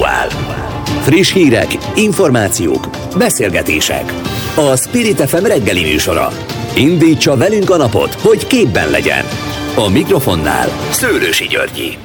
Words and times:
aktuál. 0.00 0.28
Friss 1.02 1.32
hírek, 1.32 1.76
információk, 1.94 2.88
beszélgetések. 3.18 4.12
A 4.56 4.76
Spirit 4.76 5.20
FM 5.20 5.44
reggeli 5.44 5.82
műsora. 5.82 6.28
Indítsa 6.76 7.36
velünk 7.36 7.70
a 7.70 7.76
napot, 7.76 8.14
hogy 8.14 8.46
képben 8.46 8.90
legyen. 8.90 9.24
A 9.76 9.88
mikrofonnál 9.88 10.68
Szőrősi 10.90 11.46
Györgyi. 11.46 11.96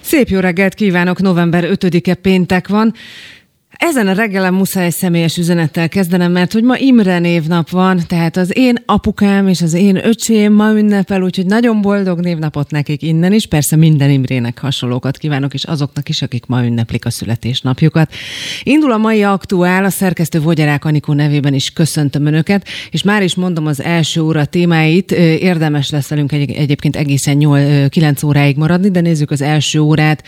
Szép 0.00 0.28
jó 0.28 0.40
reggelt 0.40 0.74
kívánok, 0.74 1.20
november 1.20 1.68
5-e 1.72 2.14
péntek 2.14 2.68
van. 2.68 2.94
Ezen 3.80 4.08
a 4.08 4.12
reggelen 4.12 4.54
muszáj 4.54 4.90
személyes 4.90 5.36
üzenettel 5.36 5.88
kezdenem, 5.88 6.32
mert 6.32 6.52
hogy 6.52 6.62
ma 6.62 6.76
Imre 6.78 7.18
névnap 7.18 7.70
van, 7.70 8.00
tehát 8.06 8.36
az 8.36 8.56
én 8.56 8.76
apukám 8.86 9.48
és 9.48 9.62
az 9.62 9.72
én 9.72 10.06
öcsém 10.06 10.52
ma 10.52 10.72
ünnepel, 10.72 11.22
úgyhogy 11.22 11.46
nagyon 11.46 11.80
boldog 11.80 12.20
névnapot 12.20 12.70
nekik 12.70 13.02
innen 13.02 13.32
is. 13.32 13.46
Persze 13.46 13.76
minden 13.76 14.10
Imrének 14.10 14.58
hasonlókat 14.58 15.18
kívánok, 15.18 15.54
és 15.54 15.64
azoknak 15.64 16.08
is, 16.08 16.22
akik 16.22 16.46
ma 16.46 16.64
ünneplik 16.64 17.04
a 17.04 17.10
születésnapjukat. 17.10 18.12
Indul 18.62 18.92
a 18.92 18.96
mai 18.96 19.22
aktuál, 19.22 19.84
a 19.84 19.90
szerkesztő 19.90 20.40
Vogyarák 20.40 20.84
Anikó 20.84 21.12
nevében 21.12 21.54
is 21.54 21.70
köszöntöm 21.70 22.26
Önöket, 22.26 22.66
és 22.90 23.02
már 23.02 23.22
is 23.22 23.34
mondom 23.34 23.66
az 23.66 23.82
első 23.82 24.20
óra 24.20 24.44
témáit. 24.44 25.12
Érdemes 25.12 25.90
lesz 25.90 26.08
velünk 26.08 26.32
egy, 26.32 26.50
egyébként 26.50 26.96
egészen 26.96 27.36
8, 27.36 27.90
9 27.90 28.22
óráig 28.22 28.56
maradni, 28.56 28.90
de 28.90 29.00
nézzük 29.00 29.30
az 29.30 29.40
első 29.40 29.78
órát. 29.78 30.24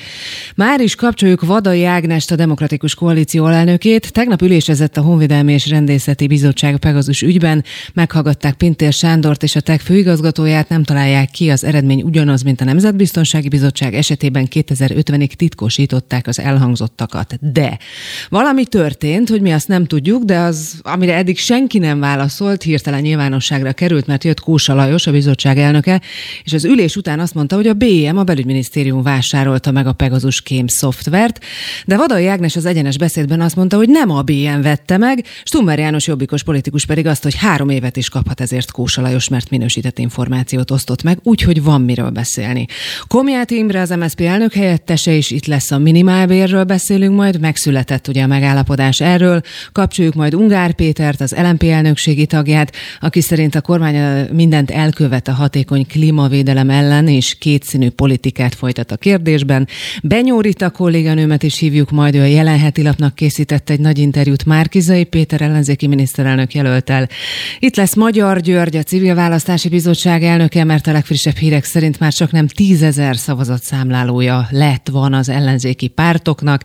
Már 0.57 0.81
is 0.81 0.95
kapcsoljuk 0.95 1.41
Vadai 1.41 1.85
Ágnest, 1.85 2.31
a 2.31 2.37
Demokratikus 2.37 2.95
Koalíció 2.95 3.41
alelnökét. 3.45 4.13
Tegnap 4.13 4.43
ülésezett 4.43 4.97
a 4.97 5.01
Honvédelmi 5.01 5.53
és 5.53 5.69
Rendészeti 5.69 6.27
Bizottság 6.27 6.77
Pegazus 6.77 7.23
ügyben, 7.23 7.65
meghallgatták 7.95 8.55
Pintér 8.55 8.93
Sándort 8.93 9.43
és 9.43 9.57
a 9.57 9.61
TEK 9.61 9.81
főigazgatóját, 9.81 10.69
nem 10.69 10.83
találják 10.83 11.31
ki, 11.31 11.51
az 11.51 11.65
eredmény 11.65 12.03
ugyanaz, 12.03 12.43
mint 12.43 12.61
a 12.61 12.65
Nemzetbiztonsági 12.65 13.49
Bizottság 13.49 13.95
esetében 13.95 14.49
2050-ig 14.51 15.33
titkosították 15.33 16.27
az 16.27 16.39
elhangzottakat. 16.41 17.39
De 17.53 17.79
valami 18.29 18.67
történt, 18.67 19.29
hogy 19.29 19.41
mi 19.41 19.53
azt 19.53 19.69
nem 19.69 19.87
tudjuk, 19.87 20.23
de 20.23 20.39
az, 20.39 20.81
amire 20.83 21.15
eddig 21.15 21.39
senki 21.39 21.79
nem 21.79 22.01
válaszolt, 22.01 22.63
hirtelen 22.63 23.01
nyilvánosságra 23.01 23.73
került, 23.73 24.07
mert 24.07 24.25
jött 24.25 24.41
Kósa 24.41 24.75
Lajos, 24.75 25.07
a 25.07 25.11
bizottság 25.11 25.59
elnöke, 25.59 26.01
és 26.45 26.53
az 26.53 26.65
ülés 26.65 26.97
után 26.97 27.21
azt 27.21 27.35
mondta, 27.35 27.57
hogy 27.57 27.67
a 27.67 27.75
BM, 27.75 28.17
a 28.17 28.25
belügyminisztérium 28.25 29.03
vásárolta 29.03 29.71
meg 29.71 29.87
a 29.87 29.93
Pegasus 29.93 30.43
Kém 30.43 30.67
szoftvert, 30.67 31.45
de 31.87 31.97
Vadai 31.97 32.27
Ágnes 32.27 32.57
az 32.57 32.65
egyenes 32.65 32.99
beszédben 32.99 33.32
beszédben 33.33 33.41
azt 33.41 33.57
mondta, 33.57 33.77
hogy 33.77 33.89
nem 33.89 34.11
a 34.11 34.23
BN 34.23 34.61
vette 34.63 34.97
meg, 34.97 35.25
Stummer 35.45 35.79
János 35.79 36.07
jobbikos 36.07 36.43
politikus 36.43 36.87
pedig 36.87 37.07
azt, 37.07 37.23
hogy 37.23 37.35
három 37.35 37.69
évet 37.69 37.97
is 37.97 38.09
kaphat 38.09 38.41
ezért 38.41 38.71
Kósa 38.71 39.03
Lajos, 39.03 39.29
mert 39.29 39.51
minősített 39.51 39.99
információt 39.99 40.71
osztott 40.71 41.03
meg, 41.03 41.19
úgyhogy 41.23 41.63
van 41.63 41.81
miről 41.81 42.11
beszélni. 42.11 42.67
Komját 43.07 43.51
Imre 43.51 43.81
az 43.81 43.91
MSZP 43.91 44.21
elnök 44.21 44.53
helyettese 44.53 45.13
is 45.13 45.31
itt 45.31 45.47
lesz 45.47 45.71
a 45.71 45.79
minimálbérről 45.79 46.65
beszélünk 46.65 47.17
majd, 47.17 47.41
megszületett 47.41 48.09
ugye 48.09 48.23
a 48.23 48.27
megállapodás 48.27 49.01
erről, 49.01 49.41
kapcsoljuk 49.73 50.15
majd 50.15 50.35
Ungár 50.35 50.75
Pétert, 50.75 51.21
az 51.21 51.35
LMP 51.37 51.63
elnökségi 51.63 52.27
tagját, 52.27 52.73
aki 53.01 53.21
szerint 53.21 53.55
a 53.55 53.61
kormány 53.61 54.27
mindent 54.33 54.71
elkövet 54.71 55.29
a 55.29 55.33
hatékony 55.33 55.87
klímavédelem 55.87 56.71
ellen, 56.71 57.09
és 57.09 57.39
kétszínű 57.39 57.91
politikát 57.91 58.55
folytat 58.55 58.93
a 58.93 58.97
kérdésben. 58.97 59.69
Benyórita 60.03 60.71
kolléganőmet 60.71 61.43
is 61.43 61.59
hívjuk 61.59 61.91
majd, 61.91 62.15
ő 62.15 62.21
a 62.21 62.25
jelen 62.25 62.73
lapnak 62.83 63.15
készített 63.23 63.71
egy 63.71 63.81
nagy 63.81 63.99
interjút 63.99 64.45
Márkizai 64.45 65.05
Péter 65.05 65.41
ellenzéki 65.41 65.87
miniszterelnök 65.87 66.55
jelölt 66.55 66.91
el. 66.91 67.09
Itt 67.59 67.77
lesz 67.77 67.95
Magyar 67.95 68.41
György, 68.41 68.77
a 68.77 68.83
Civil 68.83 69.15
Választási 69.15 69.69
Bizottság 69.69 70.23
elnöke, 70.23 70.65
mert 70.65 70.87
a 70.87 70.93
legfrissebb 70.93 71.37
hírek 71.37 71.65
szerint 71.65 71.99
már 71.99 72.13
csak 72.13 72.31
nem 72.31 72.47
tízezer 72.47 73.17
szavazatszámlálója 73.17 74.47
lett 74.51 74.89
van 74.89 75.15
az 75.15 75.29
ellenzéki 75.29 75.89
pártoknak, 75.89 76.63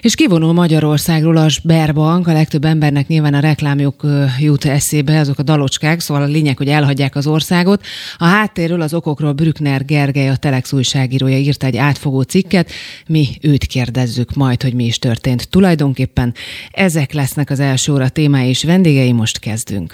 és 0.00 0.14
kivonul 0.14 0.52
Magyarországról 0.52 1.36
a 1.36 1.48
Sberbank, 1.48 2.26
a 2.26 2.32
legtöbb 2.32 2.64
embernek 2.64 3.06
nyilván 3.06 3.34
a 3.34 3.40
reklámjuk 3.40 4.06
jut 4.38 4.64
eszébe, 4.64 5.18
azok 5.18 5.38
a 5.38 5.42
dalocskák, 5.42 6.00
szóval 6.00 6.22
a 6.22 6.26
lényeg, 6.26 6.56
hogy 6.56 6.68
elhagyják 6.68 7.16
az 7.16 7.26
országot. 7.26 7.84
A 8.16 8.24
háttérről, 8.24 8.80
az 8.80 8.94
okokról 8.94 9.32
Brückner 9.32 9.84
Gergely, 9.84 10.28
a 10.28 10.36
Telex 10.36 10.72
újságírója 10.72 11.38
írt 11.38 11.64
egy 11.64 11.76
átfogó 11.76 12.22
cikket, 12.22 12.70
mi 13.06 13.28
őt 13.40 13.64
kérdezzük 13.64 14.34
majd, 14.34 14.62
hogy 14.62 14.74
mi 14.74 14.84
is 14.84 14.98
történt. 14.98 15.48
Tulajdon 15.48 15.78
tulajdonképpen 15.80 16.34
ezek 16.70 17.12
lesznek 17.12 17.50
az 17.50 17.60
első 17.60 17.92
óra 17.92 18.08
témái 18.08 18.48
és 18.48 18.64
vendégei, 18.64 19.12
most 19.12 19.38
kezdünk. 19.38 19.92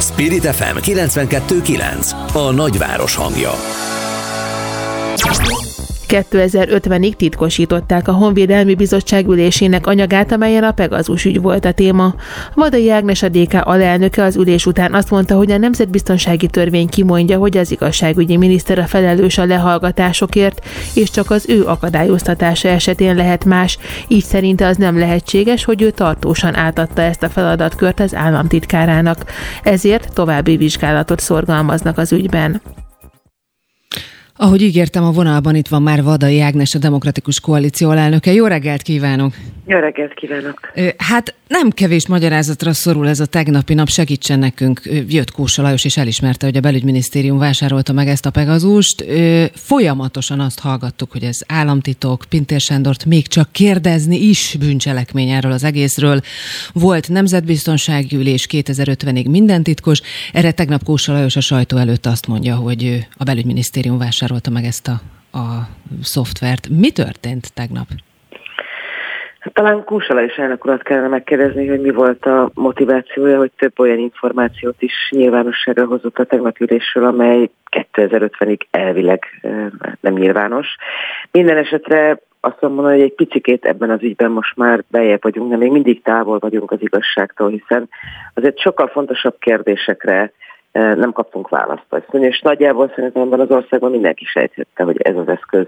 Spirit 0.00 0.44
FM 0.46 0.76
92.9 0.76 2.34
A 2.34 2.50
nagyváros 2.50 3.14
hangja 3.14 3.54
2050-ig 6.08 7.12
titkosították 7.12 8.08
a 8.08 8.12
Honvédelmi 8.12 8.74
Bizottság 8.74 9.28
ülésének 9.28 9.86
anyagát, 9.86 10.32
amelyen 10.32 10.64
a 10.64 10.72
Pegazus 10.72 11.24
ügy 11.24 11.40
volt 11.40 11.64
a 11.64 11.72
téma. 11.72 12.14
Vadai 12.54 12.90
Ágnes 12.90 13.22
a 13.22 13.28
DK 13.28 13.54
alelnöke 13.60 14.22
az 14.22 14.36
ülés 14.36 14.66
után 14.66 14.94
azt 14.94 15.10
mondta, 15.10 15.36
hogy 15.36 15.50
a 15.50 15.58
Nemzetbiztonsági 15.58 16.46
Törvény 16.46 16.88
kimondja, 16.88 17.38
hogy 17.38 17.56
az 17.56 17.70
igazságügyi 17.70 18.36
miniszter 18.36 18.78
a 18.78 18.86
felelős 18.86 19.38
a 19.38 19.44
lehallgatásokért, 19.44 20.66
és 20.94 21.10
csak 21.10 21.30
az 21.30 21.44
ő 21.48 21.64
akadályoztatása 21.64 22.68
esetén 22.68 23.14
lehet 23.14 23.44
más, 23.44 23.78
így 24.08 24.24
szerinte 24.24 24.66
az 24.66 24.76
nem 24.76 24.98
lehetséges, 24.98 25.64
hogy 25.64 25.82
ő 25.82 25.90
tartósan 25.90 26.54
átadta 26.54 27.02
ezt 27.02 27.22
a 27.22 27.28
feladatkört 27.28 28.00
az 28.00 28.14
államtitkárának. 28.14 29.24
Ezért 29.62 30.12
további 30.14 30.56
vizsgálatot 30.56 31.20
szorgalmaznak 31.20 31.98
az 31.98 32.12
ügyben. 32.12 32.60
Ahogy 34.38 34.62
ígértem, 34.62 35.04
a 35.04 35.10
vonalban 35.10 35.54
itt 35.54 35.68
van 35.68 35.82
már 35.82 36.02
Vadai 36.02 36.40
Ágnes, 36.40 36.74
a 36.74 36.78
Demokratikus 36.78 37.40
Koalíció 37.40 37.90
elnöke. 37.90 38.32
Jó 38.32 38.46
reggelt 38.46 38.82
kívánok! 38.82 39.34
Jó 39.66 39.78
reggelt 39.78 40.14
kívánok! 40.14 40.72
Hát 40.96 41.34
nem 41.48 41.70
kevés 41.70 42.06
magyarázatra 42.06 42.72
szorul 42.72 43.08
ez 43.08 43.20
a 43.20 43.26
tegnapi 43.26 43.74
nap, 43.74 43.88
segítsen 43.88 44.38
nekünk. 44.38 44.80
Jött 45.08 45.30
Kósa 45.30 45.62
Lajos 45.62 45.84
és 45.84 45.96
elismerte, 45.96 46.46
hogy 46.46 46.56
a 46.56 46.60
belügyminisztérium 46.60 47.38
vásárolta 47.38 47.92
meg 47.92 48.08
ezt 48.08 48.26
a 48.26 48.30
Pegazust. 48.30 49.04
Folyamatosan 49.54 50.40
azt 50.40 50.60
hallgattuk, 50.60 51.12
hogy 51.12 51.22
ez 51.22 51.40
államtitok, 51.46 52.24
Pintér 52.28 52.60
Sándort 52.60 53.04
még 53.04 53.26
csak 53.26 53.52
kérdezni 53.52 54.16
is 54.16 54.56
bűncselekmény 54.58 55.28
erről 55.28 55.52
az 55.52 55.64
egészről. 55.64 56.20
Volt 56.72 57.08
nemzetbiztonsági 57.08 58.16
ülés 58.16 58.46
2050-ig 58.50 59.30
minden 59.30 59.62
titkos. 59.62 60.00
Erre 60.32 60.50
tegnap 60.50 60.84
Kósa 60.84 61.12
Lajos 61.12 61.36
a 61.36 61.40
sajtó 61.40 61.76
előtt 61.76 62.06
azt 62.06 62.26
mondja, 62.26 62.54
hogy 62.54 63.06
a 63.16 63.24
belügyminisztérium 63.24 63.98
vásárolta 63.98 64.24
meg 64.52 64.64
ezt 64.64 64.88
a, 64.88 64.96
a 65.38 65.68
szoftvert. 66.02 66.68
Mi 66.68 66.90
történt 66.90 67.54
tegnap? 67.54 67.86
Talán 69.52 69.84
Kúsala 69.84 70.22
is 70.22 70.36
elnök 70.36 70.64
urat 70.64 70.82
kellene 70.82 71.08
megkérdezni, 71.08 71.66
hogy 71.66 71.80
mi 71.80 71.90
volt 71.90 72.26
a 72.26 72.50
motivációja, 72.54 73.38
hogy 73.38 73.50
több 73.56 73.78
olyan 73.80 73.98
információt 73.98 74.82
is 74.82 74.92
nyilvánosságra 75.10 75.86
hozott 75.86 76.18
a 76.18 76.24
tegnap 76.24 76.60
ülésről, 76.60 77.04
amely 77.04 77.50
2050-ig 77.92 78.60
elvileg 78.70 79.24
nem 80.00 80.12
nyilvános. 80.12 80.66
Minden 81.30 81.56
esetre 81.56 82.18
azt 82.40 82.60
mondom, 82.60 82.84
hogy 82.84 83.00
egy 83.00 83.14
picikét 83.14 83.64
ebben 83.64 83.90
az 83.90 84.02
ügyben 84.02 84.30
most 84.30 84.56
már 84.56 84.84
bejebb 84.88 85.22
vagyunk, 85.22 85.50
de 85.50 85.56
még 85.56 85.70
mindig 85.70 86.02
távol 86.02 86.38
vagyunk 86.38 86.70
az 86.70 86.82
igazságtól, 86.82 87.50
hiszen 87.50 87.88
azért 88.34 88.58
sokkal 88.58 88.86
fontosabb 88.86 89.36
kérdésekre 89.38 90.32
nem 90.76 91.12
kaptunk 91.12 91.48
választ. 91.48 91.84
És 92.12 92.40
nagyjából 92.40 92.92
szerintem 92.94 93.22
ebben 93.22 93.40
az 93.40 93.50
országban 93.50 93.90
mindenki 93.90 94.24
sejthette, 94.24 94.82
hogy 94.82 94.96
ez 95.02 95.16
az 95.16 95.28
eszköz 95.28 95.66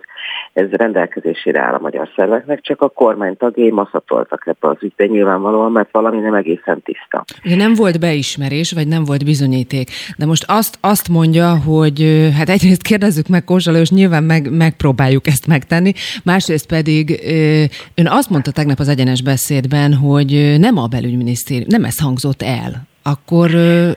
ez 0.52 0.70
rendelkezésére 0.70 1.60
áll 1.60 1.74
a 1.74 1.78
magyar 1.78 2.08
szerveknek, 2.16 2.60
csak 2.60 2.82
a 2.82 2.88
kormány 2.88 3.36
tagjai 3.36 3.70
maszatoltak 3.70 4.46
ebbe 4.46 4.68
az 4.68 4.76
ügybe 4.80 5.06
nyilvánvalóan, 5.06 5.72
mert 5.72 5.88
valami 5.92 6.18
nem 6.18 6.34
egészen 6.34 6.82
tiszta. 6.82 7.24
Ugye 7.44 7.56
nem 7.56 7.74
volt 7.74 8.00
beismerés, 8.00 8.72
vagy 8.72 8.88
nem 8.88 9.04
volt 9.04 9.24
bizonyíték, 9.24 9.90
de 10.16 10.26
most 10.26 10.44
azt, 10.48 10.78
azt 10.80 11.08
mondja, 11.08 11.58
hogy 11.58 12.28
hát 12.38 12.48
egyrészt 12.48 12.82
kérdezzük 12.82 13.28
meg 13.28 13.44
Kózsa 13.44 13.72
és 13.72 13.90
nyilván 13.90 14.24
meg, 14.24 14.50
megpróbáljuk 14.50 15.26
ezt 15.26 15.46
megtenni, 15.46 15.92
másrészt 16.24 16.66
pedig 16.66 17.20
ön 17.94 18.06
azt 18.06 18.30
mondta 18.30 18.50
tegnap 18.50 18.78
az 18.78 18.88
egyenes 18.88 19.22
beszédben, 19.22 19.94
hogy 19.94 20.56
nem 20.58 20.78
a 20.78 20.86
belügyminisztérium, 20.86 21.68
nem 21.68 21.84
ez 21.84 22.00
hangzott 22.00 22.42
el 22.42 22.87
akkor 23.08 23.54
ö, 23.54 23.90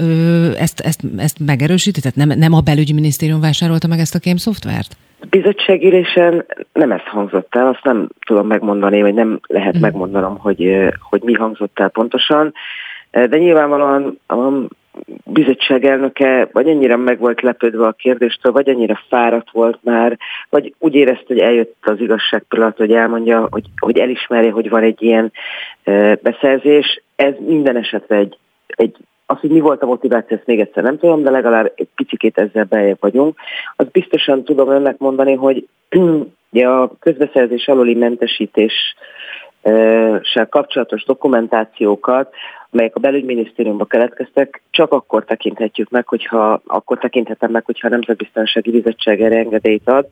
ö, 0.00 0.50
ezt, 0.56 0.80
ezt, 0.80 1.00
ezt 1.16 1.38
megerősíti? 1.46 2.00
Tehát 2.00 2.16
nem, 2.16 2.38
nem 2.38 2.52
a 2.52 2.60
belügyminisztérium 2.60 3.40
vásárolta 3.40 3.86
meg 3.86 3.98
ezt 3.98 4.14
a 4.14 4.18
kém 4.18 4.36
szoftvert? 4.36 4.96
bizottságülésen 5.30 6.44
nem 6.72 6.92
ez 6.92 7.00
hangzott 7.04 7.54
el, 7.54 7.66
azt 7.66 7.84
nem 7.84 8.08
tudom 8.26 8.46
megmondani, 8.46 9.02
vagy 9.02 9.14
nem 9.14 9.40
lehet 9.46 9.78
mm. 9.78 9.80
megmondanom, 9.80 10.38
hogy, 10.38 10.88
hogy 11.10 11.22
mi 11.22 11.32
hangzott 11.32 11.78
el 11.78 11.88
pontosan, 11.88 12.52
de 13.10 13.38
nyilvánvalóan 13.38 14.18
a 14.26 14.36
bizottság 15.24 15.84
elnöke 15.84 16.48
vagy 16.52 16.68
annyira 16.68 16.96
meg 16.96 17.18
volt 17.18 17.40
lepődve 17.40 17.86
a 17.86 17.92
kérdéstől, 17.92 18.52
vagy 18.52 18.68
annyira 18.68 19.00
fáradt 19.08 19.50
volt 19.50 19.78
már, 19.82 20.18
vagy 20.50 20.74
úgy 20.78 20.94
érezte, 20.94 21.24
hogy 21.26 21.38
eljött 21.38 21.74
az 21.80 22.00
igazság 22.00 22.44
pillanat, 22.48 22.76
hogy 22.76 22.92
elmondja, 22.92 23.46
hogy, 23.50 23.64
hogy 23.78 23.98
elismerje, 23.98 24.50
hogy 24.50 24.68
van 24.68 24.82
egy 24.82 25.02
ilyen 25.02 25.32
beszerzés. 26.22 27.02
Ez 27.16 27.34
minden 27.46 27.76
esetre 27.76 28.16
egy 28.16 28.38
egy, 28.76 28.96
az, 29.26 29.38
hogy 29.40 29.50
mi 29.50 29.60
volt 29.60 29.82
a 29.82 29.86
motiváció, 29.86 30.36
ezt 30.36 30.46
még 30.46 30.60
egyszer 30.60 30.82
nem 30.82 30.98
tudom, 30.98 31.22
de 31.22 31.30
legalább 31.30 31.72
egy 31.74 31.88
picit 31.94 32.38
ezzel 32.38 32.64
beljebb 32.64 33.00
vagyunk. 33.00 33.38
Az 33.76 33.86
biztosan 33.92 34.44
tudom 34.44 34.70
önnek 34.70 34.98
mondani, 34.98 35.34
hogy 35.34 35.68
Ugye 36.50 36.68
a 36.68 36.90
közbeszerzés 36.98 37.68
aluli 37.68 37.94
mentesítés 37.94 38.94
kapcsolatos 40.48 41.04
dokumentációkat, 41.04 42.34
amelyek 42.70 42.96
a 42.96 43.00
belügyminisztériumba 43.00 43.84
keletkeztek, 43.84 44.62
csak 44.70 44.92
akkor 44.92 45.24
tekinthetjük 45.24 45.90
meg, 45.90 46.08
hogyha 46.08 46.60
akkor 46.66 46.98
tekinthetem 46.98 47.50
meg, 47.50 47.64
hogyha 47.64 47.86
a 47.86 47.90
Nemzetbiztonsági 47.90 48.70
Bizottság 48.70 49.20
erre 49.20 49.36
engedélyt 49.36 49.88
ad. 49.88 50.06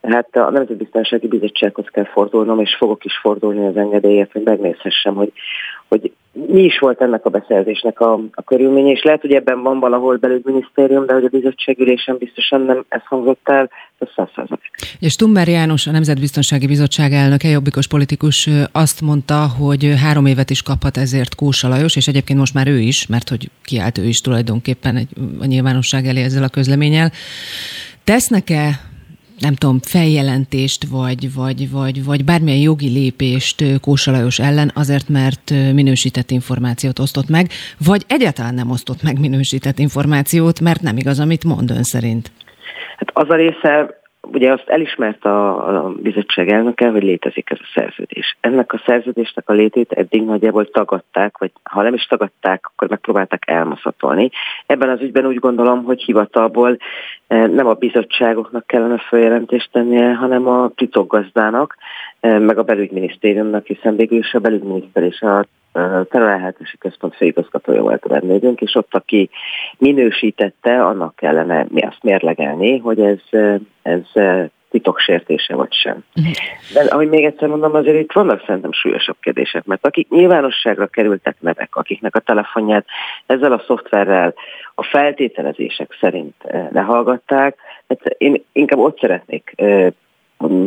Tehát 0.00 0.36
a 0.36 0.50
Nemzetbiztonsági 0.50 1.26
Bizottsághoz 1.26 1.86
kell 1.86 2.04
fordulnom, 2.04 2.60
és 2.60 2.76
fogok 2.78 3.04
is 3.04 3.18
fordulni 3.18 3.66
az 3.66 3.76
engedélyért, 3.76 4.32
hogy 4.32 4.42
megnézhessem, 4.42 5.14
hogy, 5.14 5.32
hogy 5.88 6.12
mi 6.32 6.62
is 6.62 6.78
volt 6.78 7.00
ennek 7.00 7.24
a 7.24 7.30
beszerzésnek 7.30 8.00
a, 8.00 8.12
a 8.32 8.42
körülménye, 8.42 8.90
és 8.90 9.02
lehet, 9.02 9.20
hogy 9.20 9.32
ebben 9.32 9.62
van 9.62 9.80
valahol 9.80 10.16
belügyminisztérium, 10.16 11.06
de 11.06 11.12
hogy 11.12 11.24
a 11.24 11.28
bizottságülésen 11.28 12.16
biztosan 12.18 12.60
nem 12.60 12.84
ez 12.88 13.00
hangzott 13.04 13.48
el, 13.48 13.70
ez 13.98 14.08
száz 14.34 14.48
És 14.98 15.16
Tumber 15.16 15.48
János, 15.48 15.86
a 15.86 15.90
Nemzetbiztonsági 15.90 16.66
Bizottság 16.66 17.12
elnöke, 17.12 17.48
jobbikos 17.48 17.86
politikus 17.86 18.48
azt 18.72 19.00
mondta, 19.00 19.46
hogy 19.58 19.94
három 20.02 20.26
évet 20.26 20.50
is 20.50 20.62
kaphat 20.62 20.96
ezért 20.96 21.34
Kósa 21.34 21.68
Lajos, 21.68 21.96
és 21.96 22.08
egyébként 22.08 22.38
most 22.38 22.54
már 22.54 22.68
ő 22.68 22.78
is, 22.78 23.06
mert 23.06 23.28
hogy 23.28 23.50
kiállt 23.64 23.98
ő 23.98 24.04
is 24.04 24.20
tulajdonképpen 24.20 24.96
egy, 24.96 25.08
a 25.40 25.44
nyilvánosság 25.44 26.06
elé 26.06 26.22
ezzel 26.22 26.42
a 26.42 26.48
közleménnyel. 26.48 27.10
Tesznek-e 28.04 28.89
nem 29.40 29.54
tudom, 29.54 29.78
feljelentést, 29.80 30.84
vagy, 30.90 31.34
vagy, 31.34 31.70
vagy, 31.70 32.04
vagy 32.04 32.24
bármilyen 32.24 32.60
jogi 32.60 32.88
lépést 32.88 33.80
Kósa 33.80 34.10
Lajos 34.10 34.38
ellen 34.38 34.70
azért, 34.74 35.08
mert 35.08 35.50
minősített 35.50 36.30
információt 36.30 36.98
osztott 36.98 37.28
meg, 37.28 37.46
vagy 37.86 38.04
egyáltalán 38.08 38.54
nem 38.54 38.70
osztott 38.70 39.02
meg 39.02 39.20
minősített 39.20 39.78
információt, 39.78 40.60
mert 40.60 40.82
nem 40.82 40.96
igaz, 40.96 41.20
amit 41.20 41.44
mond 41.44 41.70
ön 41.70 41.82
szerint? 41.82 42.30
Hát 42.96 43.10
az 43.12 43.30
a 43.30 43.34
része 43.34 43.99
ugye 44.32 44.52
azt 44.52 44.68
elismert 44.68 45.24
a, 45.24 45.68
a 45.84 45.88
bizottság 45.88 46.48
elnöke, 46.48 46.90
hogy 46.90 47.02
létezik 47.02 47.50
ez 47.50 47.58
a 47.60 47.70
szerződés. 47.74 48.36
Ennek 48.40 48.72
a 48.72 48.82
szerződésnek 48.86 49.48
a 49.48 49.52
létét 49.52 49.92
eddig 49.92 50.24
nagyjából 50.24 50.70
tagadták, 50.70 51.38
vagy 51.38 51.52
ha 51.62 51.82
nem 51.82 51.94
is 51.94 52.04
tagadták, 52.04 52.66
akkor 52.66 52.88
megpróbálták 52.88 53.42
elmaszatolni. 53.46 54.30
Ebben 54.66 54.88
az 54.88 55.00
ügyben 55.00 55.26
úgy 55.26 55.38
gondolom, 55.38 55.84
hogy 55.84 56.02
hivatalból 56.02 56.76
eh, 57.26 57.48
nem 57.48 57.66
a 57.66 57.74
bizottságoknak 57.74 58.66
kellene 58.66 58.98
feljelentést 58.98 59.68
tennie, 59.72 60.14
hanem 60.14 60.46
a 60.46 60.70
titokgazdának, 60.74 61.76
meg 62.20 62.58
a 62.58 62.62
belügyminisztériumnak, 62.62 63.66
hiszen 63.66 63.96
végül 63.96 64.18
is 64.18 64.34
a 64.34 64.38
belügyminiszter 64.38 65.02
és 65.02 65.20
a 65.20 65.46
terülelhetési 66.10 66.78
központ 66.78 67.16
főigazgatója 67.16 67.82
volt 67.82 68.04
a 68.04 68.08
vendégünk, 68.08 68.60
és 68.60 68.74
ott, 68.74 68.94
aki 68.94 69.30
minősítette, 69.78 70.84
annak 70.84 71.16
kellene 71.16 71.66
mi 71.68 71.82
azt 71.82 72.02
mérlegelni, 72.02 72.78
hogy 72.78 73.00
ez, 73.00 73.18
ez 73.82 74.02
titoksértése 74.70 75.54
vagy 75.54 75.72
sem. 75.72 76.04
De 76.72 76.80
ahogy 76.80 77.08
még 77.08 77.24
egyszer 77.24 77.48
mondom, 77.48 77.74
azért 77.74 78.00
itt 78.00 78.12
vannak 78.12 78.42
szerintem 78.46 78.72
súlyosabb 78.72 79.16
kérdések, 79.20 79.64
mert 79.64 79.86
akik 79.86 80.08
nyilvánosságra 80.08 80.86
kerültek 80.86 81.36
nevek, 81.40 81.76
akiknek 81.76 82.16
a 82.16 82.20
telefonját 82.20 82.86
ezzel 83.26 83.52
a 83.52 83.62
szoftverrel 83.66 84.34
a 84.74 84.82
feltételezések 84.82 85.96
szerint 86.00 86.34
lehallgatták, 86.70 87.56
hát 87.88 88.04
én 88.18 88.44
inkább 88.52 88.78
ott 88.78 88.98
szeretnék 89.00 89.54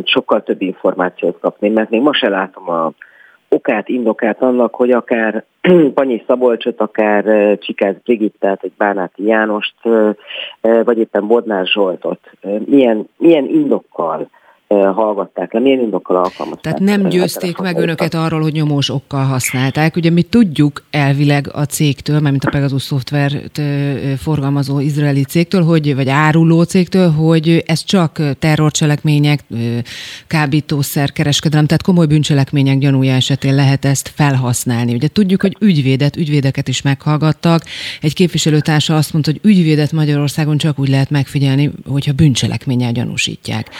sokkal 0.04 0.42
több 0.42 0.62
információt 0.62 1.38
kapni, 1.40 1.68
mert 1.68 1.90
még 1.90 2.00
ma 2.00 2.14
se 2.14 2.28
látom 2.28 2.68
a 2.68 2.92
okát, 3.48 3.88
indokát 3.88 4.42
annak, 4.42 4.74
hogy 4.74 4.90
akár 4.90 5.44
Panyi 5.94 6.24
Szabolcsot, 6.26 6.80
akár 6.80 7.24
Csikász 7.58 7.96
Brigittát, 8.04 8.62
egy 8.62 8.72
Bánáti 8.76 9.26
Jánost, 9.26 9.74
vagy 10.60 10.98
éppen 10.98 11.26
Bodnár 11.26 11.66
Zsoltot. 11.66 12.20
Milyen, 12.64 13.08
milyen 13.16 13.44
indokkal 13.44 14.28
hallgatták 14.82 15.52
le, 15.52 15.60
milyen 15.60 15.80
indokkal 15.80 16.16
alkalmazták. 16.16 16.60
Tehát 16.62 16.78
nem 16.78 17.08
győzték 17.08 17.56
meg 17.56 17.76
önöket 17.76 18.14
arról, 18.14 18.40
hogy 18.40 18.52
nyomós 18.52 18.90
okkal 18.90 19.24
használták. 19.24 19.96
Ugye 19.96 20.10
mi 20.10 20.22
tudjuk 20.22 20.82
elvileg 20.90 21.48
a 21.52 21.64
cégtől, 21.64 22.20
mármint 22.20 22.44
a 22.44 22.50
Pegasus 22.50 22.82
szoftvert 22.82 23.60
forgalmazó 24.18 24.80
izraeli 24.80 25.24
cégtől, 25.24 25.62
hogy, 25.62 25.94
vagy 25.94 26.08
áruló 26.08 26.62
cégtől, 26.62 27.10
hogy 27.10 27.62
ez 27.66 27.84
csak 27.84 28.22
terrorcselekmények, 28.38 29.40
kábítószer, 30.26 31.12
kereskedelem, 31.12 31.66
tehát 31.66 31.82
komoly 31.82 32.06
bűncselekmények 32.06 32.78
gyanúja 32.78 33.14
esetén 33.14 33.54
lehet 33.54 33.84
ezt 33.84 34.12
felhasználni. 34.14 34.94
Ugye 34.94 35.08
tudjuk, 35.08 35.40
hogy 35.40 35.56
ügyvédet, 35.60 36.16
ügyvédeket 36.16 36.68
is 36.68 36.82
meghallgattak. 36.82 37.62
Egy 38.00 38.14
képviselőtársa 38.14 38.96
azt 38.96 39.12
mondta, 39.12 39.30
hogy 39.30 39.40
ügyvédet 39.50 39.92
Magyarországon 39.92 40.56
csak 40.56 40.78
úgy 40.78 40.88
lehet 40.88 41.10
megfigyelni, 41.10 41.70
hogyha 41.86 42.12
bűncselekménnyel 42.12 42.92
gyanúsítják. 42.92 43.70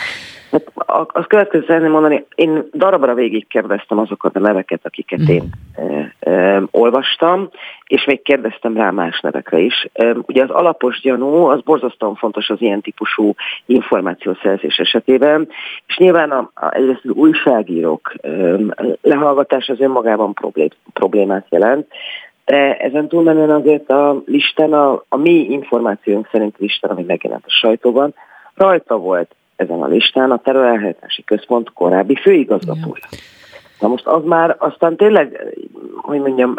Azt 0.95 1.27
következő 1.27 1.63
szeretném 1.67 1.91
mondani, 1.91 2.25
én 2.35 2.65
darabra 2.73 3.13
végig 3.13 3.47
kérdeztem 3.47 3.97
azokat 3.97 4.35
a 4.35 4.39
neveket, 4.39 4.79
akiket 4.83 5.19
mm. 5.19 5.27
én 5.27 5.49
e, 5.75 6.15
e, 6.31 6.61
olvastam, 6.71 7.49
és 7.87 8.05
még 8.05 8.21
kérdeztem 8.21 8.77
rá 8.77 8.89
más 8.89 9.19
nevekre 9.19 9.59
is. 9.59 9.87
E, 9.93 10.15
ugye 10.25 10.43
az 10.43 10.49
alapos 10.49 11.01
gyanú, 11.01 11.45
az 11.45 11.61
borzasztóan 11.61 12.15
fontos 12.15 12.49
az 12.49 12.61
ilyen 12.61 12.81
típusú 12.81 13.33
információszerzés 13.65 14.77
esetében, 14.77 15.47
és 15.87 15.97
nyilván 15.97 16.31
a, 16.31 16.51
a, 16.53 16.73
egyrészt 16.73 17.01
az 17.03 17.11
újságírók 17.11 18.13
e, 18.21 18.29
lehallgatás 19.01 19.67
az 19.67 19.79
önmagában 19.79 20.33
problém, 20.33 20.69
problémát 20.93 21.45
jelent, 21.49 21.87
de 22.45 22.77
ezen 22.77 23.07
túlmenően 23.07 23.49
azért 23.49 23.89
a 23.89 24.21
listán, 24.25 24.73
a, 24.73 25.03
a 25.09 25.17
mi 25.17 25.49
információnk 25.49 26.27
szerint 26.31 26.57
listán, 26.57 26.91
ami 26.91 27.03
megjelent 27.03 27.43
a 27.45 27.51
sajtóban, 27.61 28.13
rajta 28.55 28.97
volt 28.97 29.35
ezen 29.55 29.81
a 29.81 29.87
listán 29.87 30.31
a 30.31 30.37
terrorelhárítási 30.37 31.23
központ 31.23 31.73
korábbi 31.73 32.15
főigazgatója. 32.15 33.03
Na 33.79 33.87
most 33.87 34.05
az 34.05 34.23
már 34.23 34.55
aztán 34.59 34.95
tényleg, 34.95 35.53
hogy 35.95 36.19
mondjam, 36.19 36.55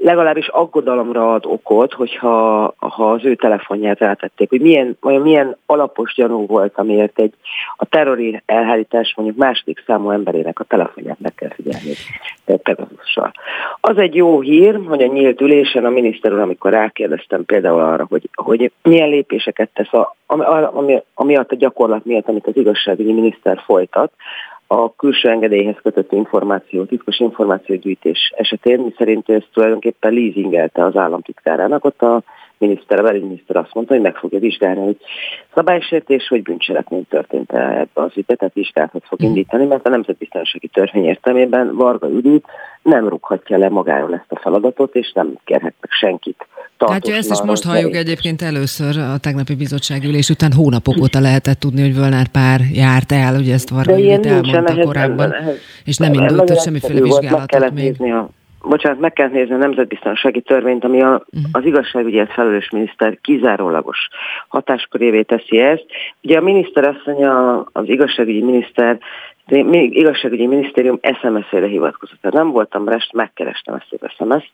legalábbis 0.00 0.48
aggodalomra 0.48 1.32
ad 1.32 1.46
okot, 1.46 1.92
hogyha 1.92 2.74
ha 2.78 3.10
az 3.10 3.24
ő 3.24 3.34
telefonját 3.34 4.00
eltették, 4.00 4.48
hogy 4.48 4.60
milyen, 4.60 4.96
vagy 5.00 5.20
milyen 5.20 5.56
alapos 5.66 6.14
gyanú 6.14 6.46
volt, 6.46 6.72
amiért 6.78 7.18
egy 7.18 7.34
a 7.76 7.84
terrori 7.84 8.42
elhárítás 8.46 9.12
mondjuk 9.16 9.38
második 9.38 9.82
számú 9.86 10.10
emberének 10.10 10.60
a 10.60 10.64
telefonját 10.64 11.20
meg 11.20 11.34
kell 11.34 11.50
figyelni 11.54 11.92
Pegasussal. 12.44 13.32
Az 13.80 13.96
egy 13.98 14.14
jó 14.14 14.40
hír, 14.40 14.80
hogy 14.86 15.02
a 15.02 15.06
nyílt 15.06 15.40
ülésen 15.40 15.84
a 15.84 15.90
miniszter 15.90 16.32
úr, 16.32 16.38
amikor 16.38 16.70
rákérdeztem 16.70 17.44
például 17.44 17.80
arra, 17.80 18.06
hogy, 18.08 18.30
hogy 18.34 18.72
milyen 18.82 19.08
lépéseket 19.08 19.70
tesz 19.74 19.92
a, 19.92 20.16
ami, 20.26 20.44
ami, 20.72 21.02
amiatt 21.14 21.52
a 21.52 21.56
gyakorlat 21.56 22.04
miatt, 22.04 22.28
amit 22.28 22.46
az 22.46 22.56
igazságügyi 22.56 23.12
miniszter 23.12 23.62
folytat, 23.64 24.12
a 24.72 24.94
külső 24.96 25.28
engedélyhez 25.28 25.76
kötött 25.82 26.12
információ, 26.12 26.84
titkos 26.84 27.18
információgyűjtés 27.18 28.32
esetén, 28.36 28.80
mi 28.80 28.94
szerint 28.96 29.28
ezt 29.28 29.48
tulajdonképpen 29.52 30.12
leasingelte 30.12 30.84
az 30.84 30.96
államtitkárának, 30.96 31.84
ott 31.84 32.02
a 32.02 32.22
miniszter, 32.66 32.98
a 32.98 33.02
belügyminiszter 33.02 33.56
azt 33.56 33.74
mondta, 33.74 33.92
hogy 33.92 34.02
meg 34.02 34.16
fogja 34.16 34.38
vizsgálni, 34.38 34.80
hogy 34.80 34.96
szabálysértés 35.54 36.28
vagy 36.28 36.42
bűncselekmény 36.42 37.06
történt 37.08 37.52
ebbe 37.52 37.88
az 37.92 38.12
ügybe, 38.14 38.34
tehát 38.34 38.54
vizsgálatot 38.54 39.04
fog 39.06 39.18
mhm. 39.18 39.28
indítani, 39.28 39.64
mert 39.66 39.86
a 39.86 39.90
Nemzetbiztonsági 39.90 40.68
Törvény 40.68 41.04
értelmében 41.04 41.74
Varga 41.74 42.08
Judit 42.08 42.46
nem 42.82 43.08
rúghatja 43.08 43.58
le 43.58 43.68
magáról 43.68 44.14
ezt 44.14 44.32
a 44.32 44.38
feladatot, 44.38 44.94
és 44.94 45.12
nem 45.12 45.34
kérhet 45.44 45.74
meg 45.80 45.90
senkit 45.90 46.46
tehát 46.86 47.08
ezt 47.08 47.30
is 47.30 47.42
most 47.42 47.64
halljuk 47.64 47.94
egyébként 47.94 48.42
először 48.42 48.98
a 48.98 49.18
tegnapi 49.18 49.54
bizottságülés 49.54 50.28
után 50.28 50.52
hónapok 50.52 50.96
óta 51.02 51.20
lehetett 51.20 51.58
tudni, 51.58 51.80
hogy 51.80 51.94
Völnár 51.94 52.28
pár 52.28 52.60
járt 52.72 53.12
el, 53.12 53.34
ugye 53.36 53.52
ezt 53.52 53.70
Varga 53.70 53.96
Judit 53.96 54.26
elmondta 54.26 54.82
korábban, 54.84 55.34
ehhez, 55.34 55.56
és 55.84 55.96
nem 55.96 56.12
indult 56.12 56.60
semmiféle 56.62 57.00
vizsgálatot 57.00 57.74
még. 57.74 58.02
A, 58.02 58.28
bocsánat, 58.62 59.00
meg 59.00 59.12
kell 59.12 59.28
nézni 59.28 59.54
a 59.54 59.58
nemzetbiztonsági 59.58 60.40
törvényt, 60.40 60.84
ami 60.84 61.02
a, 61.02 61.10
uh-huh. 61.10 61.50
az 61.52 61.64
igazságügyet 61.64 62.32
felelős 62.32 62.70
miniszter 62.70 63.18
kizárólagos 63.20 64.08
hatáskörévé 64.48 65.22
teszi 65.22 65.58
ezt. 65.58 65.86
Ugye 66.22 66.38
a 66.38 66.42
miniszter 66.42 67.00
mondja, 67.04 67.58
az 67.72 67.88
igazságügyi 67.88 68.42
miniszter 68.42 68.98
még 69.46 69.96
igazságügyi 69.96 70.46
minisztérium 70.46 71.00
SMS-ére 71.02 71.66
hivatkozott. 71.66 72.20
Tehát 72.20 72.36
nem 72.36 72.50
voltam 72.50 72.88
rest, 72.88 73.12
megkerestem 73.12 73.74
ezt 73.74 73.96
az 74.00 74.10
SMS-t, 74.10 74.50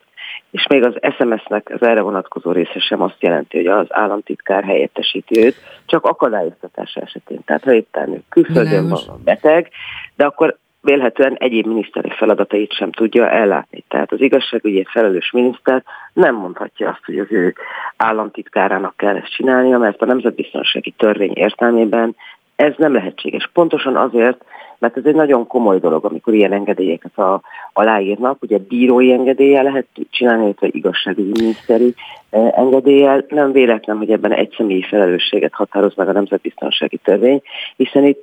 és 0.51 0.67
még 0.67 0.83
az 0.83 0.95
SMS-nek 1.17 1.71
az 1.75 1.83
erre 1.83 2.01
vonatkozó 2.01 2.53
része 2.53 2.79
sem 2.79 3.03
azt 3.03 3.17
jelenti, 3.23 3.57
hogy 3.57 3.67
az 3.67 3.87
államtitkár 3.89 4.65
helyettesíti 4.65 5.45
őt, 5.45 5.55
csak 5.87 6.05
akadályoztatása 6.05 7.01
esetén. 7.01 7.41
Tehát 7.45 7.65
ha 7.65 7.73
éppen 7.73 8.25
külföldön 8.29 8.89
van 8.89 9.01
beteg, 9.25 9.69
de 10.17 10.25
akkor 10.25 10.59
vélhetően 10.81 11.37
egyéb 11.39 11.67
miniszteri 11.67 12.11
feladatait 12.11 12.73
sem 12.73 12.93
tudja 12.93 13.31
ellátni. 13.31 13.85
Tehát 13.89 14.13
az 14.13 14.21
igazságügyi 14.21 14.87
felelős 14.91 15.31
miniszter 15.31 15.83
nem 16.13 16.35
mondhatja 16.35 16.89
azt, 16.89 17.05
hogy 17.05 17.19
az 17.19 17.27
ő 17.31 17.55
államtitkárának 17.97 18.97
kell 18.97 19.17
ezt 19.17 19.35
csinálnia, 19.35 19.79
mert 19.79 20.03
a 20.03 20.07
nemzetbiztonsági 20.07 20.95
törvény 20.97 21.33
értelmében 21.35 22.17
ez 22.57 22.73
nem 22.77 22.93
lehetséges. 22.93 23.51
Pontosan 23.53 23.97
azért, 23.97 24.45
mert 24.79 24.97
ez 24.97 25.05
egy 25.05 25.15
nagyon 25.15 25.47
komoly 25.47 25.79
dolog, 25.79 26.05
amikor 26.05 26.35
ilyen 26.35 26.53
engedélyeket 26.53 27.19
a, 27.19 27.41
aláírnak. 27.73 28.43
Ugye 28.43 28.59
bírói 28.59 29.13
engedéllyel 29.13 29.63
lehet 29.63 29.87
csinálni, 30.11 30.45
illetve 30.45 30.67
igazságügyi 30.71 31.31
miniszteri 31.41 31.95
eh, 32.31 32.59
engedéllyel. 32.59 33.25
Nem 33.29 33.53
véletlen, 33.53 33.97
hogy 33.97 34.11
ebben 34.11 34.33
egy 34.33 34.55
személyi 34.57 34.83
felelősséget 34.83 35.55
határoz 35.55 35.95
meg 35.95 36.09
a 36.09 36.13
nemzetbiztonsági 36.13 36.97
törvény, 36.97 37.43
hiszen 37.77 38.05
itt 38.05 38.23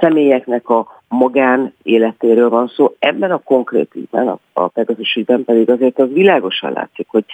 személyeknek 0.00 0.68
a 0.68 0.95
magán 1.08 1.74
életéről 1.82 2.48
van 2.48 2.72
szó. 2.76 2.94
Ebben 2.98 3.30
a 3.30 3.38
konkrét 3.38 3.94
ügyben, 3.94 4.28
a, 4.28 4.38
a 4.52 4.68
Pegasus 4.68 5.14
ügyben 5.14 5.44
pedig 5.44 5.70
azért 5.70 5.98
az 5.98 6.12
világosan 6.12 6.72
látszik, 6.72 7.06
hogy 7.08 7.24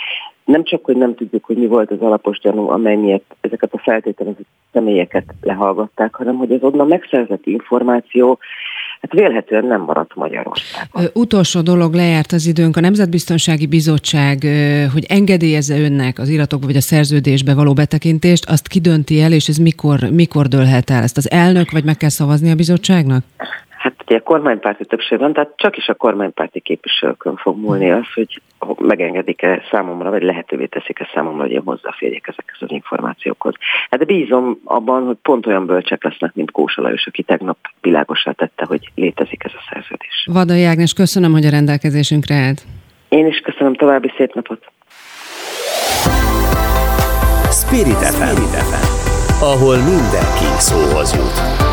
nem 0.45 0.65
csak, 0.65 0.85
hogy 0.85 0.97
nem 0.97 1.15
tudjuk, 1.15 1.45
hogy 1.45 1.57
mi 1.57 1.67
volt 1.67 1.91
az 1.91 2.01
alapos 2.01 2.39
gyanú, 2.39 2.69
amennyiet 2.69 3.23
ezeket 3.41 3.73
a 3.73 3.79
feltételezett 3.79 4.47
személyeket 4.73 5.25
lehallgatták, 5.41 6.15
hanem 6.15 6.37
hogy 6.37 6.53
az 6.53 6.63
onnan 6.63 6.87
megszerzett 6.87 7.47
információ 7.47 8.39
hát 9.01 9.13
vélhetően 9.13 9.65
nem 9.65 9.81
maradt 9.81 10.15
Magyarországon. 10.15 11.05
Utolsó 11.15 11.61
dolog, 11.61 11.95
lejárt 11.95 12.33
az 12.33 12.47
időnk. 12.47 12.77
A 12.77 12.81
Nemzetbiztonsági 12.81 13.67
Bizottság, 13.67 14.39
hogy 14.93 15.05
engedélyezze 15.09 15.79
önnek 15.79 16.19
az 16.19 16.29
iratok 16.29 16.65
vagy 16.65 16.77
a 16.77 16.81
szerződésbe 16.81 17.55
való 17.55 17.73
betekintést, 17.73 18.49
azt 18.49 18.69
kidönti 18.69 19.21
el, 19.21 19.33
és 19.33 19.49
ez 19.49 19.57
mikor, 19.57 19.99
mikor 20.11 20.47
dőlhet 20.47 20.91
el? 20.91 21.03
Ezt 21.03 21.17
az 21.17 21.31
elnök, 21.31 21.71
vagy 21.71 21.85
meg 21.85 21.97
kell 21.97 22.09
szavazni 22.09 22.51
a 22.51 22.55
bizottságnak? 22.55 23.25
Hát 23.83 23.95
ugye 24.07 24.17
a 24.17 24.21
kormánypárti 24.21 24.85
többség 24.85 25.19
van, 25.19 25.33
tehát 25.33 25.53
csak 25.57 25.77
is 25.77 25.89
a 25.89 25.95
kormánypárti 25.95 26.61
képviselőkön 26.61 27.37
fog 27.37 27.59
múlni 27.59 27.91
az, 27.91 28.05
hogy 28.15 28.41
megengedik-e 28.79 29.63
számomra, 29.71 30.11
vagy 30.11 30.23
lehetővé 30.23 30.67
teszik-e 30.67 31.09
számomra, 31.15 31.43
hogy 31.43 31.51
én 31.51 31.63
hozzáférjek 31.65 32.29
ezekhez 32.29 32.57
az 32.61 32.71
információkhoz. 32.71 33.55
Hát 33.91 34.07
bízom 34.07 34.59
abban, 34.65 35.05
hogy 35.07 35.17
pont 35.23 35.47
olyan 35.47 35.67
bölcsek 35.67 36.05
lesznek, 36.05 36.35
mint 36.35 36.51
Kósa 36.51 36.83
Lajos, 36.83 37.07
aki 37.07 37.23
tegnap 37.23 37.59
világosá 37.81 38.31
tette, 38.31 38.65
hogy 38.65 38.91
létezik 38.95 39.45
ez 39.45 39.53
a 39.55 39.63
szerződés. 39.73 40.29
Vadai 40.33 40.65
Ágnes, 40.65 40.93
köszönöm, 40.93 41.33
hogy 41.33 41.45
a 41.45 41.51
rendelkezésünkre 41.51 42.35
állt. 42.35 42.63
Én 43.09 43.27
is 43.27 43.39
köszönöm, 43.39 43.75
további 43.75 44.13
szép 44.17 44.35
napot. 44.35 44.65
Spirit 47.51 48.03
FM, 48.15 48.43
ahol 49.41 49.77
mindenki 49.77 50.49
szóhoz 50.59 51.15
jut. 51.15 51.72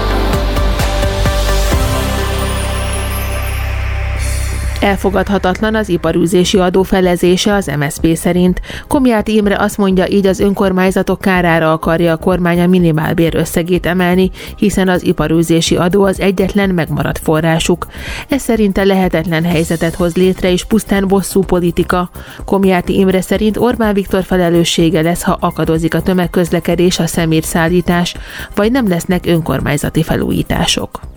Elfogadhatatlan 4.79 5.75
az 5.75 5.89
iparűzési 5.89 6.57
adó 6.57 6.83
felezése 6.83 7.53
az 7.53 7.71
MSZP 7.77 8.15
szerint. 8.15 8.61
Komját 8.87 9.27
Imre 9.27 9.55
azt 9.57 9.77
mondja, 9.77 10.07
így 10.07 10.27
az 10.27 10.39
önkormányzatok 10.39 11.21
kárára 11.21 11.71
akarja 11.71 12.11
a 12.11 12.17
kormány 12.17 12.59
a 12.59 12.67
minimálbér 12.67 13.35
összegét 13.35 13.85
emelni, 13.85 14.31
hiszen 14.57 14.87
az 14.87 15.03
iparűzési 15.03 15.75
adó 15.75 16.03
az 16.03 16.19
egyetlen 16.19 16.69
megmaradt 16.69 17.19
forrásuk. 17.19 17.87
Ez 18.29 18.41
szerinte 18.41 18.83
lehetetlen 18.83 19.43
helyzetet 19.43 19.95
hoz 19.95 20.15
létre 20.15 20.51
és 20.51 20.65
pusztán 20.65 21.07
bosszú 21.07 21.43
politika. 21.43 22.09
Komjáti 22.45 22.97
Imre 22.97 23.21
szerint 23.21 23.57
Orbán 23.57 23.93
Viktor 23.93 24.23
felelőssége 24.23 25.01
lesz, 25.01 25.21
ha 25.21 25.37
akadozik 25.39 25.93
a 25.93 26.01
tömegközlekedés, 26.01 26.99
a 26.99 27.07
szemétszállítás, 27.07 28.15
vagy 28.55 28.71
nem 28.71 28.87
lesznek 28.87 29.25
önkormányzati 29.25 30.03
felújítások. 30.03 31.08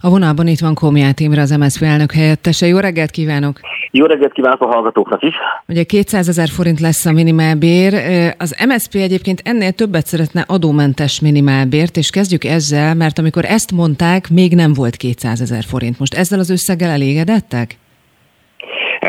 A 0.00 0.10
vonalban 0.10 0.46
itt 0.46 0.58
van 0.58 0.74
Komját 0.74 1.20
Imre, 1.20 1.40
az 1.40 1.50
MSZP 1.50 1.82
elnök 1.82 2.12
helyettese. 2.12 2.66
Jó 2.66 2.78
reggelt 2.78 3.10
kívánok! 3.10 3.60
Jó 3.90 4.06
reggelt 4.06 4.32
kívánok 4.32 4.60
a 4.60 4.66
hallgatóknak 4.66 5.22
is! 5.22 5.34
Ugye 5.68 5.82
200 5.82 6.28
ezer 6.28 6.48
forint 6.48 6.80
lesz 6.80 7.06
a 7.06 7.12
minimálbér. 7.12 7.94
Az 8.38 8.64
MSZP 8.68 8.94
egyébként 8.94 9.42
ennél 9.44 9.72
többet 9.72 10.06
szeretne 10.06 10.44
adómentes 10.46 11.20
minimálbért, 11.20 11.96
és 11.96 12.10
kezdjük 12.10 12.44
ezzel, 12.44 12.94
mert 12.94 13.18
amikor 13.18 13.44
ezt 13.44 13.72
mondták, 13.72 14.30
még 14.30 14.54
nem 14.54 14.72
volt 14.72 14.96
200 14.96 15.40
ezer 15.40 15.62
forint. 15.62 15.98
Most 15.98 16.14
ezzel 16.14 16.38
az 16.38 16.50
összeggel 16.50 16.90
elégedettek? 16.90 17.76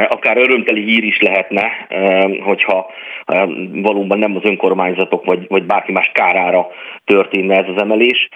Akár 0.10 0.38
örömteli 0.38 0.84
hír 0.84 1.04
is 1.04 1.22
lehetne, 1.22 1.64
hogyha 2.44 2.86
valóban 3.74 4.20
nem 4.20 4.36
az 4.36 4.44
önkormányzatok 4.44 5.26
vagy, 5.26 5.46
vagy 5.48 5.64
bárki 5.64 5.92
más 5.92 6.12
kárára 6.14 6.68
történne 7.06 7.56
ez 7.56 7.66
az 7.76 7.82
emelés. 7.82 8.30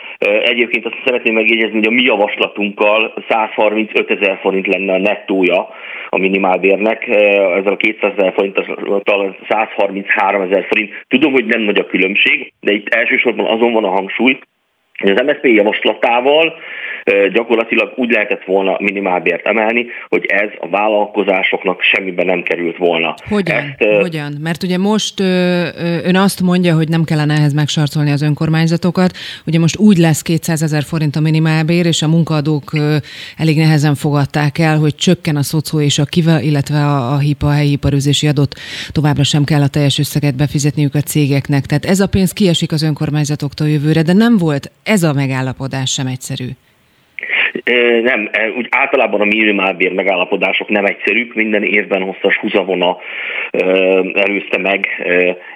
Egyébként 0.44 0.86
azt 0.86 1.01
szeretném 1.06 1.34
megjegyezni, 1.34 1.77
hogy 1.77 1.88
a 1.88 1.91
mi 1.91 2.03
javaslatunkkal 2.03 3.13
135 3.29 4.12
ezer 4.12 4.38
forint 4.41 4.67
lenne 4.67 4.94
a 4.94 4.98
nettója 4.98 5.70
a 6.10 6.17
minimálbérnek, 6.17 7.08
ezzel 7.08 7.74
a 7.74 7.75
200 7.75 8.12
ezer 8.17 8.34
forinttal 8.34 9.38
133 9.50 10.41
ezer 10.41 10.65
forint. 10.70 11.06
Tudom, 11.08 11.32
hogy 11.32 11.46
nem 11.46 11.62
nagy 11.62 11.79
a 11.79 11.86
különbség, 11.86 12.53
de 12.60 12.72
itt 12.74 12.94
elsősorban 12.94 13.46
azon 13.46 13.74
van 13.74 13.84
a 13.84 13.89
hangsúly, 13.89 14.39
az 14.97 15.23
MSZP 15.25 15.45
javaslatával 15.45 16.53
gyakorlatilag 17.33 17.93
úgy 17.95 18.11
lehetett 18.11 18.43
volna 18.43 18.77
minimálbért 18.79 19.47
emelni, 19.47 19.85
hogy 20.07 20.25
ez 20.25 20.49
a 20.59 20.69
vállalkozásoknak 20.69 21.81
semmiben 21.81 22.25
nem 22.25 22.43
került 22.43 22.77
volna. 22.77 23.13
Hogyan? 23.29 23.75
Ezt, 23.77 24.01
Hogyan? 24.01 24.33
Mert 24.41 24.63
ugye 24.63 24.77
most 24.77 25.19
ön 26.03 26.15
azt 26.15 26.41
mondja, 26.41 26.75
hogy 26.75 26.89
nem 26.89 27.03
kellene 27.03 27.33
ehhez 27.33 27.53
megsarcolni 27.53 28.11
az 28.11 28.21
önkormányzatokat. 28.21 29.11
Ugye 29.45 29.59
most 29.59 29.77
úgy 29.77 29.97
lesz 29.97 30.21
200 30.21 30.61
ezer 30.61 30.83
forint 30.83 31.15
a 31.15 31.19
minimálbér, 31.19 31.85
és 31.85 32.01
a 32.01 32.07
munkaadók 32.07 32.71
elég 33.37 33.57
nehezen 33.57 33.95
fogadták 33.95 34.57
el, 34.57 34.77
hogy 34.77 34.95
csökken 34.95 35.35
a 35.35 35.43
szocó 35.43 35.81
és 35.81 35.99
a 35.99 36.05
kiva, 36.05 36.39
illetve 36.39 36.77
a, 36.77 37.13
a 37.13 37.17
HIPA, 37.17 37.47
a 37.47 37.51
helyi 37.51 37.71
iparüzési 37.71 38.27
adott 38.27 38.53
továbbra 38.91 39.23
sem 39.23 39.43
kell 39.43 39.61
a 39.61 39.67
teljes 39.67 39.99
összeget 39.99 40.35
befizetniük 40.35 40.95
a 40.95 41.01
cégeknek. 41.01 41.65
Tehát 41.65 41.85
ez 41.85 41.99
a 41.99 42.07
pénz 42.07 42.33
kiesik 42.33 42.71
az 42.71 42.83
önkormányzatoktól 42.83 43.67
jövőre, 43.67 44.01
de 44.01 44.13
nem 44.13 44.37
volt 44.37 44.71
ez 44.88 45.03
a 45.03 45.13
megállapodás 45.13 45.91
sem 45.91 46.08
egyszerű. 46.08 46.48
Nem, 48.03 48.29
úgy 48.58 48.67
általában 48.70 49.22
a 49.22 49.25
minimálbér 49.25 49.94
megállapodások 49.94 50.70
nem 50.70 50.86
egyszerűk, 50.86 51.34
minden 51.34 51.63
évben 51.63 52.01
hosszas 52.01 52.38
húzavona 52.38 52.98
előzte 54.13 54.58
meg, 54.58 54.88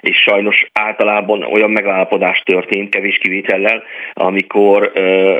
és 0.00 0.16
sajnos 0.16 0.66
általában 0.72 1.42
olyan 1.42 1.70
megállapodás 1.70 2.42
történt, 2.44 2.94
kevés 2.94 3.18
kivétellel, 3.18 3.82
amikor 4.12 4.92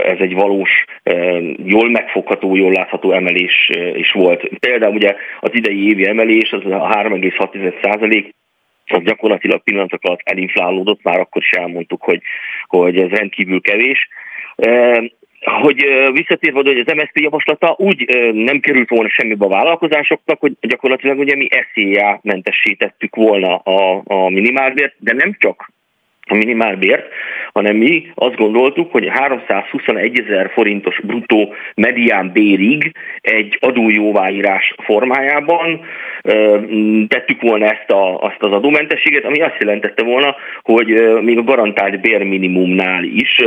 ez 0.05 0.19
egy 0.19 0.35
valós, 0.35 0.85
jól 1.65 1.91
megfogható, 1.91 2.57
jól 2.57 2.73
látható 2.73 3.13
emelés 3.13 3.71
is 3.95 4.13
volt. 4.13 4.49
Például 4.61 4.95
ugye 4.95 5.15
az 5.41 5.51
idei 5.53 5.89
évi 5.89 6.07
emelés, 6.07 6.53
az 6.53 6.65
a 6.65 6.89
3,6 6.95 7.83
százalék, 7.83 8.35
az 8.87 9.03
gyakorlatilag 9.03 9.63
pillanatok 9.63 10.05
alatt 10.05 10.21
elinflálódott, 10.25 11.03
már 11.03 11.19
akkor 11.19 11.43
is 11.43 11.51
elmondtuk, 11.51 12.03
hogy, 12.03 12.21
hogy 12.79 12.99
ez 12.99 13.09
rendkívül 13.09 13.61
kevés. 13.61 14.09
Hogy 15.41 15.85
visszatérve, 16.13 16.59
hogy 16.59 16.85
az 16.87 16.95
MSZP 16.95 17.19
javaslata 17.19 17.75
úgy 17.79 18.05
nem 18.33 18.61
került 18.61 18.89
volna 18.89 19.09
semmibe 19.09 19.45
a 19.45 19.49
vállalkozásoknak, 19.49 20.41
hogy 20.41 20.53
gyakorlatilag 20.61 21.19
ugye 21.19 21.37
mi 21.37 21.49
SZIA 21.73 22.21
mentesítettük 22.23 23.17
volna 23.17 23.57
a, 23.57 24.03
a 24.05 24.29
minimálbért, 24.29 24.95
de 24.99 25.13
nem 25.13 25.37
csak 25.39 25.72
a 26.29 26.35
minimálbért, 26.35 27.09
hanem 27.53 27.77
mi 27.77 28.07
azt 28.15 28.37
gondoltuk, 28.37 28.93
hogy 28.93 29.09
321 29.09 30.21
ezer 30.21 30.51
forintos 30.55 31.01
bruttó 31.01 31.55
medián 31.75 32.31
bérig 32.33 32.93
egy 33.21 33.59
adójóváírás 33.61 34.75
formájában 34.83 35.81
tettük 37.09 37.41
volna 37.41 37.65
ezt 37.65 37.91
a, 37.91 38.19
azt 38.21 38.43
az 38.43 38.53
adómentességet, 38.53 39.25
ami 39.25 39.41
azt 39.41 39.57
jelentette 39.59 40.03
volna, 40.03 40.37
hogy 40.63 40.87
még 41.23 41.39
a 41.39 41.43
garantált 41.43 42.01
bérminimumnál 42.01 43.05
is 43.05 43.45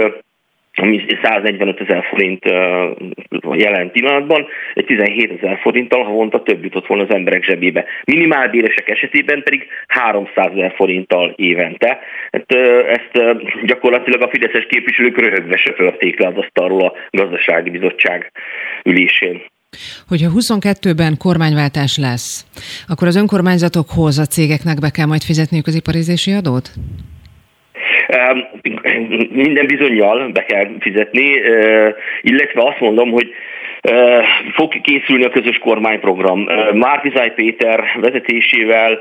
ami 0.75 1.05
145 1.21 1.81
ezer 1.81 2.05
forint 2.09 2.43
jelen 3.53 3.91
pillanatban, 3.91 4.47
egy 4.73 4.85
17 4.85 5.31
ezer 5.31 5.59
forinttal 5.61 6.03
havonta 6.03 6.43
több 6.43 6.63
jutott 6.63 6.87
volna 6.87 7.03
az 7.03 7.13
emberek 7.13 7.43
zsebébe. 7.43 7.85
Minimálbéresek 8.05 8.89
esetében 8.89 9.43
pedig 9.43 9.67
300 9.87 10.51
ezer 10.55 10.73
forinttal 10.75 11.33
évente. 11.35 11.99
Hát, 12.31 12.51
ezt 12.87 13.43
gyakorlatilag 13.65 14.21
a 14.21 14.29
fideszes 14.29 14.65
képviselők 14.69 15.19
röhögve 15.19 15.57
se 15.57 15.73
törték 15.73 16.19
le 16.19 16.27
az 16.27 16.37
asztalról 16.37 16.85
a 16.85 16.93
gazdasági 17.09 17.69
bizottság 17.69 18.31
ülésén. 18.83 19.41
Hogyha 20.07 20.29
22-ben 20.35 21.17
kormányváltás 21.17 21.97
lesz, 21.97 22.45
akkor 22.87 23.07
az 23.07 23.15
önkormányzatokhoz, 23.15 24.17
a 24.17 24.25
cégeknek 24.25 24.79
be 24.79 24.89
kell 24.89 25.05
majd 25.05 25.21
fizetniük 25.21 25.67
az 25.67 25.75
iparizési 25.75 26.31
adót? 26.31 26.69
Minden 29.29 29.65
bizonyal 29.65 30.29
be 30.33 30.43
kell 30.43 30.67
fizetni, 30.79 31.41
illetve 32.21 32.61
azt 32.61 32.79
mondom, 32.79 33.11
hogy 33.11 33.33
fog 34.53 34.81
készülni 34.81 35.23
a 35.23 35.29
közös 35.29 35.57
kormányprogram. 35.57 36.49
Márkizáj 36.73 37.33
Péter 37.33 37.83
vezetésével 38.01 38.99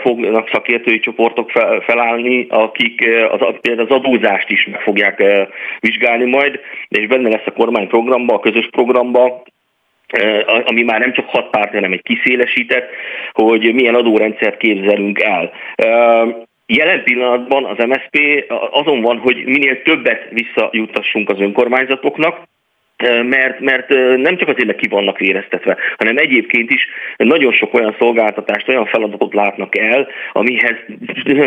fognak 0.00 0.48
szakértői 0.52 0.98
csoportok 0.98 1.50
felállni, 1.80 2.46
akik 2.48 3.08
az, 3.30 3.40
az 3.76 3.88
adózást 3.88 4.50
is 4.50 4.66
meg 4.70 4.80
fogják 4.80 5.22
vizsgálni 5.80 6.24
majd, 6.24 6.60
és 6.88 7.06
benne 7.06 7.28
lesz 7.28 7.46
a 7.46 7.52
kormányprogramba, 7.52 8.34
a 8.34 8.40
közös 8.40 8.68
programba, 8.70 9.42
ami 10.64 10.82
már 10.82 11.00
nem 11.00 11.12
csak 11.12 11.28
hat 11.28 11.50
párt, 11.50 11.72
hanem 11.72 11.92
egy 11.92 12.02
kiszélesített, 12.02 12.90
hogy 13.32 13.74
milyen 13.74 13.94
adórendszert 13.94 14.56
képzelünk 14.56 15.20
el. 15.20 15.52
Jelen 16.76 17.02
pillanatban 17.02 17.64
az 17.64 17.84
MSP 17.86 18.44
azon 18.70 19.00
van, 19.00 19.18
hogy 19.18 19.44
minél 19.44 19.82
többet 19.82 20.28
visszajutassunk 20.30 21.28
az 21.28 21.40
önkormányzatoknak, 21.40 22.50
mert, 23.22 23.60
mert 23.60 23.88
nem 24.16 24.36
csak 24.36 24.48
azért, 24.48 24.66
mert 24.66 24.78
ki 24.78 24.88
vannak 24.88 25.18
véreztetve, 25.18 25.76
hanem 25.96 26.16
egyébként 26.16 26.70
is 26.70 26.86
nagyon 27.16 27.52
sok 27.52 27.74
olyan 27.74 27.96
szolgáltatást, 27.98 28.68
olyan 28.68 28.86
feladatot 28.86 29.34
látnak 29.34 29.78
el, 29.78 30.08
amihez 30.32 30.76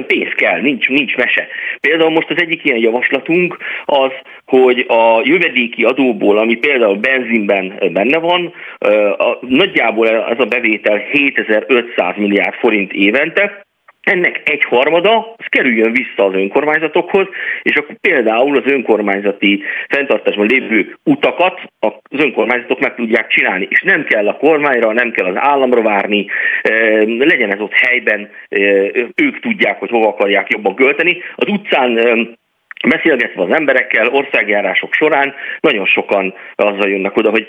pénz 0.08 0.34
kell, 0.36 0.62
nincs, 0.62 0.88
nincs 0.88 1.16
mese. 1.16 1.48
Például 1.80 2.10
most 2.10 2.30
az 2.30 2.42
egyik 2.42 2.64
ilyen 2.64 2.80
javaslatunk 2.80 3.58
az, 3.86 4.12
hogy 4.46 4.86
a 4.88 5.22
jövedéki 5.24 5.84
adóból, 5.84 6.38
ami 6.38 6.56
például 6.56 6.96
benzinben 6.96 7.74
benne 7.92 8.18
van, 8.18 8.54
nagyjából 9.40 10.08
ez 10.08 10.40
a 10.40 10.46
bevétel 10.46 10.98
7500 10.98 12.16
milliárd 12.18 12.54
forint 12.54 12.94
évente, 12.94 13.65
ennek 14.06 14.42
egy 14.44 14.64
harmada 14.64 15.34
az 15.38 15.46
kerüljön 15.50 15.92
vissza 15.92 16.26
az 16.26 16.34
önkormányzatokhoz, 16.34 17.28
és 17.62 17.76
akkor 17.76 17.96
például 18.02 18.58
az 18.58 18.72
önkormányzati 18.72 19.64
fenntartásban 19.90 20.48
lévő 20.48 20.98
utakat 21.04 21.62
az 21.80 22.20
önkormányzatok 22.20 22.80
meg 22.80 22.96
tudják 22.96 23.28
csinálni, 23.28 23.68
és 23.70 23.82
nem 23.82 24.04
kell 24.04 24.28
a 24.28 24.38
kormányra, 24.38 24.94
nem 24.94 25.12
kell 25.12 25.26
az 25.26 25.36
államra 25.38 25.82
várni, 25.82 26.26
legyen 27.18 27.54
ez 27.54 27.60
ott 27.60 27.74
helyben, 27.74 28.30
ők 29.16 29.40
tudják, 29.40 29.80
hogy 29.80 29.90
hova 29.90 30.08
akarják 30.08 30.50
jobban 30.50 30.76
költeni. 30.76 31.18
Az 31.36 31.48
utcán 31.48 32.38
Beszélgetve 32.88 33.44
az 33.44 33.52
emberekkel, 33.52 34.08
országjárások 34.08 34.94
során 34.94 35.34
nagyon 35.60 35.86
sokan 35.86 36.34
azzal 36.56 36.90
jönnek 36.90 37.18
oda, 37.18 37.30
hogy 37.30 37.48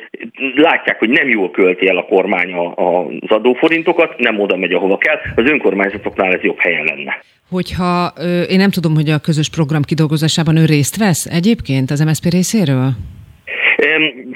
látják, 0.55 0.99
hogy 0.99 1.09
nem 1.09 1.29
jól 1.29 1.51
költi 1.51 1.89
el 1.89 1.97
a 1.97 2.05
kormány 2.05 2.55
az 2.55 3.31
adóforintokat, 3.31 4.19
nem 4.19 4.41
oda 4.41 4.57
megy, 4.57 4.73
ahova 4.73 4.99
kell, 4.99 5.17
az 5.35 5.51
önkormányzatoknál 5.51 6.33
ez 6.33 6.43
jobb 6.43 6.59
helyen 6.59 6.85
lenne. 6.85 7.19
Hogyha 7.51 8.13
én 8.49 8.59
nem 8.59 8.71
tudom, 8.71 8.95
hogy 8.95 9.11
a 9.11 9.19
közös 9.19 9.51
program 9.51 9.83
kidolgozásában 9.83 10.57
ő 10.57 10.65
részt 10.65 10.97
vesz 10.97 11.27
egyébként 11.27 11.91
az 11.91 12.01
MSZP 12.01 12.25
részéről? 12.31 12.91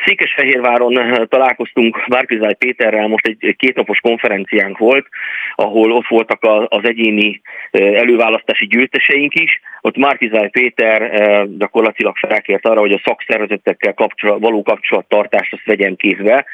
Székesfehérváron 0.04 0.98
eh, 0.98 1.24
találkoztunk 1.28 2.06
Várkizály 2.06 2.54
Péterrel, 2.54 3.08
most 3.08 3.26
egy 3.26 3.56
kétnapos 3.56 3.98
konferenciánk 3.98 4.78
volt, 4.78 5.06
ahol 5.54 5.92
ott 5.92 6.06
voltak 6.06 6.38
az 6.68 6.84
egyéni 6.84 7.40
eh, 7.70 7.94
előválasztási 7.94 8.66
győzteseink 8.66 9.34
is. 9.34 9.60
Ott 9.80 9.96
Márkizály 9.96 10.48
Péter 10.48 11.02
eh, 11.02 11.42
gyakorlatilag 11.58 12.16
felkért 12.16 12.66
arra, 12.66 12.80
hogy 12.80 12.92
a 12.92 13.02
szakszervezetekkel 13.04 13.94
kapcsolat, 13.94 14.40
való 14.40 14.62
kapcsolattartást 14.62 15.52
azt 15.52 15.64
vegyem 15.64 15.96
kézbe, 15.96 16.46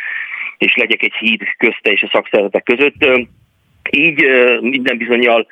és 0.58 0.74
legyek 0.76 1.02
egy 1.02 1.14
híd 1.18 1.42
közte 1.56 1.90
és 1.90 2.02
a 2.02 2.10
szakszervezetek 2.12 2.62
között. 2.62 3.28
Így 3.90 4.24
minden 4.60 4.96
bizonyal 4.96 5.46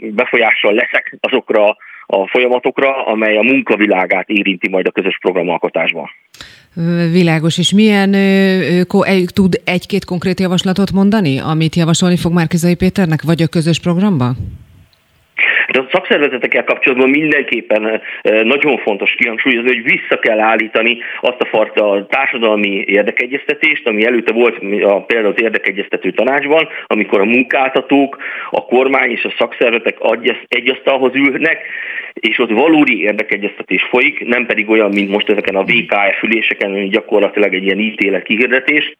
befolyással 0.00 0.72
leszek 0.72 1.16
azokra 1.20 1.76
a 2.10 2.28
folyamatokra, 2.28 3.04
amely 3.06 3.36
a 3.36 3.42
munkavilágát 3.42 4.28
érinti 4.28 4.68
majd 4.68 4.86
a 4.86 4.90
közös 4.90 5.18
programalkotásban. 5.20 6.08
Világos, 7.12 7.58
és 7.58 7.72
milyen 7.72 8.16
tud 9.32 9.60
egy-két 9.64 10.04
konkrét 10.04 10.40
javaslatot 10.40 10.92
mondani, 10.92 11.38
amit 11.38 11.74
javasolni 11.74 12.16
fog 12.16 12.32
Márkizai 12.32 12.74
Péternek, 12.74 13.22
vagy 13.22 13.42
a 13.42 13.46
közös 13.46 13.80
programba? 13.80 14.32
De 15.72 15.78
a 15.78 15.88
szakszervezetekkel 15.92 16.64
kapcsolatban 16.64 17.10
mindenképpen 17.10 18.00
nagyon 18.42 18.78
fontos 18.78 19.14
kihangsúlyozni, 19.14 19.74
hogy 19.74 19.82
vissza 19.82 20.18
kell 20.18 20.40
állítani 20.40 20.98
azt 21.20 21.40
a 21.40 21.46
fajta 21.46 22.06
társadalmi 22.10 22.84
érdekegyeztetést, 22.86 23.86
ami 23.86 24.04
előtte 24.06 24.32
volt 24.32 24.56
a, 24.82 25.04
például 25.04 25.32
az 25.32 25.42
érdekegyeztető 25.42 26.10
tanácsban, 26.10 26.68
amikor 26.86 27.20
a 27.20 27.24
munkáltatók, 27.24 28.18
a 28.50 28.64
kormány 28.64 29.10
és 29.10 29.24
a 29.24 29.34
szakszervezetek 29.38 29.96
egy 30.48 30.68
asztalhoz 30.68 31.14
ülnek, 31.14 31.58
és 32.12 32.38
ott 32.38 32.50
valódi 32.50 33.02
érdekegyeztetés 33.02 33.82
folyik, 33.82 34.26
nem 34.26 34.46
pedig 34.46 34.68
olyan, 34.68 34.90
mint 34.90 35.10
most 35.10 35.28
ezeken 35.28 35.56
a 35.56 35.64
VKF 35.64 36.22
üléseken, 36.22 36.88
gyakorlatilag 36.88 37.54
egy 37.54 37.64
ilyen 37.64 37.78
ítélet 37.78 38.22
kihirdetés, 38.22 38.96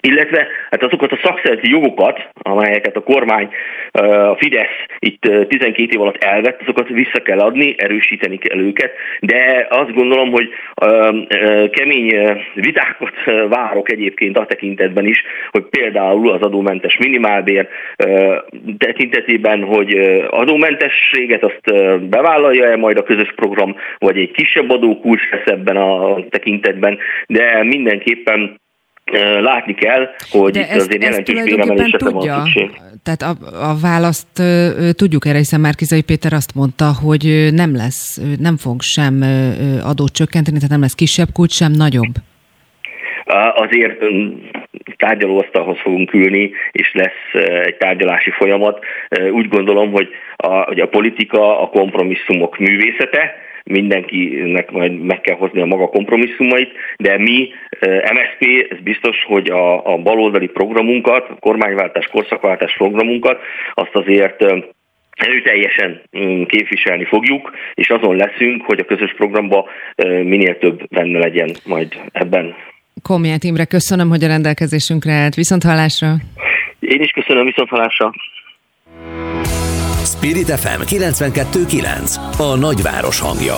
illetve 0.00 0.46
hát 0.70 0.82
azokat 0.82 1.12
a 1.12 1.18
szakszerzeti 1.22 1.70
jogokat, 1.70 2.28
amelyeket 2.42 2.96
a 2.96 3.02
kormány, 3.02 3.48
a 3.92 4.36
Fidesz 4.36 4.84
itt 4.98 5.20
12 5.20 5.94
év 5.94 6.00
alatt 6.00 6.24
elvett, 6.24 6.60
azokat 6.60 6.88
vissza 6.88 7.22
kell 7.22 7.38
adni, 7.38 7.74
erősíteni 7.78 8.38
kell 8.38 8.58
őket, 8.58 8.92
de 9.20 9.66
azt 9.70 9.94
gondolom, 9.94 10.30
hogy 10.30 10.48
kemény 11.70 12.36
vitákat 12.54 13.14
várok 13.48 13.90
egyébként 13.90 14.38
a 14.38 14.46
tekintetben 14.46 15.06
is, 15.06 15.22
hogy 15.50 15.64
például 15.70 16.30
az 16.30 16.40
adómentes 16.40 16.96
minimálbér 16.96 17.68
tekintetében, 18.78 19.62
hogy 19.62 19.94
adómentességet 20.30 21.44
azt 21.44 21.74
bevállalja-e 22.08 22.76
majd 22.76 22.96
a 22.96 23.02
közös 23.02 23.32
program, 23.36 23.76
vagy 23.98 24.18
egy 24.18 24.30
kisebb 24.30 24.70
adókulcs 24.70 25.30
lesz 25.30 25.46
ebben 25.46 25.76
a 25.76 26.18
tekintetben, 26.30 26.98
de 27.26 27.64
mindenképpen 27.64 28.59
látni 29.40 29.74
kell, 29.74 30.08
hogy 30.30 30.52
De 30.52 30.60
itt 30.60 30.66
ezt, 30.66 30.80
azért 30.80 31.02
jelentős 31.02 31.42
béremelésre 31.42 32.10
van 32.10 32.22
szükség. 32.22 32.70
Tehát 33.02 33.22
a, 33.22 33.32
a 33.70 33.76
választ 33.82 34.42
tudjuk 34.96 35.26
erre, 35.26 35.38
hiszen 35.38 35.60
Márkizai 35.60 36.02
Péter 36.02 36.32
azt 36.32 36.54
mondta, 36.54 36.84
hogy 37.02 37.48
nem 37.52 37.76
lesz, 37.76 38.20
nem 38.38 38.56
fog 38.56 38.82
sem 38.82 39.22
adót 39.84 40.12
csökkenteni, 40.12 40.56
tehát 40.56 40.70
nem 40.70 40.80
lesz 40.80 40.94
kisebb 40.94 41.28
kulcs, 41.32 41.52
sem 41.52 41.72
nagyobb. 41.72 42.14
Azért 43.54 43.98
tárgyalóasztalhoz 44.96 45.78
fogunk 45.78 46.14
ülni, 46.14 46.50
és 46.72 46.92
lesz 46.92 47.44
egy 47.64 47.76
tárgyalási 47.76 48.30
folyamat. 48.30 48.84
Úgy 49.32 49.48
gondolom, 49.48 49.92
hogy 49.92 50.08
a, 50.36 50.48
hogy 50.48 50.80
a 50.80 50.88
politika 50.88 51.60
a 51.60 51.66
kompromisszumok 51.68 52.58
művészete, 52.58 53.34
mindenkinek 53.70 54.70
majd 54.70 54.98
meg 54.98 55.20
kell 55.20 55.36
hozni 55.36 55.60
a 55.60 55.66
maga 55.66 55.86
kompromisszumait, 55.86 56.72
de 56.96 57.18
mi, 57.18 57.48
MSP, 58.12 58.66
ez 58.70 58.78
biztos, 58.82 59.24
hogy 59.26 59.50
a, 59.50 59.92
a 59.92 59.96
baloldali 59.96 60.46
programunkat, 60.46 61.28
a 61.28 61.36
kormányváltás, 61.40 62.06
korszakváltás 62.06 62.74
programunkat, 62.76 63.40
azt 63.74 63.94
azért 63.94 64.44
erőteljesen 65.10 66.00
mm, 66.18 66.42
képviselni 66.42 67.04
fogjuk, 67.04 67.52
és 67.74 67.88
azon 67.88 68.16
leszünk, 68.16 68.62
hogy 68.64 68.78
a 68.78 68.84
közös 68.84 69.14
programba 69.16 69.68
minél 70.04 70.58
több 70.58 70.88
benne 70.88 71.18
legyen 71.18 71.50
majd 71.64 72.00
ebben. 72.12 72.54
Komját 73.02 73.44
Imre, 73.44 73.64
köszönöm, 73.64 74.08
hogy 74.08 74.24
a 74.24 74.26
rendelkezésünkre 74.26 75.12
állt. 75.12 75.34
Viszont 75.34 75.62
hallásra! 75.62 76.08
Én 76.80 77.00
is 77.00 77.10
köszönöm, 77.10 77.44
viszont 77.44 77.68
hallásra! 77.68 78.12
Spirit 80.20 80.50
FM 80.50 80.80
92.9 80.80 82.14
A 82.38 82.56
nagyváros 82.56 83.20
hangja 83.20 83.56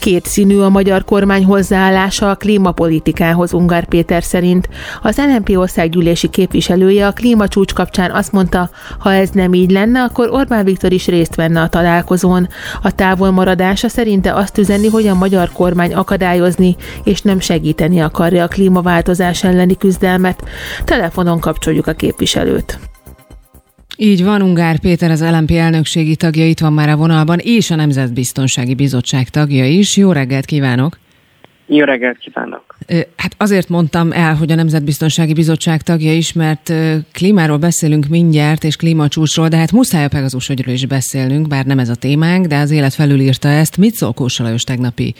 Két 0.00 0.26
színű 0.26 0.58
a 0.58 0.68
magyar 0.68 1.04
kormány 1.04 1.44
hozzáállása 1.44 2.30
a 2.30 2.34
klímapolitikához 2.34 3.52
Ungár 3.52 3.84
Péter 3.84 4.22
szerint. 4.22 4.68
Az 5.02 5.16
LNP 5.16 5.56
országgyűlési 5.56 6.28
képviselője 6.28 7.06
a 7.06 7.12
klímacsúcs 7.12 7.72
kapcsán 7.72 8.10
azt 8.10 8.32
mondta, 8.32 8.70
ha 8.98 9.12
ez 9.12 9.30
nem 9.30 9.54
így 9.54 9.70
lenne, 9.70 10.02
akkor 10.02 10.28
Orbán 10.30 10.64
Viktor 10.64 10.92
is 10.92 11.06
részt 11.06 11.34
venne 11.34 11.60
a 11.60 11.68
találkozón. 11.68 12.48
A 12.82 12.94
távolmaradása 12.94 13.88
szerinte 13.88 14.34
azt 14.34 14.58
üzeni, 14.58 14.88
hogy 14.88 15.06
a 15.06 15.14
magyar 15.14 15.50
kormány 15.52 15.94
akadályozni 15.94 16.76
és 17.04 17.20
nem 17.20 17.40
segíteni 17.40 18.00
akarja 18.00 18.44
a 18.44 18.48
klímaváltozás 18.48 19.44
elleni 19.44 19.76
küzdelmet. 19.76 20.44
Telefonon 20.84 21.40
kapcsoljuk 21.40 21.86
a 21.86 21.92
képviselőt. 21.92 22.78
Így 23.96 24.24
van, 24.24 24.42
Ungár 24.42 24.78
Péter 24.78 25.10
az 25.10 25.22
LMP 25.22 25.50
elnökségi 25.50 26.16
tagja 26.16 26.46
itt 26.46 26.58
van 26.58 26.72
már 26.72 26.88
a 26.88 26.96
vonalban, 26.96 27.38
és 27.38 27.70
a 27.70 27.74
Nemzetbiztonsági 27.74 28.74
Bizottság 28.74 29.28
tagja 29.28 29.66
is. 29.66 29.96
Jó 29.96 30.12
reggelt 30.12 30.44
kívánok! 30.44 30.98
Jó 31.66 31.84
reggelt 31.84 32.18
kívánok! 32.18 32.76
Hát 33.16 33.34
azért 33.36 33.68
mondtam 33.68 34.12
el, 34.12 34.34
hogy 34.34 34.52
a 34.52 34.54
Nemzetbiztonsági 34.54 35.32
Bizottság 35.32 35.82
tagja 35.82 36.12
is, 36.12 36.32
mert 36.32 36.72
klímáról 37.12 37.56
beszélünk 37.56 38.06
mindjárt, 38.06 38.64
és 38.64 38.76
klímacsúcsról, 38.76 39.48
de 39.48 39.56
hát 39.56 39.72
muszáj 39.72 40.04
a 40.04 40.08
Pegazus 40.08 40.48
is 40.48 40.86
beszélnünk, 40.86 41.48
bár 41.48 41.64
nem 41.64 41.78
ez 41.78 41.88
a 41.88 41.94
témánk, 41.94 42.46
de 42.46 42.56
az 42.56 42.70
élet 42.70 42.94
felülírta 42.94 43.48
ezt. 43.48 43.76
Mit 43.76 43.94
szól 43.94 44.12
Kósa 44.12 44.42
Lajos 44.42 44.64
tegnapi 44.64 45.14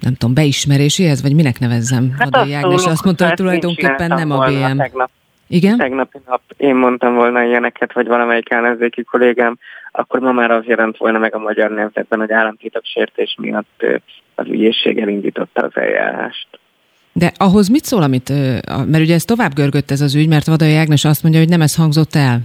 nem 0.00 0.14
tudom, 0.14 0.34
beismeréséhez, 0.34 1.22
vagy 1.22 1.34
minek 1.34 1.58
nevezzem? 1.58 2.14
Hát 2.18 2.26
Adai 2.26 2.52
Ágnes 2.52 2.84
azt 2.84 3.04
mondta, 3.04 3.26
hogy 3.26 3.34
tulajdonképpen 3.34 4.08
nem 4.08 4.30
a 4.30 4.46
BM. 4.46 4.76
Tegnap 4.76 5.10
igen? 5.52 5.76
Tegnapi 5.76 6.18
nap 6.26 6.42
én 6.56 6.74
mondtam 6.74 7.14
volna 7.14 7.42
ilyeneket, 7.42 7.92
vagy 7.92 8.06
valamelyik 8.06 8.50
ellenzéki 8.50 9.04
kollégám, 9.04 9.58
akkor 9.92 10.20
ma 10.20 10.32
már 10.32 10.50
az 10.50 10.64
jelent 10.64 10.96
volna 10.96 11.18
meg 11.18 11.34
a 11.34 11.38
magyar 11.38 11.70
nemzetben, 11.70 12.18
hogy 12.18 12.32
államtitok 12.32 12.84
sértés 12.84 13.36
miatt 13.40 13.84
az 14.34 14.46
ügyészség 14.46 14.98
elindította 14.98 15.62
az 15.62 15.70
eljárást. 15.74 16.46
De 17.12 17.32
ahhoz 17.36 17.68
mit 17.68 17.84
szól, 17.84 18.02
amit, 18.02 18.28
mert 18.86 19.04
ugye 19.04 19.14
ez 19.14 19.24
tovább 19.24 19.54
görgött 19.54 19.90
ez 19.90 20.00
az 20.00 20.14
ügy, 20.14 20.28
mert 20.28 20.46
Vadai 20.46 20.76
Ágnes 20.76 21.04
azt 21.04 21.22
mondja, 21.22 21.40
hogy 21.40 21.48
nem 21.48 21.60
ez 21.60 21.76
hangzott 21.76 22.14
el? 22.14 22.40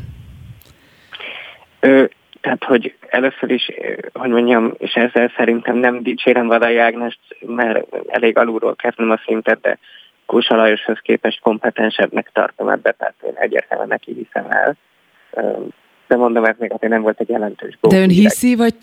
Ö, 1.80 2.04
tehát, 2.42 2.64
hogy 2.64 2.96
először 3.10 3.52
is, 3.52 3.72
hogy 4.14 4.30
mondjam, 4.30 4.74
és 4.78 4.94
ezzel 4.94 5.32
szerintem 5.38 5.78
nem 5.78 6.04
dicsérem 6.04 6.48
Vadai 6.48 6.78
Ágnest, 6.78 7.20
mert 7.46 7.86
elég 8.08 8.38
alulról 8.38 8.76
kezdem 8.76 9.12
a 9.12 9.22
szintet, 9.26 9.62
de 9.62 9.78
Kósa 10.28 10.56
Lajoshoz 10.56 11.00
képest 11.02 11.40
kompetensebbnek 11.42 12.30
tartom 12.34 12.70
ebbe, 12.70 12.92
tehát 12.92 13.16
én 13.26 13.34
egyértelműen 13.36 13.88
neki 13.88 14.14
hiszem 14.14 14.52
el. 14.52 14.76
de 16.08 16.16
mondom, 16.16 16.46
ez 16.46 16.56
még 16.58 16.72
azért 16.72 16.92
nem 16.92 17.02
volt 17.02 17.20
egy 17.20 17.30
jelentős 17.30 17.78
De 17.82 18.00
ön 18.00 18.10
hiszi, 18.10 18.56
vagy 18.56 18.74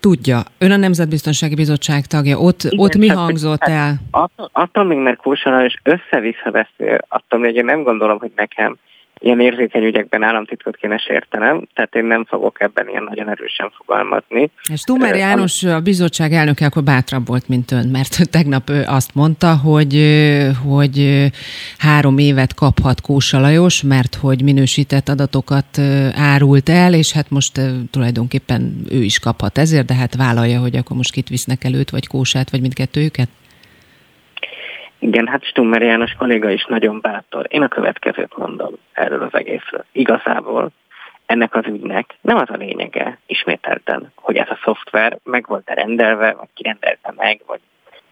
tudja? 0.00 0.40
Ön 0.58 0.70
a 0.70 0.76
Nemzetbiztonsági 0.76 1.54
Bizottság 1.54 2.06
tagja. 2.06 2.38
Ott, 2.38 2.62
Igen, 2.62 2.78
ott 2.78 2.96
mi 2.96 3.08
hangzott 3.08 3.62
el? 3.62 3.76
Hát, 3.76 3.98
attól, 4.10 4.48
attól 4.52 4.84
még, 4.84 4.98
mert 4.98 5.16
Kósa 5.16 5.64
és 5.64 5.76
össze-vissza 5.82 6.50
beszél, 6.50 6.98
attól 7.08 7.38
még 7.38 7.54
én 7.54 7.64
nem 7.64 7.82
gondolom, 7.82 8.18
hogy 8.18 8.32
nekem 8.36 8.76
ilyen 9.22 9.40
érzékeny 9.40 9.84
ügyekben 9.84 10.22
államtitkot 10.22 10.76
kéne 10.76 10.98
sértenem, 10.98 11.68
tehát 11.74 11.94
én 11.94 12.04
nem 12.04 12.24
fogok 12.24 12.60
ebben 12.60 12.88
ilyen 12.88 13.02
nagyon 13.02 13.28
erősen 13.28 13.72
fogalmazni. 13.76 14.50
És 14.72 14.80
Tumer 14.80 15.14
János, 15.14 15.62
a 15.62 15.80
bizottság 15.80 16.32
elnöke 16.32 16.66
akkor 16.66 16.82
bátrabb 16.82 17.26
volt, 17.26 17.48
mint 17.48 17.70
ön, 17.70 17.88
mert 17.88 18.16
tegnap 18.36 18.70
ő 18.70 18.82
azt 18.86 19.14
mondta, 19.14 19.56
hogy, 19.56 19.94
hogy 20.68 21.26
három 21.78 22.18
évet 22.18 22.54
kaphat 22.54 23.00
Kósa 23.00 23.40
Lajos, 23.40 23.82
mert 23.82 24.14
hogy 24.14 24.42
minősített 24.42 25.08
adatokat 25.08 25.78
árult 26.14 26.68
el, 26.68 26.94
és 26.94 27.12
hát 27.12 27.30
most 27.30 27.60
tulajdonképpen 27.90 28.84
ő 28.90 29.02
is 29.02 29.18
kaphat 29.18 29.58
ezért, 29.58 29.86
de 29.86 29.94
hát 29.94 30.16
vállalja, 30.16 30.60
hogy 30.60 30.76
akkor 30.76 30.96
most 30.96 31.12
kit 31.12 31.28
visznek 31.28 31.64
előtt, 31.64 31.90
vagy 31.90 32.06
Kósát, 32.06 32.50
vagy 32.50 32.60
mindkettőjüket? 32.60 33.28
Igen, 35.02 35.26
hát 35.26 35.44
Stummer 35.44 35.82
János 35.82 36.12
kolléga 36.12 36.50
is 36.50 36.64
nagyon 36.64 37.00
bátor. 37.00 37.46
Én 37.48 37.62
a 37.62 37.68
következőt 37.68 38.36
mondom 38.36 38.74
erről 38.92 39.22
az 39.22 39.34
egészről. 39.34 39.84
Igazából 39.92 40.70
ennek 41.26 41.54
az 41.54 41.66
ügynek 41.66 42.16
nem 42.20 42.36
az 42.36 42.50
a 42.50 42.56
lényege, 42.56 43.18
ismételten, 43.26 44.12
hogy 44.14 44.36
ez 44.36 44.48
a 44.50 44.58
szoftver 44.64 45.18
meg 45.24 45.46
volt-e 45.46 45.74
rendelve, 45.74 46.32
vagy 46.32 46.48
kirendelte 46.54 47.12
meg, 47.16 47.40
vagy 47.46 47.60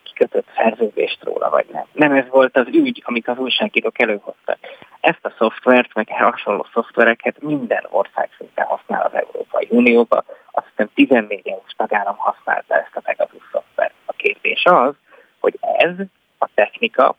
kikötött 0.02 0.46
szerződést 0.56 1.24
róla, 1.24 1.50
vagy 1.50 1.66
nem. 1.72 1.84
Nem 1.92 2.12
ez 2.12 2.28
volt 2.28 2.56
az 2.56 2.66
ügy, 2.66 3.02
amit 3.04 3.28
az 3.28 3.38
újságírók 3.38 4.00
előhoztak. 4.00 4.58
Ezt 5.00 5.24
a 5.24 5.34
szoftvert, 5.38 5.94
meg 5.94 6.08
hasonló 6.08 6.66
szoftvereket 6.72 7.42
minden 7.42 7.86
ország 7.90 8.28
szinte 8.38 8.62
használ 8.62 9.02
az 9.02 9.14
Európai 9.14 9.66
Unióba. 9.70 10.24
Azt 10.50 10.66
hiszem 10.68 10.90
14 10.94 11.48
eu 11.48 11.60
tagállam 11.76 12.16
használta 12.16 12.74
ezt 12.74 12.96
a 12.96 13.00
Pegasus 13.00 13.42
szoftvert. 13.52 13.94
A 14.04 14.12
kérdés 14.12 14.64
az, 14.64 14.94
hogy 15.40 15.58
ez 15.60 15.94
a 16.40 16.48
technika, 16.54 17.16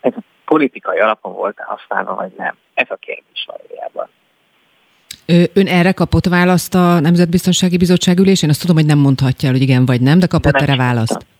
ez 0.00 0.12
a 0.16 0.22
politikai 0.44 0.98
alapon 0.98 1.32
volt-e 1.32 1.64
használva, 1.64 2.14
vagy 2.14 2.32
nem? 2.36 2.56
Ez 2.74 2.86
a 2.90 2.96
kérdés 2.96 3.46
valójában. 3.46 4.08
Ön 5.52 5.66
erre 5.66 5.92
kapott 5.92 6.26
választ 6.26 6.74
a 6.74 7.00
Nemzetbiztonsági 7.00 7.76
Bizottság 7.76 8.18
ülésén? 8.18 8.48
Azt 8.48 8.60
tudom, 8.60 8.76
hogy 8.76 8.86
nem 8.86 8.98
mondhatja 8.98 9.48
el, 9.48 9.54
hogy 9.54 9.62
igen 9.62 9.86
vagy 9.86 10.00
nem, 10.00 10.18
de 10.18 10.26
kapott 10.26 10.52
de 10.52 10.58
erre 10.58 10.76
választ? 10.76 11.12
Nem. 11.12 11.37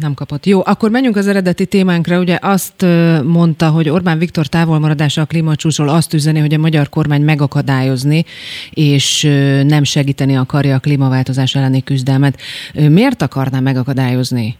Nem 0.00 0.14
kapott. 0.14 0.46
Jó, 0.46 0.60
akkor 0.64 0.90
menjünk 0.90 1.16
az 1.16 1.28
eredeti 1.28 1.66
témánkra. 1.66 2.18
Ugye 2.18 2.38
azt 2.40 2.86
mondta, 3.24 3.68
hogy 3.68 3.88
Orbán 3.88 4.18
Viktor 4.18 4.46
távolmaradása 4.46 5.20
a 5.20 5.24
klímacsúcsról 5.26 5.88
azt 5.88 6.14
üzeni, 6.14 6.38
hogy 6.38 6.54
a 6.54 6.58
magyar 6.58 6.88
kormány 6.88 7.22
megakadályozni, 7.22 8.24
és 8.70 9.22
nem 9.66 9.82
segíteni 9.82 10.36
akarja 10.36 10.74
a 10.74 10.78
klímaváltozás 10.78 11.54
elleni 11.54 11.82
küzdelmet. 11.82 12.40
Miért 12.72 13.22
akarná 13.22 13.60
megakadályozni? 13.60 14.56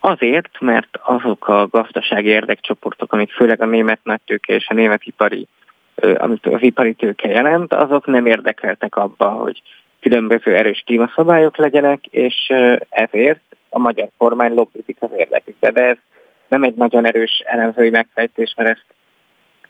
Azért, 0.00 0.60
mert 0.60 0.98
azok 1.04 1.48
a 1.48 1.68
gazdasági 1.70 2.28
érdekcsoportok, 2.28 3.12
amit 3.12 3.32
főleg 3.32 3.62
a 3.62 3.66
német 3.66 4.00
nagytőke 4.02 4.54
és 4.54 4.66
a 4.68 4.74
német 4.74 5.04
ipari, 5.04 5.46
amit 6.16 6.46
az 6.46 6.62
ipari 6.62 6.94
tőke 6.94 7.28
jelent, 7.28 7.72
azok 7.72 8.06
nem 8.06 8.26
érdekeltek 8.26 8.96
abba, 8.96 9.28
hogy 9.28 9.62
különböző 10.02 10.56
erős 10.56 10.82
klímaszabályok 10.86 11.56
legyenek, 11.56 12.06
és 12.06 12.52
ezért 12.88 13.40
a 13.68 13.78
magyar 13.78 14.08
kormány 14.16 14.54
lobbizik 14.54 14.96
az 15.00 15.10
érdekükbe. 15.16 15.70
De 15.70 15.82
ez 15.82 15.96
nem 16.48 16.62
egy 16.62 16.74
nagyon 16.74 17.06
erős 17.06 17.42
elemzői 17.46 17.90
megfejtés, 17.90 18.54
mert 18.56 18.68
ezt 18.68 18.84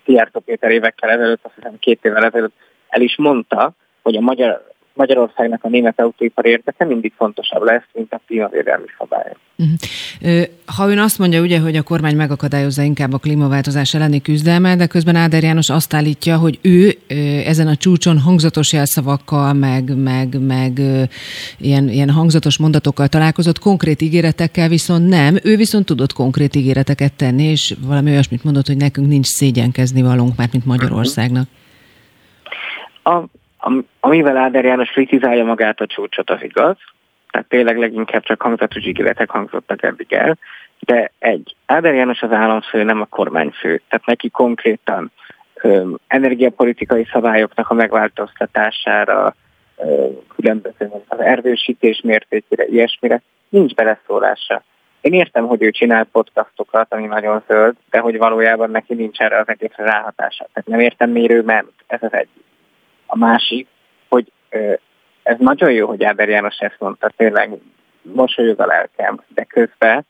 Szijjártó 0.05 0.41
Péter 0.41 0.71
évekkel 0.71 1.11
ezelőtt, 1.11 1.45
azt 1.45 1.55
hiszem 1.55 1.79
két 1.79 2.05
évvel 2.05 2.25
ezelőtt 2.25 2.55
el 2.89 3.01
is 3.01 3.17
mondta, 3.17 3.73
hogy 4.03 4.17
a 4.17 4.21
magyar 4.21 4.72
Magyarországnak 4.95 5.65
a 5.65 5.69
német 5.69 6.01
autóipar 6.01 6.47
érdeke 6.47 6.85
mindig 6.85 7.13
fontosabb 7.17 7.63
lesz, 7.63 7.85
mint 7.93 8.13
a 8.13 8.21
klímavédelmi 8.27 8.87
szabályok. 8.99 9.37
Uh-huh. 9.57 10.43
Ha 10.77 10.91
ön 10.91 10.99
azt 10.99 11.19
mondja, 11.19 11.41
ugye, 11.41 11.59
hogy 11.59 11.77
a 11.77 11.83
kormány 11.83 12.17
megakadályozza 12.17 12.83
inkább 12.83 13.13
a 13.13 13.19
klímaváltozás 13.19 13.95
elleni 13.95 14.23
küzdelmet, 14.23 14.79
de 14.79 14.87
közben 14.87 15.17
Áder 15.17 15.43
János 15.43 15.69
azt 15.69 15.95
állítja, 15.95 16.37
hogy 16.37 16.59
ő 16.63 16.99
ezen 17.47 17.67
a 17.67 17.77
csúcson 17.77 18.19
hangzatos 18.19 18.73
jelszavakkal, 18.73 19.53
meg, 19.53 19.97
meg, 19.97 20.47
meg 20.47 20.81
ilyen, 21.59 21.89
ilyen 21.89 22.11
hangzatos 22.11 22.59
mondatokkal 22.59 23.09
találkozott, 23.09 23.59
konkrét 23.59 24.03
ígéretekkel 24.03 24.69
viszont 24.69 25.09
nem. 25.09 25.37
Ő 25.43 25.57
viszont 25.57 25.87
tudott 25.87 26.13
konkrét 26.13 26.55
ígéreteket 26.55 27.13
tenni, 27.13 27.43
és 27.43 27.75
valami 27.87 28.11
olyasmit 28.11 28.45
mondott, 28.45 28.67
hogy 28.67 28.77
nekünk 28.77 29.09
nincs 29.09 29.27
szégyenkezni 29.27 30.03
valónk, 30.03 30.37
már 30.37 30.49
mint 30.53 30.65
Magyarországnak. 30.65 31.49
A 33.05 33.23
amivel 34.01 34.37
Áder 34.37 34.65
János 34.65 34.89
kritizálja 34.89 35.45
magát 35.45 35.81
a 35.81 35.87
csúcsot, 35.87 36.31
az 36.31 36.43
igaz. 36.43 36.77
Tehát 37.31 37.49
tényleg 37.49 37.79
leginkább 37.79 38.23
csak 38.23 38.43
hangzatos 38.43 38.87
ígéretek 38.87 39.31
hangzottak 39.31 39.83
eddig 39.83 40.13
el. 40.13 40.39
De 40.81 41.11
egy, 41.19 41.55
Áder 41.67 41.95
János 41.95 42.23
az 42.23 42.33
államfő, 42.33 42.83
nem 42.83 43.01
a 43.01 43.05
kormányfő. 43.05 43.83
Tehát 43.89 44.07
neki 44.07 44.31
konkrétan 44.31 45.11
ö, 45.55 45.91
energiapolitikai 46.07 47.09
szabályoknak 47.13 47.71
a 47.71 47.75
megváltoztatására, 47.75 49.35
különböző 50.37 50.91
az 51.09 51.21
erdősítés 51.21 52.01
mértékére, 52.01 52.67
ilyesmire 52.67 53.23
nincs 53.49 53.75
beleszólása. 53.75 54.63
Én 55.01 55.13
értem, 55.13 55.47
hogy 55.47 55.63
ő 55.63 55.71
csinál 55.71 56.05
podcastokat, 56.05 56.93
ami 56.93 57.07
nagyon 57.07 57.43
zöld, 57.49 57.77
de 57.91 57.99
hogy 57.99 58.19
valójában 58.19 58.71
neki 58.71 58.95
nincs 58.95 59.19
erre 59.19 59.39
az 59.39 59.49
egészre 59.49 59.85
ráhatása. 59.85 60.47
Tehát 60.53 60.69
nem 60.69 60.81
értem, 60.81 61.11
miért 61.11 61.33
ő 61.33 61.43
ment. 61.43 61.73
Ez 61.87 62.03
az 62.03 62.13
egyik. 62.13 62.45
A 63.13 63.19
másik, 63.19 63.67
hogy 64.09 64.33
ez 65.23 65.37
nagyon 65.39 65.73
jó, 65.73 65.87
hogy 65.87 66.05
Áder 66.05 66.29
János 66.29 66.59
ezt 66.59 66.77
mondta, 66.79 67.11
tényleg 67.17 67.51
mosolyog 68.03 68.61
a 68.61 68.67
lelkem, 68.67 69.21
de 69.29 69.45
közben 69.45 70.07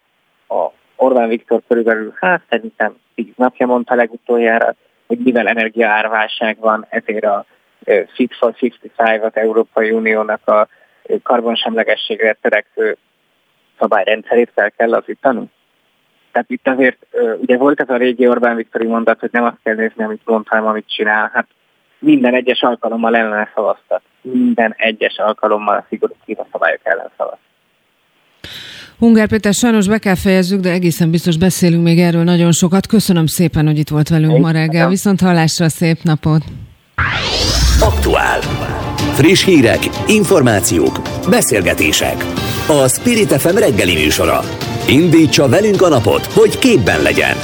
a 0.49 0.67
Orbán 0.97 1.29
Viktor 1.29 1.63
körülbelül, 1.69 2.15
hát 2.21 2.43
szerintem 2.49 2.97
tíz 3.15 3.33
napja 3.37 3.67
mondta 3.67 3.95
legutoljára, 3.95 4.75
hogy 5.07 5.19
mivel 5.19 5.49
energiaárválság 5.49 6.59
van, 6.59 6.87
ezért 6.89 7.25
a 7.25 7.45
Fit 8.15 8.35
for 8.35 8.55
55-at 8.61 9.37
Európai 9.37 9.91
Uniónak 9.91 10.49
a 10.49 10.69
karbonsemlegességre 11.23 12.37
törekvő 12.41 12.97
szabályrendszerét 13.79 14.51
fel 14.55 14.71
kell 14.71 14.89
lazítani. 14.89 15.45
Tehát 16.33 16.51
itt 16.51 16.69
azért, 16.69 17.07
ugye 17.41 17.57
volt 17.57 17.81
ez 17.81 17.89
a 17.89 17.97
régi 17.97 18.29
Orbán 18.29 18.57
Viktori 18.57 18.87
mondat, 18.87 19.21
hogy 19.21 19.31
nem 19.33 19.45
azt 19.45 19.59
kell 19.63 19.75
nézni, 19.75 20.05
amit 20.05 20.23
mond, 20.25 20.49
hanem 20.49 20.67
amit 20.67 20.93
csinál. 20.95 21.31
Hát 21.35 21.47
minden 22.03 22.35
egyes 22.35 22.61
alkalommal 22.61 23.17
ellene 23.17 23.49
szavaztat. 23.55 24.03
Minden 24.21 24.75
egyes 24.77 25.17
alkalommal 25.17 25.77
a 25.77 25.85
szigorú 25.89 26.15
szabályok 26.53 26.81
ellen 26.83 27.11
szavaz. 27.17 27.39
Ungár 28.99 29.29
Péter, 29.29 29.53
sajnos 29.53 29.89
be 29.89 29.99
kell 29.99 30.15
fejezzük, 30.15 30.61
de 30.61 30.71
egészen 30.71 31.11
biztos 31.11 31.37
beszélünk 31.37 31.83
még 31.83 31.99
erről 31.99 32.23
nagyon 32.23 32.53
sokat. 32.53 32.87
Köszönöm 32.87 33.27
szépen, 33.27 33.67
hogy 33.67 33.79
itt 33.79 33.89
volt 33.89 34.09
velünk 34.09 34.33
Én 34.33 34.41
ma 34.41 34.51
reggel. 34.51 34.89
Viszont 34.89 35.21
hallásra, 35.21 35.69
szép 35.69 35.97
napot! 36.03 36.43
Aktuál. 37.81 38.41
Friss 39.15 39.45
hírek, 39.45 39.79
információk, 40.07 40.99
beszélgetések. 41.31 42.17
A 42.69 42.89
Spirit 42.89 43.33
FM 43.33 43.57
reggeli 43.57 43.95
műsora. 43.95 44.41
Indítsa 44.89 45.49
velünk 45.49 45.83
a 45.83 45.89
napot, 45.89 46.27
hogy 46.27 46.59
képben 46.59 47.03
legyen. 47.03 47.37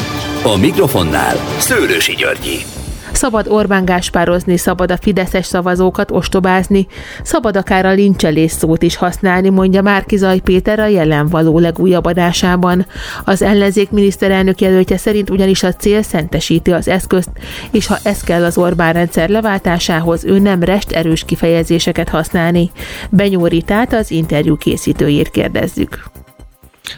A 0.45 0.57
mikrofonnál 0.57 1.37
Szőlősi 1.59 2.15
Györgyi. 2.15 2.78
Szabad 3.19 3.49
Orbán 3.49 3.85
Gáspározni, 3.85 4.57
szabad 4.57 4.91
a 4.91 4.97
fideszes 4.97 5.47
szavazókat 5.47 6.11
ostobázni, 6.11 6.87
szabad 7.23 7.57
akár 7.57 7.87
a 7.87 7.93
lincselés 7.93 8.53
szót 8.53 8.83
is 8.83 8.97
használni, 8.97 9.49
mondja 9.49 9.83
Márkizaj 9.83 10.39
Péter 10.39 10.81
a 10.81 10.87
jelen 10.87 11.29
való 11.29 11.59
legújabb 11.59 12.05
adásában. 12.05 12.87
Az 13.25 13.43
ellenzék 13.43 13.91
miniszterelnök 13.91 14.61
jelöltje 14.61 14.97
szerint 14.97 15.31
ugyanis 15.31 15.63
a 15.63 15.75
cél 15.75 16.03
szentesíti 16.03 16.73
az 16.73 16.89
eszközt, 16.89 17.31
és 17.71 17.87
ha 17.87 17.99
ez 18.03 18.21
kell 18.21 18.45
az 18.45 18.59
Orbán 18.59 18.93
rendszer 18.93 19.29
leváltásához, 19.29 20.25
ő 20.25 20.39
nem 20.39 20.63
rest 20.63 20.93
erős 20.93 21.25
kifejezéseket 21.25 22.09
használni. 22.09 22.71
Benyóritát 23.11 23.93
az 23.93 24.11
interjú 24.11 24.57
készítőjét 24.57 25.31
kérdezzük. 25.31 26.11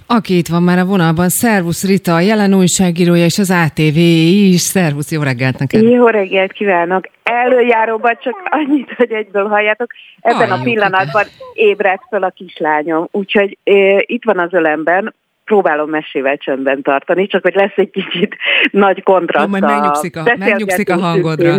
Aki 0.07 0.37
itt 0.37 0.49
van 0.49 0.63
már 0.63 0.79
a 0.79 0.85
vonalban, 0.85 1.29
Szervusz 1.29 1.85
Rita, 1.87 2.15
a 2.15 2.21
jelen 2.21 2.55
újságírója 2.55 3.25
és 3.25 3.39
az 3.39 3.51
ATV 3.51 3.97
is. 3.97 4.61
Szervusz, 4.61 5.11
jó 5.11 5.23
reggelt 5.23 5.59
neked! 5.59 5.83
Jó 5.83 6.07
reggelt 6.07 6.53
kívánok! 6.53 7.09
Előjáróban 7.23 8.19
csak 8.23 8.49
annyit, 8.51 8.93
hogy 8.97 9.13
egyből 9.13 9.47
halljátok, 9.49 9.93
ebben 10.21 10.49
Halljuk, 10.49 10.61
a 10.61 10.63
pillanatban 10.63 11.25
ébredt 11.55 12.03
fel 12.11 12.23
a 12.23 12.31
kislányom, 12.31 13.09
úgyhogy 13.11 13.59
e, 13.65 14.03
itt 14.07 14.25
van 14.25 14.39
az 14.39 14.53
ölemben, 14.53 15.15
próbálom 15.51 15.91
mesével 15.91 16.37
csöndben 16.37 16.83
tartani, 16.83 17.27
csak 17.27 17.43
hogy 17.43 17.55
lesz 17.55 17.77
egy 17.77 17.91
kicsit 17.91 18.37
nagy 18.71 19.03
kontraszt. 19.03 19.49
majd 19.49 19.63
megnyugszik 19.63 20.17
a, 20.17 20.35
megnyugszik 20.39 20.91
a 20.91 20.97
hangodra. 20.97 21.55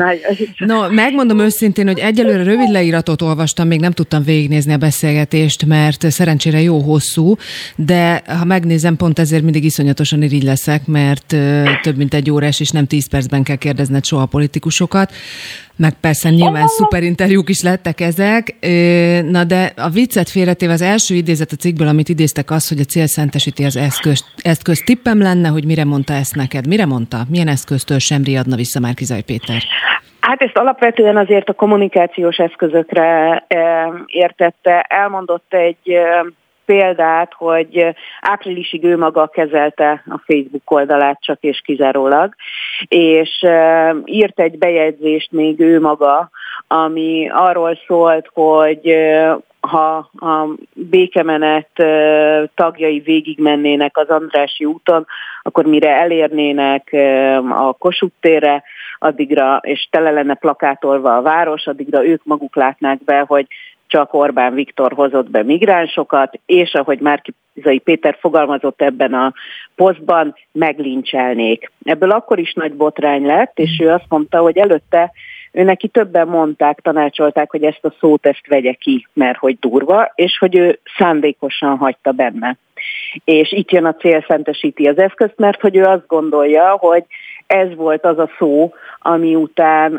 No, 0.58 0.90
megmondom 0.90 1.40
őszintén, 1.40 1.88
hogy 1.88 2.00
egyelőre 2.00 2.44
rövid 2.44 2.70
leíratot 2.70 3.22
olvastam, 3.22 3.68
még 3.68 3.80
nem 3.80 3.92
tudtam 3.92 4.24
végignézni 4.24 4.74
a 4.74 4.78
beszélgetést, 4.78 5.66
mert 5.66 6.02
szerencsére 6.02 6.62
jó 6.62 6.80
hosszú, 6.80 7.36
de 7.76 8.22
ha 8.40 8.46
megnézem, 8.46 8.96
pont 8.96 9.20
ezért 9.20 9.44
mindig 9.44 9.64
iszonyatosan 9.64 10.22
irigy 10.22 10.44
leszek, 10.44 10.82
mert 10.88 11.36
több 11.82 11.98
mint 11.98 12.14
egy 12.14 12.32
órás, 12.32 12.60
és 12.60 12.70
nem 12.70 12.86
tíz 12.88 13.10
percben 13.10 13.44
kell 13.44 13.56
kérdezned 13.56 14.06
soha 14.06 14.26
politikusokat 14.26 15.12
meg 15.76 15.94
persze 16.02 16.30
nyilván 16.30 16.68
szuper 16.68 17.04
interjúk 17.04 17.50
is 17.50 17.62
lettek 17.62 18.02
ezek, 18.02 18.56
na 19.26 19.44
de 19.44 19.74
a 19.78 19.90
viccet 19.90 20.30
félretéve 20.30 20.74
az 20.74 20.82
első 20.82 21.16
idézet 21.16 21.52
a 21.52 21.56
cikkből, 21.56 21.88
amit 21.88 22.10
idéztek 22.10 22.52
az, 22.52 22.68
hogy 22.68 22.80
a 22.80 22.84
cél 22.84 23.08
szentesíti 23.08 23.64
az 23.64 23.78
eszközt. 23.78 24.26
Eszköz 24.42 24.80
tippem 24.80 25.22
lenne, 25.22 25.48
hogy 25.48 25.66
mire 25.66 25.86
mondta 25.86 26.14
ezt 26.14 26.36
neked? 26.36 26.68
Mire 26.68 26.86
mondta? 26.86 27.18
Milyen 27.30 27.48
eszköztől 27.48 28.00
sem 28.00 28.24
riadna 28.24 28.56
vissza 28.56 28.80
már 28.80 28.94
Kizaj 28.94 29.22
Péter? 29.22 29.62
Hát 30.20 30.42
ezt 30.42 30.58
alapvetően 30.58 31.18
azért 31.18 31.50
a 31.50 31.54
kommunikációs 31.54 32.38
eszközökre 32.38 33.44
értette. 34.06 34.86
Elmondott 34.90 35.54
egy 35.54 35.98
példát, 36.66 37.34
hogy 37.34 37.96
áprilisig 38.22 38.84
ő 38.84 38.98
maga 38.98 39.28
kezelte 39.28 40.04
a 40.10 40.22
Facebook 40.26 40.72
oldalát 40.72 41.18
csak 41.22 41.38
és 41.42 41.62
kizárólag, 41.66 42.36
és 42.88 43.46
írt 44.06 44.40
egy 44.40 44.58
bejegyzést 44.58 45.32
még 45.32 45.60
ő 45.60 45.80
maga, 45.80 46.30
ami 46.68 47.30
arról 47.30 47.80
szólt, 47.88 48.30
hogy 48.34 48.96
ha 49.62 50.10
a 50.14 50.48
békemenet 50.74 51.70
tagjai 52.56 53.00
végigmennének 53.00 53.98
az 53.98 54.10
Andrási 54.10 54.66
úton, 54.66 55.06
akkor 55.42 55.66
mire 55.66 55.90
elérnének 55.90 56.90
a 57.50 57.74
Kossuth 57.74 58.16
térre, 58.20 58.64
addigra, 58.98 59.60
és 59.64 59.88
tele 59.92 60.12
lenne 60.12 60.34
plakátolva 60.34 61.16
a 61.16 61.22
város, 61.22 61.68
addigra 61.68 62.06
ők 62.06 62.24
maguk 62.24 62.56
látnák 62.56 63.04
be, 63.04 63.24
hogy 63.28 63.48
csak 63.92 64.14
Orbán 64.14 64.54
Viktor 64.54 64.92
hozott 64.94 65.30
be 65.30 65.44
migránsokat, 65.44 66.40
és 66.46 66.74
ahogy 66.74 67.00
már 67.00 67.22
Zai 67.64 67.80
Péter 67.80 68.18
fogalmazott 68.20 68.82
ebben 68.82 69.14
a 69.14 69.34
posztban, 69.76 70.36
meglincselnék. 70.52 71.72
Ebből 71.84 72.12
akkor 72.12 72.40
is 72.40 72.54
nagy 72.54 72.74
botrány 72.74 73.26
lett, 73.26 73.60
és 73.60 73.80
ő 73.84 73.90
azt 73.90 74.06
mondta, 74.10 74.40
hogy 74.40 74.58
előtte 74.58 75.12
ő 75.52 75.64
neki 75.64 75.88
többen 75.88 76.28
mondták, 76.28 76.80
tanácsolták, 76.80 77.52
hogy 77.52 77.64
ezt 77.64 77.86
a 77.86 77.94
szót 78.00 78.26
ezt 78.26 78.48
vegye 78.48 78.74
ki, 78.74 79.08
mert 79.14 79.38
hogy 79.38 79.58
durva, 79.60 80.12
és 80.16 80.38
hogy 80.38 80.56
ő 80.56 80.80
szándékosan 80.98 81.78
hagyta 81.78 82.12
benne. 82.12 82.58
És 83.24 83.52
itt 83.52 83.72
jön 83.72 83.86
a 83.86 83.96
cél 83.96 84.26
szentesíti 84.28 84.88
az 84.88 84.98
eszközt, 84.98 85.38
mert 85.38 85.62
hogy 85.62 85.76
ő 85.76 85.84
azt 85.84 86.08
gondolja, 86.08 86.78
hogy 86.80 87.04
ez 87.52 87.76
volt 87.76 88.06
az 88.06 88.18
a 88.18 88.30
szó, 88.38 88.74
ami 89.00 89.36
után 89.36 89.96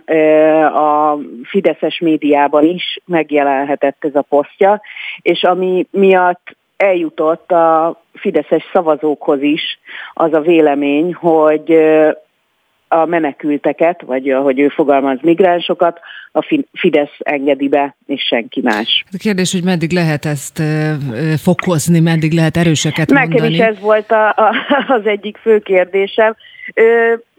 a 0.74 1.18
fideszes 1.44 1.98
médiában 1.98 2.64
is 2.64 2.98
megjelenhetett 3.04 4.04
ez 4.04 4.14
a 4.14 4.22
posztja, 4.22 4.80
és 5.22 5.42
ami 5.42 5.86
miatt 5.90 6.56
eljutott 6.76 7.52
a 7.52 8.00
fideszes 8.14 8.62
szavazókhoz 8.72 9.42
is 9.42 9.78
az 10.12 10.32
a 10.32 10.40
vélemény, 10.40 11.14
hogy 11.14 11.76
a 12.88 13.06
menekülteket, 13.06 14.02
vagy 14.02 14.30
ahogy 14.30 14.60
ő 14.60 14.68
fogalmaz, 14.68 15.18
migránsokat, 15.22 16.00
a 16.32 16.64
Fidesz 16.72 17.16
engedi 17.18 17.68
be, 17.68 17.96
és 18.06 18.22
senki 18.22 18.60
más. 18.60 19.04
A 19.12 19.16
kérdés, 19.18 19.52
hogy 19.52 19.64
meddig 19.64 19.92
lehet 19.92 20.24
ezt 20.24 20.62
fokozni, 21.42 22.00
meddig 22.00 22.32
lehet 22.32 22.56
erőseket 22.56 23.08
Nekem 23.08 23.28
mondani? 23.28 23.56
Nekem 23.56 23.72
is 23.72 23.76
ez 23.76 23.82
volt 23.82 24.10
a, 24.10 24.28
a, 24.28 24.52
az 24.88 25.06
egyik 25.06 25.36
fő 25.36 25.58
kérdésem 25.58 26.36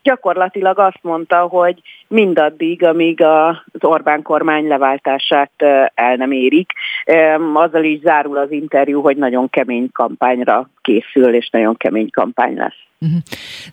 gyakorlatilag 0.03 0.79
azt 0.79 0.99
mondta, 1.01 1.37
hogy 1.37 1.81
mindaddig, 2.07 2.83
amíg 2.83 3.23
az 3.23 3.55
Orbán 3.79 4.21
kormány 4.21 4.67
leváltását 4.67 5.51
el 5.93 6.15
nem 6.15 6.31
érik. 6.31 6.71
Azzal 7.53 7.83
is 7.83 7.99
zárul 7.99 8.37
az 8.37 8.51
interjú, 8.51 9.01
hogy 9.01 9.17
nagyon 9.17 9.49
kemény 9.49 9.91
kampányra 9.91 10.69
készül, 10.81 11.33
és 11.33 11.49
nagyon 11.49 11.77
kemény 11.77 12.09
kampány 12.09 12.55
lesz. 12.57 12.81
Uh-huh. 13.03 13.19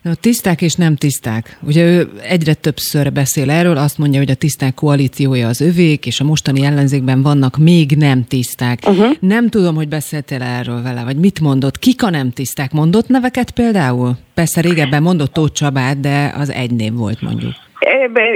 Na, 0.01 0.13
tiszták 0.15 0.61
és 0.61 0.75
nem 0.75 0.95
tiszták. 0.95 1.57
Ugye 1.61 1.83
ő 1.83 2.09
egyre 2.23 2.53
többször 2.53 3.11
beszél 3.11 3.49
erről, 3.49 3.77
azt 3.77 3.97
mondja, 3.97 4.19
hogy 4.19 4.31
a 4.31 4.35
tiszták 4.35 4.73
koalíciója 4.73 5.47
az 5.47 5.61
övék, 5.61 6.05
és 6.05 6.19
a 6.19 6.23
mostani 6.23 6.65
ellenzékben 6.65 7.21
vannak 7.21 7.57
még 7.57 7.91
nem 7.97 8.23
tiszták. 8.27 8.79
Uh-huh. 8.87 9.11
Nem 9.19 9.49
tudom, 9.49 9.75
hogy 9.75 9.87
beszéltél 9.87 10.41
erről 10.41 10.81
vele, 10.81 11.03
vagy 11.03 11.17
mit 11.17 11.39
mondott. 11.39 11.79
Kik 11.79 12.03
a 12.03 12.09
nem 12.09 12.31
tiszták? 12.31 12.71
Mondott 12.71 13.07
neveket 13.07 13.51
például? 13.51 14.11
Persze 14.33 14.61
régebben 14.61 15.01
mondott 15.01 15.33
Tóth 15.33 15.53
Csabát, 15.53 15.99
de 15.99 16.33
az 16.37 16.49
egy 16.51 16.71
név 16.71 16.93
volt 16.93 17.21
mondjuk. 17.21 17.53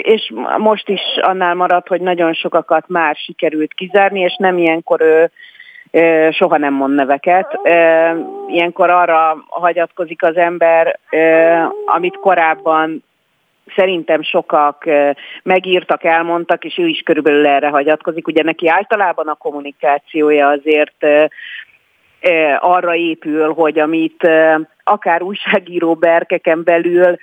És 0.01 0.33
most 0.57 0.89
is 0.89 1.01
annál 1.21 1.55
maradt, 1.55 1.87
hogy 1.87 2.01
nagyon 2.01 2.33
sokakat 2.33 2.87
már 2.87 3.15
sikerült 3.15 3.73
kizárni, 3.73 4.19
és 4.19 4.35
nem 4.37 4.57
ilyenkor 4.57 5.01
ő 5.01 5.31
soha 6.31 6.57
nem 6.57 6.73
mond 6.73 6.95
neveket. 6.95 7.59
Ilyenkor 8.47 8.89
arra 8.89 9.45
hagyatkozik 9.47 10.23
az 10.23 10.35
ember, 10.35 10.99
amit 11.85 12.17
korábban 12.17 13.03
szerintem 13.75 14.21
sokak 14.21 14.83
megírtak, 15.43 16.03
elmondtak, 16.03 16.63
és 16.63 16.77
ő 16.77 16.87
is 16.87 17.01
körülbelül 17.01 17.47
erre 17.47 17.69
hagyatkozik. 17.69 18.27
Ugye 18.27 18.43
neki 18.43 18.67
általában 18.67 19.27
a 19.27 19.35
kommunikációja 19.35 20.47
azért 20.47 21.05
arra 22.59 22.95
épül, 22.95 23.53
hogy 23.53 23.79
amit 23.79 24.29
akár 24.83 25.21
újságíró 25.21 25.93
berkeken 25.93 26.63
belül, 26.63 27.15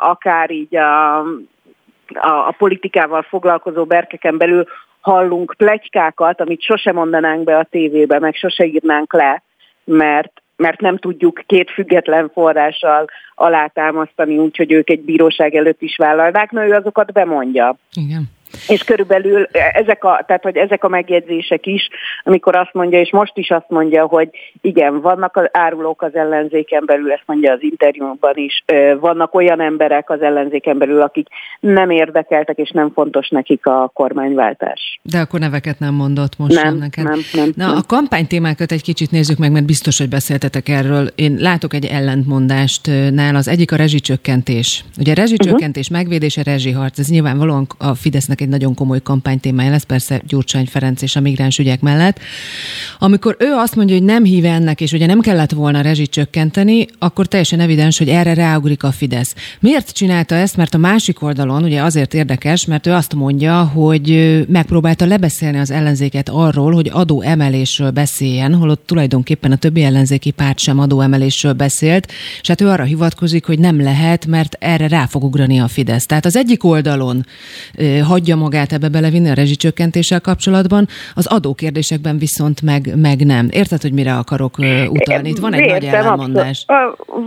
akár 0.00 0.50
így 0.50 0.76
a, 0.76 1.18
a, 1.18 2.46
a 2.46 2.54
politikával 2.58 3.22
foglalkozó 3.22 3.84
berkeken 3.84 4.36
belül 4.36 4.64
hallunk 5.04 5.54
plegykákat, 5.56 6.40
amit 6.40 6.62
sose 6.62 6.92
mondanánk 6.92 7.44
be 7.44 7.56
a 7.58 7.66
tévébe, 7.70 8.18
meg 8.18 8.34
sose 8.34 8.64
írnánk 8.64 9.12
le, 9.12 9.42
mert 9.84 10.42
mert 10.56 10.80
nem 10.80 10.98
tudjuk 10.98 11.42
két 11.46 11.70
független 11.70 12.30
forrással 12.32 13.04
alátámasztani, 13.34 14.38
úgyhogy 14.38 14.72
ők 14.72 14.90
egy 14.90 15.00
bíróság 15.00 15.54
előtt 15.54 15.82
is 15.82 15.96
vállalnák, 15.96 16.50
na 16.50 16.66
ő 16.66 16.72
azokat 16.72 17.12
bemondja. 17.12 17.76
Igen. 17.92 18.30
És 18.68 18.84
körülbelül 18.84 19.48
ezek 19.72 20.04
a, 20.04 20.24
tehát, 20.26 20.42
hogy 20.42 20.56
ezek 20.56 20.84
a 20.84 20.88
megjegyzések 20.88 21.66
is, 21.66 21.88
amikor 22.24 22.56
azt 22.56 22.72
mondja, 22.72 23.00
és 23.00 23.10
most 23.10 23.32
is 23.34 23.50
azt 23.50 23.68
mondja, 23.68 24.06
hogy 24.06 24.28
igen, 24.60 25.00
vannak 25.00 25.36
az 25.36 25.48
árulók 25.52 26.02
az 26.02 26.14
ellenzéken 26.14 26.82
belül, 26.86 27.12
ezt 27.12 27.22
mondja 27.26 27.52
az 27.52 27.62
interjúban 27.62 28.36
is, 28.36 28.64
vannak 29.00 29.34
olyan 29.34 29.60
emberek 29.60 30.10
az 30.10 30.22
ellenzéken 30.22 30.78
belül, 30.78 31.00
akik 31.00 31.28
nem 31.60 31.90
érdekeltek, 31.90 32.56
és 32.56 32.70
nem 32.70 32.90
fontos 32.94 33.28
nekik 33.28 33.66
a 33.66 33.90
kormányváltás. 33.94 34.98
De 35.02 35.18
akkor 35.18 35.40
neveket 35.40 35.78
nem 35.78 35.94
mondott 35.94 36.38
most 36.38 36.62
nem, 36.62 36.76
neked. 36.76 37.04
Nem, 37.04 37.20
nem, 37.32 37.52
Na, 37.56 37.66
nem. 37.66 37.76
a 37.76 37.82
kampánytémákat 37.86 38.72
egy 38.72 38.82
kicsit 38.82 39.10
nézzük 39.10 39.38
meg, 39.38 39.52
mert 39.52 39.66
biztos, 39.66 39.98
hogy 39.98 40.08
beszéltetek 40.08 40.68
erről. 40.68 41.06
Én 41.14 41.36
látok 41.38 41.74
egy 41.74 41.84
ellentmondást 41.84 42.86
nál, 43.10 43.34
az 43.34 43.48
egyik 43.48 43.72
a 43.72 43.76
rezsicsökkentés. 43.76 44.84
Ugye 44.98 45.14
rezsicsökkentés, 45.14 45.88
uh-huh. 45.88 45.98
megvédése, 45.98 46.42
rezsiharc, 46.42 46.98
ez 46.98 47.08
nyilvánvalóan 47.08 47.66
a 47.78 47.94
Fidesznek 47.94 48.40
egy 48.44 48.50
nagyon 48.50 48.74
komoly 48.74 49.02
kampánytémája 49.02 49.70
lesz, 49.70 49.82
persze 49.82 50.20
Gyurcsány 50.26 50.66
Ferenc 50.66 51.02
és 51.02 51.16
a 51.16 51.20
migráns 51.20 51.58
ügyek 51.58 51.80
mellett. 51.80 52.18
Amikor 52.98 53.36
ő 53.38 53.52
azt 53.52 53.76
mondja, 53.76 53.94
hogy 53.94 54.04
nem 54.04 54.24
hív 54.24 54.44
ennek, 54.44 54.80
és 54.80 54.92
ugye 54.92 55.06
nem 55.06 55.20
kellett 55.20 55.52
volna 55.52 55.80
rezsit 55.80 56.10
csökkenteni, 56.10 56.86
akkor 56.98 57.26
teljesen 57.26 57.60
evidens, 57.60 57.98
hogy 57.98 58.08
erre 58.08 58.34
ráugrik 58.34 58.82
a 58.82 58.92
Fidesz. 58.92 59.34
Miért 59.60 59.92
csinálta 59.92 60.34
ezt? 60.34 60.56
Mert 60.56 60.74
a 60.74 60.78
másik 60.78 61.22
oldalon 61.22 61.62
ugye 61.62 61.82
azért 61.82 62.14
érdekes, 62.14 62.64
mert 62.64 62.86
ő 62.86 62.92
azt 62.92 63.14
mondja, 63.14 63.62
hogy 63.64 64.44
megpróbálta 64.48 65.06
lebeszélni 65.06 65.58
az 65.58 65.70
ellenzéket 65.70 66.28
arról, 66.28 66.72
hogy 66.72 66.90
adó 66.92 67.20
emelésről 67.20 67.90
beszéljen, 67.90 68.54
holott 68.54 68.86
tulajdonképpen 68.86 69.52
a 69.52 69.56
többi 69.56 69.82
ellenzéki 69.82 70.30
párt 70.30 70.58
sem 70.58 70.78
adó 70.78 71.00
emelésről 71.00 71.52
beszélt, 71.52 72.12
és 72.40 72.48
hát 72.48 72.60
ő 72.60 72.68
arra 72.68 72.84
hivatkozik, 72.84 73.44
hogy 73.44 73.58
nem 73.58 73.82
lehet, 73.82 74.26
mert 74.26 74.56
erre 74.60 74.88
rá 74.88 75.06
fog 75.06 75.24
ugrani 75.24 75.60
a 75.60 75.68
Fidesz. 75.68 76.06
Tehát 76.06 76.24
az 76.24 76.36
egyik 76.36 76.64
oldalon 76.64 77.26
hagyja 78.02 78.33
tudja 78.34 78.58
magát 78.58 78.72
ebbe 78.72 78.88
belevinni 78.88 79.30
a 79.30 79.34
rezsicsökkentéssel 79.34 80.20
kapcsolatban, 80.20 80.86
az 81.14 81.26
adókérdésekben 81.26 82.18
viszont 82.18 82.62
meg, 82.62 82.82
meg 82.96 83.18
nem. 83.26 83.48
Érted, 83.50 83.80
hogy 83.82 83.92
mire 83.92 84.12
akarok 84.12 84.54
utalni? 84.88 85.28
Itt 85.28 85.38
van 85.38 85.52
egy 85.52 85.60
Értem, 85.60 85.74
nagy 85.74 85.84
ellentmondás. 85.84 86.64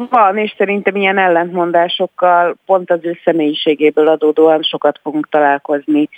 Van, 0.09 0.37
és 0.37 0.53
szerintem 0.57 0.95
ilyen 0.95 1.17
ellentmondásokkal 1.17 2.55
pont 2.65 2.91
az 2.91 2.99
ő 3.01 3.17
személyiségéből 3.23 4.07
adódóan 4.07 4.61
sokat 4.61 4.99
fogunk 5.03 5.29
találkozni 5.29 6.09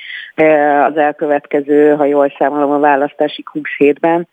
az 0.88 0.98
elkövetkező, 0.98 1.96
ha 1.96 2.06
jól 2.06 2.34
számolom, 2.38 2.72
a 2.72 2.80
választási 2.80 3.44
20 3.52 3.64
hétben 3.78 4.28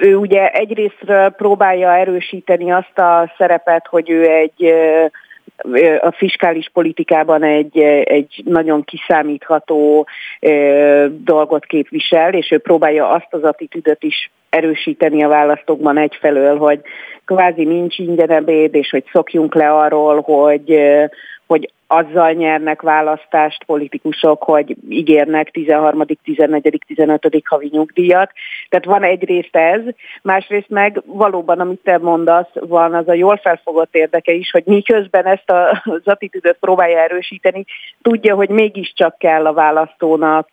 ő 0.00 0.16
ugye 0.16 0.48
egyrésztről 0.48 1.28
próbálja 1.28 1.96
erősíteni 1.96 2.72
azt 2.72 2.98
a 2.98 3.32
szerepet, 3.38 3.86
hogy 3.86 4.10
ő 4.10 4.28
egy 4.28 4.74
a 6.00 6.12
fiskális 6.12 6.70
politikában 6.72 7.42
egy, 7.42 7.78
egy 8.04 8.42
nagyon 8.44 8.84
kiszámítható 8.84 10.06
dolgot 11.08 11.64
képvisel, 11.64 12.34
és 12.34 12.50
ő 12.50 12.58
próbálja 12.58 13.08
azt 13.08 13.28
az 13.30 13.42
attitűdöt 13.42 14.02
is 14.02 14.30
erősíteni 14.48 15.22
a 15.22 15.28
választókban 15.28 15.98
egyfelől, 15.98 16.56
hogy 16.56 16.80
kvázi 17.24 17.64
nincs 17.64 17.98
ingyen 17.98 18.30
ebéd, 18.30 18.74
és 18.74 18.90
hogy 18.90 19.04
szokjunk 19.12 19.54
le 19.54 19.70
arról, 19.70 20.20
hogy, 20.20 20.78
hogy 21.46 21.70
azzal 21.92 22.32
nyernek 22.32 22.82
választást 22.82 23.64
politikusok, 23.64 24.42
hogy 24.42 24.76
ígérnek 24.88 25.50
13., 25.50 26.02
14., 26.24 26.78
15. 26.86 27.42
havi 27.44 27.68
nyugdíjat. 27.72 28.30
Tehát 28.68 28.84
van 28.84 29.02
egyrészt 29.02 29.56
ez, 29.56 29.80
másrészt 30.22 30.68
meg 30.68 31.02
valóban, 31.06 31.60
amit 31.60 31.80
te 31.84 31.98
mondasz, 31.98 32.48
van 32.52 32.94
az 32.94 33.08
a 33.08 33.14
jól 33.14 33.36
felfogott 33.36 33.94
érdeke 33.94 34.32
is, 34.32 34.50
hogy 34.50 34.62
miközben 34.66 35.26
ezt 35.26 35.50
az 35.84 36.02
attitűdöt 36.04 36.56
próbálja 36.60 36.98
erősíteni, 36.98 37.64
tudja, 38.02 38.34
hogy 38.34 38.48
mégiscsak 38.48 39.18
kell 39.18 39.46
a 39.46 39.52
választónak 39.52 40.48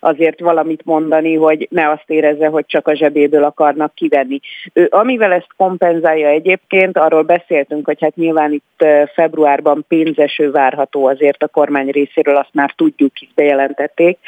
azért 0.00 0.40
valamit 0.40 0.84
mondani, 0.84 1.34
hogy 1.34 1.68
ne 1.70 1.90
azt 1.90 2.10
érezze, 2.10 2.46
hogy 2.46 2.66
csak 2.66 2.88
a 2.88 2.94
zsebéből 2.94 3.44
akarnak 3.44 3.94
kivenni. 3.94 4.40
Ő, 4.72 4.88
amivel 4.90 5.32
ezt 5.32 5.54
kompenzálja 5.56 6.28
egyébként, 6.28 6.98
arról 6.98 7.22
beszéltünk, 7.22 7.86
hogy 7.86 8.00
hát 8.00 8.16
nyilván 8.16 8.52
itt 8.52 8.84
februárban 9.14 9.84
pénzeső 9.88 10.45
várható 10.50 11.06
azért 11.06 11.42
a 11.42 11.48
kormány 11.48 11.90
részéről, 11.90 12.36
azt 12.36 12.52
már 12.54 12.72
tudjuk, 12.76 13.20
is 13.20 13.28
bejelentették, 13.34 14.18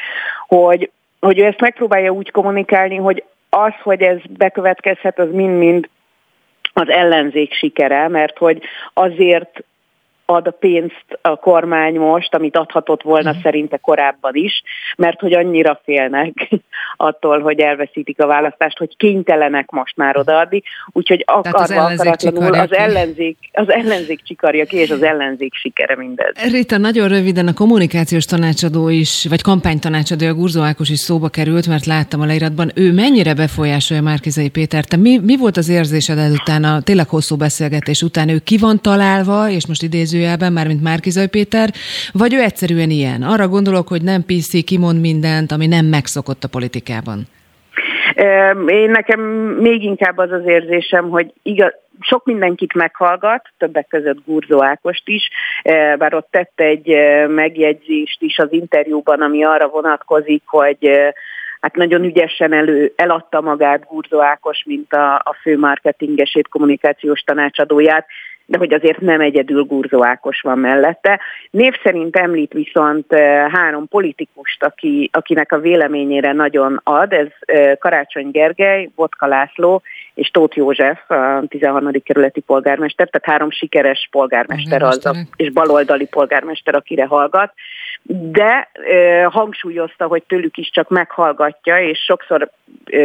hogy, 0.47 0.91
hogy 1.19 1.39
ő 1.39 1.45
ezt 1.45 1.61
megpróbálja 1.61 2.11
úgy 2.11 2.31
kommunikálni, 2.31 2.95
hogy 2.95 3.23
az, 3.49 3.73
hogy 3.83 4.01
ez 4.01 4.17
bekövetkezhet, 4.29 5.19
az 5.19 5.31
mind-mind 5.31 5.89
az 6.73 6.89
ellenzék 6.89 7.53
sikere, 7.53 8.07
mert 8.07 8.37
hogy 8.37 8.61
azért 8.93 9.63
ad 10.29 10.47
a 10.47 10.51
pénzt 10.51 11.05
a 11.21 11.35
kormány 11.35 11.95
most, 11.95 12.35
amit 12.35 12.57
adhatott 12.57 13.01
volna 13.01 13.29
uh-huh. 13.29 13.43
szerinte 13.43 13.77
korábban 13.77 14.35
is, 14.35 14.63
mert 14.97 15.19
hogy 15.19 15.33
annyira 15.33 15.81
félnek 15.83 16.49
attól, 16.97 17.39
hogy 17.41 17.59
elveszítik 17.59 18.21
a 18.21 18.27
választást, 18.27 18.77
hogy 18.77 18.97
kénytelenek 18.97 19.69
most 19.69 19.97
már 19.97 20.17
odaadni, 20.17 20.61
úgyhogy 20.91 21.23
akarva 21.27 21.83
az 21.83 21.99
akaratlanul 21.99 22.53
az 22.53 22.73
ellenzék, 22.73 23.37
az 23.51 23.69
ellenzék 23.71 24.23
csikarja 24.23 24.65
ki, 24.65 24.77
és 24.77 24.89
az 24.89 25.03
ellenzék 25.03 25.53
sikere 25.53 25.95
mindez. 25.95 26.51
Rita, 26.51 26.77
nagyon 26.77 27.07
röviden 27.07 27.47
a 27.47 27.53
kommunikációs 27.53 28.25
tanácsadó 28.25 28.89
is, 28.89 29.25
vagy 29.29 29.41
kampánytanácsadó, 29.41 30.25
a 30.27 30.33
Gurzó 30.33 30.61
Ákos 30.61 30.89
is 30.89 30.99
szóba 30.99 31.29
került, 31.29 31.67
mert 31.67 31.85
láttam 31.85 32.21
a 32.21 32.25
leíratban, 32.25 32.71
ő 32.75 32.93
mennyire 32.93 33.33
befolyásolja 33.33 34.03
Márkizai 34.03 34.49
Péter? 34.49 34.85
Te 34.85 34.97
mi, 34.97 35.19
mi 35.23 35.37
volt 35.37 35.57
az 35.57 35.69
érzésed 35.69 36.17
ezután, 36.17 36.63
a 36.63 36.81
tényleg 36.81 37.07
hosszú 37.07 37.35
beszélgetés 37.35 38.01
után? 38.01 38.29
Ő 38.29 38.39
ki 38.39 38.57
van 38.57 38.81
találva, 38.81 39.49
és 39.49 39.67
most 39.67 39.83
idéző 39.83 40.18
idézőjelben, 40.19 40.53
mármint 40.53 40.83
Márkizaj 40.83 41.27
Péter, 41.27 41.69
vagy 42.13 42.33
ő 42.33 42.39
egyszerűen 42.39 42.89
ilyen? 42.89 43.21
Arra 43.21 43.47
gondolok, 43.47 43.87
hogy 43.87 44.01
nem 44.01 44.21
PC, 44.25 44.63
kimond 44.65 44.99
mindent, 44.99 45.51
ami 45.51 45.67
nem 45.67 45.85
megszokott 45.85 46.43
a 46.43 46.47
politikában. 46.47 47.19
Én 48.67 48.89
nekem 48.89 49.19
még 49.59 49.83
inkább 49.83 50.17
az 50.17 50.31
az 50.31 50.45
érzésem, 50.45 51.09
hogy 51.09 51.33
igaz, 51.43 51.73
sok 52.01 52.25
mindenkit 52.25 52.73
meghallgat, 52.73 53.41
többek 53.57 53.87
között 53.87 54.25
Gurzó 54.25 54.63
Ákost 54.63 55.03
is, 55.05 55.29
bár 55.97 56.13
ott 56.13 56.27
tette 56.31 56.63
egy 56.63 56.87
megjegyzést 57.27 58.21
is 58.21 58.37
az 58.37 58.47
interjúban, 58.51 59.21
ami 59.21 59.43
arra 59.43 59.67
vonatkozik, 59.67 60.43
hogy 60.45 60.89
hát 61.59 61.75
nagyon 61.75 62.03
ügyesen 62.03 62.53
elő, 62.53 62.93
eladta 62.95 63.41
magát 63.41 63.85
Gurzó 63.87 64.21
Ákos, 64.21 64.63
mint 64.65 64.93
a, 64.93 65.15
a 65.15 65.35
fő 65.41 65.57
marketingesét, 65.57 66.47
kommunikációs 66.47 67.19
tanácsadóját, 67.21 68.05
de 68.49 68.57
hogy 68.57 68.73
azért 68.73 68.99
nem 68.99 69.21
egyedül 69.21 69.63
Gurzó 69.63 70.05
Ákos 70.05 70.41
van 70.41 70.59
mellette. 70.59 71.19
Név 71.51 71.73
szerint 71.83 72.15
említ 72.15 72.53
viszont 72.53 73.13
három 73.51 73.87
politikust, 73.87 74.63
aki, 74.63 75.09
akinek 75.13 75.51
a 75.51 75.59
véleményére 75.59 76.33
nagyon 76.33 76.81
ad, 76.83 77.13
ez 77.13 77.27
Karácsony 77.79 78.31
Gergely, 78.31 78.89
Vodka 78.95 79.27
László 79.27 79.81
és 80.13 80.29
Tóth 80.29 80.57
József, 80.57 81.09
a 81.09 81.43
13. 81.47 81.91
kerületi 82.03 82.39
polgármester, 82.39 83.09
tehát 83.09 83.29
három 83.29 83.51
sikeres 83.51 84.07
polgármester 84.11 84.81
az, 84.81 85.09
és 85.35 85.51
baloldali 85.51 86.05
polgármester, 86.05 86.75
akire 86.75 87.05
hallgat, 87.05 87.53
de 88.03 88.69
e, 88.73 89.23
hangsúlyozta, 89.23 90.05
hogy 90.05 90.23
tőlük 90.27 90.57
is 90.57 90.69
csak 90.73 90.89
meghallgatja, 90.89 91.79
és 91.79 91.99
sokszor 92.07 92.49
e, 92.85 92.97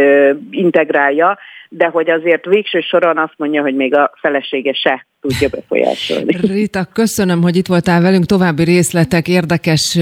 integrálja, 0.51 1.39
de 1.69 1.87
hogy 1.87 2.11
azért 2.11 2.45
végső 2.45 2.81
soron 2.81 3.19
azt 3.19 3.35
mondja, 3.37 3.63
hogy 3.63 3.75
még 3.75 3.95
a 3.95 4.13
felesége 4.21 4.73
se 4.73 5.07
tudja 5.21 5.49
befolyásolni. 5.49 6.37
Rita, 6.41 6.85
köszönöm, 6.93 7.43
hogy 7.43 7.57
itt 7.57 7.67
voltál 7.67 8.03
velünk. 8.03 8.25
További 8.25 8.65
részletek, 8.65 9.29
érdekes 9.29 9.95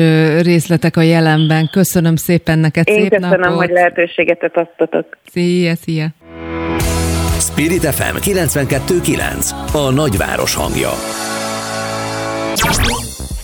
részletek 0.42 0.96
a 0.96 1.02
jelenben. 1.02 1.68
Köszönöm 1.72 2.16
szépen 2.16 2.58
neked, 2.58 2.88
Én 2.88 3.00
szép 3.00 3.10
köszönöm, 3.10 3.40
napot. 3.40 3.56
hogy 3.56 3.70
lehetőséget 3.70 4.56
adtatok. 4.56 5.18
Szia, 5.24 5.74
szia. 5.74 6.06
Spirit 7.38 7.84
FM 7.84 8.16
92.9 8.16 9.50
A 9.74 9.92
nagyváros 9.94 10.54
hangja. 10.54 10.90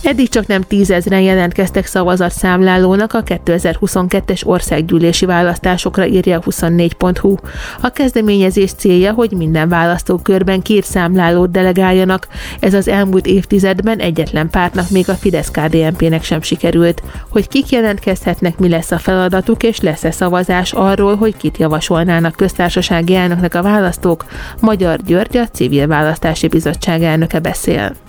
Eddig 0.03 0.29
csak 0.29 0.47
nem 0.47 0.63
tízezren 0.63 1.21
jelentkeztek 1.21 1.87
szavazatszámlálónak 1.87 3.13
a 3.13 3.23
2022-es 3.23 4.47
országgyűlési 4.47 5.27
választásokra, 5.27 6.07
írja 6.07 6.39
a 6.39 6.43
24.hu. 6.43 7.35
A 7.81 7.89
kezdeményezés 7.89 8.73
célja, 8.73 9.13
hogy 9.13 9.31
minden 9.31 9.69
választókörben 9.69 10.63
két 10.63 10.85
számlálót 10.85 11.51
delegáljanak. 11.51 12.29
Ez 12.61 12.75
az 12.75 12.89
elmúlt 12.89 13.27
évtizedben 13.27 13.99
egyetlen 13.99 14.51
pártnak, 14.51 14.91
még 14.91 15.09
a 15.09 15.15
fidesz 15.15 15.51
kdnp 15.51 16.01
nek 16.01 16.25
sem 16.25 16.43
sikerült. 16.43 17.03
Hogy 17.29 17.49
kik 17.49 17.71
jelentkezhetnek, 17.71 18.59
mi 18.59 18.69
lesz 18.69 18.91
a 18.91 18.99
feladatuk, 18.99 19.63
és 19.63 19.81
lesz-e 19.81 20.11
szavazás 20.11 20.73
arról, 20.73 21.17
hogy 21.17 21.37
kit 21.37 21.59
javasolnának 21.59 22.37
köztársasági 22.37 23.15
elnöknek 23.15 23.55
a 23.55 23.63
választók, 23.63 24.25
Magyar 24.61 25.03
György, 25.03 25.37
a 25.37 25.49
Civil 25.49 25.87
Választási 25.87 26.49
Bizottság 26.49 27.03
elnöke 27.03 27.39
beszél. 27.39 28.08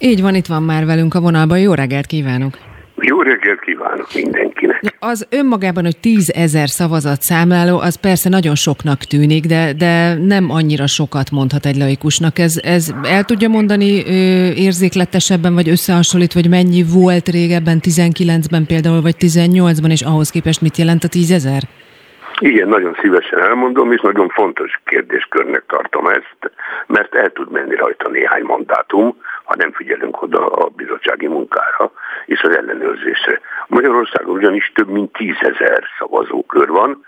Így 0.00 0.20
van, 0.20 0.34
itt 0.34 0.46
van 0.46 0.62
már 0.62 0.86
velünk 0.86 1.14
a 1.14 1.20
vonalban. 1.20 1.58
Jó 1.58 1.74
reggelt 1.74 2.06
kívánok! 2.06 2.58
Jó 3.00 3.20
reggelt 3.22 3.60
kívánok 3.60 4.06
mindenkinek! 4.14 4.96
Az 4.98 5.26
önmagában, 5.30 5.84
hogy 5.84 5.96
tízezer 5.96 6.68
szavazat 6.68 7.22
számláló, 7.22 7.78
az 7.78 7.94
persze 7.94 8.28
nagyon 8.28 8.54
soknak 8.54 8.98
tűnik, 8.98 9.44
de, 9.46 9.72
de 9.72 10.14
nem 10.14 10.50
annyira 10.50 10.86
sokat 10.86 11.30
mondhat 11.30 11.66
egy 11.66 11.76
laikusnak. 11.76 12.38
Ez, 12.38 12.60
ez 12.62 12.94
el 13.02 13.24
tudja 13.24 13.48
mondani 13.48 14.04
ö, 14.06 14.12
érzékletesebben, 14.50 15.54
vagy 15.54 15.68
összehasonlít, 15.68 16.32
hogy 16.32 16.48
mennyi 16.48 16.84
volt 16.92 17.28
régebben, 17.28 17.80
19-ben 17.82 18.66
például, 18.66 19.00
vagy 19.00 19.14
18-ban, 19.18 19.90
és 19.90 20.02
ahhoz 20.02 20.30
képest 20.30 20.60
mit 20.60 20.76
jelent 20.76 21.04
a 21.04 21.08
tízezer? 21.08 21.62
Igen, 22.40 22.68
nagyon 22.68 22.96
szívesen 23.00 23.42
elmondom, 23.42 23.92
és 23.92 24.00
nagyon 24.00 24.28
fontos 24.28 24.80
kérdéskörnek 24.84 25.64
tartom 25.66 26.06
ezt, 26.06 26.52
mert 26.86 27.14
el 27.14 27.30
tud 27.32 27.50
menni 27.50 27.74
rajta 27.74 28.08
néhány 28.08 28.42
mandátum, 28.42 29.16
ha 29.44 29.54
nem 29.56 29.72
figyelünk 29.72 30.22
oda 30.22 30.46
a 30.46 30.68
bizottsági 30.68 31.26
munkára 31.26 31.92
és 32.26 32.40
az 32.40 32.56
ellenőrzésre. 32.56 33.40
Magyarországon 33.66 34.36
ugyanis 34.36 34.72
több 34.74 34.88
mint 34.88 35.12
tízezer 35.12 35.84
szavazókör 35.98 36.68
van, 36.68 37.04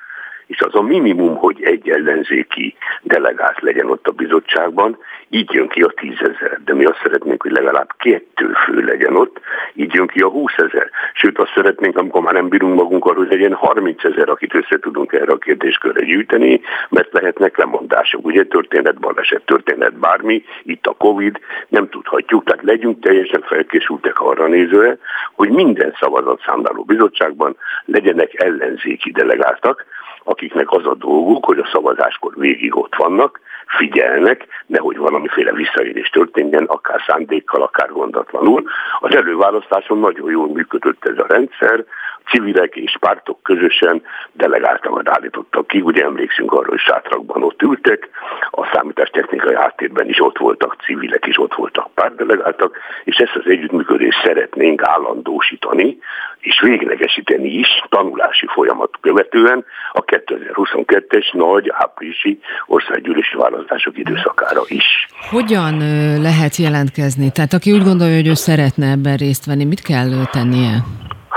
és 0.48 0.60
az 0.60 0.74
a 0.74 0.82
minimum, 0.82 1.36
hogy 1.36 1.62
egy 1.62 1.88
ellenzéki 1.88 2.74
delegát 3.02 3.60
legyen 3.60 3.90
ott 3.90 4.06
a 4.06 4.12
bizottságban, 4.12 4.98
így 5.28 5.52
jön 5.52 5.68
ki 5.68 5.82
a 5.82 5.92
tízezer. 5.96 6.60
De 6.64 6.74
mi 6.74 6.84
azt 6.84 7.00
szeretnénk, 7.02 7.42
hogy 7.42 7.50
legalább 7.50 7.92
kettő 7.98 8.52
fő 8.64 8.80
legyen 8.80 9.16
ott, 9.16 9.40
így 9.74 9.94
jön 9.94 10.06
ki 10.06 10.20
a 10.20 10.28
húszezer. 10.28 10.90
Sőt, 11.12 11.38
azt 11.38 11.52
szeretnénk, 11.54 11.96
amikor 11.96 12.22
már 12.22 12.32
nem 12.32 12.48
bírunk 12.48 12.74
magunkkal, 12.74 13.14
hogy 13.14 13.28
legyen 13.30 13.54
30 13.54 14.04
ezer, 14.04 14.28
akit 14.28 14.54
össze 14.54 14.78
tudunk 14.78 15.12
erre 15.12 15.32
a 15.32 15.38
kérdéskörre 15.38 16.04
gyűjteni, 16.04 16.60
mert 16.88 17.12
lehetnek 17.12 17.56
lemondások. 17.56 18.26
Ugye 18.26 18.44
történet, 18.44 19.00
baleset, 19.00 19.42
történet 19.44 19.98
bármi, 19.98 20.44
itt 20.62 20.86
a 20.86 20.94
Covid, 20.98 21.38
nem 21.68 21.88
tudhatjuk, 21.88 22.44
tehát 22.44 22.62
legyünk 22.62 23.00
teljesen 23.00 23.42
felkészültek 23.42 24.20
arra 24.20 24.46
nézőre, 24.46 24.98
hogy 25.34 25.50
minden 25.50 25.96
szavazatszámláló 26.00 26.82
bizottságban 26.84 27.56
legyenek 27.84 28.42
ellenzéki 28.42 29.10
delegáltak, 29.10 29.86
akiknek 30.24 30.70
az 30.70 30.86
a 30.86 30.94
dolguk, 30.94 31.44
hogy 31.44 31.58
a 31.58 31.68
szavazáskor 31.72 32.32
végig 32.36 32.76
ott 32.76 32.94
vannak, 32.96 33.40
figyelnek, 33.66 34.46
nehogy 34.66 34.96
valamiféle 34.96 35.52
visszaélés 35.52 36.08
történjen, 36.08 36.64
akár 36.64 37.00
szándékkal, 37.06 37.62
akár 37.62 37.88
gondatlanul. 37.88 38.64
Az 39.00 39.14
előválasztáson 39.14 39.98
nagyon 39.98 40.30
jól 40.30 40.48
működött 40.48 41.04
ez 41.04 41.18
a 41.18 41.26
rendszer, 41.28 41.84
civilek 42.30 42.76
és 42.76 42.96
pártok 43.00 43.42
közösen 43.42 44.02
delegáltakat 44.32 45.08
állítottak 45.08 45.66
ki. 45.66 45.80
Ugye 45.80 46.04
emlékszünk 46.04 46.52
arra, 46.52 46.68
hogy 46.68 46.78
sátrakban 46.78 47.42
ott 47.42 47.62
ültek, 47.62 48.08
a 48.50 48.68
számítástechnikai 48.72 49.54
háttérben 49.54 50.08
is 50.08 50.20
ott 50.20 50.38
voltak 50.38 50.76
civilek, 50.84 51.26
és 51.26 51.38
ott 51.38 51.54
voltak 51.54 51.90
pártdelegáltak, 51.94 52.78
és 53.04 53.16
ezt 53.16 53.34
az 53.34 53.50
együttműködést 53.50 54.22
szeretnénk 54.24 54.82
állandósítani, 54.82 55.98
és 56.40 56.60
véglegesíteni 56.60 57.48
is 57.48 57.68
tanulási 57.88 58.46
folyamat 58.46 58.90
követően 59.00 59.64
a 59.92 60.04
2022-es 60.04 61.32
nagy 61.32 61.70
áprilisi 61.74 62.40
országgyűlési 62.66 63.36
választások 63.36 63.98
időszakára 63.98 64.60
is. 64.66 65.08
Hogyan 65.30 65.76
lehet 66.20 66.56
jelentkezni? 66.56 67.30
Tehát 67.32 67.52
aki 67.52 67.72
úgy 67.72 67.82
gondolja, 67.82 68.14
hogy 68.14 68.28
ő 68.28 68.34
szeretne 68.34 68.90
ebben 68.90 69.16
részt 69.16 69.46
venni, 69.46 69.64
mit 69.64 69.82
kell 69.82 70.10
tennie? 70.30 70.76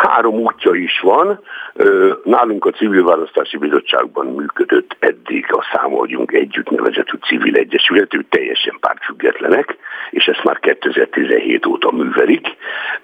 Három 0.08 0.36
útja 0.36 0.74
is 0.74 1.00
van. 1.00 1.40
Nálunk 2.24 2.66
a 2.66 2.72
Civil 2.72 3.04
Választási 3.04 3.58
Bizottságban 3.58 4.26
működött 4.26 4.96
eddig 5.00 5.46
a 5.50 5.66
Számoljunk 5.74 6.32
Együtt 6.32 6.70
nevezetű 6.70 7.18
civil 7.28 7.56
egyesület, 7.56 8.14
ők 8.14 8.30
teljesen 8.30 8.78
pártfüggetlenek, 8.80 9.78
és 10.10 10.26
ezt 10.26 10.44
már 10.44 10.60
2017 10.60 11.66
óta 11.66 11.92
művelik. 11.92 12.48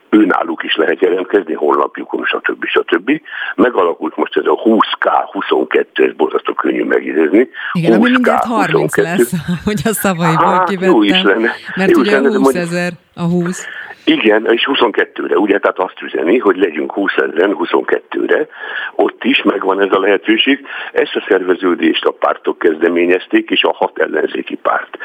Ő 0.09 0.25
náluk 0.25 0.63
is 0.63 0.75
lehet 0.75 1.01
jelentkezni, 1.01 1.53
honlapjukon, 1.53 2.25
stb. 2.25 2.65
stb. 2.65 3.21
Megalakult 3.55 4.15
most 4.15 4.37
ez 4.37 4.45
a 4.45 4.61
20K 4.63 5.09
22, 5.31 6.03
ez 6.03 6.13
borzasztó 6.13 6.53
könnyű 6.53 6.83
megidézni. 6.83 7.49
Igen, 7.71 7.93
ami 7.93 8.09
mindjárt 8.09 8.45
30 8.45 8.95
22. 8.95 9.07
lesz, 9.07 9.31
hogy 9.65 9.81
a 9.83 9.93
szavaiból 9.93 10.45
hát, 10.45 10.69
kivettem. 10.69 10.93
Jó 10.93 11.03
is 11.03 11.21
lenne. 11.23 11.51
Mert 11.75 11.91
jó 11.91 11.99
ugye 11.99 12.11
lenne, 12.11 12.37
20 12.37 12.53
ezer 12.53 12.91
a 13.15 13.23
20. 13.23 13.67
Igen, 14.09 14.45
és 14.51 14.67
22-re, 14.71 15.37
ugye, 15.37 15.59
tehát 15.59 15.79
azt 15.79 16.01
üzeni, 16.01 16.37
hogy 16.37 16.57
legyünk 16.57 16.91
20 16.91 17.11
ezeren 17.15 17.55
22-re, 17.59 18.47
ott 18.95 19.23
is 19.23 19.43
megvan 19.43 19.81
ez 19.81 19.91
a 19.91 19.99
lehetőség. 19.99 20.67
Ezt 20.91 21.15
a 21.15 21.25
szerveződést 21.27 22.05
a 22.05 22.11
pártok 22.11 22.59
kezdeményezték, 22.59 23.49
és 23.49 23.63
a 23.63 23.73
hat 23.73 23.99
ellenzéki 23.99 24.55
párt 24.55 24.97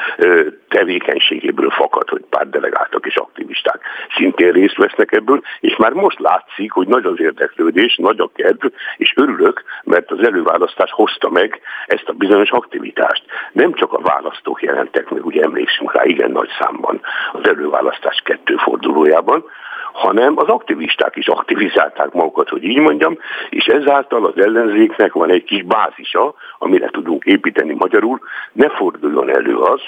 tevékenységéből 0.67 1.69
fakad, 1.69 2.09
hogy 2.09 2.23
pártdelegáltak 2.29 3.05
és 3.05 3.15
aktivisták 3.15 3.81
szintén 4.15 4.51
részt 4.51 4.77
vesznek 4.77 5.11
ebből, 5.11 5.41
és 5.59 5.75
már 5.75 5.91
most 5.91 6.19
látszik, 6.19 6.71
hogy 6.71 6.87
nagy 6.87 7.05
az 7.05 7.19
érdeklődés, 7.19 7.95
nagy 7.95 8.19
a 8.19 8.29
kedv, 8.35 8.65
és 8.97 9.13
örülök, 9.15 9.63
mert 9.83 10.11
az 10.11 10.25
előválasztás 10.25 10.91
hozta 10.91 11.29
meg 11.29 11.61
ezt 11.87 12.09
a 12.09 12.13
bizonyos 12.13 12.49
aktivitást. 12.49 13.23
Nem 13.51 13.73
csak 13.73 13.93
a 13.93 14.01
választók 14.01 14.61
jelentek 14.61 15.09
meg, 15.09 15.25
ugye 15.25 15.41
emlékszünk 15.41 15.93
rá 15.93 16.03
igen 16.03 16.31
nagy 16.31 16.49
számban 16.59 17.01
az 17.31 17.47
előválasztás 17.47 18.21
kettő 18.23 18.55
forduló 18.55 18.92
fordulójában, 18.93 19.43
hanem 19.93 20.33
az 20.37 20.47
aktivisták 20.47 21.15
is 21.15 21.27
aktivizálták 21.27 22.11
magukat, 22.11 22.49
hogy 22.49 22.63
így 22.63 22.79
mondjam, 22.79 23.17
és 23.49 23.65
ezáltal 23.65 24.25
az 24.25 24.43
ellenzéknek 24.43 25.13
van 25.13 25.29
egy 25.29 25.43
kis 25.43 25.63
bázisa, 25.63 26.33
amire 26.57 26.89
tudunk 26.89 27.23
építeni 27.23 27.73
magyarul, 27.73 28.19
ne 28.51 28.69
forduljon 28.69 29.29
elő 29.29 29.57
az, 29.57 29.81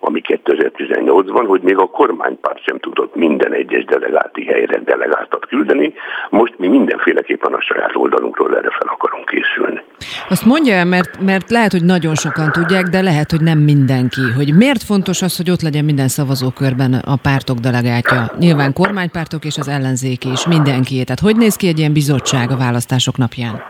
ami 0.00 0.20
2018-ban, 0.24 1.44
hogy 1.46 1.60
még 1.60 1.78
a 1.78 1.86
kormánypárt 1.86 2.64
sem 2.64 2.78
tudott 2.78 3.14
minden 3.14 3.52
egyes 3.52 3.84
delegáti 3.84 4.44
helyre 4.44 4.78
delegáltat 4.78 5.46
küldeni, 5.46 5.92
most 6.30 6.54
mi 6.58 6.68
mindenféleképpen 6.68 7.52
a 7.52 7.60
saját 7.60 7.90
oldalunkról 7.94 8.56
erre 8.56 8.70
fel 8.70 8.88
akarunk 8.94 9.26
készülni. 9.26 9.82
Azt 10.28 10.44
mondja 10.44 10.74
el, 10.74 10.84
mert, 10.84 11.20
mert 11.20 11.50
lehet, 11.50 11.72
hogy 11.72 11.84
nagyon 11.84 12.14
sokan 12.14 12.52
tudják, 12.52 12.84
de 12.84 13.00
lehet, 13.00 13.30
hogy 13.30 13.40
nem 13.40 13.58
mindenki, 13.58 14.20
hogy 14.36 14.54
miért 14.54 14.82
fontos 14.82 15.22
az, 15.22 15.36
hogy 15.36 15.50
ott 15.50 15.62
legyen 15.62 15.84
minden 15.84 16.08
szavazókörben 16.08 16.92
a 16.92 17.16
pártok 17.22 17.56
delegátja. 17.58 18.30
Nyilván 18.38 18.72
kormánypártok 18.72 19.44
és 19.44 19.58
az 19.58 19.68
ellenzék 19.68 20.24
is, 20.24 20.46
mindenki. 20.46 21.04
Tehát 21.04 21.20
hogy 21.20 21.36
néz 21.36 21.56
ki 21.56 21.66
egy 21.68 21.78
ilyen 21.78 21.92
bizottság 21.92 22.50
a 22.50 22.56
választások 22.56 23.16
napján? 23.16 23.62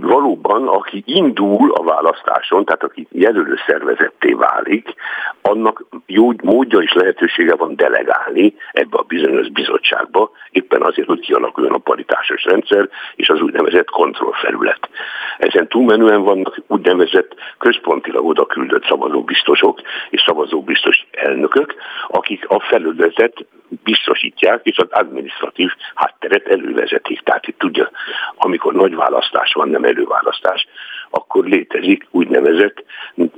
Valóban, 0.00 0.68
aki 0.68 1.02
indul 1.06 1.72
a 1.72 1.82
választáson, 1.82 2.64
tehát 2.64 2.82
aki 2.82 3.06
jelölő 3.10 3.54
szervezetté 3.66 4.32
válik, 4.32 4.94
annak 5.42 5.84
jó 6.06 6.32
módja 6.42 6.78
és 6.78 6.92
lehetősége 6.92 7.54
van 7.54 7.76
delegálni 7.76 8.54
ebbe 8.72 8.96
a 8.98 9.04
bizonyos 9.08 9.48
bizottságba, 9.48 10.30
éppen 10.50 10.82
azért, 10.82 11.08
hogy 11.08 11.20
kialakuljon 11.20 11.74
a 11.74 11.78
paritásos 11.78 12.44
rendszer 12.44 12.88
és 13.16 13.28
az 13.28 13.40
úgynevezett 13.40 13.90
kontrollfelület. 13.90 14.88
Ezen 15.38 15.68
túlmenően 15.68 16.22
vannak 16.22 16.60
úgynevezett 16.66 17.34
központilag 17.58 18.26
oda 18.26 18.46
küldött 18.46 18.84
szavazóbiztosok 18.84 19.80
és 20.10 20.22
szavazóbiztos 20.26 21.06
elnökök, 21.10 21.74
akik 22.08 22.48
a 22.48 22.60
felületet 22.60 23.46
biztosítják, 23.68 24.64
és 24.64 24.78
az 24.78 24.90
administratív 24.90 25.70
hátteret 25.94 26.46
elővezetik. 26.46 27.20
Tehát 27.20 27.46
itt 27.46 27.58
tudja, 27.58 27.90
amikor 28.36 28.74
nagy 28.74 28.94
választás 28.94 29.52
van, 29.52 29.68
nem 29.68 29.84
előválasztás, 29.84 30.66
akkor 31.16 31.44
létezik 31.44 32.06
úgynevezett 32.10 32.84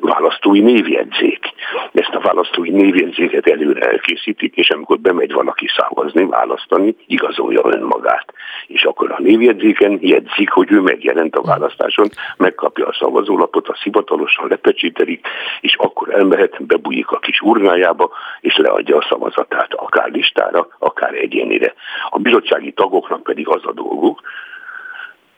választói 0.01 0.61
névjegyzék. 0.61 1.45
Ezt 1.93 2.15
a 2.15 2.21
választói 2.21 2.71
névjegyzéket 2.71 3.47
előre 3.47 3.89
elkészítik, 3.91 4.57
és 4.57 4.71
amikor 4.71 4.99
bemegy 4.99 5.33
valaki 5.33 5.67
szavazni, 5.77 6.25
választani, 6.27 6.97
igazolja 7.07 7.61
önmagát. 7.65 8.33
És 8.67 8.83
akkor 8.83 9.11
a 9.13 9.21
névjegyzéken 9.21 9.99
jegyzik, 10.01 10.51
hogy 10.51 10.73
ő 10.73 10.81
megjelent 10.81 11.37
a 11.37 11.43
választáson, 11.43 12.09
megkapja 12.37 12.87
a 12.87 12.97
szavazólapot, 13.01 13.69
a 13.69 13.77
hivatalosan 13.83 14.49
lepecsételik, 14.49 15.27
és 15.61 15.75
akkor 15.75 16.15
elmehet, 16.15 16.67
bebújik 16.67 17.11
a 17.11 17.19
kis 17.19 17.41
urnájába, 17.41 18.11
és 18.41 18.57
leadja 18.57 18.97
a 18.97 19.07
szavazatát, 19.09 19.75
akár 19.75 20.11
listára, 20.11 20.69
akár 20.79 21.15
egyénire. 21.15 21.75
A 22.11 22.19
bizottsági 22.19 22.73
tagoknak 22.73 23.23
pedig 23.23 23.49
az 23.49 23.63
a 23.65 23.73
dolguk, 23.73 24.21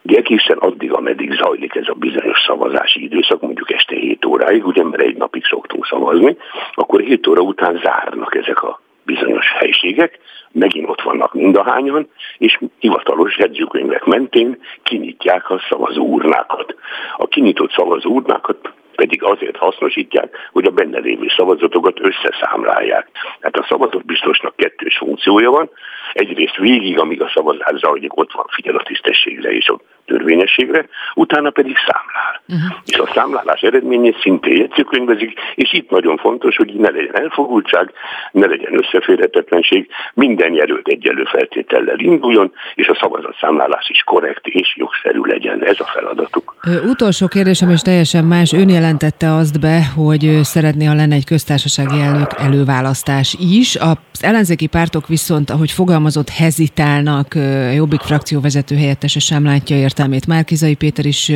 egészen 0.02 0.58
addig, 0.58 0.92
ameddig 0.92 1.32
zajlik 1.32 1.74
ez 1.74 1.88
a 1.88 1.94
bizonyos 1.94 2.38
szavazási 2.46 3.02
időszak, 3.02 3.40
mondjuk 3.40 3.72
este 3.72 3.94
7 3.94 4.24
óráig, 4.24 4.66
ugye 4.66 4.84
mert 4.84 5.02
egy 5.02 5.16
napig 5.16 5.44
szoktunk 5.44 5.86
szavazni, 5.86 6.36
akkor 6.74 7.00
7 7.00 7.26
óra 7.26 7.40
után 7.40 7.80
zárnak 7.82 8.34
ezek 8.34 8.62
a 8.62 8.80
bizonyos 9.02 9.52
helységek, 9.52 10.18
megint 10.52 10.88
ott 10.88 11.02
vannak 11.02 11.34
mindahányan, 11.34 12.08
és 12.38 12.58
hivatalos 12.78 13.38
jegyzőkönyvek 13.38 14.04
mentén 14.04 14.58
kinyitják 14.82 15.50
a 15.50 15.60
szavazó 15.68 16.04
urnákat. 16.04 16.74
A 17.16 17.26
kinyitott 17.26 17.72
szavazó 17.72 18.10
urnákat 18.10 18.72
pedig 19.00 19.22
azért 19.22 19.56
hasznosítják, 19.56 20.36
hogy 20.52 20.64
a 20.64 20.70
benne 20.70 20.98
lévő 20.98 21.26
szavazatokat 21.36 22.00
összeszámlálják. 22.00 23.06
Tehát 23.40 23.56
a 23.56 23.66
szavazott 23.68 24.04
biztosnak 24.04 24.56
kettős 24.56 24.96
funkciója 24.96 25.50
van. 25.50 25.70
Egyrészt 26.12 26.56
végig, 26.56 26.98
amíg 26.98 27.22
a 27.22 27.30
szavazás 27.34 27.78
zajlik, 27.78 28.16
ott 28.16 28.32
van 28.32 28.46
figyel 28.48 28.76
a 28.76 28.82
tisztességre 28.82 29.50
és 29.50 29.68
a 29.68 29.80
törvényességre, 30.10 30.86
utána 31.14 31.50
pedig 31.50 31.76
számlál. 31.86 32.34
Uh-huh. 32.48 32.78
És 32.86 32.98
a 32.98 33.10
számlálás 33.14 33.60
eredményét 33.60 34.20
szintén 34.20 34.56
jegyzőkönyvezik, 34.56 35.38
és 35.54 35.72
itt 35.72 35.90
nagyon 35.90 36.16
fontos, 36.16 36.56
hogy 36.56 36.72
ne 36.74 36.90
legyen 36.90 37.16
elfogultság, 37.16 37.92
ne 38.32 38.46
legyen 38.46 38.78
összeférhetetlenség, 38.78 39.88
minden 40.14 40.52
jelölt 40.52 40.88
egyelő 40.88 41.24
feltétellel 41.24 41.98
induljon, 41.98 42.52
és 42.74 42.88
a 42.88 42.98
szavazatszámlálás 43.00 43.88
is 43.88 44.02
korrekt 44.02 44.46
és 44.46 44.76
jogszerű 44.76 45.20
legyen. 45.20 45.64
Ez 45.64 45.80
a 45.80 45.84
feladatuk. 45.84 46.54
Ö, 46.66 46.88
utolsó 46.90 47.26
kérdésem, 47.26 47.70
és 47.70 47.80
teljesen 47.80 48.24
más. 48.24 48.52
Ön 48.52 48.68
jelentette 48.90 49.34
azt 49.34 49.60
be, 49.60 49.78
hogy 49.96 50.38
szeretné, 50.42 50.84
ha 50.84 50.94
lenne 50.94 51.14
egy 51.14 51.24
köztársasági 51.24 52.00
elnök 52.00 52.30
előválasztás 52.38 53.36
is. 53.58 53.76
Az 53.76 54.24
ellenzéki 54.24 54.66
pártok 54.66 55.06
viszont, 55.06 55.50
ahogy 55.50 55.70
fogalmazott, 55.70 56.28
hezitálnak, 56.28 57.26
a 57.34 57.70
Jobbik 57.78 58.00
frakció 58.00 58.40
vezető 58.40 58.74
helyettese 58.76 59.20
sem 59.20 59.44
látja 59.44 59.76
értelmét. 59.76 60.26
Márkizai 60.26 60.74
Péter 60.74 61.04
is 61.04 61.28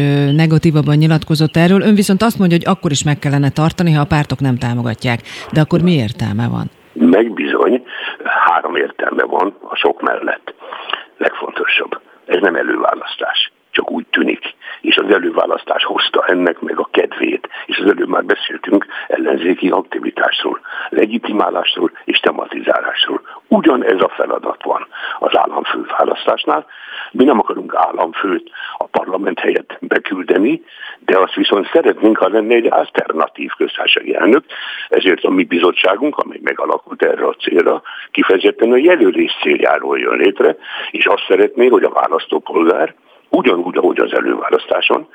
negatívabban 0.42 0.96
nyilatkozott 0.96 1.56
erről. 1.56 1.80
Ön 1.80 1.94
viszont 1.94 2.22
azt 2.22 2.38
mondja, 2.38 2.56
hogy 2.56 2.66
akkor 2.74 2.90
is 2.90 3.04
meg 3.04 3.18
kellene 3.18 3.50
tartani, 3.50 3.92
ha 3.92 4.00
a 4.00 4.12
pártok 4.14 4.40
nem 4.40 4.56
támogatják. 4.56 5.20
De 5.52 5.60
akkor 5.60 5.80
mi 5.82 5.92
értelme 5.92 6.48
van? 6.48 6.66
Megbizony, 6.92 7.82
három 8.46 8.76
értelme 8.76 9.24
van 9.24 9.56
a 9.72 9.76
sok 9.76 10.02
mellett. 10.02 10.54
Legfontosabb, 11.18 12.00
ez 12.26 12.40
nem 12.40 12.54
előválasztás 12.54 13.52
csak 13.74 13.90
úgy 13.90 14.06
tűnik, 14.10 14.53
és 14.84 14.96
az 14.96 15.10
előválasztás 15.10 15.84
hozta 15.84 16.24
ennek 16.26 16.60
meg 16.60 16.78
a 16.78 16.88
kedvét, 16.90 17.48
és 17.66 17.78
az 17.78 17.90
előbb 17.90 18.08
már 18.08 18.24
beszéltünk 18.24 18.86
ellenzéki 19.08 19.68
aktivitásról, 19.68 20.60
legitimálásról 20.88 21.90
és 22.04 22.18
tematizálásról. 22.18 23.20
Ugyanez 23.48 24.00
a 24.00 24.08
feladat 24.08 24.62
van 24.62 24.86
az 25.18 25.36
államfő 25.36 25.86
választásnál. 25.98 26.66
Mi 27.12 27.24
nem 27.24 27.38
akarunk 27.38 27.74
államfőt 27.74 28.50
a 28.78 28.84
parlament 28.86 29.38
helyett 29.38 29.76
beküldeni, 29.80 30.62
de 31.04 31.18
azt 31.18 31.34
viszont 31.34 31.68
szeretnénk, 31.72 32.18
ha 32.18 32.28
lenne 32.28 32.54
egy 32.54 32.66
alternatív 32.70 33.50
köztársasági 33.56 34.14
elnök, 34.14 34.44
ezért 34.88 35.24
a 35.24 35.30
mi 35.30 35.44
bizottságunk, 35.44 36.18
amely 36.18 36.40
megalakult 36.42 37.02
erre 37.02 37.26
a 37.26 37.36
célra, 37.40 37.82
kifejezetten 38.10 38.72
a 38.72 38.76
jelölés 38.76 39.36
céljáról 39.42 39.98
jön 39.98 40.16
létre, 40.16 40.56
és 40.90 41.06
azt 41.06 41.24
szeretné, 41.28 41.66
hogy 41.66 41.84
a 41.84 41.90
választópolgár 41.90 42.94
ugyanúgy, 43.34 43.76
ahogy 43.76 43.98
az 43.98 44.14
előválasztáson, 44.14 45.08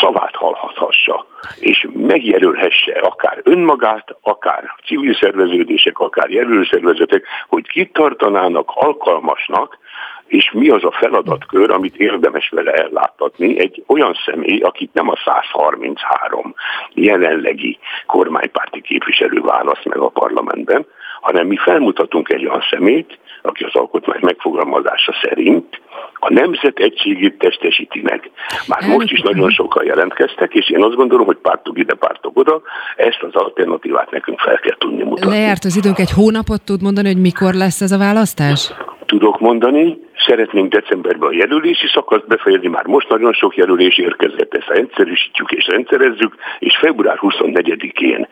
szavát 0.00 0.36
hallhathassa, 0.36 1.26
és 1.58 1.88
megjelölhesse 1.92 2.92
akár 2.92 3.40
önmagát, 3.42 4.16
akár 4.20 4.74
civil 4.86 5.14
szerveződések, 5.14 5.98
akár 5.98 6.30
jelölszervezetek, 6.30 7.24
hogy 7.48 7.66
kit 7.66 7.92
tartanának 7.92 8.70
alkalmasnak 8.74 9.78
és 10.26 10.50
mi 10.52 10.68
az 10.68 10.84
a 10.84 10.90
feladatkör, 10.90 11.70
amit 11.70 11.96
érdemes 11.96 12.48
vele 12.48 12.72
elláttatni 12.72 13.58
egy 13.58 13.84
olyan 13.86 14.14
személy, 14.24 14.60
akit 14.60 14.92
nem 14.92 15.08
a 15.08 15.16
133 15.24 16.54
jelenlegi 16.94 17.78
kormánypárti 18.06 18.80
képviselő 18.80 19.40
választ 19.40 19.84
meg 19.84 19.98
a 19.98 20.08
parlamentben, 20.08 20.86
hanem 21.20 21.46
mi 21.46 21.56
felmutatunk 21.56 22.28
egy 22.28 22.46
olyan 22.46 22.64
szemét, 22.70 23.18
aki 23.46 23.64
az 23.64 23.74
alkotmány 23.74 24.20
megfogalmazása 24.20 25.14
szerint 25.22 25.80
a 26.14 26.32
nemzet 26.32 26.78
egységét 26.78 27.38
testesíti 27.38 28.00
meg. 28.02 28.30
Már 28.66 28.86
most 28.86 29.10
is 29.10 29.20
nagyon 29.20 29.50
sokan 29.50 29.84
jelentkeztek, 29.84 30.54
és 30.54 30.70
én 30.70 30.82
azt 30.82 30.94
gondolom, 30.94 31.26
hogy 31.26 31.36
pártok 31.36 31.78
ide, 31.78 31.94
pártok 31.94 32.38
oda, 32.38 32.62
ezt 32.96 33.22
az 33.22 33.34
alternatívát 33.34 34.10
nekünk 34.10 34.40
fel 34.40 34.58
kell 34.58 34.76
tudni 34.78 35.02
mutatni. 35.02 35.30
Lejárt 35.30 35.64
az 35.64 35.76
időnk, 35.76 35.98
egy 35.98 36.10
hónapot 36.10 36.62
tud 36.62 36.82
mondani, 36.82 37.06
hogy 37.06 37.20
mikor 37.20 37.54
lesz 37.54 37.80
ez 37.80 37.92
a 37.92 37.98
választás? 37.98 38.72
Tudok 39.18 39.40
mondani, 39.40 39.98
Szeretnénk 40.26 40.72
decemberben 40.72 41.28
a 41.28 41.32
jelölési 41.32 41.86
szakaszt 41.94 42.26
befejezni, 42.26 42.68
már 42.68 42.86
most 42.86 43.08
nagyon 43.08 43.32
sok 43.32 43.56
jelölés 43.56 43.98
érkezett, 43.98 44.54
ezt 44.54 44.68
rendszerűsítjük 44.68 45.50
és 45.50 45.66
rendszerezzük, 45.66 46.34
és 46.58 46.76
február 46.76 47.18
24-én 47.20 48.28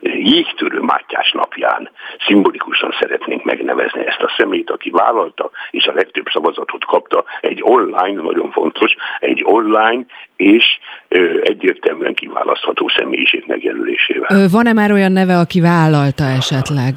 jégtörő 0.00 0.80
Mátyás 0.80 1.32
napján 1.32 1.90
szimbolikusan 2.26 2.94
szeretnénk 3.00 3.44
megnevezni 3.44 4.06
ezt 4.06 4.22
a 4.22 4.34
szemét, 4.36 4.70
aki 4.70 4.90
vállalta, 4.90 5.50
és 5.70 5.86
a 5.86 5.92
legtöbb 5.92 6.26
szavazatot 6.32 6.84
kapta 6.84 7.24
egy 7.40 7.60
online, 7.62 8.22
nagyon 8.22 8.50
fontos, 8.50 8.94
egy 9.20 9.42
online 9.44 10.04
és 10.36 10.64
ö, 11.08 11.40
egyértelműen 11.42 12.14
kiválasztható 12.14 12.88
személyiség 12.96 13.44
megjelölésével. 13.46 14.48
Van-e 14.50 14.72
már 14.72 14.92
olyan 14.92 15.12
neve, 15.12 15.38
aki 15.38 15.60
vállalta 15.60 16.24
esetleg? 16.24 16.92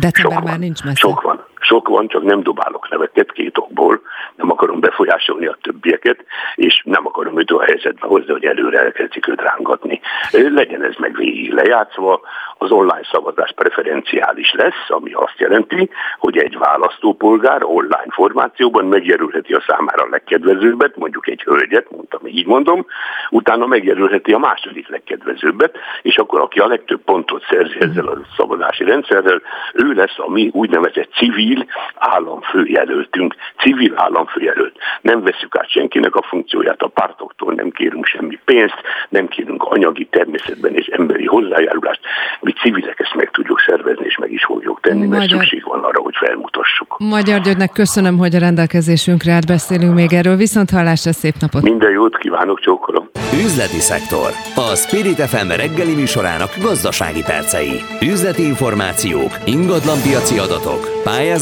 December 0.00 0.42
már 0.42 0.58
nincs 0.58 0.84
messze. 0.84 0.96
Sok 0.96 1.22
van. 1.22 1.52
Sok 1.64 1.88
van, 1.88 2.08
csak 2.08 2.22
nem 2.22 2.42
dobálok 2.42 2.88
neveket 2.90 3.32
két 3.32 3.58
okból, 3.58 4.00
nem 4.36 4.50
akarom 4.50 4.80
befolyásolni 4.80 5.46
a 5.46 5.58
többieket, 5.62 6.24
és 6.54 6.82
nem 6.84 7.06
akarom 7.06 7.38
őt 7.38 7.50
a 7.50 7.62
helyzetbe 7.62 8.06
hozni, 8.06 8.32
hogy 8.32 8.44
előre 8.44 8.78
elkezdik 8.78 9.28
őt 9.28 9.40
rángatni. 9.40 10.00
Legyen 10.30 10.82
ez 10.82 10.94
meg 10.98 11.16
végig 11.16 11.52
lejátszva, 11.52 12.20
az 12.58 12.70
online 12.70 13.06
szavazás 13.12 13.52
preferenciális 13.54 14.52
lesz, 14.52 14.88
ami 14.88 15.12
azt 15.12 15.38
jelenti, 15.38 15.90
hogy 16.18 16.36
egy 16.36 16.58
választópolgár 16.58 17.62
online 17.62 18.10
formációban 18.10 18.84
megjelölheti 18.84 19.52
a 19.52 19.64
számára 19.66 20.02
a 20.02 20.08
legkedvezőbbet, 20.10 20.96
mondjuk 20.96 21.28
egy 21.28 21.42
hölgyet, 21.42 21.90
mondtam, 21.90 22.26
így 22.26 22.46
mondom, 22.46 22.86
utána 23.30 23.66
megjelölheti 23.66 24.32
a 24.32 24.38
második 24.38 24.88
legkedvezőbbet, 24.88 25.76
és 26.02 26.16
akkor 26.16 26.40
aki 26.40 26.58
a 26.58 26.66
legtöbb 26.66 27.00
pontot 27.04 27.44
szerzi 27.50 27.76
ezzel 27.80 28.06
a 28.06 28.18
szavazási 28.36 28.84
rendszerrel, 28.84 29.42
ő 29.72 29.92
lesz 29.92 30.18
a 30.18 30.30
mi 30.30 30.50
úgynevezett 30.52 31.12
civil 31.12 31.53
államfőjelöltünk, 31.94 33.34
civil 33.58 33.92
államfőjelölt. 33.96 34.76
Nem 35.00 35.22
veszük 35.22 35.56
át 35.56 35.70
senkinek 35.70 36.14
a 36.14 36.22
funkcióját 36.22 36.82
a 36.82 36.88
pártoktól, 36.88 37.52
nem 37.52 37.70
kérünk 37.70 38.06
semmi 38.06 38.38
pénzt, 38.44 38.80
nem 39.08 39.28
kérünk 39.28 39.62
anyagi 39.62 40.04
természetben 40.10 40.74
és 40.74 40.86
emberi 40.86 41.26
hozzájárulást. 41.26 42.00
Mi 42.40 42.52
civilek 42.52 43.00
ezt 43.00 43.14
meg 43.14 43.30
tudjuk 43.30 43.60
szervezni, 43.60 44.04
és 44.04 44.16
meg 44.16 44.32
is 44.32 44.44
fogjuk 44.44 44.80
tenni, 44.80 45.06
Magyar... 45.06 45.18
mert 45.18 45.30
szükség 45.30 45.64
van 45.64 45.80
arra, 45.80 46.00
hogy 46.00 46.14
felmutassuk. 46.16 46.96
Magyar 46.98 47.40
Györgynek 47.40 47.72
köszönöm, 47.72 48.18
hogy 48.18 48.34
a 48.34 48.38
rendelkezésünkre 48.38 49.32
átbeszélünk 49.32 49.94
még 49.94 50.12
erről. 50.12 50.36
Viszont 50.36 50.70
hallásra 50.70 51.12
szép 51.12 51.34
napot! 51.40 51.62
Minden 51.62 51.90
jót 51.90 52.16
kívánok, 52.18 52.60
csókolom! 52.60 53.10
Üzleti 53.32 53.80
szektor. 53.80 54.30
A 54.54 54.76
Spirit 54.76 55.20
FM 55.20 55.48
reggeli 55.48 55.94
műsorának 55.94 56.50
gazdasági 56.62 57.22
percei. 57.22 57.80
Üzleti 58.02 58.44
információk, 58.46 59.32
ingatlanpiaci 59.44 60.38
adatok, 60.38 60.82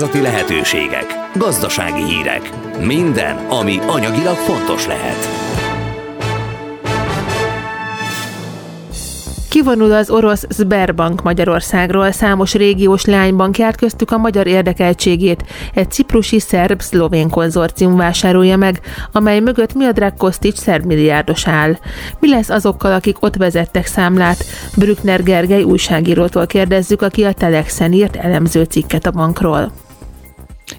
pályázati 0.02 0.30
lehetőségek, 0.30 1.06
gazdasági 1.34 2.02
hírek. 2.02 2.50
Minden, 2.80 3.36
ami 3.36 3.78
anyagilag 3.86 4.36
fontos 4.36 4.86
lehet. 4.86 5.28
Kivonul 9.48 9.92
az 9.92 10.10
orosz 10.10 10.46
Sberbank 10.50 11.22
Magyarországról, 11.22 12.12
számos 12.12 12.54
régiós 12.54 13.04
lánybank 13.04 13.58
járt 13.58 13.76
köztük 13.76 14.10
a 14.10 14.18
magyar 14.18 14.46
érdekeltségét. 14.46 15.44
Egy 15.74 15.90
ciprusi 15.90 16.40
szerb-szlovén 16.40 17.28
konzorcium 17.30 17.96
vásárolja 17.96 18.56
meg, 18.56 18.80
amely 19.12 19.40
mögött 19.40 19.74
Mildred 19.74 20.16
Kostics 20.16 20.56
szerb 20.56 20.84
milliárdos 20.84 21.46
áll. 21.46 21.76
Mi 22.18 22.28
lesz 22.28 22.48
azokkal, 22.48 22.92
akik 22.92 23.22
ott 23.22 23.36
vezettek 23.36 23.86
számlát? 23.86 24.44
Brückner 24.76 25.22
Gergely 25.22 25.62
újságírótól 25.62 26.46
kérdezzük, 26.46 27.02
aki 27.02 27.24
a 27.24 27.32
Telexen 27.32 27.92
írt 27.92 28.16
elemző 28.16 28.62
cikket 28.62 29.06
a 29.06 29.10
bankról. 29.10 29.72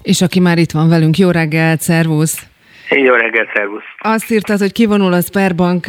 És 0.04 0.20
aki 0.22 0.40
már 0.40 0.58
itt 0.58 0.70
van 0.70 0.88
velünk, 0.88 1.18
jó 1.18 1.30
reggelt, 1.30 1.80
szervusz! 1.80 2.46
Jó 2.90 3.14
reggelt, 3.14 3.48
szervusz! 3.54 3.82
Azt 3.98 4.30
írtad, 4.30 4.58
hogy 4.58 4.72
kivonul 4.72 5.12
a 5.12 5.20
Sperbank, 5.20 5.86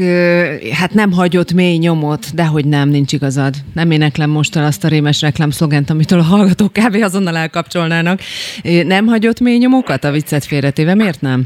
hát 0.80 0.94
nem 0.94 1.12
hagyott 1.12 1.54
mély 1.54 1.78
nyomot, 1.78 2.36
de 2.36 2.46
hogy 2.46 2.66
nem, 2.66 2.90
nincs 2.90 3.14
igazad. 3.14 3.54
Nem 3.74 3.92
éneklem 3.92 4.30
most 4.30 4.56
el 4.56 4.66
azt 4.66 4.84
a 4.84 4.88
rémes 4.88 5.22
reklám 5.22 5.50
szlogent, 5.50 5.90
amitől 5.90 6.20
a 6.20 6.24
hallgatók 6.24 6.74
kb. 6.74 6.96
azonnal 6.96 7.38
elkapcsolnának. 7.38 8.20
Nem 8.64 9.06
hagyott 9.06 9.40
mély 9.40 9.58
nyomokat 9.58 10.04
a 10.04 10.12
viccet 10.12 10.46
félretéve, 10.46 10.96
miért 10.96 11.22
nem? 11.22 11.44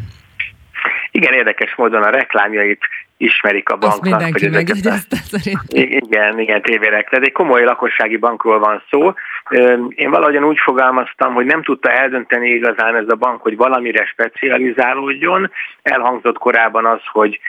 Igen, 1.12 1.34
érdekes 1.34 1.76
módon 1.76 2.04
a 2.04 2.10
reklámjait 2.10 2.80
ismerik 3.20 3.70
a 3.70 3.78
banknak. 3.78 4.22
Azt 4.22 4.32
hogy 4.32 4.52
megjegyezte 4.52 5.18
Igen, 5.68 6.40
igen, 6.40 6.62
tévérek. 6.62 7.10
Tehát 7.10 7.26
egy 7.26 7.32
komoly 7.32 7.64
lakossági 7.64 8.18
bankról 8.18 8.60
van 8.60 8.84
szó. 8.90 9.14
Én 9.90 10.10
valahogyan 10.10 10.44
úgy 10.44 10.60
fogalmaztam, 10.60 11.34
hogy 11.34 11.46
nem 11.46 11.64
tudta 11.64 11.90
eldönteni 11.92 12.50
igazán 12.50 12.96
ez 12.96 13.10
a 13.10 13.16
bank, 13.16 13.42
hogy 13.42 13.56
valamire 13.56 14.06
specializálódjon. 14.06 15.52
Elhangzott 15.82 16.38
korábban 16.38 16.86
az, 16.86 17.02
hogy 17.12 17.40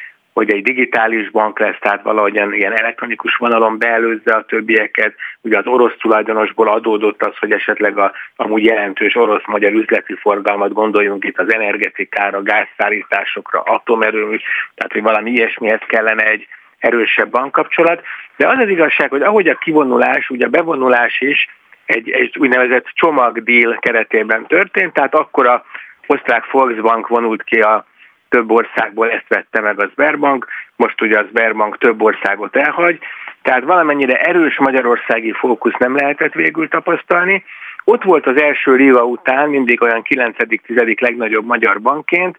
hogy 0.40 0.52
egy 0.52 0.62
digitális 0.62 1.30
bank 1.30 1.58
lesz, 1.58 1.78
tehát 1.80 2.02
valahogyan 2.02 2.54
ilyen 2.54 2.72
elektronikus 2.72 3.36
vonalon 3.36 3.78
beelőzze 3.78 4.34
a 4.34 4.44
többieket. 4.44 5.14
Ugye 5.40 5.58
az 5.58 5.66
orosz 5.66 5.96
tulajdonosból 6.00 6.68
adódott 6.68 7.22
az, 7.22 7.36
hogy 7.38 7.52
esetleg 7.52 7.98
a 7.98 8.12
amúgy 8.36 8.64
jelentős 8.64 9.16
orosz-magyar 9.16 9.72
üzleti 9.72 10.14
forgalmat 10.14 10.72
gondoljunk 10.72 11.24
itt 11.24 11.38
az 11.38 11.52
energetikára, 11.52 12.42
gázszállításokra, 12.42 13.60
atomerőmű, 13.60 14.36
tehát 14.74 14.92
hogy 14.92 15.02
valami 15.02 15.30
ilyesmihez 15.30 15.80
kellene 15.86 16.24
egy 16.24 16.46
erősebb 16.78 17.30
bankkapcsolat. 17.30 18.02
De 18.36 18.48
az 18.48 18.58
az 18.58 18.68
igazság, 18.68 19.10
hogy 19.10 19.22
ahogy 19.22 19.48
a 19.48 19.58
kivonulás, 19.58 20.30
ugye 20.30 20.46
a 20.46 20.50
bevonulás 20.50 21.20
is 21.20 21.48
egy, 21.86 22.10
egy 22.10 22.36
úgynevezett 22.38 22.86
csomagdíl 22.94 23.78
keretében 23.80 24.46
történt, 24.46 24.92
tehát 24.92 25.14
akkor 25.14 25.46
a 25.46 25.64
osztrák 26.06 26.50
Volksbank 26.50 27.08
vonult 27.08 27.42
ki 27.42 27.60
a 27.60 27.88
több 28.30 28.50
országból 28.50 29.10
ezt 29.10 29.28
vette 29.28 29.60
meg 29.60 29.80
a 29.80 29.88
Sberbank, 29.92 30.46
most 30.76 31.00
ugye 31.02 31.18
a 31.18 31.26
Sberbank 31.28 31.78
több 31.78 32.02
országot 32.02 32.56
elhagy, 32.56 32.98
tehát 33.42 33.64
valamennyire 33.64 34.16
erős 34.16 34.58
magyarországi 34.58 35.32
fókusz 35.32 35.78
nem 35.78 35.96
lehetett 35.96 36.32
végül 36.32 36.68
tapasztalni. 36.68 37.44
Ott 37.84 38.02
volt 38.02 38.26
az 38.26 38.40
első 38.40 38.76
Riva 38.76 39.04
után 39.04 39.48
mindig 39.48 39.82
olyan 39.82 40.02
9.-10. 40.08 41.00
legnagyobb 41.00 41.44
magyar 41.44 41.80
bankként, 41.80 42.36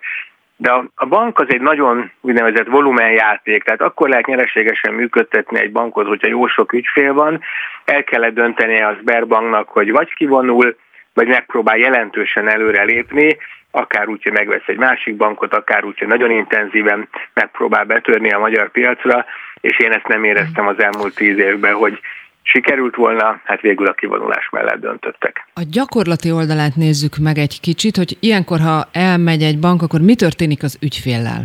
de 0.56 0.72
a 0.96 1.06
bank 1.06 1.40
az 1.40 1.48
egy 1.50 1.62
nagyon 1.62 2.12
úgynevezett 2.22 2.68
volumenjáték, 2.68 3.64
tehát 3.64 3.82
akkor 3.82 4.10
lehet 4.10 4.26
nyereségesen 4.26 4.94
működtetni 4.94 5.60
egy 5.60 5.72
bankot, 5.72 6.08
hogyha 6.08 6.28
jó 6.28 6.48
sok 6.48 6.74
ügyfél 6.74 7.14
van, 7.14 7.42
el 7.86 8.04
kellett 8.04 8.34
döntenie 8.34 8.88
a 8.88 8.98
Sberbanknak, 9.00 9.70
hogy 9.70 9.92
vagy 9.92 10.14
kivonul, 10.14 10.76
vagy 11.14 11.28
megpróbál 11.28 11.78
jelentősen 11.78 12.48
előre 12.48 12.84
lépni, 12.84 13.38
akár 13.72 14.08
úgy, 14.08 14.24
hogy 14.24 14.32
megvesz 14.32 14.68
egy 14.68 14.78
másik 14.78 15.16
bankot, 15.16 15.54
akár 15.54 15.84
úgy, 15.84 16.00
hogy 16.00 16.08
nagyon 16.08 16.32
intenzíven 16.32 17.10
megpróbál 17.34 17.86
betörni 17.86 18.32
a 18.32 18.40
magyar 18.40 18.72
piacra, 18.72 19.26
és 19.62 19.80
én 19.80 19.92
ezt 19.92 20.08
nem 20.08 20.24
éreztem 20.24 20.68
az 20.68 20.80
elmúlt 20.80 21.16
tíz 21.16 21.38
évben, 21.38 21.74
hogy 21.74 22.00
sikerült 22.42 22.96
volna, 22.96 23.42
hát 23.44 23.62
végül 23.62 23.88
a 23.88 23.94
kivonulás 23.94 24.50
mellett 24.50 24.80
döntöttek. 24.80 25.46
A 25.54 25.62
gyakorlati 25.72 26.32
oldalát 26.32 26.76
nézzük 26.76 27.18
meg 27.22 27.38
egy 27.38 27.60
kicsit, 27.62 27.96
hogy 27.96 28.18
ilyenkor, 28.20 28.60
ha 28.60 28.84
elmegy 28.92 29.42
egy 29.42 29.60
bank, 29.60 29.82
akkor 29.82 30.02
mi 30.02 30.16
történik 30.16 30.64
az 30.64 30.78
ügyféllel? 30.82 31.44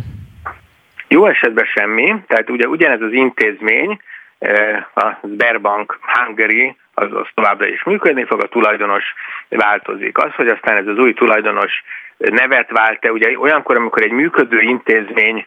Jó 1.07 1.25
esetben 1.25 1.65
semmi, 1.65 2.15
tehát 2.27 2.49
ugye 2.49 2.67
ugyanez 2.67 3.01
az 3.01 3.11
intézmény, 3.11 3.99
eh, 4.39 4.85
a 4.93 5.19
Sberbank 5.21 5.99
Hungary, 6.01 6.75
az, 6.99 7.13
az 7.13 7.27
továbbra 7.33 7.67
is 7.67 7.83
működni 7.83 8.25
fog, 8.25 8.43
a 8.43 8.47
tulajdonos 8.47 9.03
változik. 9.49 10.17
Az, 10.17 10.33
hogy 10.35 10.47
aztán 10.47 10.77
ez 10.77 10.87
az 10.87 10.97
új 10.97 11.13
tulajdonos 11.13 11.83
nevet 12.17 12.71
vált-e, 12.71 13.11
ugye 13.11 13.39
olyankor, 13.39 13.75
amikor 13.75 14.01
egy 14.03 14.11
működő 14.11 14.59
intézmény 14.59 15.45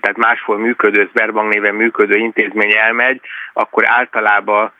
tehát 0.00 0.16
máshol 0.16 0.58
működő, 0.58 1.08
Sberbank 1.08 1.52
néven 1.52 1.74
működő 1.74 2.16
intézmény 2.16 2.72
elmegy, 2.76 3.20
akkor 3.52 3.82
általában 3.86 4.72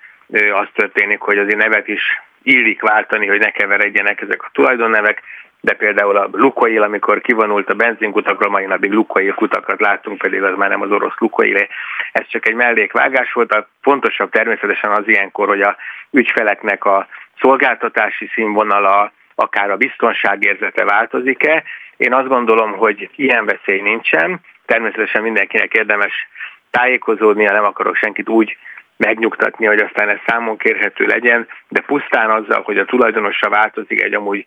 az 0.53 0.69
történik, 0.75 1.21
hogy 1.21 1.39
azért 1.39 1.57
nevet 1.57 1.89
is 1.89 2.03
illik 2.43 2.81
váltani, 2.81 3.27
hogy 3.27 3.39
ne 3.39 3.51
keveredjenek 3.51 4.21
ezek 4.21 4.43
a 4.43 4.51
tulajdonnevek, 4.53 5.23
de 5.65 5.73
például 5.73 6.17
a 6.17 6.29
Lukoil, 6.33 6.83
amikor 6.83 7.21
kivonult 7.21 7.71
a 7.71 7.75
benzinkutakról, 7.75 8.51
mai 8.51 8.65
napig 8.65 8.93
Lukoil 8.93 9.35
kutakat 9.35 9.81
láttunk, 9.81 10.19
pedig 10.19 10.43
az 10.43 10.57
már 10.57 10.69
nem 10.69 10.81
az 10.81 10.91
orosz 10.91 11.19
Lukoil, 11.19 11.67
ez 12.13 12.27
csak 12.29 12.49
egy 12.49 12.55
mellékvágás 12.55 13.33
volt. 13.33 13.53
A 13.53 13.69
fontosabb 13.83 14.31
természetesen 14.31 14.91
az 14.91 15.09
ilyenkor, 15.09 15.49
hogy 15.49 15.61
a 15.61 15.77
ügyfeleknek 16.11 16.85
a 16.85 17.07
szolgáltatási 17.41 18.31
színvonala, 18.35 19.13
akár 19.35 19.71
a 19.71 19.77
biztonságérzete 19.77 20.85
változik-e. 20.85 21.63
Én 21.97 22.13
azt 22.13 22.29
gondolom, 22.29 22.73
hogy 22.73 23.11
ilyen 23.17 23.45
veszély 23.45 23.81
nincsen. 23.81 24.41
Természetesen 24.67 25.23
mindenkinek 25.23 25.73
érdemes 25.73 26.29
tájékozódnia, 26.71 27.53
nem 27.53 27.65
akarok 27.65 27.97
senkit 27.97 28.29
úgy 28.29 28.57
megnyugtatni, 28.97 29.67
hogy 29.67 29.81
aztán 29.81 30.09
ez 30.09 30.19
számon 30.27 30.57
kérhető 30.57 31.07
legyen, 31.07 31.49
de 31.69 31.81
pusztán 31.81 32.31
azzal, 32.31 32.63
hogy 32.63 32.79
a 32.79 32.85
tulajdonosa 32.85 33.49
változik 33.49 34.03
egy 34.03 34.15
amúgy 34.15 34.47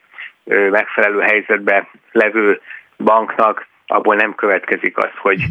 megfelelő 0.70 1.20
helyzetbe 1.20 1.88
levő 2.12 2.62
banknak, 2.98 3.68
abból 3.88 4.16
nem 4.16 4.36
következik 4.36 4.98
az, 4.98 5.12
hogy 5.18 5.43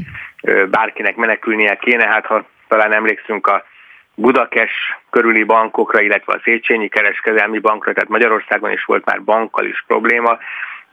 bárkinek 0.70 1.16
menekülnie 1.16 1.76
kéne. 1.76 2.06
Hát 2.06 2.26
ha 2.26 2.44
talán 2.68 2.92
emlékszünk 2.92 3.46
a 3.46 3.64
Budakes 4.14 4.72
körüli 5.10 5.42
bankokra, 5.42 6.00
illetve 6.00 6.32
a 6.32 6.40
Széchenyi 6.42 6.88
kereskedelmi 6.88 7.58
bankra, 7.58 7.92
tehát 7.92 8.08
Magyarországon 8.08 8.72
is 8.72 8.84
volt 8.84 9.04
már 9.04 9.22
bankkal 9.22 9.64
is 9.64 9.84
probléma, 9.86 10.38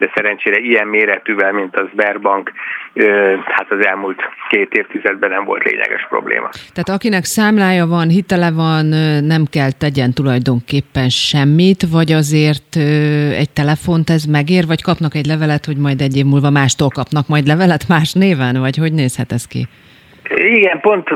de 0.03 0.11
szerencsére 0.15 0.57
ilyen 0.57 0.87
méretűvel, 0.87 1.51
mint 1.51 1.75
az 1.75 1.87
Sberbank, 1.91 2.51
hát 3.45 3.71
az 3.71 3.85
elmúlt 3.85 4.21
két 4.49 4.73
évtizedben 4.73 5.29
nem 5.29 5.43
volt 5.43 5.63
lényeges 5.63 6.05
probléma. 6.09 6.49
Tehát 6.73 6.89
akinek 6.89 7.23
számlája 7.23 7.85
van, 7.85 8.07
hitele 8.07 8.51
van, 8.51 8.85
nem 9.33 9.43
kell 9.51 9.71
tegyen 9.71 10.13
tulajdonképpen 10.13 11.09
semmit, 11.09 11.81
vagy 11.91 12.11
azért 12.11 12.75
egy 13.43 13.49
telefont 13.53 14.09
ez 14.09 14.23
megér, 14.23 14.65
vagy 14.67 14.81
kapnak 14.81 15.15
egy 15.15 15.25
levelet, 15.25 15.65
hogy 15.65 15.77
majd 15.77 16.01
egy 16.01 16.17
év 16.17 16.25
múlva 16.25 16.49
mástól 16.49 16.89
kapnak 16.99 17.27
majd 17.27 17.45
levelet 17.47 17.87
más 17.87 18.13
néven, 18.13 18.55
vagy 18.59 18.77
hogy 18.77 18.93
nézhet 18.93 19.31
ez 19.31 19.47
ki? 19.47 19.61
Igen, 20.35 20.79
pont 20.79 21.07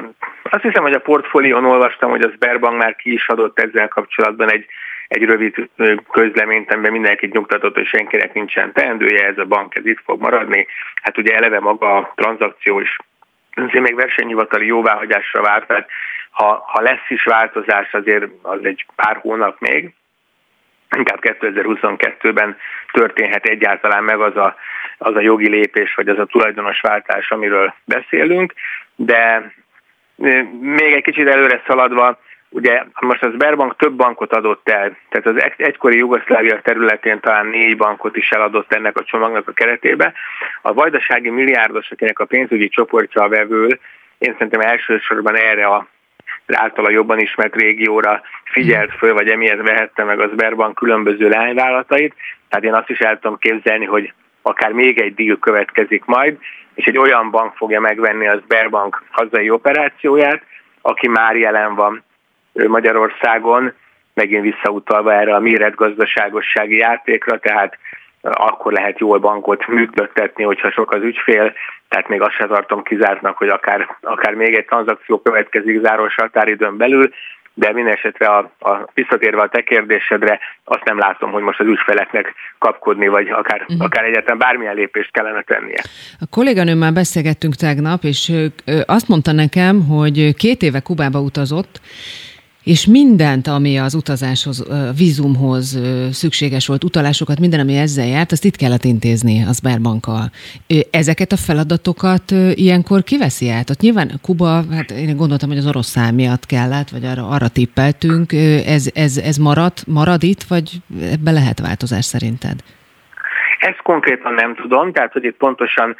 azt 0.49 0.63
hiszem, 0.63 0.83
hogy 0.83 0.93
a 0.93 0.99
portfólión 0.99 1.65
olvastam, 1.65 2.09
hogy 2.09 2.21
a 2.21 2.31
Sberbank 2.35 2.77
már 2.77 2.95
ki 2.95 3.13
is 3.13 3.27
adott 3.27 3.59
ezzel 3.59 3.87
kapcsolatban 3.87 4.51
egy 4.51 4.65
egy 5.07 5.23
rövid 5.23 5.69
közleményt, 6.11 6.73
amiben 6.73 6.91
mindenkit 6.91 7.33
nyugtatott, 7.33 7.75
hogy 7.75 7.87
senkinek 7.87 8.33
nincsen 8.33 8.73
teendője, 8.73 9.25
ez 9.25 9.37
a 9.37 9.45
bank 9.45 9.75
ez 9.75 9.85
itt 9.85 10.01
fog 10.03 10.21
maradni. 10.21 10.67
Hát 11.01 11.17
ugye 11.17 11.35
eleve 11.35 11.59
maga 11.59 11.95
a 11.95 12.13
tranzakció 12.15 12.79
is 12.79 12.97
azért 13.55 13.83
még 13.83 13.95
versenyhivatali 13.95 14.65
jóváhagyásra 14.65 15.41
vár, 15.41 15.65
tehát 15.65 15.89
ha, 16.29 16.63
ha 16.67 16.81
lesz 16.81 17.09
is 17.09 17.23
változás, 17.23 17.93
azért 17.93 18.25
az 18.41 18.59
egy 18.63 18.85
pár 18.95 19.17
hónap 19.17 19.59
még, 19.59 19.93
inkább 20.97 21.19
2022-ben 21.21 22.57
történhet 22.91 23.45
egyáltalán 23.45 24.03
meg 24.03 24.19
az 24.19 24.35
a, 24.35 24.55
az 24.97 25.15
a 25.15 25.21
jogi 25.21 25.49
lépés, 25.49 25.95
vagy 25.95 26.07
az 26.07 26.19
a 26.19 26.25
tulajdonos 26.25 26.81
váltás, 26.81 27.31
amiről 27.31 27.73
beszélünk, 27.85 28.53
de 28.95 29.53
még 30.59 30.93
egy 30.93 31.03
kicsit 31.03 31.27
előre 31.27 31.61
szaladva, 31.67 32.19
Ugye 32.49 32.83
most 32.99 33.23
az 33.23 33.31
Sberbank 33.31 33.75
több 33.75 33.93
bankot 33.93 34.33
adott 34.33 34.69
el, 34.69 34.97
tehát 35.09 35.25
az 35.25 35.51
egykori 35.57 35.97
Jugoszlávia 35.97 36.61
területén 36.61 37.19
talán 37.19 37.45
négy 37.47 37.77
bankot 37.77 38.17
is 38.17 38.29
eladott 38.29 38.73
ennek 38.73 38.97
a 38.97 39.03
csomagnak 39.03 39.47
a 39.47 39.51
keretébe. 39.51 40.13
A 40.61 40.73
vajdasági 40.73 41.29
milliárdos, 41.29 41.91
akinek 41.91 42.19
a 42.19 42.25
pénzügyi 42.25 42.69
csoportja 42.69 43.21
a 43.23 43.29
vevő, 43.29 43.79
én 44.17 44.31
szerintem 44.31 44.61
elsősorban 44.61 45.35
erre 45.35 45.65
a 45.65 45.87
általa 46.47 46.89
jobban 46.89 47.19
ismert 47.19 47.55
régióra 47.55 48.21
figyelt 48.43 48.93
föl, 48.93 49.13
vagy 49.13 49.29
emiatt 49.29 49.67
vehette 49.67 50.03
meg 50.03 50.19
az 50.19 50.29
Sberbank 50.29 50.75
különböző 50.75 51.29
lányvállalatait. 51.29 52.15
Tehát 52.49 52.65
én 52.65 52.73
azt 52.73 52.89
is 52.89 52.99
el 52.99 53.19
tudom 53.19 53.37
képzelni, 53.37 53.85
hogy 53.85 54.13
akár 54.41 54.71
még 54.71 54.99
egy 54.99 55.13
díl 55.13 55.39
következik 55.39 56.05
majd, 56.05 56.37
és 56.75 56.85
egy 56.85 56.97
olyan 56.97 57.31
bank 57.31 57.55
fogja 57.55 57.79
megvenni 57.79 58.27
az 58.27 58.39
Sberbank 58.43 59.03
hazai 59.09 59.49
operációját, 59.49 60.41
aki 60.81 61.07
már 61.07 61.35
jelen 61.35 61.75
van 61.75 62.03
Magyarországon, 62.67 63.73
megint 64.13 64.41
visszautalva 64.41 65.13
erre 65.13 65.35
a 65.35 65.39
méretgazdaságossági 65.39 66.77
játékra, 66.77 67.39
tehát 67.39 67.77
akkor 68.21 68.71
lehet 68.71 68.99
jól 68.99 69.19
bankot 69.19 69.67
működtetni, 69.67 70.43
hogyha 70.43 70.71
sok 70.71 70.91
az 70.91 71.03
ügyfél, 71.03 71.53
tehát 71.87 72.07
még 72.07 72.21
azt 72.21 72.35
sem 72.35 72.47
tartom 72.47 72.83
kizártnak, 72.83 73.37
hogy 73.37 73.49
akár, 73.49 73.97
akár 74.01 74.33
még 74.33 74.55
egy 74.55 74.65
tranzakció 74.65 75.21
következik 75.21 75.81
záros 75.81 76.15
határidőn 76.15 76.77
belül, 76.77 77.09
de 77.53 77.73
minden 77.73 77.93
esetre 77.93 78.27
a, 78.27 78.51
a, 78.59 78.89
visszatérve 78.93 79.41
a 79.41 79.49
te 79.49 79.61
kérdésedre, 79.61 80.39
azt 80.63 80.83
nem 80.83 80.97
látom, 80.97 81.31
hogy 81.31 81.43
most 81.43 81.59
az 81.59 81.67
ügyfeleknek 81.67 82.33
kapkodni, 82.57 83.07
vagy 83.07 83.29
akár, 83.29 83.61
uh-huh. 83.61 83.85
akár 83.85 84.03
egyáltalán 84.03 84.37
bármilyen 84.37 84.75
lépést 84.75 85.11
kellene 85.11 85.41
tennie. 85.41 85.81
A 86.19 86.25
kolléganőmmel 86.31 86.91
beszélgettünk 86.91 87.55
tegnap, 87.55 88.03
és 88.03 88.31
azt 88.85 89.07
mondta 89.07 89.31
nekem, 89.31 89.81
hogy 89.81 90.35
két 90.35 90.61
éve 90.61 90.79
Kubába 90.79 91.19
utazott, 91.19 91.81
és 92.67 92.85
mindent, 92.85 93.47
ami 93.47 93.77
az 93.77 93.93
utazáshoz, 93.93 94.65
vízumhoz 94.97 95.79
szükséges 96.11 96.67
volt, 96.67 96.83
utalásokat, 96.83 97.39
minden, 97.39 97.59
ami 97.59 97.75
ezzel 97.77 98.05
járt, 98.05 98.31
azt 98.31 98.45
itt 98.45 98.55
kellett 98.55 98.83
intézni 98.83 99.43
az 99.43 99.57
Sberbankkal. 99.57 100.31
Ezeket 100.91 101.31
a 101.31 101.37
feladatokat 101.37 102.31
ilyenkor 102.53 103.03
kiveszi 103.03 103.49
át? 103.49 103.69
Ott 103.69 103.79
nyilván 103.79 104.11
Kuba, 104.21 104.63
hát 104.71 104.91
én 104.91 105.15
gondoltam, 105.15 105.49
hogy 105.49 105.57
az 105.57 105.67
orosz 105.67 105.87
szám 105.87 106.15
miatt 106.15 106.45
kellett, 106.45 106.89
vagy 106.89 107.05
arra, 107.05 107.27
arra 107.27 107.47
tippeltünk. 107.47 108.31
Ez, 108.65 108.89
ez, 108.93 109.17
ez 109.17 109.37
marad, 109.37 109.73
marad 109.85 110.23
itt, 110.23 110.43
vagy 110.43 110.71
ebbe 111.01 111.31
lehet 111.31 111.59
változás 111.59 112.05
szerinted? 112.05 112.59
Ezt 113.59 113.81
konkrétan 113.83 114.33
nem 114.33 114.55
tudom, 114.55 114.91
tehát 114.93 115.11
hogy 115.11 115.23
itt 115.23 115.37
pontosan 115.37 115.95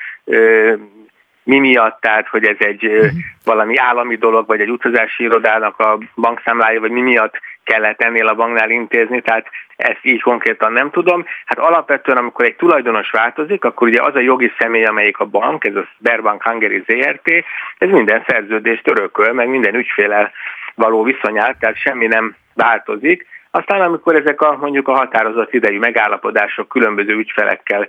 mi 1.48 1.60
miatt, 1.60 2.02
tehát 2.02 2.28
hogy 2.28 2.46
ez 2.46 2.56
egy 2.60 2.86
uh-huh. 2.86 3.10
valami 3.44 3.78
állami 3.78 4.16
dolog, 4.16 4.48
vagy 4.48 4.62
egy 4.62 4.70
utazási 4.70 5.24
irodának 5.24 5.80
a 5.80 5.98
bankszámlája, 6.16 6.80
vagy 6.80 6.92
mi 6.92 7.02
miatt 7.02 7.40
kellett 7.64 8.02
ennél 8.02 8.28
a 8.28 8.36
banknál 8.36 8.70
intézni, 8.70 9.22
tehát 9.22 9.50
ezt 9.76 10.00
így 10.02 10.22
konkrétan 10.22 10.72
nem 10.72 10.90
tudom. 10.90 11.26
Hát 11.46 11.60
alapvetően, 11.60 12.18
amikor 12.18 12.46
egy 12.46 12.56
tulajdonos 12.56 13.12
változik, 13.12 13.64
akkor 13.64 13.88
ugye 13.88 14.02
az 14.02 14.16
a 14.16 14.20
jogi 14.20 14.52
személy, 14.60 14.86
amelyik 14.86 15.20
a 15.20 15.26
bank, 15.26 15.66
ez 15.66 15.76
a 15.76 15.88
Sberbank 15.98 16.44
Hungary 16.44 16.84
ZRT, 16.88 17.32
ez 17.78 17.90
minden 17.90 18.24
szerződést 18.28 18.90
örököl, 18.90 19.34
meg 19.34 19.50
minden 19.50 19.76
ügyfélel 19.76 20.32
való 20.76 21.04
viszonyát, 21.04 21.60
tehát 21.60 21.78
semmi 21.78 22.08
nem 22.08 22.36
változik. 22.54 23.26
Aztán 23.52 23.82
amikor 23.82 24.16
ezek 24.16 24.42
a 24.42 24.58
mondjuk 24.60 24.88
a 24.88 24.96
határozott 24.96 25.54
idejű 25.54 25.80
megállapodások 25.80 26.68
különböző 26.68 27.14
ügyfelekkel 27.14 27.88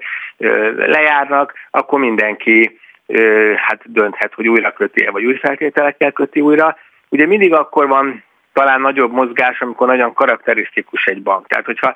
lejárnak, 0.76 1.52
akkor 1.70 1.98
mindenki 1.98 2.78
hát 3.56 3.92
dönthet, 3.92 4.34
hogy 4.34 4.48
újra 4.48 4.72
köti 4.72 5.06
vagy 5.06 5.24
új 5.24 5.36
feltételekkel 5.36 6.12
köti 6.12 6.40
újra. 6.40 6.76
Ugye 7.08 7.26
mindig 7.26 7.54
akkor 7.54 7.88
van 7.88 8.24
talán 8.52 8.80
nagyobb 8.80 9.12
mozgás, 9.12 9.60
amikor 9.60 9.86
nagyon 9.86 10.14
karakterisztikus 10.14 11.04
egy 11.04 11.22
bank. 11.22 11.46
Tehát, 11.46 11.64
hogyha 11.64 11.94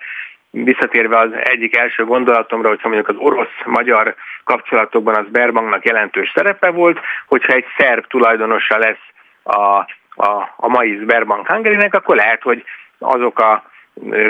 visszatérve 0.50 1.18
az 1.18 1.30
egyik 1.44 1.76
első 1.76 2.04
gondolatomra, 2.04 2.68
hogyha 2.68 2.88
mondjuk 2.88 3.08
az 3.08 3.16
orosz-magyar 3.18 4.14
kapcsolatokban 4.44 5.14
az 5.14 5.24
Berbanknak 5.30 5.84
jelentős 5.84 6.32
szerepe 6.34 6.70
volt, 6.70 7.00
hogyha 7.26 7.52
egy 7.52 7.64
szerb 7.76 8.06
tulajdonosa 8.06 8.78
lesz 8.78 9.06
a, 9.42 9.58
a, 10.14 10.52
a 10.56 10.68
mai 10.68 10.98
Sberbank 11.00 11.46
Hungary-nek, 11.46 11.94
akkor 11.94 12.16
lehet, 12.16 12.42
hogy 12.42 12.64
azok 12.98 13.38
a 13.38 13.70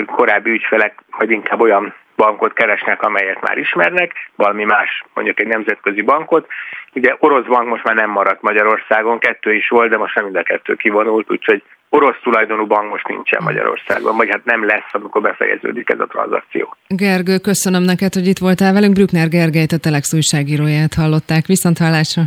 korábbi 0.05 0.49
ügyfelek, 0.49 1.03
vagy 1.17 1.31
inkább 1.31 1.61
olyan 1.61 1.93
bankot 2.23 2.53
keresnek, 2.53 3.01
amelyet 3.01 3.41
már 3.41 3.57
ismernek, 3.57 4.11
valami 4.35 4.63
más, 4.63 5.03
mondjuk 5.13 5.39
egy 5.39 5.47
nemzetközi 5.47 6.01
bankot. 6.01 6.47
Ugye 6.93 7.15
orosz 7.19 7.45
bank 7.45 7.67
most 7.67 7.83
már 7.83 7.95
nem 7.95 8.09
maradt 8.09 8.41
Magyarországon, 8.41 9.19
kettő 9.19 9.53
is 9.53 9.67
volt, 9.69 9.89
de 9.89 9.97
most 9.97 10.15
nem 10.15 10.23
mind 10.23 10.35
a 10.35 10.43
kettő 10.43 10.75
kivonult, 10.75 11.31
úgyhogy 11.31 11.63
orosz 11.89 12.19
tulajdonú 12.23 12.65
bank 12.65 12.89
most 12.89 13.07
nincsen 13.07 13.43
Magyarországon, 13.43 14.15
vagy 14.15 14.29
hát 14.31 14.45
nem 14.45 14.65
lesz, 14.65 14.91
amikor 14.91 15.21
befejeződik 15.21 15.89
ez 15.89 15.99
a 15.99 16.07
tranzakció. 16.07 16.75
Gergő, 16.87 17.37
köszönöm 17.37 17.83
neked, 17.83 18.13
hogy 18.13 18.27
itt 18.27 18.37
voltál 18.37 18.73
velünk. 18.73 18.93
Brückner 18.93 19.29
Gergelyt, 19.29 19.71
a 19.71 19.77
Telex 19.77 20.13
újságíróját 20.13 20.93
hallották. 20.93 21.45
Viszont 21.45 21.77
hallásra! 21.77 22.23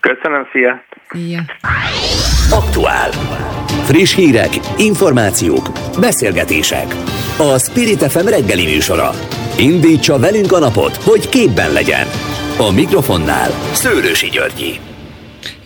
Köszönöm, 0.00 0.48
szia! 0.52 0.82
Ja. 1.12 1.40
Aktuál. 2.50 3.10
Friss 3.88 4.14
hírek, 4.14 4.52
információk, 4.78 5.66
beszélgetések. 6.00 6.88
A 7.38 7.58
Spirit 7.58 8.02
FM 8.10 8.26
reggeli 8.26 8.64
műsora. 8.64 9.10
Indítsa 9.58 10.18
velünk 10.18 10.52
a 10.52 10.58
napot, 10.58 10.96
hogy 10.96 11.28
képben 11.28 11.72
legyen. 11.72 12.06
A 12.58 12.70
mikrofonnál 12.70 13.50
Szőrösi 13.72 14.28
Györgyi. 14.28 14.80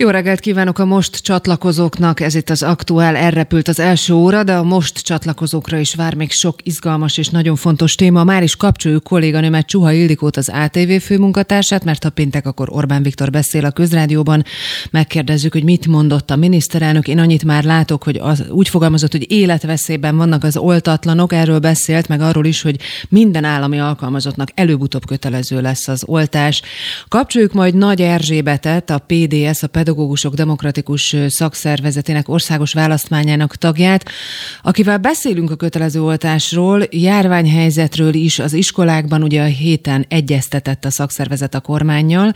Jó 0.00 0.08
reggelt 0.08 0.40
kívánok 0.40 0.78
a 0.78 0.84
most 0.84 1.16
csatlakozóknak, 1.16 2.20
ez 2.20 2.34
itt 2.34 2.50
az 2.50 2.62
aktuál, 2.62 3.16
elrepült 3.16 3.68
az 3.68 3.80
első 3.80 4.14
óra, 4.14 4.42
de 4.42 4.54
a 4.54 4.62
most 4.62 4.98
csatlakozókra 4.98 5.78
is 5.78 5.94
vár 5.94 6.14
még 6.14 6.30
sok 6.30 6.58
izgalmas 6.62 7.18
és 7.18 7.28
nagyon 7.28 7.56
fontos 7.56 7.94
téma. 7.94 8.24
Már 8.24 8.42
is 8.42 8.56
kapcsoljuk 8.56 9.02
kolléganőmet 9.02 9.66
Csuha 9.66 9.92
Ildikót, 9.92 10.36
az 10.36 10.48
ATV 10.48 10.90
főmunkatársát, 11.00 11.84
mert 11.84 12.02
ha 12.02 12.10
péntek, 12.10 12.46
akkor 12.46 12.68
Orbán 12.70 13.02
Viktor 13.02 13.30
beszél 13.30 13.64
a 13.64 13.70
közrádióban. 13.70 14.44
Megkérdezzük, 14.90 15.52
hogy 15.52 15.64
mit 15.64 15.86
mondott 15.86 16.30
a 16.30 16.36
miniszterelnök. 16.36 17.08
Én 17.08 17.18
annyit 17.18 17.44
már 17.44 17.64
látok, 17.64 18.02
hogy 18.02 18.16
az, 18.16 18.44
úgy 18.50 18.68
fogalmazott, 18.68 19.12
hogy 19.12 19.30
életveszélyben 19.30 20.16
vannak 20.16 20.44
az 20.44 20.56
oltatlanok. 20.56 21.32
Erről 21.32 21.58
beszélt, 21.58 22.08
meg 22.08 22.20
arról 22.20 22.44
is, 22.44 22.62
hogy 22.62 22.76
minden 23.08 23.44
állami 23.44 23.80
alkalmazottnak 23.80 24.48
előbb-utóbb 24.54 25.06
kötelező 25.06 25.60
lesz 25.60 25.88
az 25.88 26.02
oltás. 26.06 26.62
Kapcsoljuk 27.08 27.52
majd 27.52 27.74
Nagy 27.74 28.00
Erzsébetet, 28.00 28.90
a 28.90 28.98
PDS, 29.06 29.62
a 29.62 29.68
Pedagógusok 29.90 30.34
Demokratikus 30.34 31.16
Szakszervezetének 31.28 32.28
országos 32.28 32.72
választmányának 32.72 33.56
tagját, 33.56 34.10
akivel 34.62 34.98
beszélünk 34.98 35.50
a 35.50 35.56
kötelező 35.56 36.02
oltásról, 36.02 36.82
járványhelyzetről 36.90 38.14
is 38.14 38.38
az 38.38 38.52
iskolákban, 38.52 39.22
ugye 39.22 39.42
a 39.42 39.46
héten 39.46 40.04
egyeztetett 40.08 40.84
a 40.84 40.90
szakszervezet 40.90 41.54
a 41.54 41.60
kormányjal. 41.60 42.34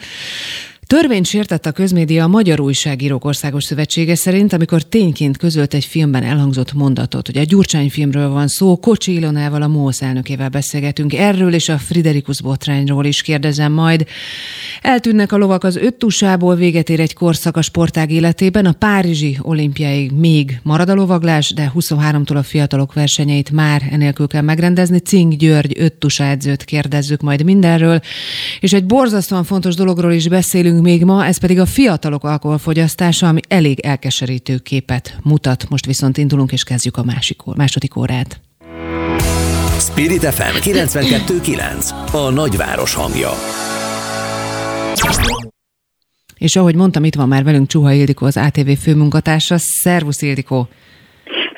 Törvényt 0.86 1.26
sértett 1.26 1.66
a 1.66 1.72
közmédia 1.72 2.24
a 2.24 2.28
Magyar 2.28 2.60
Újságírók 2.60 3.24
Országos 3.24 3.64
Szövetsége 3.64 4.14
szerint, 4.14 4.52
amikor 4.52 4.82
tényként 4.82 5.36
közölt 5.36 5.74
egy 5.74 5.84
filmben 5.84 6.22
elhangzott 6.22 6.72
mondatot. 6.72 7.28
Ugye 7.28 7.40
a 7.40 7.44
Gyurcsány 7.44 7.90
filmről 7.90 8.28
van 8.28 8.48
szó, 8.48 8.76
Kocsi 8.76 9.14
Ilonával, 9.14 9.62
a 9.62 9.68
MOSZ 9.68 10.02
elnökével 10.02 10.48
beszélgetünk 10.48 11.14
erről, 11.14 11.54
és 11.54 11.68
a 11.68 11.78
Friderikus 11.78 12.42
botrányról 12.42 13.04
is 13.04 13.22
kérdezem 13.22 13.72
majd. 13.72 14.06
Eltűnnek 14.80 15.32
a 15.32 15.36
lovak 15.36 15.64
az 15.64 15.76
öt 15.76 15.94
tusából, 15.94 16.54
véget 16.54 16.88
ér 16.88 17.00
egy 17.00 17.14
korszak 17.14 17.56
a 17.56 17.62
sportág 17.62 18.10
életében, 18.10 18.66
a 18.66 18.72
Párizsi 18.72 19.38
olimpiáig 19.40 20.10
még 20.12 20.60
marad 20.62 20.88
a 20.88 20.94
lovaglás, 20.94 21.52
de 21.52 21.72
23-tól 21.74 22.36
a 22.36 22.42
fiatalok 22.42 22.92
versenyeit 22.92 23.50
már 23.50 23.82
enélkül 23.90 24.26
kell 24.26 24.42
megrendezni. 24.42 24.98
Cink 24.98 25.32
György 25.32 25.76
öt 25.78 26.06
edzőt 26.18 26.64
kérdezzük 26.64 27.20
majd 27.20 27.44
mindenről, 27.44 28.00
és 28.60 28.72
egy 28.72 28.84
borzasztóan 28.84 29.44
fontos 29.44 29.74
dologról 29.74 30.12
is 30.12 30.28
beszélünk, 30.28 30.72
beszélünk 30.74 30.82
még 30.82 31.04
ma, 31.04 31.24
ez 31.24 31.40
pedig 31.40 31.58
a 31.58 31.66
fiatalok 31.66 32.24
alkoholfogyasztása, 32.24 33.26
ami 33.28 33.40
elég 33.48 33.80
elkeserítő 33.80 34.56
képet 34.62 35.16
mutat. 35.24 35.66
Most 35.70 35.86
viszont 35.86 36.16
indulunk 36.16 36.52
és 36.52 36.64
kezdjük 36.64 36.96
a 36.96 37.04
másik, 37.04 37.38
második 37.56 37.96
órát. 37.96 38.40
Spirit 39.78 40.24
FM 40.24 40.56
92.9 40.70 41.90
A 42.12 42.30
nagyváros 42.30 42.94
hangja. 42.94 43.30
És 46.38 46.56
ahogy 46.56 46.74
mondtam, 46.74 47.04
itt 47.04 47.14
van 47.14 47.28
már 47.28 47.44
velünk 47.44 47.68
Csuha 47.68 47.92
Ildikó, 47.92 48.26
az 48.26 48.36
ATV 48.36 48.70
főmunkatársa. 48.84 49.54
Szervusz 49.58 50.22
Ildikó! 50.22 50.68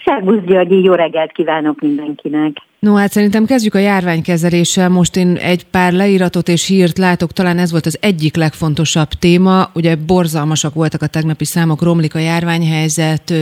Szervusz 0.05 0.45
Györgyi, 0.47 0.83
jó 0.83 0.93
reggelt 0.93 1.33
kívánok 1.33 1.81
mindenkinek! 1.81 2.66
No 2.79 2.95
hát 2.95 3.11
szerintem 3.11 3.45
kezdjük 3.45 3.75
a 3.75 3.79
járványkezeléssel. 3.79 4.89
Most 4.89 5.17
én 5.17 5.37
egy 5.37 5.67
pár 5.71 5.93
leíratot 5.93 6.49
és 6.49 6.67
hírt 6.67 6.99
látok, 6.99 7.33
talán 7.33 7.59
ez 7.59 7.71
volt 7.71 7.87
az 7.87 7.99
egyik 8.01 8.37
legfontosabb 8.37 9.09
téma. 9.09 9.71
Ugye 9.75 9.97
borzalmasak 10.07 10.75
voltak 10.75 11.03
a 11.03 11.07
tegnapi 11.07 11.45
számok, 11.45 11.83
romlik 11.83 12.15
a 12.15 12.19
járványhelyzet, 12.19 13.33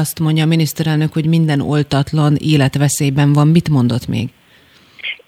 azt 0.00 0.20
mondja 0.20 0.44
a 0.44 0.46
miniszterelnök, 0.46 1.12
hogy 1.12 1.26
minden 1.26 1.60
oltatlan 1.60 2.34
életveszélyben 2.38 3.32
van. 3.32 3.48
Mit 3.48 3.68
mondott 3.68 4.08
még? 4.08 4.28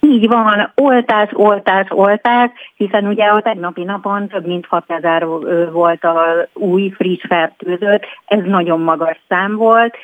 Így 0.01 0.27
van, 0.29 0.73
oltás, 0.75 1.29
oltás, 1.33 1.87
oltás, 1.89 2.51
hiszen 2.77 3.07
ugye 3.07 3.25
a 3.25 3.43
tegnapi 3.43 3.83
napon 3.83 4.29
több 4.29 4.47
mint 4.47 4.67
6000 4.67 5.27
volt 5.73 6.05
a 6.05 6.49
új 6.53 6.93
friss 6.97 7.23
fertőzött, 7.29 8.03
ez 8.27 8.41
nagyon 8.45 8.81
magas 8.81 9.21
szám 9.29 9.57
volt. 9.57 9.95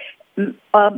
A 0.71 0.93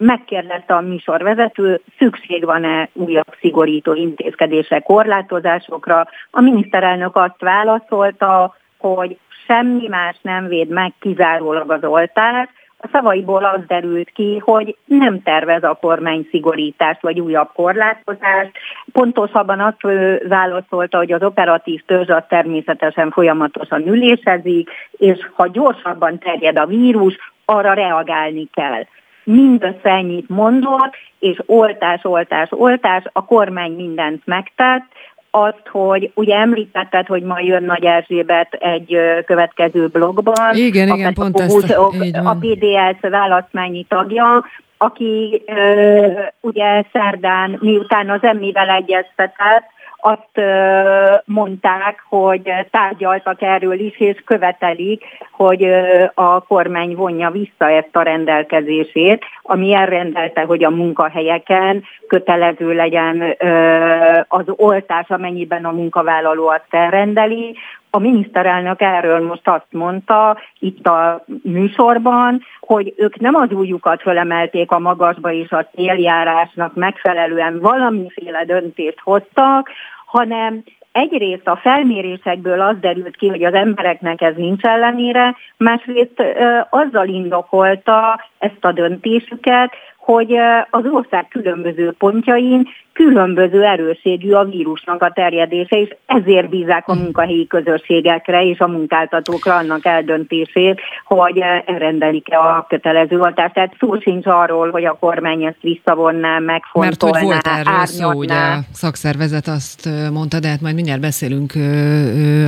megkérdezte 0.00 0.74
a 0.74 0.80
műsorvezető, 0.80 1.80
szükség 1.98 2.44
van-e 2.44 2.88
újabb 2.92 3.34
szigorító 3.40 3.94
intézkedések, 3.94 4.82
korlátozásokra. 4.82 6.08
A 6.30 6.40
miniszterelnök 6.40 7.16
azt 7.16 7.40
válaszolta, 7.40 8.56
hogy 8.78 9.18
semmi 9.46 9.88
más 9.88 10.16
nem 10.22 10.46
véd 10.46 10.68
meg 10.68 10.92
kizárólag 10.98 11.70
az 11.70 11.84
oltás. 11.84 12.48
A 12.82 12.88
szavaiból 12.92 13.44
az 13.44 13.60
derült 13.66 14.10
ki, 14.10 14.42
hogy 14.44 14.76
nem 14.84 15.22
tervez 15.22 15.62
a 15.62 15.78
kormány 15.80 16.28
szigorítást 16.30 17.02
vagy 17.02 17.20
újabb 17.20 17.48
korlátozást. 17.54 18.50
Pontosabban 18.92 19.60
azt 19.60 19.80
válaszolta, 20.28 20.96
hogy 20.96 21.12
az 21.12 21.22
operatív 21.22 21.82
törzs 21.86 22.08
az 22.08 22.22
természetesen 22.28 23.10
folyamatosan 23.10 23.86
ülésezik, 23.86 24.70
és 24.90 25.18
ha 25.34 25.46
gyorsabban 25.46 26.18
terjed 26.18 26.58
a 26.58 26.66
vírus, 26.66 27.16
arra 27.44 27.72
reagálni 27.72 28.48
kell 28.52 28.84
mindössze 29.30 29.90
ennyit 29.90 30.28
mondott, 30.28 30.94
és 31.18 31.42
oltás, 31.46 32.04
oltás, 32.04 32.48
oltás, 32.50 33.04
a 33.12 33.24
kormány 33.24 33.72
mindent 33.72 34.22
megtett, 34.24 34.84
azt, 35.30 35.68
hogy 35.70 36.10
ugye 36.14 36.36
említetted, 36.36 37.06
hogy 37.06 37.22
ma 37.22 37.40
jön 37.40 37.62
Nagy 37.62 37.84
Erzsébet 37.84 38.52
egy 38.52 38.96
következő 39.26 39.86
blogban. 39.86 40.54
Igen, 40.54 40.90
a 40.90 40.94
igen, 40.94 41.14
pont 41.14 41.40
ezt. 41.40 41.70
A, 41.70 41.86
a 42.24 42.36
PDS 42.40 43.00
választmányi 43.00 43.86
tagja, 43.88 44.44
aki 44.76 45.42
ö, 45.46 46.06
ugye 46.40 46.84
szerdán, 46.92 47.58
miután 47.60 48.10
az 48.10 48.22
emmivel 48.22 48.68
egyeztetett, 48.68 49.64
azt 50.00 50.46
mondták, 51.24 52.04
hogy 52.08 52.52
tárgyaltak 52.70 53.42
erről 53.42 53.78
is, 53.78 54.00
és 54.00 54.22
követelik, 54.24 55.04
hogy 55.30 55.64
a 56.14 56.40
kormány 56.40 56.94
vonja 56.94 57.30
vissza 57.30 57.70
ezt 57.70 57.96
a 57.96 58.02
rendelkezését, 58.02 59.24
ami 59.42 59.74
elrendelte, 59.74 60.40
hogy 60.40 60.64
a 60.64 60.70
munkahelyeken 60.70 61.84
kötelező 62.06 62.72
legyen 62.72 63.36
az 64.28 64.44
oltás, 64.46 65.08
amennyiben 65.08 65.64
a 65.64 65.70
munkavállaló 65.70 66.48
azt 66.48 66.66
elrendeli, 66.70 67.56
a 67.90 67.98
miniszterelnök 67.98 68.80
erről 68.80 69.26
most 69.26 69.48
azt 69.48 69.66
mondta 69.70 70.38
itt 70.58 70.86
a 70.86 71.24
műsorban, 71.42 72.42
hogy 72.60 72.94
ők 72.96 73.20
nem 73.20 73.34
az 73.34 73.50
újukat 73.50 74.02
fölemelték 74.02 74.70
a 74.70 74.78
magasba 74.78 75.32
és 75.32 75.50
a 75.50 75.66
céljárásnak 75.74 76.74
megfelelően 76.74 77.60
valamiféle 77.60 78.44
döntést 78.44 79.00
hoztak, 79.00 79.70
hanem 80.06 80.62
egyrészt 80.92 81.46
a 81.48 81.56
felmérésekből 81.62 82.60
az 82.60 82.76
derült 82.80 83.16
ki, 83.16 83.28
hogy 83.28 83.44
az 83.44 83.54
embereknek 83.54 84.20
ez 84.20 84.34
nincs 84.36 84.62
ellenére, 84.62 85.36
másrészt 85.56 86.22
azzal 86.70 87.08
indokolta 87.08 88.24
ezt 88.38 88.64
a 88.64 88.72
döntésüket, 88.72 89.72
hogy 89.96 90.36
az 90.70 90.84
ország 90.92 91.28
különböző 91.28 91.92
pontjain 91.98 92.68
különböző 92.92 93.64
erőségű 93.64 94.30
a 94.30 94.44
vírusnak 94.44 95.02
a 95.02 95.12
terjedése, 95.14 95.80
és 95.80 95.96
ezért 96.06 96.48
bízák 96.48 96.88
a 96.88 96.94
munkahelyi 96.94 97.46
közösségekre 97.46 98.44
és 98.44 98.58
a 98.58 98.66
munkáltatókra 98.66 99.56
annak 99.56 99.86
eldöntését, 99.86 100.80
hogy 101.04 101.38
elrendelik-e 101.66 102.38
a 102.38 102.66
kötelező 102.68 103.20
oltást. 103.20 103.54
Tehát 103.54 103.74
szó 103.78 104.00
sincs 104.00 104.26
arról, 104.26 104.70
hogy 104.70 104.84
a 104.84 104.96
kormány 105.00 105.44
ezt 105.44 105.60
visszavonná, 105.60 106.38
megfontolná, 106.38 106.88
Mert 106.88 107.02
hogy 107.02 107.22
volt 107.22 107.46
erről 107.46 107.84
szó, 107.84 108.12
ugye? 108.12 108.34
A 108.34 108.58
szakszervezet 108.72 109.46
azt 109.46 109.88
mondta, 110.12 110.40
de 110.40 110.48
hát 110.48 110.60
majd 110.60 110.74
mindjárt 110.74 111.00
beszélünk 111.00 111.52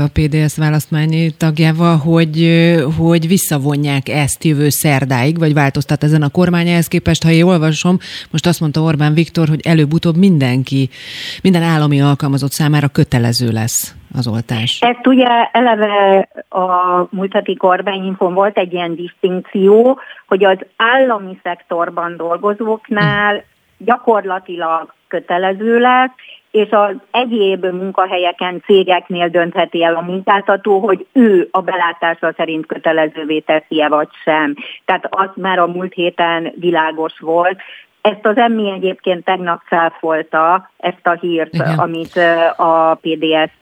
a 0.05 0.09
PDS 0.13 0.57
választmányi 0.57 1.31
tagjával, 1.37 1.97
hogy, 1.97 2.63
hogy 2.99 3.29
visszavonják 3.29 4.09
ezt 4.09 4.45
jövő 4.45 4.69
szerdáig, 4.69 5.39
vagy 5.39 5.55
változtat 5.55 6.03
ezen 6.03 6.23
a 6.23 6.29
kormány 6.29 6.69
ehhez 6.69 6.89
képest, 6.89 7.23
ha 7.23 7.31
én 7.31 7.45
olvasom, 7.45 7.97
most 8.31 8.47
azt 8.47 8.61
mondta 8.61 8.81
Orbán 8.81 9.15
Viktor, 9.15 9.49
hogy 9.49 9.61
előbb-utóbb 9.65 10.17
minden 10.17 10.32
mindenki, 10.33 10.89
minden 11.43 11.63
állami 11.63 12.01
alkalmazott 12.01 12.51
számára 12.51 12.89
kötelező 12.89 13.49
lesz 13.51 13.95
az 14.19 14.27
oltás. 14.29 14.79
Ezt 14.81 15.07
ugye 15.07 15.29
eleve 15.53 16.29
a 16.49 16.67
múlt 17.11 17.33
heti 17.33 17.57
kormányinfon 17.57 18.35
volt 18.35 18.59
egy 18.59 18.73
ilyen 18.73 18.95
distinkció, 18.95 20.01
hogy 20.27 20.45
az 20.45 20.59
állami 20.77 21.39
szektorban 21.43 22.17
dolgozóknál 22.17 23.45
gyakorlatilag 23.79 24.93
kötelező 25.09 25.79
lesz, 25.79 26.11
és 26.51 26.69
az 26.71 26.95
egyéb 27.11 27.65
munkahelyeken, 27.65 28.63
cégeknél 28.65 29.29
döntheti 29.29 29.85
el 29.85 29.95
a 29.95 30.01
munkáltató, 30.01 30.79
hogy 30.79 31.07
ő 31.13 31.49
a 31.51 31.61
belátása 31.61 32.33
szerint 32.37 32.67
kötelezővé 32.67 33.39
teszi-e 33.39 33.89
vagy 33.89 34.09
sem. 34.25 34.55
Tehát 34.85 35.07
az 35.11 35.29
már 35.35 35.59
a 35.59 35.67
múlt 35.67 35.93
héten 35.93 36.53
világos 36.57 37.19
volt, 37.19 37.61
ezt 38.03 38.27
az 38.27 38.37
emmi 38.37 38.71
egyébként 38.71 39.25
tegnap 39.25 39.61
cáfolta, 39.69 40.71
ezt 40.77 41.07
a 41.07 41.13
hírt, 41.21 41.55
Igen. 41.55 41.79
amit 41.79 42.17
a 42.57 42.99
PDS 43.01 43.53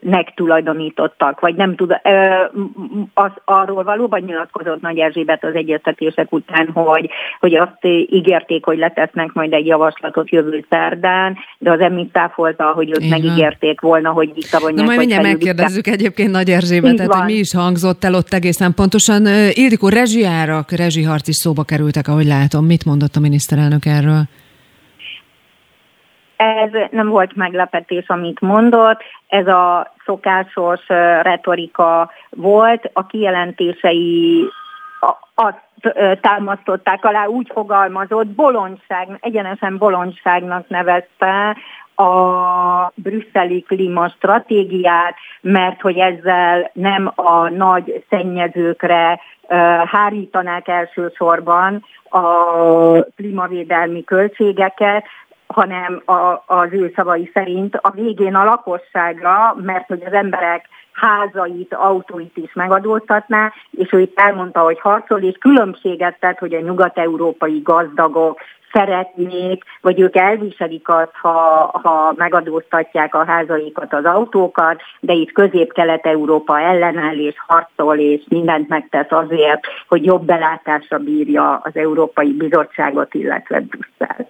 megtulajdonítottak, 0.00 1.40
vagy 1.40 1.54
nem 1.54 1.74
tud, 1.74 2.00
az, 3.14 3.30
arról 3.44 3.82
valóban 3.84 4.20
nyilatkozott 4.20 4.80
Nagy 4.80 4.98
Erzsébet 4.98 5.44
az 5.44 5.54
egyeztetések 5.54 6.32
után, 6.32 6.70
hogy, 6.72 7.10
hogy 7.40 7.54
azt 7.54 7.84
ígérték, 8.08 8.64
hogy 8.64 8.78
letesznek 8.78 9.32
majd 9.32 9.52
egy 9.52 9.66
javaslatot 9.66 10.30
jövő 10.30 10.64
szerdán, 10.70 11.36
de 11.58 11.70
az 11.70 11.80
emmi 11.80 12.08
táfolta, 12.12 12.64
hogy 12.64 12.90
ők 12.90 13.08
megígérték 13.10 13.80
volna, 13.80 14.10
hogy 14.10 14.34
visszavonják. 14.34 14.78
Na 14.78 14.84
majd 14.84 14.98
mindjárt 14.98 15.22
megkérdezzük 15.22 15.86
egyébként 15.86 16.30
Nagy 16.30 16.50
Erzsébetet, 16.50 17.14
hogy 17.14 17.24
mi 17.24 17.32
is 17.32 17.54
hangzott 17.54 18.04
el 18.04 18.14
ott 18.14 18.32
egészen 18.32 18.74
pontosan. 18.74 19.26
Ildikó, 19.52 19.88
rezsiárak, 19.88 20.70
rezsiharc 20.70 21.28
is 21.28 21.36
szóba 21.36 21.62
kerültek, 21.62 22.08
ahogy 22.08 22.26
látom. 22.26 22.64
Mit 22.66 22.84
mondott 22.84 23.16
a 23.16 23.20
miniszterelnök 23.20 23.86
erről? 23.86 24.22
Ez 26.36 26.70
nem 26.90 27.08
volt 27.08 27.36
meglepetés, 27.36 28.08
amit 28.08 28.40
mondott, 28.40 29.02
ez 29.26 29.46
a 29.46 29.92
szokásos 30.04 30.86
retorika 31.22 32.10
volt, 32.30 32.90
a 32.92 33.06
kijelentései 33.06 34.44
azt 35.34 35.64
támasztották 36.20 37.04
alá, 37.04 37.26
úgy 37.26 37.50
fogalmazott, 37.52 38.26
bolondság, 38.26 39.08
egyenesen 39.20 39.78
bolondságnak 39.78 40.68
nevezte 40.68 41.56
a 41.96 42.92
brüsszeli 42.94 43.62
klímastratégiát, 43.62 45.14
mert 45.40 45.80
hogy 45.80 45.98
ezzel 45.98 46.70
nem 46.72 47.12
a 47.14 47.48
nagy 47.48 48.04
szennyezőkre 48.08 49.20
hárítanák 49.84 50.68
elsősorban 50.68 51.84
a 52.08 52.24
klímavédelmi 53.16 54.04
költségeket, 54.04 55.04
hanem 55.56 56.02
a, 56.04 56.42
az 56.46 56.68
ő 56.70 56.92
szavai 56.96 57.30
szerint. 57.34 57.76
A 57.76 57.90
végén 57.90 58.34
a 58.34 58.44
lakosságra, 58.44 59.56
mert 59.62 59.86
hogy 59.86 60.02
az 60.06 60.12
emberek 60.12 60.68
házait, 60.92 61.74
autóit 61.74 62.36
is 62.36 62.52
megadóztatná, 62.52 63.52
és 63.70 63.92
ő 63.92 64.00
itt 64.00 64.18
elmondta, 64.18 64.60
hogy 64.60 64.80
harcol, 64.80 65.20
és 65.22 65.36
különbséget 65.40 66.18
tett, 66.20 66.38
hogy 66.38 66.54
a 66.54 66.60
nyugat-európai 66.60 67.60
gazdagok 67.64 68.38
szeretnék, 68.72 69.64
vagy 69.80 70.00
ők 70.00 70.16
elviselik 70.16 70.88
azt, 70.88 71.12
ha, 71.22 71.70
ha 71.82 72.14
megadóztatják 72.16 73.14
a 73.14 73.24
házaikat, 73.24 73.92
az 73.94 74.04
autókat, 74.04 74.80
de 75.00 75.12
itt 75.12 75.32
közép-kelet-európa 75.32 76.60
ellenáll 76.60 77.18
és 77.18 77.34
harcol, 77.46 77.98
és 77.98 78.22
mindent 78.28 78.68
megtesz 78.68 79.10
azért, 79.10 79.60
hogy 79.88 80.04
jobb 80.04 80.24
belátásra 80.24 80.98
bírja 80.98 81.60
az 81.64 81.72
Európai 81.74 82.32
Bizottságot, 82.32 83.14
illetve 83.14 83.60
Brüsszelt. 83.60 84.28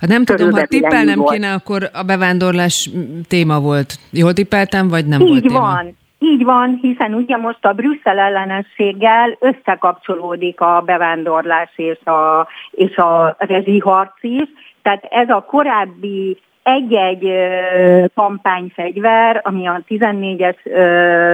Hát 0.00 0.10
nem 0.10 0.24
tudom, 0.24 0.50
ha 0.50 0.66
tippelnem 0.66 1.24
kéne, 1.24 1.52
akkor 1.52 1.90
a 1.92 2.02
bevándorlás 2.02 2.90
téma 3.28 3.60
volt. 3.60 3.94
Jól 4.10 4.32
tippeltem, 4.32 4.88
vagy 4.88 5.06
nem 5.06 5.20
Így 5.20 5.28
volt 5.28 5.42
téma? 5.42 5.60
van. 5.60 5.96
Így 6.26 6.44
van, 6.44 6.78
hiszen 6.82 7.14
ugye 7.14 7.36
most 7.36 7.66
a 7.66 7.72
Brüsszel 7.72 8.18
ellenességgel 8.18 9.36
összekapcsolódik 9.40 10.60
a 10.60 10.82
bevándorlás 10.86 11.70
és 11.76 12.04
a, 12.04 12.48
és 12.70 12.96
a 12.96 13.36
rezsiharc 13.38 14.22
is. 14.22 14.48
Tehát 14.82 15.04
ez 15.10 15.28
a 15.28 15.44
korábbi 15.48 16.38
egy-egy 16.62 17.32
kampányfegyver, 18.14 19.40
ami 19.44 19.66
a 19.66 19.82
14-es 19.88 20.56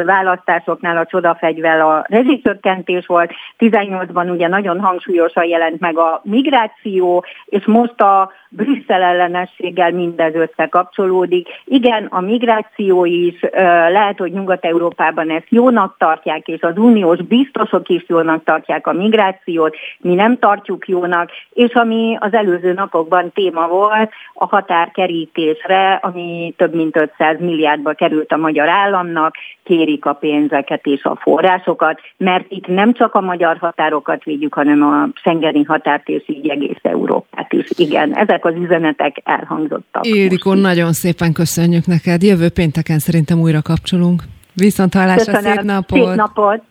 választásoknál 0.07 0.97
a 0.97 1.07
csodafegyver 1.07 1.81
a 1.81 2.05
rezsicsökkentés 2.09 3.07
volt, 3.07 3.33
18-ban 3.59 4.31
ugye 4.31 4.49
nagyon 4.49 4.81
hangsúlyosan 4.81 5.45
jelent 5.45 5.81
meg 5.81 5.99
a 5.99 6.21
migráció, 6.25 7.25
és 7.45 7.65
most 7.65 8.01
a 8.01 8.33
Brüsszel 8.57 9.03
ellenességgel 9.03 9.91
mindez 9.91 10.35
összekapcsolódik. 10.35 11.49
Igen, 11.65 12.07
a 12.11 12.21
migráció 12.21 13.05
is 13.05 13.41
lehet, 13.89 14.19
hogy 14.19 14.33
Nyugat-Európában 14.33 15.31
ezt 15.31 15.47
jónak 15.49 15.95
tartják, 15.99 16.49
és 16.49 16.61
az 16.61 16.77
uniós 16.77 17.23
biztosok 17.23 17.89
is 17.89 18.05
jónak 18.09 18.45
tartják 18.45 18.87
a 18.87 18.93
migrációt, 18.93 19.77
mi 19.99 20.15
nem 20.15 20.39
tartjuk 20.39 20.89
jónak, 20.89 21.31
és 21.53 21.73
ami 21.73 22.17
az 22.21 22.35
előző 22.35 22.73
napokban 22.73 23.33
téma 23.33 23.69
volt, 23.69 24.11
a 24.35 24.47
határkerítésre, 24.47 25.93
ami 26.03 26.55
több 26.57 26.75
mint 26.75 26.97
500 26.97 27.41
milliárdba 27.41 27.93
került 27.93 28.33
a 28.33 28.37
magyar 28.37 28.69
államnak, 28.69 29.35
kérik 29.63 30.05
a 30.05 30.13
pénzeket 30.13 30.87
és 30.87 31.05
a 31.05 31.17
forrásokat, 31.21 32.01
mert 32.17 32.45
itt 32.49 32.67
nem 32.67 32.93
csak 32.93 33.15
a 33.15 33.21
magyar 33.21 33.57
határokat 33.61 34.25
védjük, 34.25 34.55
hanem 34.55 34.83
a 34.83 35.09
Schengeni 35.15 35.63
határt 35.63 36.09
és 36.09 36.23
így 36.27 36.49
egész 36.49 36.81
Európát 36.83 37.53
is. 37.53 37.67
Igen, 37.77 38.17
ezek 38.17 38.42
ezek 38.43 38.45
az 38.45 38.65
üzenetek 38.65 39.21
elhangzottak. 39.25 40.07
Ildikó, 40.07 40.55
nagyon 40.55 40.93
szépen 40.93 41.33
köszönjük 41.33 41.87
neked. 41.87 42.23
Jövő 42.23 42.49
pénteken 42.49 42.99
szerintem 42.99 43.41
újra 43.41 43.63
kapcsolunk. 43.63 44.23
Viszont 44.55 44.95
hallásra, 44.95 45.41
szép 45.41 45.63
napot! 45.63 46.07
Szép 46.07 46.15
napot! 46.15 46.63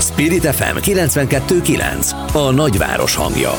Spirit 0.00 0.46
FM 0.46 0.76
92.9 0.76 2.48
A 2.48 2.52
nagyváros 2.54 3.16
hangja 3.16 3.50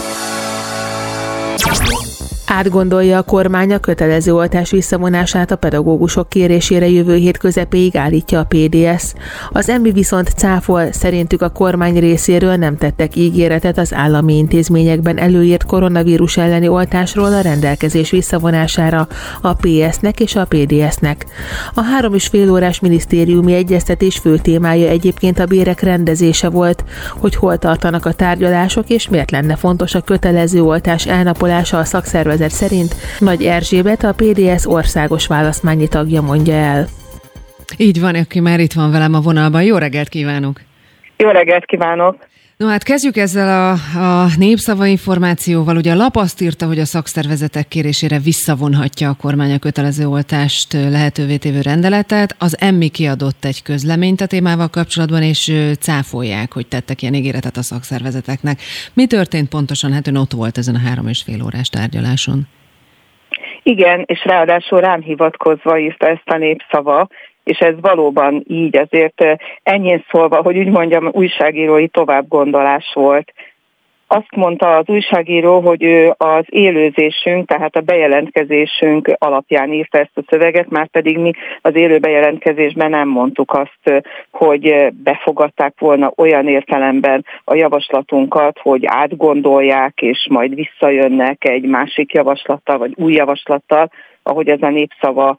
Átgondolja 2.46 3.18
a 3.18 3.22
kormány 3.22 3.74
a 3.74 3.78
kötelező 3.78 4.34
oltás 4.34 4.72
visszavonását 4.72 5.52
a 5.52 5.56
pedagógusok 5.56 6.30
kérésére 6.30 6.90
jövő 6.90 7.16
hét 7.16 7.38
közepéig 7.38 7.98
állítja 7.98 8.40
a 8.40 8.48
PDS. 8.48 9.14
Az 9.52 9.72
MB 9.80 9.94
viszont 9.94 10.30
cáfol, 10.30 10.92
szerintük 10.92 11.42
a 11.42 11.50
kormány 11.50 12.00
részéről 12.00 12.56
nem 12.56 12.78
tettek 12.78 13.16
ígéretet 13.16 13.78
az 13.78 13.94
állami 13.94 14.38
intézményekben 14.38 15.18
előírt 15.18 15.64
koronavírus 15.64 16.38
elleni 16.38 16.68
oltásról 16.68 17.34
a 17.34 17.42
rendelkezés 17.42 18.10
visszavonására 18.10 19.08
a 19.42 19.54
PS-nek 19.54 20.20
és 20.20 20.36
a 20.36 20.46
PDS-nek. 20.46 21.26
A 21.74 21.82
három 21.82 22.14
és 22.14 22.28
fél 22.28 22.52
órás 22.52 22.80
minisztériumi 22.80 23.54
egyeztetés 23.54 24.18
fő 24.18 24.38
témája 24.38 24.88
egyébként 24.90 25.40
a 25.40 25.46
bérek 25.46 25.82
rendezése 25.82 26.50
volt, 26.50 26.84
hogy 27.18 27.36
hol 27.36 27.58
tartanak 27.58 28.06
a 28.06 28.14
tárgyalások 28.14 28.90
és 28.90 29.10
miért 29.10 29.32
lenne 29.32 29.56
fontos 29.56 29.96
a 29.96 30.02
kötelező 30.02 30.62
oltás 30.64 31.06
elnapolása 31.06 31.78
a 31.78 31.84
szakszervezet 31.84 32.32
szervezet 32.34 32.70
szerint 32.70 32.96
Nagy 33.20 33.44
Erzsébet 33.44 34.04
a 34.04 34.14
PDS 34.14 34.66
országos 34.66 35.28
választmányi 35.28 35.88
tagja 35.88 36.22
mondja 36.22 36.54
el. 36.54 36.86
Így 37.78 38.00
van, 38.00 38.16
aki 38.16 38.40
már 38.40 38.60
itt 38.60 38.74
van 38.74 38.92
velem 38.92 39.14
a 39.14 39.20
vonalban. 39.20 39.64
Jó 39.64 39.78
reggelt 39.78 40.10
kívánok! 40.10 40.62
Jó 41.18 41.30
reggelt 41.30 41.66
kívánok! 41.66 42.16
No 42.64 42.70
hát 42.70 42.84
kezdjük 42.84 43.18
ezzel 43.18 43.50
a, 43.50 43.72
a 44.24 44.26
népszava 44.38 44.86
információval. 44.86 45.76
Ugye 45.76 45.92
a 45.92 45.96
lap 45.96 46.16
azt 46.16 46.42
írta, 46.42 46.66
hogy 46.66 46.80
a 46.80 46.86
szakszervezetek 46.86 47.68
kérésére 47.68 48.18
visszavonhatja 48.20 49.10
a 49.10 49.18
kormány 49.22 49.54
a 49.54 49.60
kötelező 49.60 50.06
oltást 50.08 50.74
lehetővé 50.74 51.38
tévő 51.38 51.62
rendeletet. 51.62 52.36
Az 52.40 52.58
emmi 52.62 52.90
kiadott 52.90 53.46
egy 53.46 53.64
közleményt 53.64 54.22
a 54.22 54.26
témával 54.26 54.68
kapcsolatban, 54.68 55.24
és 55.24 55.52
cáfolják, 55.80 56.54
hogy 56.54 56.68
tettek 56.68 57.02
ilyen 57.02 57.14
ígéretet 57.14 57.58
a 57.58 57.62
szakszervezeteknek. 57.62 58.58
Mi 58.94 59.06
történt 59.08 59.50
pontosan? 59.50 59.94
Hát 59.94 60.08
ön 60.08 60.16
ott 60.16 60.32
volt 60.32 60.58
ezen 60.58 60.76
a 60.76 60.86
három 60.88 61.08
és 61.08 61.22
fél 61.22 61.44
órás 61.44 61.70
tárgyaláson. 61.70 62.48
Igen, 63.64 64.04
és 64.06 64.26
ráadásul 64.26 64.80
rám 64.80 65.02
hivatkozva 65.02 65.80
írta 65.80 66.08
ezt 66.08 66.30
a 66.30 66.38
népszava, 66.38 67.08
és 67.44 67.58
ez 67.58 67.74
valóban 67.82 68.44
így, 68.48 68.78
azért 68.78 69.24
ennyi 69.64 70.04
szólva, 70.10 70.42
hogy 70.42 70.58
úgy 70.58 70.70
mondjam, 70.70 71.10
újságírói 71.12 71.88
továbbgondolás 71.88 72.92
volt. 72.94 73.34
Azt 74.08 74.36
mondta 74.36 74.78
az 74.78 74.88
újságíró, 74.88 75.60
hogy 75.60 75.84
ő 75.84 76.14
az 76.18 76.46
élőzésünk, 76.50 77.48
tehát 77.48 77.76
a 77.76 77.82
bejelentkezésünk 77.82 79.12
alapján 79.18 79.74
írta 79.74 79.98
ezt 79.98 80.12
a 80.18 80.24
szöveget, 80.28 80.70
már 80.70 80.88
pedig 80.88 81.18
mi 81.18 81.32
az 81.62 81.76
élő 81.76 82.00
bejelentkezésben 82.00 82.90
nem 82.90 83.08
mondtuk 83.08 83.54
azt, 83.54 84.04
hogy 84.32 84.94
befogadták 85.04 85.74
volna 85.80 86.14
olyan 86.16 86.48
értelemben 86.48 87.26
a 87.44 87.56
javaslatunkat, 87.56 88.60
hogy 88.60 88.86
átgondolják, 88.86 90.02
és 90.02 90.28
majd 90.30 90.56
visszajönnek 90.56 91.46
egy 91.46 91.64
másik 91.64 92.14
javaslattal, 92.14 92.78
vagy 92.78 92.94
új 92.96 93.14
javaslattal, 93.14 93.90
ahogy 94.24 94.48
ez 94.48 94.62
a 94.62 94.70
népszava 94.70 95.38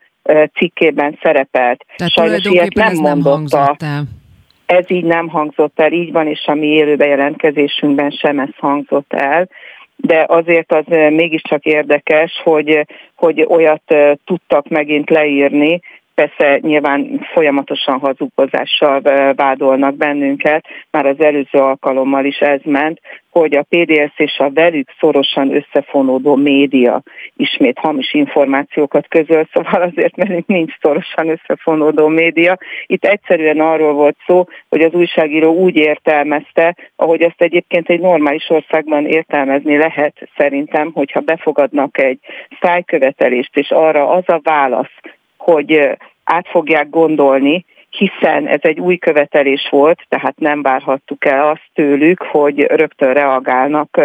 cikkében 0.55 1.19
szerepelt. 1.23 1.85
Tehát 1.97 2.13
Sajnos 2.13 2.45
ilyet 2.45 2.75
nem 2.75 2.95
mondotta. 2.95 3.77
Nem 3.79 4.23
ez 4.67 4.91
így 4.91 5.05
nem 5.05 5.29
hangzott 5.29 5.81
el, 5.81 5.93
így 5.93 6.13
van, 6.13 6.27
és 6.27 6.47
a 6.47 6.55
mi 6.55 6.67
élő 6.67 6.97
bejelentkezésünkben 6.97 8.11
sem 8.11 8.39
ez 8.39 8.49
hangzott 8.59 9.13
el 9.13 9.49
de 9.97 10.25
azért 10.29 10.73
az 10.73 10.85
mégiscsak 11.11 11.65
érdekes, 11.65 12.41
hogy, 12.43 12.87
hogy 13.15 13.47
olyat 13.49 13.95
tudtak 14.25 14.69
megint 14.69 15.11
leírni, 15.11 15.81
Persze 16.15 16.59
nyilván 16.61 17.27
folyamatosan 17.33 17.99
hazugozással 17.99 19.01
vádolnak 19.35 19.97
bennünket, 19.97 20.67
már 20.91 21.07
az 21.07 21.21
előző 21.21 21.59
alkalommal 21.59 22.25
is 22.25 22.39
ez 22.39 22.61
ment, 22.65 23.01
hogy 23.31 23.55
a 23.55 23.67
PDS 23.69 24.13
és 24.17 24.39
a 24.39 24.51
velük 24.51 24.89
szorosan 24.99 25.55
összefonódó 25.55 26.35
média 26.35 27.03
ismét 27.37 27.79
hamis 27.79 28.15
információkat 28.15 29.09
közöl, 29.09 29.49
szóval 29.53 29.83
azért 29.83 30.17
velünk 30.17 30.47
nincs 30.47 30.73
szorosan 30.81 31.29
összefonódó 31.29 32.07
média. 32.07 32.59
Itt 32.87 33.05
egyszerűen 33.05 33.61
arról 33.61 33.93
volt 33.93 34.17
szó, 34.27 34.45
hogy 34.69 34.81
az 34.81 34.93
újságíró 34.93 35.53
úgy 35.53 35.77
értelmezte, 35.77 36.77
ahogy 36.97 37.23
ezt 37.23 37.43
egyébként 37.43 37.89
egy 37.89 38.01
normális 38.01 38.51
országban 38.51 39.07
értelmezni 39.07 39.77
lehet 39.77 40.29
szerintem, 40.37 40.91
hogyha 40.93 41.21
befogadnak 41.21 41.99
egy 41.99 42.19
szájkövetelést, 42.61 43.57
és 43.57 43.71
arra 43.71 44.09
az 44.09 44.25
a 44.27 44.41
válasz, 44.43 44.93
hogy 45.45 45.97
át 46.25 46.49
fogják 46.49 46.91
gondolni, 46.91 47.65
hiszen 47.91 48.47
ez 48.47 48.61
egy 48.63 48.81
új 48.81 48.97
követelés 48.97 49.69
volt, 49.71 50.07
tehát 50.09 50.39
nem 50.39 50.63
várhattuk 50.63 51.25
el 51.25 51.49
azt 51.49 51.71
tőlük, 51.75 52.23
hogy 52.23 52.61
rögtön 52.61 53.13
reagálnak 53.13 54.01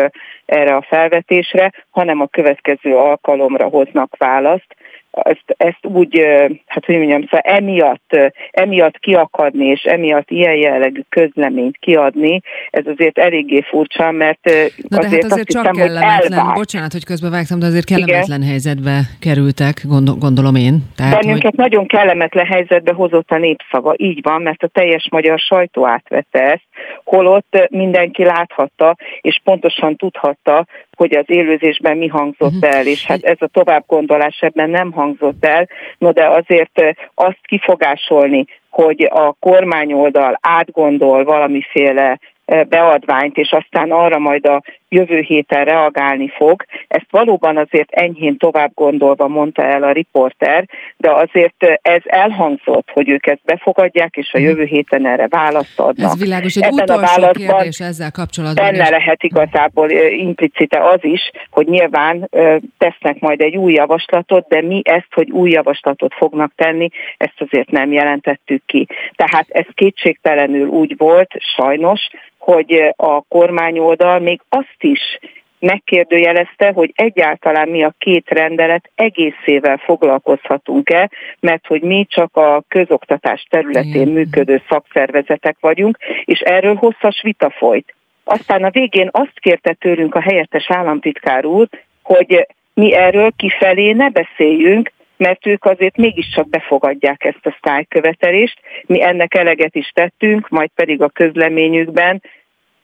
erre 0.45 0.75
a 0.75 0.85
felvetésre, 0.87 1.71
hanem 1.89 2.21
a 2.21 2.27
következő 2.27 2.95
alkalomra 2.95 3.67
hoznak 3.67 4.15
választ 4.17 4.75
ezt, 5.23 5.43
ezt 5.57 5.85
úgy, 5.85 6.25
hát 6.65 6.85
hogy 6.85 6.97
mondjam, 6.97 7.21
szóval 7.21 7.39
emiatt, 7.39 8.17
emiatt 8.51 8.97
kiakadni, 8.97 9.65
és 9.65 9.83
emiatt 9.83 10.29
ilyen 10.29 10.55
jellegű 10.55 11.01
közleményt 11.09 11.77
kiadni, 11.77 12.41
ez 12.69 12.83
azért 12.85 13.17
eléggé 13.17 13.61
furcsa, 13.61 14.11
mert 14.11 14.39
Na 14.43 14.97
azért, 14.97 15.21
de 15.21 15.27
hát 15.27 15.31
azért 15.31 15.47
csak 15.47 15.67
hiszem, 15.67 15.87
kellemetlen, 15.87 16.39
hogy 16.39 16.53
bocsánat, 16.53 16.91
hogy 16.91 17.05
közbevágtam, 17.05 17.59
de 17.59 17.65
azért 17.65 17.85
kellemetlen 17.85 18.39
Igen. 18.39 18.49
helyzetbe 18.49 18.99
kerültek, 19.19 19.81
gondol, 19.87 20.15
gondolom 20.15 20.55
én. 20.55 20.75
Tehát, 20.95 21.21
Bennünket 21.21 21.55
hogy... 21.55 21.59
nagyon 21.59 21.87
kellemetlen 21.87 22.45
helyzetbe 22.45 22.93
hozott 22.93 23.29
a 23.31 23.37
népszava, 23.37 23.93
így 23.97 24.19
van, 24.21 24.41
mert 24.41 24.63
a 24.63 24.67
teljes 24.67 25.07
magyar 25.11 25.39
sajtó 25.39 25.87
átvette 25.87 26.39
ezt, 26.39 26.67
holott 27.03 27.67
mindenki 27.69 28.23
láthatta, 28.23 28.95
és 29.21 29.41
pontosan 29.43 29.95
tudhatta, 29.95 30.65
hogy 30.95 31.15
az 31.15 31.25
élőzésben 31.27 31.97
mi 31.97 32.07
hangzott 32.07 32.53
uh-huh. 32.53 32.75
el, 32.75 32.85
és 32.85 33.05
hát 33.05 33.23
ez 33.23 33.37
a 33.39 33.47
továbbgondolás 33.47 34.37
ebben 34.41 34.69
nem 34.69 34.91
hangzott 34.91 35.45
el, 35.45 35.67
no 35.97 36.11
de 36.11 36.27
azért 36.27 36.81
azt 37.13 37.39
kifogásolni, 37.41 38.45
hogy 38.69 39.09
a 39.11 39.35
kormányoldal 39.39 40.37
átgondol 40.41 41.23
valamiféle 41.23 42.19
beadványt, 42.45 43.37
és 43.37 43.51
aztán 43.51 43.91
arra 43.91 44.19
majd 44.19 44.45
a 44.45 44.61
jövő 44.89 45.19
héten 45.19 45.65
reagálni 45.65 46.29
fog. 46.35 46.65
Ezt 46.87 47.07
valóban 47.09 47.57
azért 47.57 47.91
enyhén 47.91 48.37
tovább 48.37 48.71
gondolva 48.73 49.27
mondta 49.27 49.63
el 49.63 49.83
a 49.83 49.91
riporter, 49.91 50.65
de 50.97 51.11
azért 51.11 51.79
ez 51.81 52.01
elhangzott, 52.03 52.89
hogy 52.93 53.09
ők 53.09 53.27
ezt 53.27 53.41
befogadják, 53.45 54.15
és 54.15 54.33
a 54.33 54.37
mhm. 54.37 54.47
jövő 54.47 54.63
héten 54.63 55.07
erre 55.07 55.27
választ 55.27 55.79
adnak. 55.79 56.11
Ez 56.11 56.19
világos, 56.19 56.55
egy 56.55 56.63
Ebben 56.63 56.97
a 56.97 56.99
válaszban 56.99 57.67
ezzel 57.77 58.11
kapcsolatban. 58.11 58.65
Benne 58.65 58.83
is. 58.83 58.89
lehet 58.89 59.23
igazából 59.23 59.89
implicite 60.09 60.83
az 60.83 60.99
is, 61.01 61.31
hogy 61.49 61.67
nyilván 61.67 62.29
tesznek 62.77 63.19
majd 63.19 63.41
egy 63.41 63.57
új 63.57 63.73
javaslatot, 63.73 64.47
de 64.47 64.61
mi 64.61 64.81
ezt, 64.83 65.07
hogy 65.11 65.31
új 65.31 65.49
javaslatot 65.49 66.13
fognak 66.13 66.51
tenni, 66.55 66.89
ezt 67.17 67.33
azért 67.37 67.71
nem 67.71 67.91
jelentettük 67.91 68.61
ki. 68.65 68.87
Tehát 69.15 69.45
ez 69.49 69.65
kétségtelenül 69.73 70.67
úgy 70.67 70.97
volt, 70.97 71.31
sajnos, 71.55 72.09
hogy 72.51 72.93
a 72.95 73.21
kormányoldal 73.21 74.19
még 74.19 74.41
azt 74.49 74.77
is 74.79 75.19
megkérdőjelezte, 75.59 76.71
hogy 76.71 76.91
egyáltalán 76.95 77.69
mi 77.69 77.83
a 77.83 77.93
két 77.97 78.29
rendelet 78.29 78.89
egészével 78.95 79.77
foglalkozhatunk-e, 79.77 81.09
mert 81.39 81.67
hogy 81.67 81.81
mi 81.81 82.05
csak 82.09 82.37
a 82.37 82.63
közoktatás 82.67 83.45
területén 83.49 84.07
működő 84.07 84.61
szakszervezetek 84.69 85.57
vagyunk, 85.59 85.97
és 86.25 86.39
erről 86.39 86.75
hosszas 86.75 87.21
vita 87.21 87.49
folyt. 87.49 87.93
Aztán 88.23 88.63
a 88.63 88.69
végén 88.69 89.09
azt 89.11 89.39
kérte 89.39 89.73
tőlünk 89.73 90.15
a 90.15 90.21
helyettes 90.21 90.71
államtitkár 90.71 91.45
úr, 91.45 91.67
hogy 92.03 92.47
mi 92.73 92.93
erről 92.93 93.31
kifelé 93.37 93.91
ne 93.91 94.09
beszéljünk, 94.09 94.91
mert 95.19 95.45
ők 95.45 95.65
azért 95.65 95.97
mégiscsak 95.97 96.49
befogadják 96.49 97.23
ezt 97.23 97.45
a 97.45 97.55
sztájkövetelést. 97.57 98.59
Mi 98.85 99.03
ennek 99.03 99.33
eleget 99.35 99.75
is 99.75 99.91
tettünk, 99.93 100.49
majd 100.49 100.69
pedig 100.75 101.01
a 101.01 101.09
közleményükben 101.09 102.21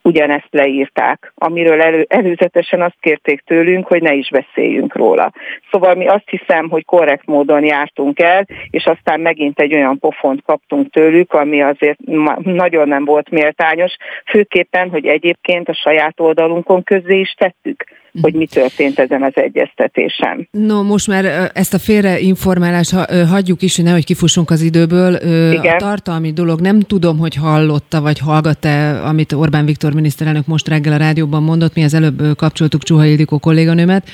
ugyanezt 0.01 0.47
leírták, 0.51 1.31
amiről 1.35 1.81
elő, 1.81 2.05
előzetesen 2.09 2.81
azt 2.81 2.97
kérték 2.99 3.41
tőlünk, 3.41 3.87
hogy 3.87 4.01
ne 4.01 4.13
is 4.13 4.29
beszéljünk 4.29 4.95
róla. 4.95 5.31
Szóval 5.71 5.95
mi 5.95 6.07
azt 6.07 6.29
hiszem, 6.29 6.69
hogy 6.69 6.85
korrekt 6.85 7.25
módon 7.25 7.63
jártunk 7.63 8.19
el, 8.19 8.45
és 8.69 8.85
aztán 8.85 9.19
megint 9.19 9.59
egy 9.59 9.73
olyan 9.73 9.99
pofont 9.99 10.41
kaptunk 10.45 10.91
tőlük, 10.91 11.33
ami 11.33 11.61
azért 11.61 11.99
nagyon 12.43 12.87
nem 12.87 13.05
volt 13.05 13.29
méltányos, 13.29 13.95
főképpen, 14.25 14.89
hogy 14.89 15.05
egyébként 15.05 15.69
a 15.69 15.73
saját 15.73 16.19
oldalunkon 16.19 16.83
közzé 16.83 17.19
is 17.19 17.33
tettük 17.37 17.83
hogy 18.21 18.33
mi 18.33 18.47
történt 18.47 18.99
ezen 18.99 19.23
az 19.23 19.31
egyeztetésen. 19.33 20.47
No, 20.51 20.83
most 20.83 21.07
már 21.07 21.51
ezt 21.53 21.73
a 21.73 21.79
félreinformálást 21.79 22.93
hagyjuk 23.29 23.61
is, 23.61 23.75
hogy 23.75 23.85
nehogy 23.85 24.05
kifussunk 24.05 24.49
az 24.49 24.61
időből. 24.61 25.15
Igen. 25.51 25.75
A 25.75 25.77
tartalmi 25.77 26.33
dolog, 26.33 26.61
nem 26.61 26.79
tudom, 26.79 27.17
hogy 27.17 27.35
hallotta 27.35 28.01
vagy 28.01 28.19
hallgatta, 28.19 29.03
amit 29.03 29.31
Orbán 29.31 29.65
Viktor 29.65 29.93
miniszterelnök 29.93 30.47
most 30.47 30.67
reggel 30.67 30.93
a 30.93 30.97
rádióban 30.97 31.43
mondott, 31.43 31.75
mi 31.75 31.83
az 31.83 31.93
előbb 31.93 32.35
kapcsoltuk 32.35 32.83
Csuha 32.83 33.05
Ildikó 33.05 33.39
kolléganőmet, 33.39 34.09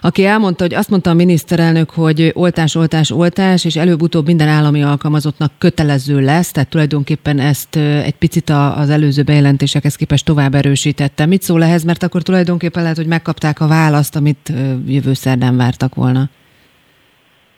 aki 0.00 0.24
elmondta, 0.24 0.64
hogy 0.64 0.74
azt 0.74 0.90
mondta 0.90 1.10
a 1.10 1.14
miniszterelnök, 1.14 1.90
hogy 1.90 2.30
oltás, 2.34 2.74
oltás, 2.74 3.10
oltás, 3.10 3.64
és 3.64 3.76
előbb-utóbb 3.76 4.26
minden 4.26 4.48
állami 4.48 4.82
alkalmazottnak 4.82 5.52
kötelező 5.58 6.20
lesz, 6.20 6.50
tehát 6.50 6.68
tulajdonképpen 6.68 7.38
ezt 7.38 7.76
egy 7.76 8.14
picit 8.18 8.50
az 8.76 8.90
előző 8.90 9.22
bejelentésekhez 9.22 9.96
képest 9.96 10.24
tovább 10.24 10.54
erősítette. 10.54 11.26
Mit 11.26 11.42
szól 11.42 11.64
ehhez, 11.64 11.84
mert 11.84 12.02
akkor 12.02 12.22
tulajdonképpen 12.22 12.82
lehet, 12.82 12.96
hogy 12.96 13.06
megkapta 13.06 13.43
megkapták 13.44 13.60
a 13.60 13.74
választ, 13.74 14.16
amit 14.16 14.48
jövő 14.86 15.12
szerdán 15.12 15.56
vártak 15.56 15.94
volna? 15.94 16.24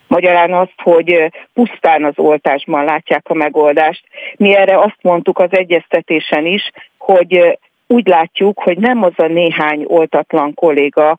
Magyarán 0.09 0.53
azt, 0.53 0.81
hogy 0.83 1.33
pusztán 1.55 2.05
az 2.05 2.13
oltásban 2.17 2.85
látják 2.85 3.29
a 3.29 3.35
megoldást. 3.35 4.05
Mi 4.37 4.57
erre 4.57 4.79
azt 4.79 4.99
mondtuk 5.03 5.39
az 5.39 5.49
egyeztetésen 5.51 6.47
is, 6.47 6.71
hogy 6.99 7.59
úgy 7.87 8.07
látjuk, 8.07 8.59
hogy 8.59 8.79
nem 8.79 9.03
az 9.03 9.13
a 9.17 9.27
néhány 9.27 9.85
oltatlan 9.87 10.55
kolléga 10.55 11.19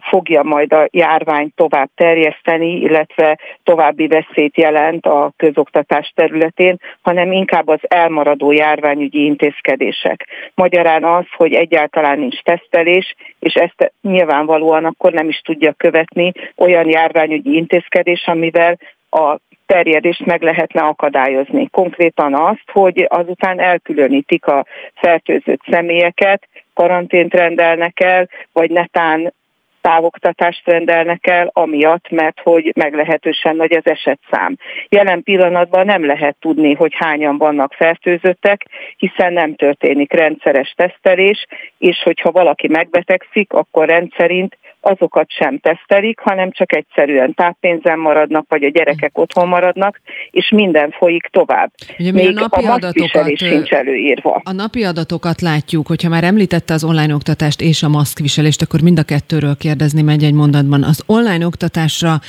fogja 0.00 0.42
majd 0.42 0.72
a 0.72 0.88
járványt 0.90 1.54
tovább 1.54 1.88
terjeszteni, 1.94 2.80
illetve 2.80 3.38
további 3.62 4.06
veszélyt 4.06 4.56
jelent 4.56 5.06
a 5.06 5.32
közoktatás 5.36 6.12
területén, 6.14 6.80
hanem 7.00 7.32
inkább 7.32 7.68
az 7.68 7.80
elmaradó 7.80 8.52
járványügyi 8.52 9.24
intézkedések. 9.24 10.26
Magyarán 10.54 11.04
az, 11.04 11.24
hogy 11.36 11.52
egyáltalán 11.52 12.18
nincs 12.18 12.42
tesztelés, 12.42 13.14
és 13.38 13.54
ezt 13.54 13.92
nyilvánvalóan 14.02 14.84
akkor 14.84 15.12
nem 15.12 15.28
is 15.28 15.40
tudja 15.40 15.72
követni 15.72 16.32
olyan 16.56 16.88
járványügyi 16.88 17.56
intézkedés, 17.56 18.26
amivel 18.26 18.78
a 19.10 19.36
terjedést 19.66 20.24
meg 20.24 20.42
lehetne 20.42 20.80
akadályozni. 20.80 21.68
Konkrétan 21.68 22.34
azt, 22.34 22.64
hogy 22.72 23.06
azután 23.08 23.60
elkülönítik 23.60 24.46
a 24.46 24.66
fertőzött 24.94 25.60
személyeket, 25.70 26.48
karantént 26.74 27.34
rendelnek 27.34 28.00
el, 28.00 28.28
vagy 28.52 28.70
netán 28.70 29.32
távoktatást 29.80 30.66
rendelnek 30.66 31.26
el, 31.26 31.50
amiatt, 31.52 32.10
mert 32.10 32.40
hogy 32.40 32.72
meglehetősen 32.76 33.56
nagy 33.56 33.72
az 33.72 33.86
esetszám. 33.86 34.56
Jelen 34.88 35.22
pillanatban 35.22 35.86
nem 35.86 36.06
lehet 36.06 36.36
tudni, 36.40 36.74
hogy 36.74 36.92
hányan 36.94 37.38
vannak 37.38 37.72
fertőzöttek, 37.72 38.66
hiszen 38.96 39.32
nem 39.32 39.54
történik 39.54 40.12
rendszeres 40.12 40.74
tesztelés, 40.76 41.46
és 41.78 42.02
hogyha 42.02 42.30
valaki 42.30 42.68
megbetegszik, 42.68 43.52
akkor 43.52 43.88
rendszerint 43.88 44.58
azokat 44.80 45.30
sem 45.30 45.58
tesztelik, 45.58 46.18
hanem 46.20 46.50
csak 46.50 46.74
egyszerűen 46.74 47.34
táppénzen 47.34 47.98
maradnak, 47.98 48.44
vagy 48.48 48.62
a 48.62 48.68
gyerekek 48.68 49.18
otthon 49.18 49.48
maradnak, 49.48 50.00
és 50.30 50.50
minden 50.50 50.90
folyik 50.90 51.26
tovább. 51.26 51.70
Ugye 51.98 52.12
Még 52.12 52.36
a, 52.36 52.40
napi 52.40 52.64
a 52.64 52.72
adatokat, 52.72 53.36
sincs 53.36 53.70
előírva. 53.70 54.40
A 54.44 54.52
napi 54.52 54.84
adatokat 54.84 55.40
látjuk, 55.40 55.86
hogyha 55.86 56.08
már 56.08 56.24
említette 56.24 56.74
az 56.74 56.84
online 56.84 57.14
oktatást 57.14 57.60
és 57.60 57.82
a 57.82 57.88
maszkviselést, 57.88 58.62
akkor 58.62 58.80
mind 58.80 58.98
a 58.98 59.02
kettőről 59.02 59.56
kérdezni 59.56 60.02
megy 60.02 60.24
egy 60.24 60.34
mondatban. 60.34 60.82
Az 60.82 61.02
online 61.06 61.46
oktatásra 61.46 62.20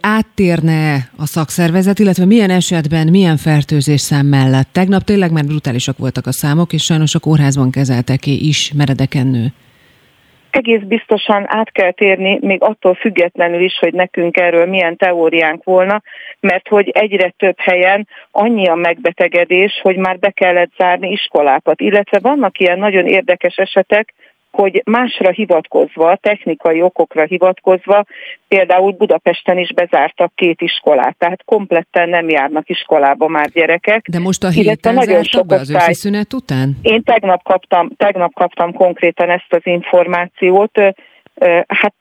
áttérne 0.00 0.94
a 1.16 1.26
szakszervezet, 1.26 1.98
illetve 1.98 2.24
milyen 2.24 2.50
esetben, 2.50 3.08
milyen 3.10 3.36
fertőzés 3.36 4.00
szám 4.00 4.26
mellett? 4.26 4.68
Tegnap 4.72 5.02
tényleg 5.02 5.32
már 5.32 5.44
brutálisak 5.44 5.98
voltak 5.98 6.26
a 6.26 6.32
számok, 6.32 6.72
és 6.72 6.82
sajnos 6.82 7.14
a 7.14 7.18
kórházban 7.18 7.70
kezeltek 7.70 8.26
is 8.26 8.72
meredeken 8.76 9.26
nő 9.26 9.52
egész 10.56 10.80
biztosan 10.80 11.44
át 11.46 11.72
kell 11.72 11.92
térni, 11.92 12.38
még 12.40 12.62
attól 12.62 12.94
függetlenül 12.94 13.60
is, 13.60 13.78
hogy 13.78 13.92
nekünk 13.92 14.36
erről 14.36 14.66
milyen 14.66 14.96
teóriánk 14.96 15.64
volna, 15.64 16.02
mert 16.40 16.68
hogy 16.68 16.88
egyre 16.88 17.34
több 17.36 17.58
helyen 17.58 18.08
annyi 18.30 18.68
a 18.68 18.74
megbetegedés, 18.74 19.80
hogy 19.82 19.96
már 19.96 20.18
be 20.18 20.30
kellett 20.30 20.70
zárni 20.76 21.10
iskolákat, 21.10 21.80
illetve 21.80 22.18
vannak 22.18 22.58
ilyen 22.58 22.78
nagyon 22.78 23.06
érdekes 23.06 23.56
esetek, 23.56 24.14
hogy 24.54 24.82
másra 24.84 25.30
hivatkozva, 25.30 26.16
technikai 26.16 26.82
okokra 26.82 27.24
hivatkozva, 27.24 28.04
például 28.48 28.92
Budapesten 28.92 29.58
is 29.58 29.72
bezártak 29.72 30.32
két 30.34 30.60
iskolát, 30.60 31.16
tehát 31.18 31.44
kompletten 31.44 32.08
nem 32.08 32.28
járnak 32.28 32.68
iskolába 32.68 33.28
már 33.28 33.48
gyerekek. 33.50 34.06
De 34.10 34.18
most 34.18 34.44
a 34.44 34.48
héten 34.48 34.94
nagyon 34.94 35.22
sok 35.22 35.52
az 35.52 35.70
őszi 35.70 35.94
szünet 35.94 36.32
után? 36.32 36.76
Én 36.82 37.02
tegnap 37.02 37.42
kaptam, 37.42 37.90
tegnap 37.96 38.34
kaptam 38.34 38.72
konkrétan 38.72 39.30
ezt 39.30 39.52
az 39.52 39.60
információt, 39.62 40.78
hát 41.66 41.94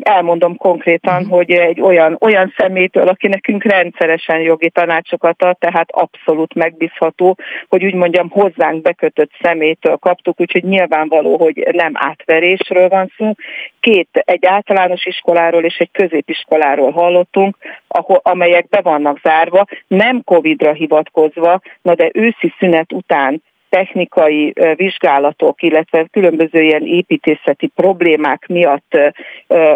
elmondom 0.00 0.56
konkrétan, 0.56 1.22
uh-huh. 1.22 1.36
hogy 1.36 1.50
egy 1.50 1.80
olyan, 1.80 2.16
olyan 2.20 2.54
szemétől, 2.56 3.08
aki 3.08 3.28
nekünk 3.28 3.64
rendszeresen 3.64 4.40
jogi 4.40 4.70
tanácsokat 4.70 5.42
ad, 5.42 5.58
tehát 5.58 5.90
abszolút 5.90 6.54
megbízható, 6.54 7.36
hogy 7.68 7.84
úgy 7.84 7.94
mondjam, 7.94 8.30
hozzánk 8.30 8.82
bekötött 8.82 9.30
szemétől 9.42 9.96
kaptuk, 9.96 10.40
úgyhogy 10.40 10.64
nyilvánvaló, 10.64 11.36
hogy 11.36 11.68
nem 11.72 11.92
átverésről 11.94 12.88
van 12.88 13.12
szó. 13.16 13.32
Két, 13.80 14.08
egy 14.12 14.46
általános 14.46 15.06
iskoláról 15.06 15.64
és 15.64 15.76
egy 15.76 15.90
középiskoláról 15.92 16.90
hallottunk, 16.90 17.56
ahol, 17.88 18.20
amelyek 18.22 18.68
be 18.68 18.80
vannak 18.80 19.20
zárva, 19.22 19.64
nem 19.86 20.22
Covid-ra 20.24 20.72
hivatkozva, 20.72 21.60
na 21.82 21.94
de 21.94 22.10
őszi 22.12 22.54
szünet 22.58 22.92
után 22.92 23.42
technikai 23.76 24.52
vizsgálatok, 24.76 25.62
illetve 25.62 26.06
különböző 26.10 26.62
ilyen 26.62 26.86
építészeti 26.86 27.66
problémák 27.66 28.46
miatt 28.46 28.98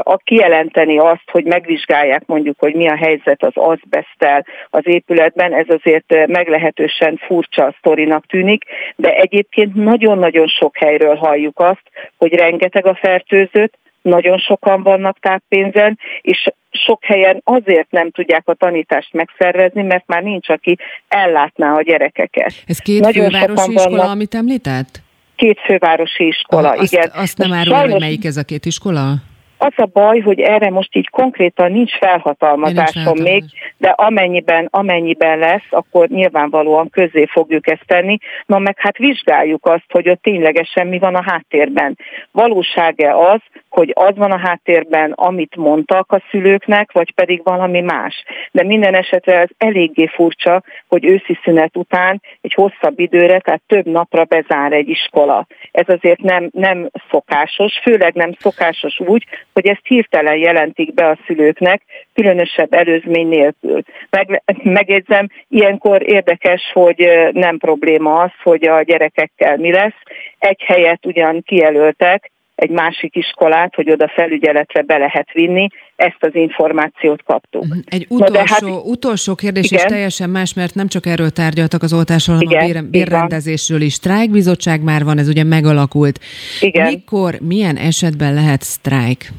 a 0.02 0.16
kijelenteni 0.16 0.98
azt, 0.98 1.30
hogy 1.30 1.44
megvizsgálják 1.44 2.22
mondjuk, 2.26 2.56
hogy 2.58 2.74
mi 2.74 2.88
a 2.88 2.96
helyzet 2.96 3.42
az 3.42 3.52
azbesztel 3.54 4.46
az 4.70 4.86
épületben, 4.86 5.52
ez 5.54 5.66
azért 5.68 6.26
meglehetősen 6.26 7.16
furcsa 7.16 7.74
sztorinak 7.78 8.26
tűnik, 8.26 8.64
de 8.96 9.14
egyébként 9.14 9.74
nagyon-nagyon 9.74 10.46
sok 10.46 10.76
helyről 10.76 11.14
halljuk 11.14 11.58
azt, 11.58 11.84
hogy 12.16 12.34
rengeteg 12.34 12.86
a 12.86 12.94
fertőzött, 12.94 13.78
nagyon 14.02 14.38
sokan 14.38 14.82
vannak 14.82 15.18
táppénzen, 15.18 15.98
és 16.20 16.48
sok 16.70 17.04
helyen 17.04 17.40
azért 17.44 17.90
nem 17.90 18.10
tudják 18.10 18.48
a 18.48 18.54
tanítást 18.54 19.12
megszervezni, 19.12 19.82
mert 19.82 20.06
már 20.06 20.22
nincs, 20.22 20.48
aki 20.48 20.78
ellátná 21.08 21.74
a 21.74 21.82
gyerekeket. 21.82 22.52
Ez 22.66 22.78
két 22.78 23.00
Nagyon 23.00 23.30
fővárosi 23.30 23.72
iskola, 23.72 23.96
vannak, 23.96 24.10
amit 24.10 24.34
említett? 24.34 25.02
két 25.40 25.60
fővárosi 25.60 26.26
iskola, 26.26 26.70
ah, 26.70 26.80
azt, 26.80 26.92
igen. 26.92 27.10
Azt 27.14 27.38
nem 27.38 27.52
árulja, 27.52 27.76
sajnos... 27.76 27.92
hogy 27.92 28.00
melyik 28.00 28.24
ez 28.24 28.36
a 28.36 28.42
két 28.42 28.64
iskola? 28.64 29.14
Az 29.62 29.72
a 29.76 29.86
baj, 29.86 30.18
hogy 30.20 30.40
erre 30.40 30.70
most 30.70 30.96
így 30.96 31.08
konkrétan 31.08 31.72
nincs 31.72 31.96
felhatalmazásom 31.98 33.14
nincs 33.14 33.28
még, 33.28 33.44
de 33.76 33.88
amennyiben, 33.88 34.68
amennyiben 34.70 35.38
lesz, 35.38 35.66
akkor 35.70 36.08
nyilvánvalóan 36.08 36.90
közé 36.90 37.26
fogjuk 37.26 37.68
ezt 37.68 37.86
tenni. 37.86 38.18
Na 38.46 38.58
meg 38.58 38.74
hát 38.78 38.96
vizsgáljuk 38.96 39.66
azt, 39.66 39.84
hogy 39.88 40.08
ott 40.08 40.22
ténylegesen 40.22 40.86
mi 40.86 40.98
van 40.98 41.14
a 41.14 41.22
háttérben. 41.22 41.98
Valóság-e 42.32 43.16
az, 43.16 43.40
hogy 43.68 43.92
az 43.94 44.16
van 44.16 44.30
a 44.30 44.38
háttérben, 44.38 45.12
amit 45.12 45.56
mondtak 45.56 46.12
a 46.12 46.22
szülőknek, 46.30 46.92
vagy 46.92 47.14
pedig 47.14 47.40
valami 47.44 47.80
más. 47.80 48.24
De 48.50 48.64
minden 48.64 48.94
esetre 48.94 49.40
ez 49.40 49.48
eléggé 49.58 50.06
furcsa, 50.06 50.62
hogy 50.88 51.04
őszi 51.04 51.38
szünet 51.44 51.76
után 51.76 52.22
egy 52.40 52.54
hosszabb 52.54 52.98
időre, 52.98 53.40
tehát 53.40 53.62
több 53.66 53.86
napra 53.86 54.24
bezár 54.24 54.72
egy 54.72 54.88
iskola. 54.88 55.46
Ez 55.72 55.88
azért 55.88 56.20
nem, 56.20 56.48
nem 56.52 56.90
szokásos, 57.10 57.78
főleg 57.82 58.14
nem 58.14 58.32
szokásos 58.38 59.00
úgy, 59.00 59.24
hogy 59.60 59.70
ezt 59.70 59.86
hirtelen 59.86 60.36
jelentik 60.36 60.94
be 60.94 61.08
a 61.08 61.18
szülőknek, 61.26 61.82
különösebb 62.14 62.72
előzmény 62.74 63.28
nélkül. 63.28 63.82
Meg, 64.10 64.42
megjegyzem, 64.62 65.26
ilyenkor 65.48 66.02
érdekes, 66.08 66.70
hogy 66.72 67.08
nem 67.32 67.58
probléma 67.58 68.20
az, 68.20 68.30
hogy 68.42 68.64
a 68.64 68.82
gyerekekkel 68.82 69.56
mi 69.56 69.72
lesz. 69.72 70.00
Egy 70.38 70.62
helyet 70.66 71.06
ugyan 71.06 71.42
kijelöltek, 71.46 72.30
egy 72.60 72.70
másik 72.70 73.16
iskolát, 73.16 73.74
hogy 73.74 73.90
oda 73.90 74.08
felügyeletre 74.08 74.82
be 74.82 74.98
lehet 74.98 75.32
vinni, 75.32 75.68
ezt 75.96 76.16
az 76.20 76.34
információt 76.34 77.22
kaptuk. 77.22 77.64
Mhm. 77.64 77.78
Egy 77.84 78.06
utolsó, 78.08 78.66
hát, 78.76 78.84
utolsó 78.84 79.34
kérdés 79.34 79.70
igen. 79.70 79.78
is 79.78 79.92
teljesen 79.92 80.30
más, 80.30 80.54
mert 80.54 80.74
nem 80.74 80.88
csak 80.88 81.06
erről 81.06 81.30
tárgyaltak 81.30 81.82
az 81.82 81.92
oltásról, 81.92 82.36
hanem 82.36 82.50
igen, 82.50 82.76
a 82.76 82.80
bér, 82.80 82.90
bérrendezésről 82.90 83.80
is. 83.80 83.92
Sztrájkbizottság 83.92 84.82
már 84.82 85.04
van, 85.04 85.18
ez 85.18 85.28
ugye 85.28 85.44
megalakult. 85.44 86.20
Igen. 86.60 86.86
Mikor, 86.86 87.34
milyen 87.40 87.76
esetben 87.76 88.34
lehet 88.34 88.62
sztrájk? 88.62 89.30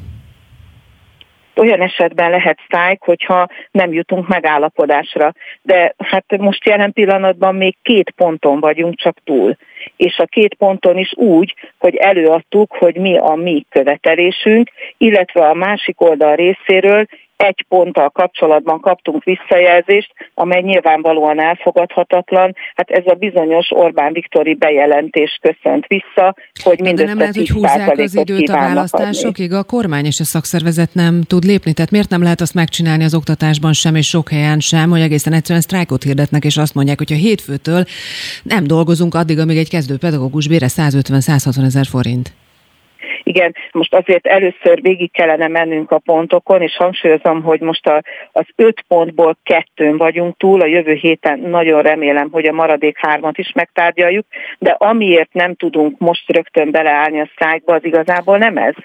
Olyan 1.55 1.81
esetben 1.81 2.29
lehet 2.29 2.59
sztrájk, 2.65 3.01
hogyha 3.01 3.47
nem 3.71 3.93
jutunk 3.93 4.27
megállapodásra. 4.27 5.33
De 5.61 5.95
hát 5.97 6.37
most 6.37 6.65
jelen 6.65 6.93
pillanatban 6.93 7.55
még 7.55 7.75
két 7.81 8.09
ponton 8.09 8.59
vagyunk 8.59 8.95
csak 8.95 9.17
túl. 9.23 9.57
És 9.95 10.17
a 10.17 10.25
két 10.25 10.53
ponton 10.53 10.97
is 10.97 11.13
úgy, 11.15 11.53
hogy 11.77 11.95
előadtuk, 11.95 12.75
hogy 12.77 12.95
mi 12.95 13.17
a 13.17 13.35
mi 13.35 13.65
követelésünk, 13.69 14.69
illetve 14.97 15.47
a 15.47 15.53
másik 15.53 16.01
oldal 16.01 16.35
részéről 16.35 17.05
egy 17.41 17.65
ponttal 17.67 18.09
kapcsolatban 18.09 18.79
kaptunk 18.79 19.23
visszajelzést, 19.23 20.13
amely 20.33 20.61
nyilvánvalóan 20.61 21.41
elfogadhatatlan. 21.41 22.55
Hát 22.75 22.89
ez 22.89 23.03
a 23.05 23.13
bizonyos 23.13 23.71
Orbán 23.71 24.13
Viktori 24.13 24.53
bejelentés 24.53 25.39
köszönt 25.41 25.85
vissza, 25.87 26.35
hogy 26.63 26.79
mindössze 26.79 27.03
De 27.03 27.09
nem 27.09 27.19
lehet, 27.19 27.35
hogy 27.35 27.49
húzzák 27.49 27.97
az 27.97 28.15
időt 28.15 28.49
a 28.49 28.53
választásokig, 28.53 29.53
a 29.53 29.63
kormány 29.63 30.05
és 30.05 30.19
a 30.19 30.23
szakszervezet 30.23 30.93
nem 30.93 31.21
tud 31.27 31.43
lépni. 31.43 31.73
Tehát 31.73 31.91
miért 31.91 32.09
nem 32.09 32.21
lehet 32.23 32.41
azt 32.41 32.53
megcsinálni 32.53 33.03
az 33.03 33.15
oktatásban 33.15 33.73
sem, 33.73 33.95
és 33.95 34.07
sok 34.07 34.29
helyen 34.29 34.59
sem, 34.59 34.89
hogy 34.89 35.01
egészen 35.01 35.33
egyszerűen 35.33 35.61
sztrájkot 35.61 36.03
hirdetnek, 36.03 36.43
és 36.43 36.57
azt 36.57 36.75
mondják, 36.75 36.97
hogy 36.97 37.13
a 37.13 37.15
hétfőtől 37.15 37.83
nem 38.43 38.63
dolgozunk 38.63 39.15
addig, 39.15 39.39
amíg 39.39 39.57
egy 39.57 39.69
kezdő 39.69 39.97
pedagógus 39.97 40.47
bére 40.47 40.67
150-160 40.69 41.63
ezer 41.63 41.85
forint. 41.85 42.40
Igen, 43.33 43.55
most 43.71 43.93
azért 43.93 44.27
először 44.27 44.81
végig 44.81 45.11
kellene 45.11 45.47
mennünk 45.47 45.91
a 45.91 45.99
pontokon, 45.99 46.61
és 46.61 46.75
hangsúlyozom, 46.75 47.43
hogy 47.43 47.59
most 47.59 47.87
a, 47.87 48.01
az 48.31 48.45
öt 48.55 48.83
pontból 48.87 49.37
kettőn 49.43 49.97
vagyunk 49.97 50.37
túl, 50.37 50.61
a 50.61 50.65
jövő 50.65 50.93
héten 50.93 51.39
nagyon 51.39 51.81
remélem, 51.81 52.29
hogy 52.31 52.45
a 52.45 52.51
maradék 52.51 52.97
hármat 52.97 53.37
is 53.37 53.51
megtárgyaljuk, 53.51 54.25
de 54.59 54.75
amiért 54.77 55.33
nem 55.33 55.55
tudunk 55.55 55.99
most 55.99 56.31
rögtön 56.31 56.71
beleállni 56.71 57.19
a 57.19 57.29
sztrájkba, 57.33 57.73
az 57.73 57.85
igazából 57.85 58.37
nem 58.37 58.57
ez, 58.57 58.75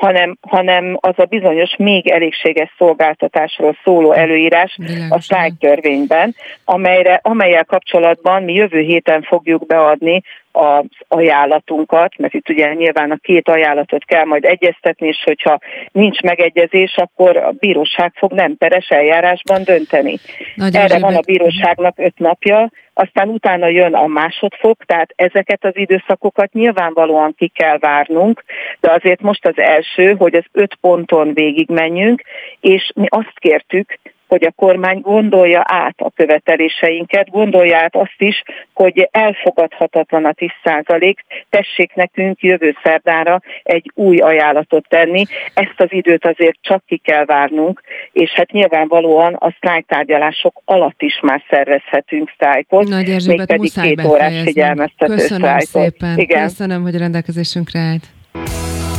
hanem, 0.00 0.38
hanem 0.40 0.96
az 1.00 1.14
a 1.16 1.24
bizonyos 1.24 1.76
még 1.76 2.08
elégséges 2.08 2.74
szolgáltatásról 2.78 3.76
szóló 3.84 4.12
előírás 4.12 4.78
a 5.08 5.20
sztrájk 5.20 5.58
törvényben, 5.58 6.34
amelyre, 6.64 7.20
amelyel 7.22 7.64
kapcsolatban 7.64 8.42
mi 8.42 8.52
jövő 8.52 8.80
héten 8.80 9.22
fogjuk 9.22 9.66
beadni 9.66 10.22
az 10.52 10.84
ajánlatunkat, 11.08 12.18
mert 12.18 12.34
itt 12.34 12.48
ugye 12.48 12.74
nyilván 12.74 13.10
a 13.10 13.16
két 13.16 13.48
ajánlatot 13.48 14.04
kell 14.04 14.24
majd 14.24 14.44
egyeztetni, 14.44 15.06
és 15.08 15.22
hogyha 15.24 15.58
nincs 15.92 16.20
megegyezés, 16.20 16.96
akkor 16.96 17.36
a 17.36 17.50
bíróság 17.50 18.12
fog 18.14 18.32
nem 18.32 18.56
peres 18.56 18.88
eljárásban 18.88 19.64
dönteni. 19.64 20.18
Nagy 20.54 20.76
Erre 20.76 20.98
van 20.98 21.14
a 21.14 21.20
bíróságnak 21.20 21.98
öt 21.98 22.18
napja, 22.18 22.70
aztán 23.00 23.28
utána 23.28 23.66
jön 23.66 23.94
a 23.94 24.06
másodfok, 24.06 24.84
tehát 24.84 25.12
ezeket 25.16 25.64
az 25.64 25.76
időszakokat 25.76 26.52
nyilvánvalóan 26.52 27.34
ki 27.34 27.48
kell 27.48 27.78
várnunk, 27.78 28.44
de 28.80 28.92
azért 28.92 29.20
most 29.20 29.46
az 29.46 29.58
első, 29.58 30.14
hogy 30.14 30.34
az 30.34 30.44
öt 30.52 30.74
ponton 30.80 31.34
végigmenjünk, 31.34 32.22
és 32.60 32.90
mi 32.94 33.06
azt 33.08 33.38
kértük, 33.38 33.98
hogy 34.30 34.44
a 34.44 34.52
kormány 34.56 35.00
gondolja 35.00 35.62
át 35.64 35.94
a 35.96 36.10
követeléseinket, 36.10 37.30
gondolja 37.30 37.76
át 37.76 37.96
azt 37.96 38.18
is, 38.18 38.42
hogy 38.74 39.08
elfogadhatatlan 39.10 40.24
a 40.24 40.32
10 40.32 40.48
százalék, 40.64 41.24
tessék 41.48 41.94
nekünk 41.94 42.42
jövő 42.42 42.76
szerdára 42.82 43.40
egy 43.62 43.90
új 43.94 44.18
ajánlatot 44.18 44.88
tenni. 44.88 45.24
Ezt 45.54 45.74
az 45.76 45.86
időt 45.90 46.24
azért 46.24 46.58
csak 46.60 46.82
ki 46.86 46.96
kell 46.96 47.24
várnunk, 47.24 47.82
és 48.12 48.30
hát 48.30 48.50
nyilvánvalóan 48.50 49.34
a 49.34 49.54
sztrájktárgyalások 49.56 50.62
alatt 50.64 51.02
is 51.02 51.20
már 51.22 51.42
szervezhetünk 51.50 52.30
sztrájkot, 52.34 52.88
mégpedig 53.26 53.72
két 53.82 54.04
órás 54.04 54.42
figyelmeztető 54.42 55.14
Köszönöm 55.14 55.58
szépen. 55.58 56.18
Igen. 56.18 56.42
Köszönöm, 56.42 56.82
hogy 56.82 56.94
a 56.94 56.98
rendelkezésünkre 56.98 57.78
állt. 57.78 58.04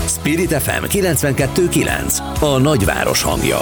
Spirit 0.08 0.54
FM 0.54 0.84
92.9 0.84 2.18
A 2.42 2.60
nagyváros 2.60 3.24
hangja. 3.24 3.60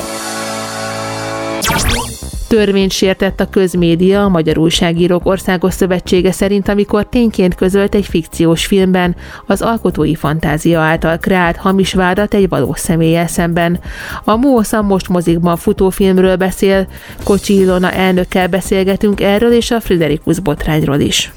Törvényt 2.47 2.91
sértett 2.91 3.39
a 3.39 3.49
közmédia, 3.49 4.24
a 4.24 4.30
Magyar 4.30 4.57
Újságírók 4.57 5.26
Országos 5.26 5.74
Szövetsége 5.74 6.32
szerint, 6.32 6.68
amikor 6.68 7.10
tényként 7.10 7.55
közölt 7.55 7.95
egy 7.95 8.05
fikciós 8.05 8.66
filmben 8.66 9.16
az 9.45 9.62
alkotói 9.62 10.16
fantázia 10.16 10.80
által 10.80 11.18
kreált 11.18 11.57
hamis 11.57 11.93
vádat 11.93 12.34
egy 12.34 12.49
valós 12.49 12.80
személlyel 12.80 13.28
szemben. 13.28 13.80
A 14.24 14.36
MOSA 14.36 14.82
most 14.82 15.10
mozikban 15.10 15.57
futófilmről 15.57 16.36
beszél, 16.36 16.88
Kocsi 17.24 17.60
Ilona 17.60 17.91
elnökkel 17.91 18.47
beszélgetünk 18.47 19.22
erről 19.22 19.51
és 19.51 19.72
a 19.72 19.82
Friderikus 19.82 20.39
botrányról 20.39 20.99
is. 20.99 21.32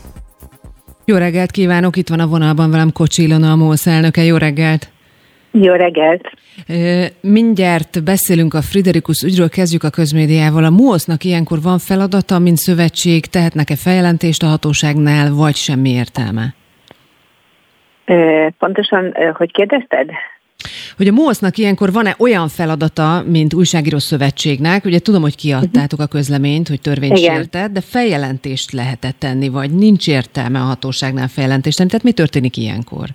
Jó 1.04 1.16
reggelt 1.16 1.50
kívánok, 1.50 1.96
itt 1.96 2.08
van 2.08 2.20
a 2.20 2.26
vonalban 2.26 2.70
velem 2.70 2.92
Kocsi 2.92 3.22
Ilona, 3.22 3.50
a 3.50 3.56
MOSZ 3.56 3.86
elnöke. 3.86 4.24
Jó 4.24 4.36
reggelt! 4.36 4.90
Jó 5.52 5.72
reggelt! 5.72 6.22
Mindjárt 7.20 8.04
beszélünk 8.04 8.54
a 8.54 8.62
Friderikus 8.62 9.22
ügyről, 9.22 9.48
kezdjük 9.48 9.82
a 9.82 9.90
közmédiával. 9.90 10.64
A 10.64 10.70
MUOSZ-nak 10.70 11.24
ilyenkor 11.24 11.62
van 11.62 11.78
feladata, 11.78 12.38
mint 12.38 12.56
szövetség, 12.56 13.26
tehetnek-e 13.26 13.76
feljelentést 13.76 14.42
a 14.42 14.46
hatóságnál, 14.46 15.32
vagy 15.32 15.54
semmi 15.54 15.90
értelme? 15.90 16.54
Pontosan, 18.58 19.14
hogy 19.34 19.52
kérdezted? 19.52 20.10
Hogy 20.96 21.08
a 21.08 21.12
MOSZ-nak 21.12 21.58
ilyenkor 21.58 21.92
van-e 21.92 22.14
olyan 22.18 22.48
feladata, 22.48 23.24
mint 23.26 23.54
újságíró 23.54 23.98
szövetségnek, 23.98 24.84
ugye 24.84 24.98
tudom, 24.98 25.22
hogy 25.22 25.36
kiadtátok 25.36 26.00
a 26.00 26.06
közleményt, 26.06 26.68
hogy 26.68 26.80
törvényt 26.80 27.18
sértett, 27.18 27.70
de 27.70 27.80
feljelentést 27.80 28.72
lehetett 28.72 29.18
tenni, 29.18 29.48
vagy 29.48 29.70
nincs 29.70 30.08
értelme 30.08 30.58
a 30.58 30.64
hatóságnál 30.64 31.28
feljelentést 31.28 31.76
tenni, 31.76 31.88
tehát 31.88 32.04
mi 32.04 32.12
történik 32.12 32.56
ilyenkor? 32.56 33.08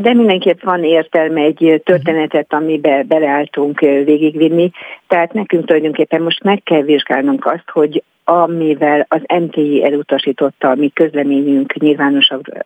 De 0.00 0.14
mindenképp 0.14 0.62
van 0.62 0.84
értelme 0.84 1.40
egy 1.40 1.80
történetet, 1.84 2.52
amibe 2.52 3.02
beleálltunk 3.02 3.80
végigvinni. 3.80 4.70
Tehát 5.06 5.32
nekünk 5.32 5.66
tulajdonképpen 5.66 6.22
most 6.22 6.42
meg 6.42 6.62
kell 6.62 6.82
vizsgálnunk 6.82 7.46
azt, 7.46 7.70
hogy 7.70 8.02
amivel 8.24 9.06
az 9.08 9.20
MTI 9.40 9.84
elutasította 9.84 10.68
a 10.68 10.74
mi 10.74 10.88
közleményünk 10.88 11.74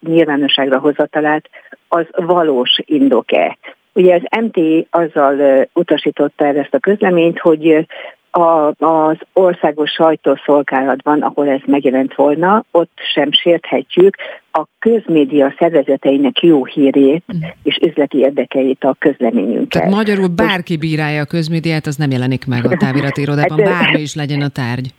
nyilvánosságra, 0.00 0.78
hozatalát, 0.78 1.48
az 1.88 2.06
valós 2.10 2.78
indok-e. 2.84 3.58
Ugye 3.92 4.14
az 4.14 4.40
MTI 4.40 4.86
azzal 4.90 5.66
utasította 5.72 6.44
el 6.44 6.58
ezt 6.58 6.74
a 6.74 6.78
közleményt, 6.78 7.38
hogy 7.38 7.86
a, 8.32 8.74
az 8.78 9.16
országos 9.32 9.90
sajtószolgálatban, 9.90 11.22
ahol 11.22 11.48
ez 11.48 11.60
megjelent 11.66 12.14
volna, 12.14 12.64
ott 12.70 12.92
sem 13.14 13.32
sérthetjük 13.32 14.16
a 14.52 14.62
közmédia 14.78 15.54
szervezeteinek 15.58 16.42
jó 16.42 16.64
hírét 16.64 17.24
mm. 17.36 17.40
és 17.62 17.78
üzleti 17.82 18.18
érdekeit 18.18 18.84
a 18.84 18.96
közleményünkkel. 18.98 19.80
Tehát 19.80 19.96
magyarul 19.96 20.28
bárki 20.28 20.76
bírálja 20.76 21.20
a 21.20 21.24
közmédiát, 21.24 21.86
az 21.86 21.96
nem 21.96 22.10
jelenik 22.10 22.46
meg 22.46 22.64
a 22.64 22.76
távirati 22.76 23.20
irodában, 23.26 23.58
hát, 23.58 23.68
bármi 23.68 24.00
is 24.00 24.14
legyen 24.14 24.40
a 24.40 24.48
tárgy. 24.48 24.94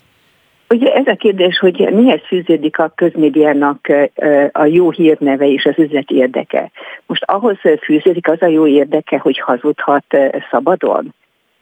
Ugye 0.70 0.94
ez 0.94 1.08
a 1.08 1.16
kérdés, 1.16 1.58
hogy 1.60 1.90
mihez 1.94 2.22
fűződik 2.28 2.80
a 2.80 2.92
közmédiának 2.96 3.88
a 4.52 4.66
jó 4.66 4.92
hírneve 4.92 5.48
és 5.48 5.66
az 5.66 5.74
üzleti 5.78 6.16
érdeke. 6.16 6.72
Most 7.06 7.24
ahhoz 7.24 7.58
fűződik 7.82 8.28
az 8.30 8.42
a 8.42 8.48
jó 8.48 8.68
érdeke, 8.68 9.18
hogy 9.18 9.40
hazudhat 9.40 10.06
szabadon? 10.52 11.14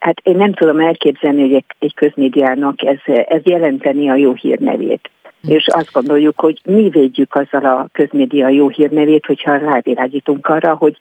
Hát 0.02 0.20
én 0.22 0.36
nem 0.36 0.52
tudom 0.52 0.80
elképzelni, 0.80 1.40
hogy 1.40 1.64
egy 1.78 1.94
közmédiának 1.94 2.82
ez, 2.82 2.98
ez 3.26 3.40
jelenteni 3.44 4.08
a 4.10 4.14
jó 4.14 4.32
hírnevét. 4.32 5.10
És 5.48 5.66
azt 5.66 5.92
gondoljuk, 5.92 6.40
hogy 6.40 6.60
mi 6.64 6.88
védjük 6.88 7.34
azzal 7.34 7.64
a 7.64 7.88
közmédia 7.92 8.48
jó 8.48 8.68
hírnevét, 8.68 9.26
hogyha 9.26 9.56
rávilágítunk 9.56 10.46
arra, 10.46 10.74
hogy 10.74 10.96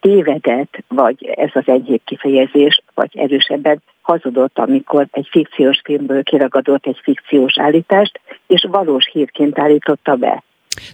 tévedett, 0.00 0.78
vagy 0.88 1.24
ez 1.24 1.50
az 1.52 1.62
enyhébb 1.66 2.00
kifejezés, 2.04 2.82
vagy 2.94 3.18
erősebben 3.18 3.82
hazudott, 4.02 4.58
amikor 4.58 5.06
egy 5.10 5.28
fikciós 5.30 5.80
filmből 5.84 6.22
kiragadott 6.22 6.86
egy 6.86 7.00
fikciós 7.02 7.58
állítást, 7.58 8.20
és 8.46 8.66
valós 8.70 9.08
hírként 9.12 9.58
állította 9.58 10.14
be. 10.14 10.42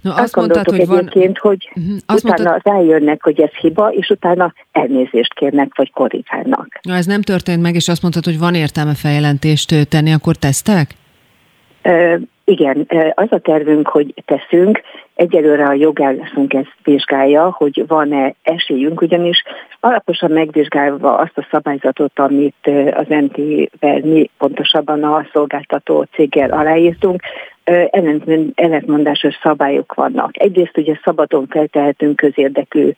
No, 0.03 0.11
azt, 0.11 0.21
azt 0.21 0.37
mondtad, 0.37 0.67
hogy 0.69 0.81
egyébként, 0.81 1.39
van... 1.39 1.53
hogy 1.53 1.71
uh-huh. 1.75 1.97
azt 2.07 2.25
utána 2.25 2.51
mondtad... 2.51 2.73
rájönnek, 2.73 3.23
hogy 3.23 3.41
ez 3.41 3.51
hiba, 3.61 3.89
és 3.93 4.09
utána 4.09 4.53
elnézést 4.73 5.35
kérnek, 5.35 5.73
vagy 5.77 5.93
korrigálnak. 5.93 6.79
No, 6.83 6.95
ez 6.95 7.07
nem 7.07 7.23
történt 7.23 7.63
meg, 7.63 7.75
és 7.75 7.89
azt 7.89 8.03
mondtad, 8.03 8.25
hogy 8.25 8.39
van 8.39 8.55
értelme 8.55 8.95
feljelentést 8.95 9.89
tenni, 9.89 10.13
akkor 10.13 10.37
tesztek? 10.37 10.95
Igen, 12.45 12.87
az 13.15 13.27
a 13.31 13.39
tervünk, 13.39 13.89
hogy 13.89 14.15
teszünk. 14.25 14.81
Egyelőre 15.15 15.67
a 15.67 15.73
jogászunk 15.73 16.53
ezt 16.55 16.77
vizsgálja, 16.85 17.55
hogy 17.59 17.85
van-e 17.87 18.35
esélyünk, 18.43 19.01
ugyanis 19.01 19.43
alaposan 19.81 20.31
megvizsgálva 20.31 21.17
azt 21.17 21.39
a 21.39 21.47
szabályzatot, 21.51 22.19
amit 22.19 22.71
az 22.95 23.07
MT-vel 23.09 24.01
mi 24.03 24.31
pontosabban 24.39 25.03
a 25.03 25.27
szolgáltató 25.33 26.07
céggel 26.13 26.51
aláírtunk, 26.51 27.21
ellentmondásos 28.55 29.35
szabályok 29.43 29.95
vannak. 29.95 30.31
Egyrészt 30.33 30.79
ugye 30.79 30.99
szabadon 31.05 31.47
feltehetünk 31.47 32.17
közérdekű 32.17 32.91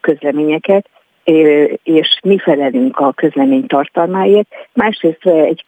közleményeket, 0.00 0.88
és 1.82 2.18
mi 2.22 2.38
felelünk 2.38 2.98
a 2.98 3.12
közlemény 3.12 3.66
tartalmáért. 3.66 4.48
Másrészt 4.72 5.26
egy 5.26 5.64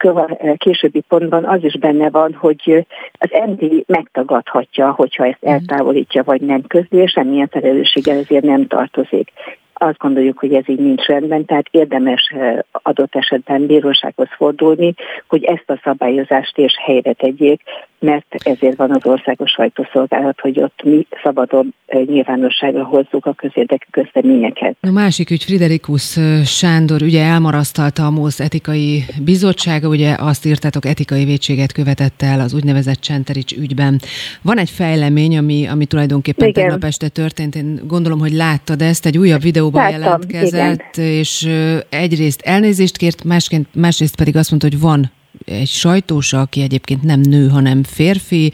későbbi 0.57 1.01
pontban 1.07 1.45
az 1.45 1.63
is 1.63 1.77
benne 1.77 2.09
van, 2.09 2.33
hogy 2.33 2.85
az 3.11 3.29
MD 3.47 3.83
megtagadhatja, 3.87 4.91
hogyha 4.91 5.25
ezt 5.25 5.41
mhm. 5.41 5.51
eltávolítja, 5.51 6.23
vagy 6.23 6.41
nem 6.41 6.61
közli, 6.61 6.97
és 6.97 7.11
semmilyen 7.11 7.47
felelősséggel 7.47 8.17
ezért 8.17 8.43
nem 8.43 8.67
tartozik 8.67 9.31
azt 9.73 9.97
gondoljuk, 9.97 10.39
hogy 10.39 10.53
ez 10.53 10.69
így 10.69 10.79
nincs 10.79 11.05
rendben, 11.05 11.45
tehát 11.45 11.65
érdemes 11.71 12.33
adott 12.71 13.15
esetben 13.15 13.65
bírósághoz 13.65 14.27
fordulni, 14.35 14.93
hogy 15.27 15.43
ezt 15.43 15.69
a 15.69 15.79
szabályozást 15.83 16.57
és 16.57 16.73
helyre 16.85 17.13
tegyék, 17.13 17.61
mert 18.01 18.25
ezért 18.29 18.77
van 18.77 18.91
az 18.91 19.05
országos 19.05 19.51
sajtószolgálat, 19.51 20.39
hogy 20.39 20.59
ott 20.61 20.83
mi 20.83 21.07
szabadon 21.23 21.73
nyilvánosságra 22.05 22.83
hozzuk 22.83 23.25
a 23.25 23.33
közérdekű 23.33 23.85
közleményeket. 23.91 24.77
A 24.81 24.91
másik 24.91 25.29
ügy 25.29 25.43
Friderikus 25.43 26.19
Sándor 26.45 27.01
ugye 27.01 27.23
elmarasztalta 27.23 28.05
a 28.05 28.09
MOSZ 28.11 28.39
etikai 28.39 29.03
bizottsága, 29.23 29.87
ugye 29.87 30.15
azt 30.19 30.45
írtátok, 30.45 30.85
etikai 30.85 31.25
vétséget 31.25 31.71
követett 31.71 32.21
el 32.21 32.39
az 32.39 32.53
úgynevezett 32.53 32.99
Csenterics 32.99 33.51
ügyben. 33.51 33.99
Van 34.41 34.57
egy 34.57 34.69
fejlemény, 34.69 35.37
ami, 35.37 35.67
ami 35.67 35.85
tulajdonképpen 35.85 36.47
Igen. 36.47 36.63
tegnap 36.63 36.83
este 36.83 37.07
történt, 37.07 37.55
én 37.55 37.79
gondolom, 37.87 38.19
hogy 38.19 38.33
láttad 38.33 38.81
ezt, 38.81 39.05
egy 39.05 39.17
újabb 39.17 39.41
videó 39.41 39.61
sajtóba 39.61 39.79
Láttam, 39.79 40.29
jelentkezett, 40.29 40.97
igen. 40.97 41.09
és 41.09 41.49
egyrészt 41.89 42.41
elnézést 42.41 42.97
kért, 42.97 43.23
másként, 43.23 43.67
másrészt 43.75 44.15
pedig 44.15 44.35
azt 44.35 44.49
mondta, 44.49 44.67
hogy 44.69 44.79
van 44.79 45.11
egy 45.45 45.67
sajtósa, 45.67 46.39
aki 46.39 46.61
egyébként 46.61 47.03
nem 47.03 47.19
nő, 47.19 47.47
hanem 47.47 47.83
férfi. 47.83 48.51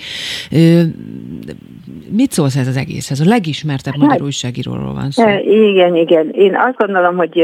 Mit 2.10 2.32
szólsz 2.32 2.56
ez 2.56 2.68
az 2.68 2.78
egészhez? 2.78 3.20
A 3.20 3.26
legismertebb 3.28 3.94
hát, 3.94 4.04
magyar 4.04 4.22
újságíróról 4.22 4.94
van 4.94 5.12
szó. 5.12 5.24
Igen, 5.40 5.96
igen. 5.96 6.30
Én 6.30 6.56
azt 6.56 6.78
gondolom, 6.78 7.16
hogy 7.16 7.44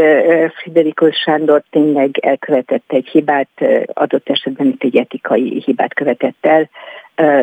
Friderikus 0.62 1.16
Sándor 1.16 1.64
tényleg 1.70 2.18
elkövetett 2.22 2.84
egy 2.88 3.08
hibát, 3.08 3.50
adott 3.94 4.30
esetben 4.30 4.68
itt 4.68 4.84
egy 4.84 4.98
etikai 4.98 5.62
hibát 5.66 5.94
követett 5.94 6.38
el, 6.42 6.70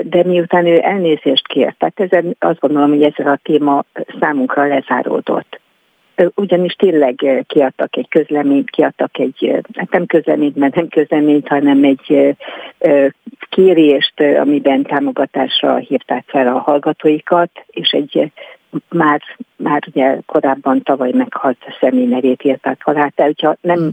de 0.03 0.25
miután 0.25 0.67
ő 0.67 0.81
elnézést 0.83 1.47
kért, 1.47 1.79
tehát 1.79 2.01
ezen 2.01 2.37
azt 2.39 2.61
gondolom, 2.61 2.91
hogy 2.91 3.03
ezzel 3.03 3.33
a 3.33 3.41
téma 3.43 3.85
számunkra 4.21 4.67
lezáródott 4.67 5.60
ugyanis 6.35 6.73
tényleg 6.73 7.45
kiadtak 7.47 7.97
egy 7.97 8.09
közleményt, 8.09 8.71
kiadtak 8.71 9.19
egy, 9.19 9.61
hát 9.75 9.91
nem 9.91 10.07
közleményt, 10.07 10.57
mert 10.57 10.75
nem 10.75 10.89
közleményt, 10.89 11.49
hanem 11.49 11.85
egy 11.85 12.37
kérést, 13.51 14.21
amiben 14.21 14.83
támogatásra 14.83 15.77
hívták 15.77 16.25
fel 16.27 16.47
a 16.47 16.59
hallgatóikat, 16.59 17.51
és 17.67 17.91
egy 17.91 18.33
már, 18.89 19.21
már 19.57 19.83
ugye 19.87 20.19
korábban 20.27 20.83
tavaly 20.83 21.13
meghalt 21.13 21.59
személy 21.81 22.07
nevét 22.07 22.45
írták 22.45 22.81
alá, 22.85 23.09
tehát 23.15 23.33
hogyha 23.33 23.57
nem 23.61 23.91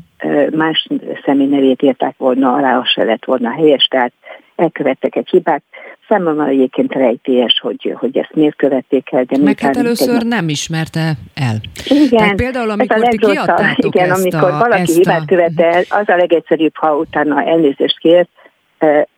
más 0.55 0.87
személy 1.25 1.47
nevét 1.47 1.81
írták 1.81 2.17
volna 2.17 2.53
alá, 2.53 2.77
az 2.77 2.87
se 2.87 3.03
lett 3.03 3.25
volna 3.25 3.51
helyes, 3.51 3.85
tehát 3.85 4.13
elkövettek 4.57 5.15
egy 5.15 5.27
hibát. 5.29 5.63
Számomra 6.07 6.47
egyébként 6.47 6.93
rejtélyes, 6.93 7.59
hogy, 7.61 7.95
hogy 7.99 8.17
ezt 8.17 8.34
miért 8.34 8.55
követték 8.55 9.11
el. 9.11 9.23
De 9.23 9.38
Meg 9.38 9.59
hát 9.59 9.77
először 9.77 10.15
egy... 10.15 10.25
nem 10.25 10.49
ismerte 10.49 11.13
el. 11.34 11.55
Igen, 11.85 12.09
Tehát 12.09 12.35
például, 12.35 12.69
amikor 12.69 13.07
ti 13.07 13.17
kiadtátok 13.17 13.95
igen, 13.95 14.11
ezt 14.11 14.21
amikor 14.21 14.49
a, 14.49 14.57
valaki 14.57 14.93
hibát 14.93 15.21
a... 15.21 15.25
követel, 15.25 15.84
az 15.89 16.09
a 16.09 16.15
legegyszerűbb, 16.15 16.75
ha 16.75 16.95
utána 16.95 17.43
elnézést 17.43 17.99
kér, 17.99 18.27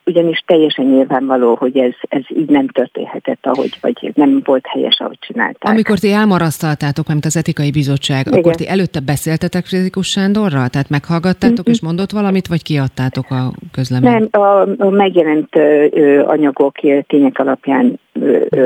ugyanis 0.09 0.43
teljesen 0.45 0.85
nyilvánvaló, 0.85 1.55
hogy 1.55 1.77
ez, 1.77 1.93
ez 2.01 2.21
így 2.27 2.49
nem 2.49 2.67
történhetett, 2.67 3.45
ahogy, 3.45 3.77
vagy 3.81 4.11
nem 4.15 4.41
volt 4.43 4.65
helyes, 4.67 4.99
ahogy 4.99 5.17
csinálták. 5.19 5.71
Amikor 5.71 5.97
ti 5.97 6.11
elmarasztaltátok, 6.11 7.07
mint 7.07 7.25
az 7.25 7.37
etikai 7.37 7.71
bizottság, 7.71 8.27
Igen. 8.27 8.39
akkor 8.39 8.55
ti 8.55 8.67
előtte 8.67 8.99
beszéltetek 8.99 9.65
Frizikus 9.65 10.07
Sándorral? 10.07 10.67
Tehát 10.67 10.89
meghallgattátok 10.89 11.59
mm-hmm. 11.59 11.71
és 11.71 11.81
mondott 11.81 12.11
valamit, 12.11 12.47
vagy 12.47 12.63
kiadtátok 12.63 13.31
a 13.31 13.51
közleményt? 13.71 14.31
Nem, 14.31 14.41
a, 14.43 14.61
a 14.77 14.89
megjelent 14.89 15.55
ö, 15.55 16.23
anyagok, 16.25 16.75
tények 17.07 17.39
alapján 17.39 17.99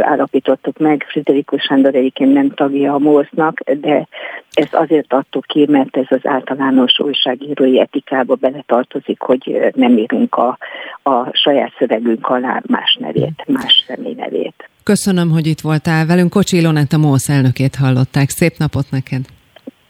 állapítottuk 0.01 0.77
meg. 0.77 1.05
Friderikus 1.07 1.61
Sándor 1.61 1.95
egyébként 1.95 2.33
nem 2.33 2.49
tagja 2.49 2.93
a 2.93 2.99
MOSZ-nak, 2.99 3.59
de 3.59 4.07
ezt 4.53 4.73
azért 4.73 5.13
adtuk 5.13 5.45
ki, 5.45 5.65
mert 5.69 5.97
ez 5.97 6.05
az 6.09 6.19
általános 6.23 6.99
újságírói 6.99 7.79
etikába 7.79 8.35
beletartozik, 8.35 9.21
hogy 9.21 9.71
nem 9.75 9.97
írunk 9.97 10.35
a, 10.35 10.57
a 11.03 11.32
saját 11.33 11.73
szövegünk 11.77 12.27
alá 12.27 12.61
más 12.67 12.97
nevét, 12.99 13.43
más 13.47 13.83
személy 13.87 14.13
nevét. 14.17 14.69
Köszönöm, 14.83 15.29
hogy 15.29 15.47
itt 15.47 15.61
voltál 15.61 16.05
velünk. 16.05 16.29
Kocsi 16.29 16.57
Ilonett 16.57 16.91
a 16.91 16.97
MOSZ 16.97 17.29
elnökét 17.29 17.75
hallották. 17.75 18.29
Szép 18.29 18.57
napot 18.57 18.85
neked! 18.89 19.21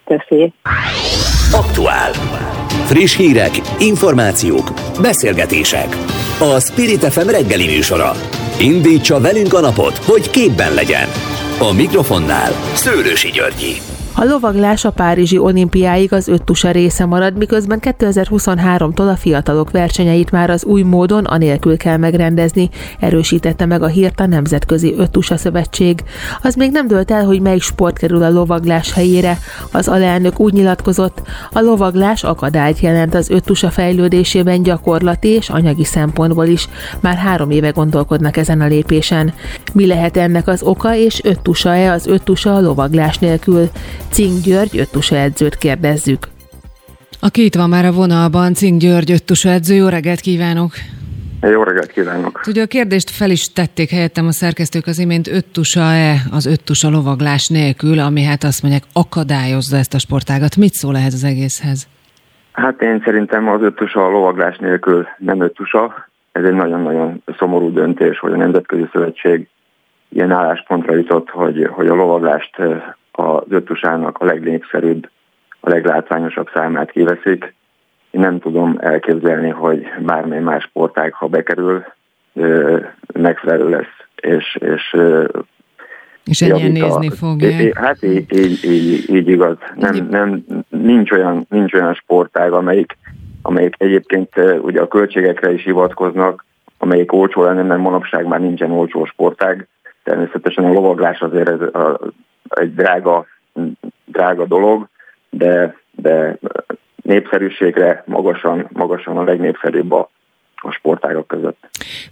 Köszi. 0.04 0.52
Aktuál. 1.52 2.12
Friss 2.86 3.16
hírek, 3.16 3.50
információk, 3.78 4.70
beszélgetések. 5.00 5.88
A 6.40 6.60
Spirit 6.60 7.04
FM 7.04 7.28
reggeli 7.28 7.66
műsora. 7.66 8.12
Indítsa 8.60 9.20
velünk 9.20 9.52
a 9.52 9.60
napot, 9.60 9.96
hogy 9.96 10.30
képben 10.30 10.74
legyen. 10.74 11.08
A 11.58 11.72
mikrofonnál 11.72 12.52
Szőrősi 12.74 13.30
Györgyi. 13.30 13.93
A 14.16 14.24
lovaglás 14.24 14.84
a 14.84 14.90
Párizsi 14.90 15.38
olimpiáig 15.38 16.12
az 16.12 16.28
öttusa 16.28 16.70
része 16.70 17.04
marad, 17.04 17.36
miközben 17.36 17.78
2023-tól 17.82 19.10
a 19.12 19.16
fiatalok 19.16 19.70
versenyeit 19.70 20.30
már 20.30 20.50
az 20.50 20.64
új 20.64 20.82
módon 20.82 21.24
anélkül 21.24 21.76
kell 21.76 21.96
megrendezni, 21.96 22.70
erősítette 23.00 23.66
meg 23.66 23.82
a 23.82 23.86
hírt 23.86 24.20
a 24.20 24.26
Nemzetközi 24.26 24.94
Öttusa 24.98 25.36
Szövetség. 25.36 26.04
Az 26.42 26.54
még 26.54 26.70
nem 26.70 26.86
dölt 26.86 27.10
el, 27.10 27.24
hogy 27.24 27.40
melyik 27.40 27.62
sport 27.62 27.98
kerül 27.98 28.22
a 28.22 28.30
lovaglás 28.30 28.92
helyére. 28.92 29.38
Az 29.72 29.88
alelnök 29.88 30.40
úgy 30.40 30.52
nyilatkozott, 30.52 31.22
a 31.52 31.60
lovaglás 31.60 32.24
akadályt 32.24 32.80
jelent 32.80 33.14
az 33.14 33.30
öttusa 33.30 33.70
fejlődésében 33.70 34.62
gyakorlati 34.62 35.28
és 35.28 35.48
anyagi 35.48 35.84
szempontból 35.84 36.46
is. 36.46 36.68
Már 37.00 37.16
három 37.16 37.50
éve 37.50 37.70
gondolkodnak 37.70 38.36
ezen 38.36 38.60
a 38.60 38.66
lépésen. 38.66 39.34
Mi 39.72 39.86
lehet 39.86 40.16
ennek 40.16 40.48
az 40.48 40.62
oka, 40.62 40.96
és 40.96 41.20
öttusa-e 41.24 41.92
az 41.92 42.06
öttusa 42.06 42.54
a 42.54 42.60
lovaglás 42.60 43.18
nélkül? 43.18 43.70
Cink 44.14 44.44
György 44.44 44.78
öttusa 44.78 45.16
edzőt 45.16 45.56
kérdezzük. 45.56 46.26
Aki 47.20 47.44
itt 47.44 47.54
van 47.54 47.68
már 47.68 47.84
a 47.84 47.92
vonalban, 47.92 48.54
Cink 48.54 48.80
György 48.80 49.10
öttusa 49.10 49.48
edző, 49.48 49.74
jó 49.74 49.88
reggelt 49.88 50.20
kívánok! 50.20 50.72
Jó 51.40 51.62
reggelt 51.62 51.90
kívánok! 51.90 52.40
Ugye 52.46 52.62
a 52.62 52.66
kérdést 52.66 53.10
fel 53.10 53.30
is 53.30 53.52
tették 53.52 53.90
helyettem 53.90 54.26
a 54.26 54.32
szerkesztők 54.32 54.86
az 54.86 54.98
imént, 54.98 55.28
öttusa-e 55.28 56.14
az 56.32 56.46
öttusa 56.46 56.90
lovaglás 56.90 57.48
nélkül, 57.48 57.98
ami 57.98 58.22
hát 58.22 58.42
azt 58.44 58.62
mondják 58.62 58.84
akadályozza 58.92 59.76
ezt 59.76 59.94
a 59.94 59.98
sportágat. 59.98 60.56
Mit 60.56 60.72
szól 60.72 60.96
ehhez 60.96 61.14
az 61.14 61.24
egészhez? 61.24 61.88
Hát 62.52 62.82
én 62.82 63.02
szerintem 63.04 63.48
az 63.48 63.62
öttusa 63.62 64.04
a 64.04 64.10
lovaglás 64.10 64.56
nélkül 64.56 65.06
nem 65.18 65.40
öttusa. 65.40 66.08
Ez 66.32 66.44
egy 66.44 66.54
nagyon-nagyon 66.54 67.22
szomorú 67.38 67.72
döntés, 67.72 68.18
hogy 68.18 68.32
a 68.32 68.36
Nemzetközi 68.36 68.88
Szövetség 68.92 69.48
ilyen 70.08 70.30
álláspontra 70.30 70.94
jutott, 70.94 71.30
hogy, 71.30 71.68
hogy 71.70 71.88
a 71.88 71.94
lovaglást 71.94 72.56
az 73.16 73.42
öttusának 73.48 74.18
a 74.18 74.24
legnépszerűbb, 74.24 75.08
a 75.60 75.68
leglátványosabb 75.68 76.48
számát 76.54 76.90
kiveszik. 76.90 77.54
Én 78.10 78.20
nem 78.20 78.38
tudom 78.38 78.76
elképzelni, 78.80 79.50
hogy 79.50 79.86
bármely 80.00 80.40
más 80.40 80.64
sportág, 80.64 81.12
ha 81.12 81.26
bekerül, 81.26 81.84
megfelelő 83.12 83.68
lesz, 83.68 84.06
és, 84.16 84.58
és 84.60 84.96
és 86.24 86.42
ennyien 86.42 86.72
nézni 86.72 87.10
fogják. 87.10 87.78
Hát 87.78 88.02
így, 88.02 88.38
így, 88.38 88.64
így, 88.64 89.14
így 89.14 89.28
igaz. 89.28 89.56
Nem, 89.74 90.06
nem, 90.10 90.44
nincs, 90.68 91.10
olyan, 91.10 91.46
nincs 91.48 91.72
olyan 91.74 91.94
sportág, 91.94 92.52
amelyik, 92.52 92.98
amelyik 93.42 93.74
egyébként 93.78 94.28
ugye 94.62 94.80
a 94.80 94.88
költségekre 94.88 95.52
is 95.52 95.64
hivatkoznak, 95.64 96.44
amelyik 96.78 97.12
olcsó 97.12 97.42
lenne, 97.42 97.62
mert 97.62 97.80
manapság 97.80 98.26
már 98.26 98.40
nincsen 98.40 98.70
olcsó 98.70 99.04
sportág. 99.04 99.68
Természetesen 100.04 100.64
a 100.64 100.72
lovaglás 100.72 101.20
azért 101.20 101.48
ez 101.48 101.60
a, 101.60 102.00
egy 102.48 102.74
drága, 102.74 103.26
drága 104.04 104.46
dolog, 104.46 104.88
de, 105.30 105.76
de 105.90 106.38
népszerűségre 107.02 108.02
magasan, 108.06 108.68
magasan 108.72 109.16
a 109.16 109.24
legnépszerűbb 109.24 109.92
a, 109.92 110.10
a 110.54 110.70
sportágak 110.70 111.26
között. 111.26 111.58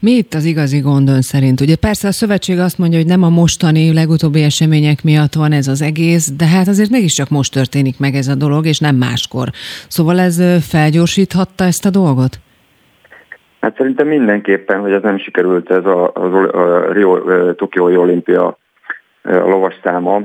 Mi 0.00 0.10
itt 0.10 0.34
az 0.34 0.44
igazi 0.44 0.80
gond 0.80 1.08
ön 1.08 1.22
szerint? 1.22 1.60
Ugye 1.60 1.76
persze 1.76 2.08
a 2.08 2.12
szövetség 2.12 2.58
azt 2.58 2.78
mondja, 2.78 2.98
hogy 2.98 3.06
nem 3.06 3.22
a 3.22 3.28
mostani 3.28 3.92
legutóbbi 3.92 4.42
események 4.42 5.02
miatt 5.02 5.34
van 5.34 5.52
ez 5.52 5.68
az 5.68 5.82
egész, 5.82 6.30
de 6.30 6.46
hát 6.46 6.68
azért 6.68 6.90
mégiscsak 6.90 7.28
most 7.28 7.52
történik 7.52 7.98
meg 7.98 8.14
ez 8.14 8.28
a 8.28 8.34
dolog, 8.34 8.66
és 8.66 8.78
nem 8.78 8.96
máskor. 8.96 9.48
Szóval 9.88 10.18
ez 10.20 10.42
felgyorsíthatta 10.68 11.64
ezt 11.64 11.86
a 11.86 11.90
dolgot? 11.90 12.38
Hát 13.62 13.76
szerintem 13.76 14.06
mindenképpen, 14.06 14.80
hogy 14.80 14.92
ez 14.92 15.02
nem 15.02 15.18
sikerült 15.18 15.70
ez 15.70 15.84
a, 15.84 16.10
a, 16.14 16.56
a 16.56 16.92
Rio, 16.92 17.18
Tokiói 17.52 17.96
olimpia 17.96 18.58
a 19.22 19.30
lovas 19.30 19.74
száma, 19.82 20.20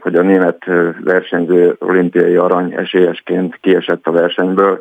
hogy 0.00 0.14
a 0.14 0.22
német 0.22 0.64
versenyző 1.04 1.76
olimpiai 1.78 2.36
arany 2.36 2.72
esélyesként 2.72 3.58
kiesett 3.60 4.06
a 4.06 4.12
versenyből, 4.12 4.80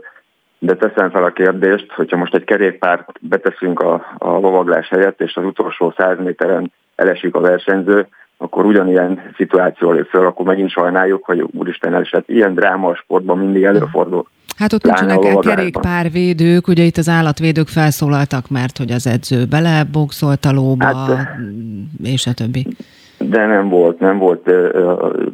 de 0.60 0.76
teszem 0.76 1.10
fel 1.10 1.24
a 1.24 1.32
kérdést, 1.32 1.92
hogyha 1.92 2.18
most 2.18 2.36
egy 2.36 2.44
kerékpárt 2.44 3.12
beteszünk 3.22 3.80
a, 3.80 4.06
a 4.18 4.30
lovaglás 4.30 4.90
helyett, 4.90 5.22
és 5.22 5.36
az 5.36 5.44
utolsó 5.44 5.94
száz 5.98 6.18
méteren 6.20 6.72
elesik 6.96 7.36
a 7.36 7.40
versenyző, 7.40 8.08
akkor 8.42 8.66
ugyanilyen 8.66 9.22
szituáció 9.36 9.92
lép 9.92 10.06
föl, 10.06 10.26
akkor 10.26 10.46
megint 10.46 10.70
sajnáljuk, 10.70 11.26
hogy 11.26 11.46
úristen 11.58 11.94
elesett. 11.94 12.30
Ilyen 12.30 12.54
dráma 12.54 12.90
a 12.90 12.96
sportban 12.96 13.38
mindig 13.38 13.64
előfordul. 13.64 14.28
Hát 14.58 14.74
ott 14.74 14.84
nincsenek 14.84 15.40
kerékpárvédők, 15.40 16.68
ugye 16.68 16.84
itt 16.84 16.98
az 16.98 17.10
állatvédők 17.10 17.68
felszólaltak, 17.68 18.50
mert 18.50 18.78
hogy 18.78 18.92
az 18.92 19.08
edző 19.08 19.46
beleboxolt 19.46 20.46
a 20.46 20.52
lóba, 20.52 20.86
hát, 20.86 21.28
és 22.04 22.28
a 22.28 22.34
többi. 22.34 22.68
De 23.18 23.46
nem 23.46 23.70
volt, 23.70 24.00
nem 24.00 24.18
volt, 24.18 24.52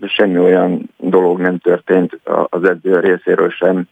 semmi 0.01 0.39
olyan 0.39 0.89
dolog 0.97 1.39
nem 1.39 1.57
történt 1.57 2.19
az 2.49 2.63
edző 2.63 2.99
részéről 2.99 3.49
sem, 3.49 3.87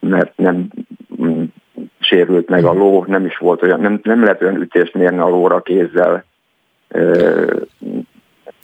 mert 0.00 0.32
nem 0.36 0.68
mm, 1.22 1.42
sérült 1.98 2.48
meg 2.48 2.64
a 2.64 2.72
ló, 2.72 3.04
nem 3.08 3.24
is 3.24 3.36
volt 3.36 3.62
olyan, 3.62 3.80
nem, 3.80 4.00
nem 4.02 4.22
lehet 4.22 4.42
olyan 4.42 4.60
ütést 4.60 4.94
mérni 4.94 5.18
a 5.18 5.28
lóra 5.28 5.60
kézzel, 5.60 6.24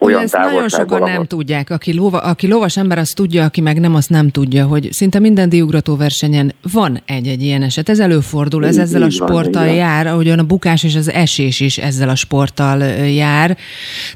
olyan 0.07 0.23
ezt 0.23 0.37
nagyon 0.37 0.69
sokan 0.69 1.03
nem 1.03 1.24
tudják. 1.24 1.70
Aki, 1.70 1.95
lova, 1.95 2.19
aki 2.19 2.49
lovas 2.49 2.77
ember, 2.77 2.99
azt 2.99 3.16
tudja, 3.16 3.45
aki 3.45 3.61
meg 3.61 3.81
nem, 3.81 3.95
azt 3.95 4.11
nem 4.11 4.28
tudja, 4.28 4.66
hogy 4.66 4.93
szinte 4.93 5.19
minden 5.19 5.49
diugrató 5.49 5.97
versenyen 5.97 6.53
van 6.73 6.99
egy-egy 7.07 7.43
ilyen 7.43 7.62
eset. 7.62 7.89
Ez 7.89 8.01
előfordul, 8.01 8.66
ez 8.66 8.78
ezzel 8.78 9.03
a 9.03 9.11
sporttal 9.11 9.65
van, 9.65 9.74
jár, 9.74 10.07
ahogyan 10.07 10.39
a 10.39 10.45
bukás 10.45 10.85
és 10.85 10.97
az 10.97 11.11
esés 11.11 11.61
is 11.61 11.78
ezzel 11.78 12.09
a 12.09 12.15
sporttal 12.15 12.78
jár. 12.97 13.57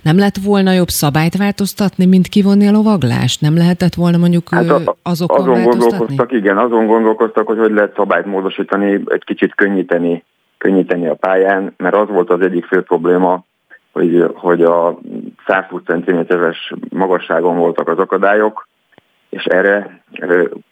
Nem 0.02 0.18
lett 0.18 0.36
volna 0.44 0.72
jobb 0.72 0.88
szabályt 0.88 1.36
változtatni, 1.36 2.06
mint 2.06 2.28
kivonni 2.28 2.66
a 2.66 2.70
lovaglást? 2.70 3.40
Nem 3.40 3.56
lehetett 3.56 3.94
volna 3.94 4.16
mondjuk 4.16 4.48
hát 4.50 4.68
a, 4.68 4.96
azokon 5.02 5.48
azon 5.48 5.62
gondolkoztak, 5.62 6.32
igen, 6.32 6.58
azon 6.58 6.86
gondolkoztak, 6.86 7.46
hogy 7.46 7.58
hogy 7.58 7.72
lehet 7.72 7.94
szabályt 7.96 8.26
módosítani, 8.26 8.92
egy 9.06 9.24
kicsit 9.24 9.54
könnyíteni, 9.54 10.24
könnyíteni 10.58 11.06
a 11.08 11.14
pályán, 11.14 11.74
mert 11.76 11.94
az 11.94 12.08
volt 12.08 12.30
az 12.30 12.40
egyik 12.40 12.64
fő 12.64 12.82
probléma, 12.82 13.44
hogy, 13.92 14.30
hogy 14.34 14.62
a 14.62 14.98
120 15.46 15.82
cm-es 15.84 16.72
magasságon 16.88 17.56
voltak 17.56 17.88
az 17.88 17.98
akadályok, 17.98 18.68
és 19.28 19.44
erre, 19.44 20.02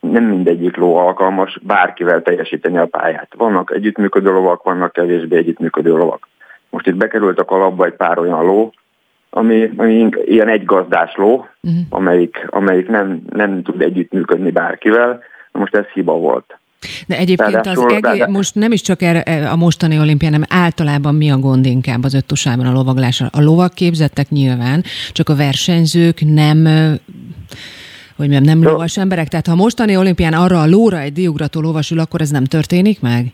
nem 0.01 0.25
mindegyik 0.25 0.77
ló 0.77 0.97
alkalmas 0.97 1.59
bárkivel 1.63 2.23
teljesíteni 2.23 2.79
a 2.79 2.87
pályát. 2.87 3.35
Vannak 3.37 3.73
együttműködő 3.75 4.33
lovak, 4.33 4.63
vannak 4.63 4.93
kevésbé 4.93 5.37
együttműködő 5.37 5.97
lovak. 5.97 6.29
Most 6.71 6.87
itt 6.87 6.97
bekerült 6.97 7.39
a 7.39 7.45
kalapba 7.45 7.85
egy 7.85 7.97
pár 7.97 8.19
olyan 8.19 8.45
ló, 8.45 8.73
ami, 9.31 9.71
ami 9.77 10.09
ilyen 10.25 10.49
egy 10.49 10.65
gazdás 10.65 11.15
ló, 11.17 11.33
uh-huh. 11.37 11.81
amelyik, 11.89 12.47
amelyik 12.51 12.89
nem, 12.89 13.23
nem 13.31 13.63
tud 13.63 13.83
együttműködni 13.83 14.51
bárkivel. 14.51 15.23
Most 15.53 15.75
ez 15.75 15.87
hiba 15.87 16.13
volt. 16.13 16.58
De 17.07 17.17
egyébként 17.17 17.67
az 17.67 17.87
egész, 17.89 18.27
most 18.27 18.55
nem 18.55 18.73
is 18.73 18.81
csak 18.81 19.03
erre, 19.03 19.23
e, 19.23 19.51
a 19.51 19.57
mostani 19.57 19.99
olimpián, 19.99 20.33
hanem 20.33 20.49
általában 20.51 21.15
mi 21.15 21.31
a 21.31 21.39
gond 21.39 21.67
inkább 21.67 22.05
az 22.05 22.15
öttusában 22.15 22.67
a 22.67 22.73
lovaglásra. 22.73 23.27
A 23.33 23.43
lovak 23.43 23.75
képzettek 23.75 24.29
nyilván, 24.29 24.83
csak 25.13 25.29
a 25.29 25.37
versenyzők 25.37 26.21
nem 26.21 26.67
hogy 28.17 28.29
nem, 28.29 28.43
nem 28.43 28.63
lovas 28.63 28.99
emberek. 28.99 29.29
Tehát 29.29 29.47
ha 29.47 29.55
mostani 29.55 29.97
olimpián 29.97 30.33
arra 30.33 30.61
a 30.61 30.67
lóra 30.67 30.99
egy 30.99 31.13
diugrató 31.13 31.61
lovasul, 31.61 31.99
akkor 31.99 32.21
ez 32.21 32.31
nem 32.31 32.45
történik 32.45 33.01
meg? 33.01 33.25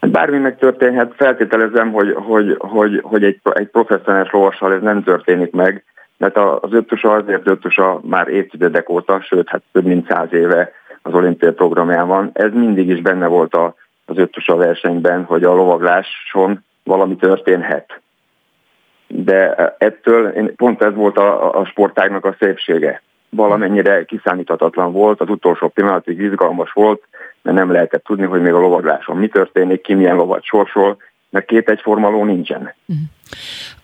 Bármi 0.00 0.38
megtörténhet, 0.38 1.12
feltételezem, 1.16 1.92
hogy, 1.92 2.12
hogy, 2.14 2.56
hogy, 2.58 3.00
hogy 3.02 3.24
egy, 3.24 3.40
egy 3.52 3.68
professzionális 3.68 4.30
lovassal 4.30 4.72
ez 4.72 4.82
nem 4.82 5.02
történik 5.02 5.52
meg, 5.52 5.84
mert 6.18 6.36
az 6.36 6.72
öttusa 6.72 7.12
azért 7.12 7.48
öttusa 7.48 8.00
már 8.02 8.28
évtizedek 8.28 8.88
óta, 8.88 9.20
sőt, 9.20 9.48
hát 9.48 9.62
több 9.72 9.84
mint 9.84 10.08
száz 10.08 10.32
éve 10.32 10.72
az 11.08 11.14
olimpia 11.14 11.52
programjában. 11.52 12.30
Ez 12.32 12.52
mindig 12.52 12.88
is 12.88 13.00
benne 13.00 13.26
volt 13.26 13.54
a, 13.54 13.74
az 14.04 14.18
öttusa 14.18 14.56
versenyben, 14.56 15.24
hogy 15.24 15.44
a 15.44 15.54
lovagláson 15.54 16.64
valami 16.84 17.16
történhet. 17.16 18.00
De 19.06 19.54
ettől 19.78 20.52
pont 20.56 20.82
ez 20.82 20.94
volt 20.94 21.18
a, 21.18 21.58
a 21.58 21.64
sportágnak 21.64 22.24
a 22.24 22.36
szépsége. 22.38 23.02
Valamennyire 23.30 24.04
kiszámíthatatlan 24.04 24.92
volt, 24.92 25.20
az 25.20 25.28
utolsó 25.28 25.68
pillanatig 25.68 26.20
izgalmas 26.20 26.72
volt, 26.72 27.02
mert 27.42 27.56
nem 27.56 27.72
lehetett 27.72 28.04
tudni, 28.04 28.24
hogy 28.24 28.40
még 28.40 28.52
a 28.52 28.58
lovagláson 28.58 29.16
mi 29.16 29.28
történik, 29.28 29.80
ki 29.80 29.94
milyen 29.94 30.16
lovat 30.16 30.44
sorsol, 30.44 30.96
mert 31.30 31.46
két 31.46 31.68
egyforma 31.68 32.08
ló 32.08 32.24
nincsen. 32.24 32.74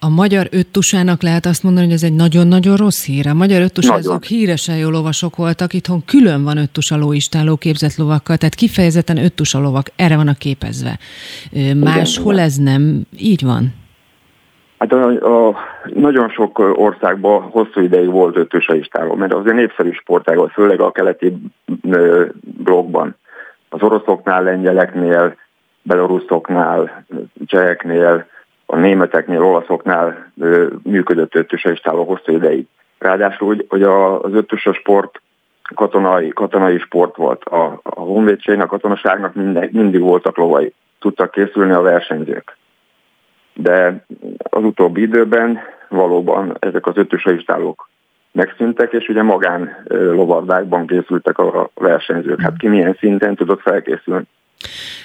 A 0.00 0.08
magyar 0.08 0.46
öttusának 0.50 1.22
lehet 1.22 1.46
azt 1.46 1.62
mondani, 1.62 1.86
hogy 1.86 1.94
ez 1.94 2.02
egy 2.02 2.14
nagyon-nagyon 2.14 2.76
rossz 2.76 3.04
hír. 3.06 3.26
A 3.26 3.34
magyar 3.34 3.62
öttusázók 3.62 4.24
híresen 4.24 4.76
jó 4.76 4.88
lovasok 4.88 5.36
voltak, 5.36 5.72
itthon 5.72 6.04
külön 6.04 6.44
van 6.44 6.56
öttusa 6.56 6.96
lóistáló 6.96 7.56
képzett 7.56 7.96
lovakkal, 7.96 8.36
tehát 8.36 8.54
kifejezetten 8.54 9.16
öttusa 9.16 9.58
lovak, 9.58 9.86
erre 9.96 10.16
van 10.16 10.28
a 10.28 10.34
képezve. 10.34 10.98
Máshol 11.74 12.38
ez 12.38 12.56
nem 12.56 13.02
így 13.18 13.44
van? 13.44 13.74
Hát 14.78 14.92
a, 14.92 15.48
a, 15.48 15.56
nagyon 15.94 16.28
sok 16.28 16.58
országban 16.58 17.42
hosszú 17.42 17.80
ideig 17.80 18.10
volt 18.10 18.36
öttusa 18.36 18.74
istáló, 18.74 19.14
mert 19.14 19.34
az 19.34 19.46
egy 19.46 19.54
népszerű 19.54 19.90
sportág 19.90 20.38
főleg 20.52 20.80
a 20.80 20.90
keleti 20.90 21.36
blogban. 22.42 23.16
Az 23.68 23.82
oroszoknál, 23.82 24.42
lengyeleknél, 24.42 25.36
beloruszoknál, 25.84 27.04
cseheknél, 27.46 28.26
a 28.66 28.76
németeknél, 28.76 29.42
olaszoknál 29.42 30.32
működött 30.82 31.34
öttösestáló 31.34 32.04
hosszú 32.04 32.32
ideig. 32.32 32.66
Ráadásul 32.98 33.56
hogy 33.68 33.82
az 33.82 34.32
öttös 34.32 34.68
sport 34.72 35.20
katonai, 35.74 36.28
katonai 36.28 36.78
sport 36.78 37.16
volt. 37.16 37.44
A, 37.44 37.80
a 37.82 38.00
honvédségnek, 38.00 38.64
a 38.64 38.68
katonaságnak 38.68 39.34
minden, 39.34 39.68
mindig 39.72 40.00
voltak 40.00 40.36
lovai. 40.36 40.72
Tudtak 40.98 41.30
készülni 41.30 41.72
a 41.72 41.80
versenyzők. 41.80 42.56
De 43.54 44.04
az 44.38 44.64
utóbbi 44.64 45.02
időben 45.02 45.58
valóban 45.88 46.56
ezek 46.60 46.86
az 46.86 46.96
öttösistálók 46.96 47.88
megszűntek, 48.32 48.92
és 48.92 49.08
ugye 49.08 49.22
magán 49.22 49.84
lovardákban 49.88 50.86
készültek 50.86 51.38
a 51.38 51.70
versenyzők. 51.74 52.40
Hát 52.40 52.56
ki 52.56 52.68
milyen 52.68 52.96
szinten 52.98 53.34
tudott 53.34 53.60
felkészülni. 53.60 54.24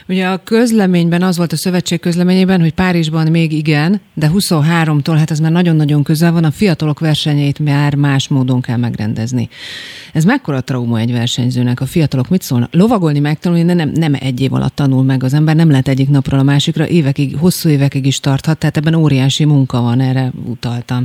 Ugye 0.07 0.27
a 0.27 0.37
közleményben 0.43 1.21
az 1.21 1.37
volt 1.37 1.51
a 1.51 1.55
szövetség 1.55 1.99
közleményében, 1.99 2.59
hogy 2.59 2.73
Párizsban 2.73 3.31
még 3.31 3.51
igen, 3.51 4.01
de 4.13 4.27
23-tól, 4.33 5.15
hát 5.17 5.31
ez 5.31 5.39
már 5.39 5.51
nagyon-nagyon 5.51 6.03
közel 6.03 6.31
van, 6.31 6.43
a 6.43 6.51
fiatalok 6.51 6.99
versenyeit 6.99 7.59
már 7.59 7.95
más 7.95 8.27
módon 8.27 8.61
kell 8.61 8.77
megrendezni. 8.77 9.49
Ez 10.13 10.23
mekkora 10.23 10.61
trauma 10.61 10.99
egy 10.99 11.11
versenyzőnek? 11.11 11.81
A 11.81 11.85
fiatalok 11.85 12.29
mit 12.29 12.41
szólnak? 12.41 12.73
Lovagolni 12.73 13.19
megtanulni, 13.19 13.65
de 13.65 13.73
nem, 13.73 13.89
nem 13.93 14.13
egy 14.19 14.41
év 14.41 14.53
alatt 14.53 14.75
tanul 14.75 15.03
meg 15.03 15.23
az 15.23 15.33
ember, 15.33 15.55
nem 15.55 15.69
lehet 15.69 15.87
egyik 15.87 16.09
napról 16.09 16.39
a 16.39 16.43
másikra, 16.43 16.87
évekig, 16.87 17.37
hosszú 17.37 17.69
évekig 17.69 18.05
is 18.05 18.19
tarthat, 18.19 18.57
tehát 18.57 18.77
ebben 18.77 18.93
óriási 18.93 19.45
munka 19.45 19.81
van, 19.81 19.99
erre 19.99 20.31
utaltam. 20.45 21.03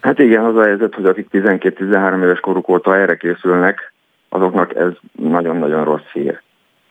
Hát 0.00 0.18
igen, 0.18 0.44
az 0.44 0.56
a 0.56 0.62
helyzet, 0.62 0.94
hogy 0.94 1.04
akik 1.04 1.26
12-13 1.32 2.22
éves 2.22 2.40
koruk 2.40 2.68
óta 2.68 2.96
erre 2.96 3.16
készülnek, 3.16 3.92
azoknak 4.28 4.74
ez 4.76 4.92
nagyon-nagyon 5.12 5.84
rossz 5.84 6.10
hír 6.12 6.40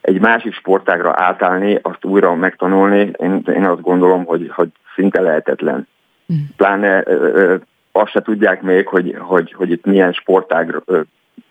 egy 0.09 0.19
másik 0.19 0.53
sportágra 0.53 1.13
átállni, 1.15 1.79
azt 1.81 2.05
újra 2.05 2.35
megtanulni, 2.35 3.11
én, 3.17 3.43
én 3.55 3.65
azt 3.65 3.81
gondolom, 3.81 4.25
hogy, 4.25 4.51
hogy 4.53 4.69
szinte 4.95 5.21
lehetetlen. 5.21 5.87
Mm. 6.33 6.37
Pláne 6.57 7.03
ö, 7.05 7.55
azt 7.91 8.11
se 8.11 8.21
tudják 8.21 8.61
még, 8.61 8.87
hogy, 8.87 9.15
hogy, 9.19 9.53
hogy 9.53 9.71
itt 9.71 9.85
milyen 9.85 10.11
sportág 10.13 10.81
ö, 10.85 11.01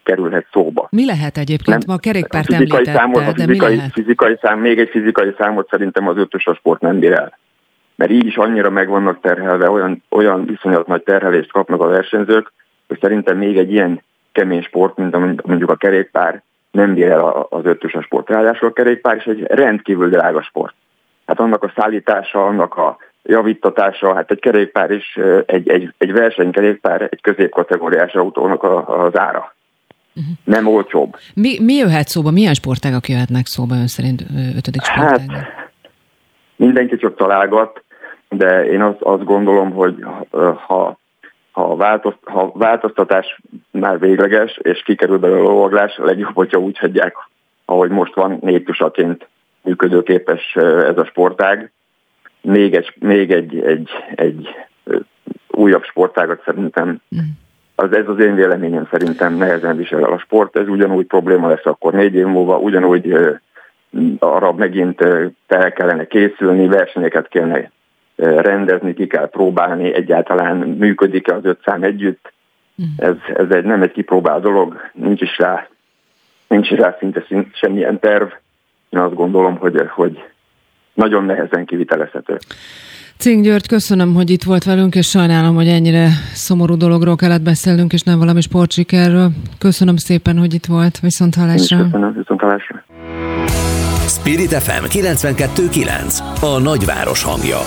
kerülhet 0.03 0.47
szóba. 0.53 0.89
Mi 0.91 1.07
lehet 1.07 1.39
egyébként? 1.39 1.77
Nem, 1.79 1.87
Ma 1.87 1.95
a 1.95 1.99
kerékpárt 1.99 2.49
a 2.49 2.57
fizikai 2.57 2.85
számot, 2.85 3.27
a 3.27 3.33
fizikai, 3.35 3.77
de 3.77 3.91
fizikai 3.93 4.39
szám, 4.41 4.59
még 4.61 4.79
egy 4.79 4.89
fizikai 4.89 5.35
számot 5.39 5.69
szerintem 5.69 6.09
az 6.09 6.17
ötös 6.17 6.47
a 6.47 6.55
sport 6.55 6.81
nem 6.81 6.99
bír 6.99 7.13
el. 7.13 7.39
Mert 7.95 8.11
így 8.11 8.27
is 8.27 8.37
annyira 8.37 8.71
meg 8.71 8.89
vannak 8.89 9.21
terhelve, 9.21 9.71
olyan, 9.71 10.03
olyan 10.09 10.47
viszonyat 10.47 10.87
nagy 10.87 11.03
terhelést 11.03 11.53
kapnak 11.53 11.81
a 11.81 11.87
versenyzők, 11.87 12.53
hogy 12.89 12.99
szerintem 13.01 13.39
még 13.39 13.57
egy 13.57 13.73
ilyen 13.73 14.03
kemény 14.33 14.63
sport, 14.63 14.97
mint 14.97 15.47
mondjuk 15.47 15.71
a 15.71 15.77
kerékpár, 15.77 16.43
nem 16.79 16.95
bír 16.95 17.11
el 17.11 17.47
az 17.51 17.65
ötös 17.65 17.95
a 17.95 18.03
sport. 18.03 18.29
Ráadásul 18.29 18.69
a 18.69 18.73
kerékpár 18.73 19.17
is 19.17 19.25
egy 19.25 19.43
rendkívül 19.43 20.09
drága 20.09 20.43
sport. 20.43 20.75
hát 21.27 21.41
annak 21.41 21.63
a 21.63 21.73
szállítása, 21.77 22.47
annak 22.47 22.77
a 22.77 22.97
javítatása, 23.23 24.15
hát 24.15 24.31
egy 24.31 24.41
kerékpár 24.41 24.91
is, 24.91 25.19
egy, 25.47 25.69
egy, 25.69 25.95
egy 25.99 26.13
versenykerékpár, 26.13 27.03
egy 27.03 27.21
középkategóriás 27.21 28.15
autónak 28.15 28.63
a, 28.63 29.05
az 29.05 29.19
ára. 29.19 29.55
Uh-huh. 30.15 30.33
Nem 30.45 30.67
olcsóbb. 30.67 31.17
Mi, 31.35 31.59
mi 31.61 31.75
jöhet 31.75 32.09
szóba, 32.09 32.31
milyen 32.31 32.55
sportágak 32.55 33.09
jöhetnek 33.09 33.47
szóba 33.47 33.75
ön 33.75 33.87
szerint 33.87 34.25
ötödik 34.57 34.83
sportág? 34.83 35.31
Hát, 35.31 35.71
mindenki 36.57 36.97
csak 36.97 37.17
találgat, 37.17 37.85
de 38.29 38.65
én 38.65 38.83
azt, 38.83 39.01
azt 39.01 39.25
gondolom, 39.25 39.71
hogy 39.71 40.05
ha, 40.67 40.99
ha, 41.51 41.77
változ, 41.77 42.15
ha 42.23 42.53
változtatás 42.55 43.41
már 43.71 43.99
végleges, 43.99 44.59
és 44.63 44.83
kikerül 44.83 45.19
belőle 45.19 45.41
a 45.41 45.53
lovaglás, 45.53 45.97
legjobb, 45.97 46.35
hogyha 46.35 46.59
úgy 46.59 46.79
hagyják, 46.79 47.17
ahogy 47.65 47.91
most 47.91 48.15
van, 48.15 48.39
néptusaként 48.41 49.29
működőképes 49.63 50.57
ez 50.57 50.99
a 50.99 51.05
sportág. 51.05 51.73
Még 52.41 52.75
egy, 52.75 52.95
még 53.01 53.31
egy, 53.31 53.61
egy, 53.61 53.91
egy 54.15 54.49
újabb 55.51 55.85
sportágat 55.85 56.43
szerintem 56.45 56.89
mm. 56.89 57.19
az 57.75 57.93
ez 57.93 58.09
az 58.09 58.19
én 58.19 58.35
véleményem 58.35 58.89
szerintem 58.91 59.35
nehezen 59.35 59.77
visel 59.77 60.05
el 60.05 60.13
a 60.13 60.19
sport, 60.19 60.57
ez 60.57 60.69
ugyanúgy 60.69 61.07
probléma 61.07 61.49
lesz 61.49 61.67
akkor 61.67 61.93
négy 61.93 62.15
év 62.15 62.27
múlva, 62.27 62.59
ugyanúgy 62.59 63.17
arra 64.19 64.53
megint 64.53 65.05
fel 65.47 65.73
kellene 65.73 66.07
készülni, 66.07 66.67
versenyeket 66.67 67.29
kellene 67.29 67.71
rendezni, 68.19 68.95
ki 68.95 69.07
kell 69.07 69.29
próbálni, 69.29 69.95
egyáltalán 69.95 70.57
működik-e 70.57 71.35
az 71.35 71.45
öt 71.45 71.61
szám 71.65 71.83
együtt. 71.83 72.33
Mm. 72.83 72.87
Ez, 72.97 73.15
ez 73.35 73.51
egy, 73.51 73.65
nem 73.65 73.83
egy 73.83 73.93
kipróbált 73.93 74.43
dolog, 74.43 74.77
nincs 74.93 75.21
is 75.21 75.39
rá, 75.39 75.69
nincs 76.49 76.71
is 76.71 76.79
rá 76.79 76.97
szinte 76.99 77.25
semmilyen 77.53 77.99
terv. 77.99 78.29
Én 78.89 79.01
azt 79.01 79.15
gondolom, 79.15 79.57
hogy, 79.57 79.83
hogy 79.89 80.25
nagyon 80.95 81.25
nehezen 81.25 81.65
kivitelezhető. 81.65 82.39
Cink 83.19 83.45
György, 83.45 83.67
köszönöm, 83.67 84.15
hogy 84.15 84.31
itt 84.31 84.43
volt 84.43 84.65
velünk, 84.65 84.95
és 84.95 85.09
sajnálom, 85.09 85.55
hogy 85.55 85.69
ennyire 85.69 86.09
szomorú 86.33 86.77
dologról 86.77 87.17
kellett 87.17 87.43
beszélnünk, 87.43 87.93
és 87.93 88.03
nem 88.03 88.19
valami 88.19 88.41
sportsikerről. 88.41 89.31
Köszönöm 89.59 89.97
szépen, 89.97 90.39
hogy 90.39 90.55
itt 90.55 90.67
volt. 90.67 91.01
Viszont 91.01 91.35
hallásra. 91.35 91.77
Köszönöm, 91.77 92.15
viszont 92.15 92.41
hallásra. 92.41 92.85
Spirit 94.09 94.53
FM 94.53 94.85
92.9. 94.85 96.19
A 96.41 96.61
nagyváros 96.61 97.23
hangja. 97.23 97.59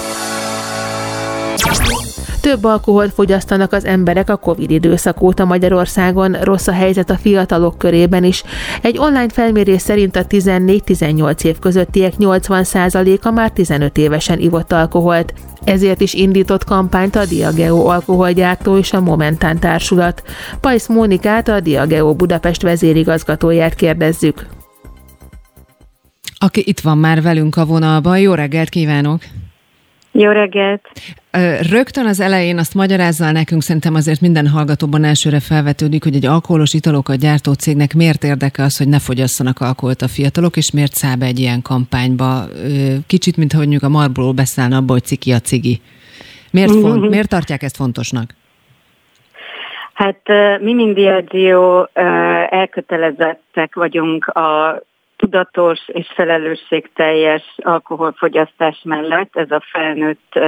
Több 2.42 2.64
alkoholt 2.64 3.14
fogyasztanak 3.14 3.74
az 3.74 3.86
emberek 3.86 4.30
a 4.30 4.38
Covid 4.38 4.72
időszak 4.72 5.22
óta 5.22 5.46
Magyarországon, 5.46 6.34
rossz 6.34 6.68
a 6.68 6.72
helyzet 6.72 7.10
a 7.10 7.18
fiatalok 7.18 7.78
körében 7.78 8.24
is. 8.24 8.44
Egy 8.82 8.98
online 8.98 9.30
felmérés 9.30 9.82
szerint 9.82 10.16
a 10.16 10.26
14-18 10.26 11.44
év 11.44 11.60
közöttiek 11.60 12.14
80%-a 12.20 13.32
már 13.32 13.52
15 13.52 13.98
évesen 13.98 14.40
ivott 14.40 14.72
alkoholt. 14.72 15.34
Ezért 15.64 16.02
is 16.02 16.14
indított 16.14 16.64
kampányt 16.64 17.16
a 17.16 17.26
Diageo 17.26 17.86
alkoholgyártó 17.86 18.78
és 18.78 18.94
a 18.94 19.02
Momentán 19.02 19.60
társulat. 19.60 20.24
Pajsz 20.62 20.88
Mónikát, 20.88 21.48
a 21.48 21.60
Diageo 21.60 22.14
Budapest 22.14 22.62
vezérigazgatóját 22.62 23.74
kérdezzük. 23.74 24.46
Aki 26.38 26.64
itt 26.66 26.80
van 26.80 26.98
már 26.98 27.22
velünk 27.22 27.58
a 27.58 27.66
vonalban. 27.66 28.20
Jó 28.20 28.34
reggelt 28.34 28.70
kívánok! 28.70 29.22
Jó 30.12 30.32
reggelt! 30.32 30.82
Rögtön 31.72 32.06
az 32.06 32.20
elején 32.20 32.58
azt 32.58 32.74
magyarázzal 32.74 33.32
nekünk, 33.32 33.62
szerintem 33.62 33.96
azért 33.96 34.22
minden 34.22 34.48
hallgatóban 34.48 35.04
elsőre 35.04 35.40
felvetődik, 35.40 36.04
hogy 36.04 36.16
egy 36.16 36.26
alkoholos 36.26 36.74
italokat 36.74 37.18
gyártó 37.18 37.54
cégnek 37.54 37.94
miért 37.94 38.24
érdeke 38.24 38.64
az, 38.64 38.78
hogy 38.78 38.88
ne 38.88 39.00
fogyasszanak 39.00 39.60
alkoholt 39.60 40.02
a 40.02 40.08
fiatalok, 40.08 40.58
és 40.58 40.72
miért 40.72 40.94
száll 40.94 41.16
be 41.16 41.26
egy 41.26 41.40
ilyen 41.40 41.62
kampányba. 41.62 42.44
Kicsit, 43.08 43.38
mintha 43.38 43.58
mondjuk 43.58 43.84
a 43.84 43.90
Marlboro 43.90 44.34
beszállna 44.34 44.78
abba, 44.78 44.92
hogy 44.92 45.04
ciki 45.04 45.32
a 45.32 45.40
cigi. 45.40 45.82
Miért, 46.52 46.72
font, 46.72 47.10
miért 47.10 47.30
tartják 47.30 47.64
ezt 47.64 47.76
fontosnak? 47.76 48.36
Hát 49.94 50.22
mi, 50.62 50.74
mint 50.74 50.94
Diageo 50.94 51.86
elkötelezettek 52.50 53.76
vagyunk 53.76 54.28
a 54.28 54.82
tudatos 55.22 55.80
és 55.88 56.08
felelősségteljes 56.16 57.44
alkoholfogyasztás 57.58 58.82
mellett, 58.84 59.36
ez 59.36 59.52
a 59.52 59.62
felnőtt 59.72 60.40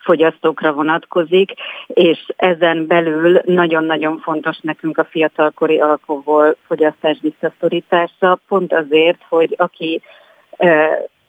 fogyasztókra 0.00 0.72
vonatkozik, 0.72 1.52
és 1.86 2.26
ezen 2.36 2.86
belül 2.86 3.40
nagyon-nagyon 3.44 4.18
fontos 4.18 4.58
nekünk 4.60 4.98
a 4.98 5.04
fiatalkori 5.04 5.80
alkoholfogyasztás 5.80 7.18
visszaszorítása, 7.20 8.40
pont 8.48 8.72
azért, 8.72 9.20
hogy 9.28 9.54
aki 9.58 10.02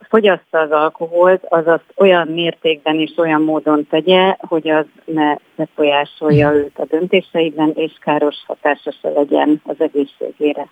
fogyaszta 0.09 0.59
az 0.59 0.71
alkoholt, 0.71 1.43
az 1.49 1.67
azt 1.67 1.85
olyan 1.95 2.27
mértékben 2.27 2.99
és 2.99 3.13
olyan 3.17 3.41
módon 3.41 3.87
tegye, 3.89 4.35
hogy 4.39 4.69
az 4.69 4.85
ne 5.05 5.35
befolyásolja 5.55 6.53
őt 6.53 6.77
a 6.77 6.85
döntéseiben, 6.89 7.71
és 7.75 7.91
káros 7.99 8.35
hatása 8.47 8.91
se 9.01 9.09
legyen 9.09 9.61
az 9.65 9.75
egészségére. 9.77 10.67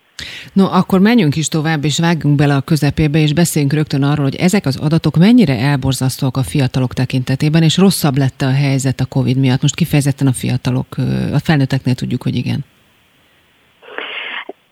No, 0.54 0.66
akkor 0.66 1.00
menjünk 1.00 1.36
is 1.36 1.48
tovább, 1.48 1.84
és 1.84 2.00
vágjunk 2.00 2.36
bele 2.36 2.56
a 2.56 2.62
közepébe, 2.62 3.20
és 3.20 3.34
beszéljünk 3.34 3.74
rögtön 3.74 4.04
arról, 4.04 4.26
hogy 4.26 4.36
ezek 4.36 4.66
az 4.66 4.80
adatok 4.82 5.18
mennyire 5.18 5.58
elborzasztóak 5.58 6.38
a 6.38 6.44
fiatalok 6.44 6.94
tekintetében, 6.94 7.64
és 7.64 7.78
rosszabb 7.78 8.18
lett 8.18 8.42
a 8.42 8.52
helyzet 8.52 9.00
a 9.00 9.06
COVID 9.06 9.38
miatt. 9.38 9.62
Most 9.62 9.76
kifejezetten 9.76 10.28
a 10.28 10.34
fiatalok, 10.34 10.88
a 11.34 11.40
felnőtteknél 11.40 11.96
tudjuk, 11.96 12.24
hogy 12.24 12.36
igen. 12.36 12.66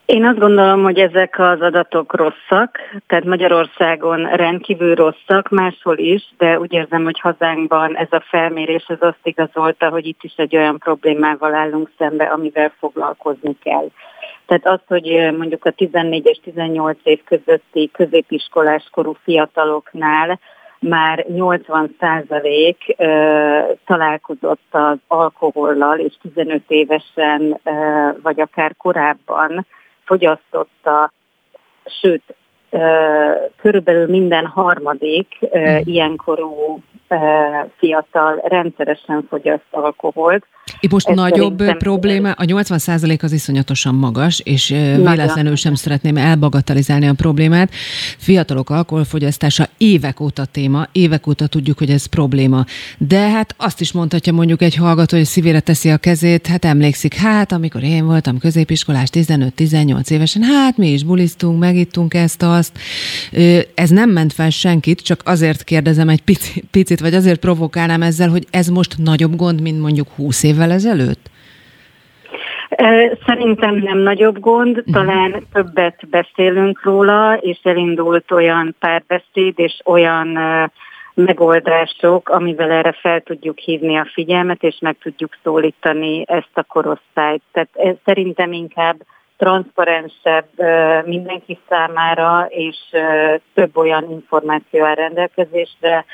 Én 0.08 0.26
azt 0.26 0.40
gondolom, 0.40 0.84
hogy 0.84 1.00
ezek 1.00 1.40
az 1.40 1.62
adatok 1.62 2.16
rosszak, 2.16 2.80
tehát 3.08 3.26
Magyarországon 3.26 4.24
rendkívül 4.26 4.96
rosszak, 4.96 5.50
máshol 5.50 5.98
is, 5.98 6.34
de 6.38 6.60
úgy 6.60 6.74
érzem, 6.74 7.04
hogy 7.04 7.20
hazánkban 7.20 7.98
ez 7.98 8.08
a 8.10 8.24
felmérés 8.30 8.86
az 8.88 8.98
azt 9.00 9.20
igazolta, 9.24 9.90
hogy 9.90 10.06
itt 10.06 10.24
is 10.24 10.34
egy 10.36 10.56
olyan 10.56 10.78
problémával 10.78 11.54
állunk 11.54 11.90
szembe, 11.98 12.26
amivel 12.26 12.74
foglalkozni 12.80 13.58
kell. 13.64 13.88
Tehát 14.46 14.68
az, 14.68 14.80
hogy 14.88 15.36
mondjuk 15.38 15.66
a 15.66 15.72
14 15.72 16.26
és 16.26 16.40
18 16.44 16.98
év 17.04 17.24
közötti 17.24 17.90
középiskolás 17.94 18.88
korú 18.92 19.16
fiataloknál 19.24 20.40
már 20.80 21.26
80 21.28 21.96
százalék 22.00 22.96
találkozott 23.86 24.68
az 24.72 24.98
alkohollal, 25.08 25.98
és 25.98 26.14
15 26.22 26.64
évesen, 26.68 27.60
vagy 28.22 28.42
akár 28.42 28.76
korábban 28.78 29.66
fogyasztotta, 30.08 31.12
sőt, 32.02 32.24
körülbelül 33.56 34.08
minden 34.08 34.46
harmadik 34.46 35.38
hmm. 35.40 35.80
ilyenkorú 35.84 36.82
fiatal 37.78 38.42
rendszeresen 38.44 39.26
fogyaszt 39.30 39.68
alkoholt. 39.72 40.46
Itt 40.80 40.92
most 40.92 41.08
Ez 41.08 41.16
nagyobb 41.16 41.78
probléma, 41.78 42.32
a 42.32 42.44
80% 42.44 43.24
az 43.24 43.32
iszonyatosan 43.32 43.96
magas, 43.96 44.40
és 44.40 44.68
véletlenül 44.96 45.56
sem 45.56 45.76
szeretném 45.76 46.18
elbagatalizálni 46.18 47.08
a 47.08 47.14
problémát. 47.14 47.70
Fiatalok 48.18 48.70
alkoholfogyasztása 48.70 49.68
évek 49.78 50.20
óta 50.20 50.46
téma, 50.46 50.88
évek 50.92 51.28
óta 51.28 51.48
tudjuk, 51.48 51.78
hogy 51.78 51.90
ez 51.90 52.06
probléma. 52.06 52.66
De 52.98 53.30
hát 53.30 53.56
azt 53.58 53.82
is 53.82 53.92
mondhatja 53.92 54.34
mondjuk 54.34 54.62
egy 54.62 54.76
hallgató, 54.76 55.18
hogy 55.18 55.26
szívére 55.26 55.60
teszi 55.60 55.90
a 55.90 55.98
kezét, 55.98 56.48
hát 56.48 56.66
emlékszik, 56.66 57.14
hát 57.14 57.52
amikor 57.52 57.84
én 57.84 58.06
voltam 58.06 58.38
középiskolás 58.38 59.10
15-18 59.14 60.10
évesen, 60.10 60.44
hát 60.44 60.78
mi 60.78 60.88
is 60.88 61.04
bulisztunk, 61.04 61.60
megittunk 61.60 62.14
ezt, 62.14 62.44
azt. 62.44 62.80
Ez 63.76 63.90
nem 63.90 64.10
ment 64.10 64.34
fel 64.34 64.50
senkit, 64.50 65.02
csak 65.02 65.22
azért 65.26 65.64
kérdezem 65.64 66.10
egy 66.10 66.22
picit, 66.72 66.97
vagy 67.00 67.14
azért 67.14 67.40
provokálnám 67.40 68.02
ezzel, 68.02 68.30
hogy 68.30 68.46
ez 68.52 68.68
most 68.68 68.98
nagyobb 68.98 69.36
gond, 69.36 69.62
mint 69.62 69.82
mondjuk 69.82 70.08
20 70.16 70.44
év 70.44 70.58
évvel 70.58 70.72
ezelőtt? 70.72 71.30
Szerintem 73.26 73.76
nem 73.76 73.98
nagyobb 73.98 74.40
gond, 74.40 74.76
mhm. 74.86 74.92
talán 74.92 75.46
többet 75.54 76.08
beszélünk 76.10 76.84
róla, 76.84 77.38
és 77.42 77.60
elindult 77.64 78.32
olyan 78.32 78.76
párbeszéd 78.80 79.54
és 79.56 79.80
olyan 79.86 80.40
megoldások, 81.14 82.30
amivel 82.30 82.72
erre 82.72 82.92
fel 82.92 83.22
tudjuk 83.22 83.58
hívni 83.58 83.98
a 83.98 84.10
figyelmet, 84.14 84.64
és 84.64 84.78
meg 84.82 84.98
tudjuk 85.02 85.38
szólítani 85.44 86.24
ezt 86.28 86.52
a 86.54 86.64
korosztályt. 86.64 87.42
Tehát 87.52 87.70
ez 87.74 87.96
szerintem 88.06 88.52
inkább 88.52 88.96
transzparensebb 89.38 90.48
mindenki 91.06 91.60
számára, 91.70 92.48
és 92.50 92.78
több 93.54 93.78
olyan 93.78 94.12
információ 94.12 94.84
áll 94.84 94.96
rendelkezésre, 94.96 96.06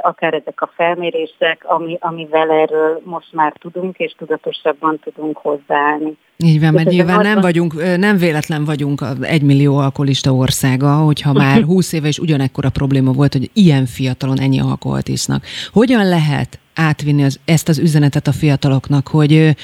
akár 0.00 0.34
ezek 0.34 0.60
a 0.60 0.70
felmérések, 0.76 1.62
ami, 1.62 1.96
amivel 2.00 2.50
erről 2.50 3.00
most 3.04 3.32
már 3.32 3.52
tudunk, 3.60 3.96
és 3.98 4.14
tudatosabban 4.18 5.00
tudunk 5.04 5.36
hozzáállni. 5.36 6.16
Így 6.36 6.60
van, 6.60 6.72
mert 6.72 6.88
nyilván 6.88 7.20
nem 7.20 7.40
vagyunk, 7.40 7.96
nem 7.96 8.16
véletlen 8.16 8.64
vagyunk 8.64 9.04
egy 9.20 9.42
millió 9.42 9.76
alkoholista 9.76 10.32
országa, 10.32 10.94
hogyha 10.94 11.32
már 11.42 11.62
20 11.62 11.92
éve 11.92 12.08
is 12.08 12.18
ugyanekkora 12.18 12.70
probléma 12.70 13.12
volt, 13.12 13.32
hogy 13.32 13.50
ilyen 13.52 13.86
fiatalon 13.86 14.40
ennyi 14.40 14.60
alkoholt 14.60 15.08
isznak. 15.08 15.44
Hogyan 15.72 16.08
lehet 16.08 16.58
átvinni 16.74 17.24
az, 17.24 17.40
ezt 17.44 17.68
az 17.68 17.78
üzenetet 17.78 18.26
a 18.26 18.32
fiataloknak, 18.32 19.08
hogy 19.08 19.56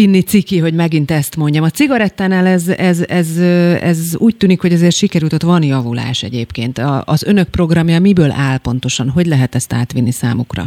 inni 0.00 0.20
ciki, 0.20 0.58
hogy 0.58 0.74
megint 0.74 1.10
ezt 1.10 1.36
mondjam. 1.36 1.64
A 1.64 1.68
cigarettánál 1.68 2.46
ez, 2.46 2.68
ez, 2.68 3.04
ez, 3.08 3.38
ez 3.82 4.16
úgy 4.18 4.36
tűnik, 4.36 4.60
hogy 4.60 4.72
azért 4.72 4.94
sikerült, 4.94 5.32
ott 5.32 5.42
van 5.42 5.62
javulás 5.62 6.22
egyébként. 6.22 6.78
Az 7.04 7.26
önök 7.26 7.48
programja 7.48 8.00
miből 8.00 8.30
áll 8.30 8.58
pontosan? 8.58 9.08
Hogy 9.10 9.26
lehet 9.26 9.54
ezt 9.54 9.72
átvinni 9.72 10.10
számukra? 10.12 10.62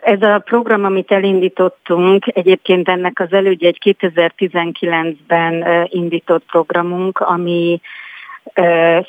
Ez 0.00 0.22
a 0.22 0.42
program, 0.44 0.84
amit 0.84 1.10
elindítottunk, 1.10 2.26
egyébként 2.26 2.88
ennek 2.88 3.20
az 3.20 3.32
elődje 3.32 3.68
egy 3.68 3.96
2019-ben 4.00 5.64
indított 5.90 6.44
programunk, 6.50 7.18
ami 7.18 7.80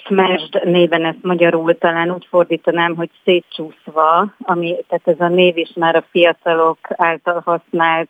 Smashed 0.06 0.62
néven 0.64 1.06
ezt 1.06 1.22
magyarul 1.22 1.78
talán 1.78 2.12
úgy 2.12 2.28
fordítanám, 2.30 2.96
hogy 2.96 3.10
szétcsúszva, 3.24 4.34
ami, 4.40 4.76
tehát 4.88 5.08
ez 5.08 5.20
a 5.20 5.28
név 5.28 5.58
is 5.58 5.72
már 5.76 5.96
a 5.96 6.06
fiatalok 6.12 6.78
által 6.90 7.42
használt 7.46 8.10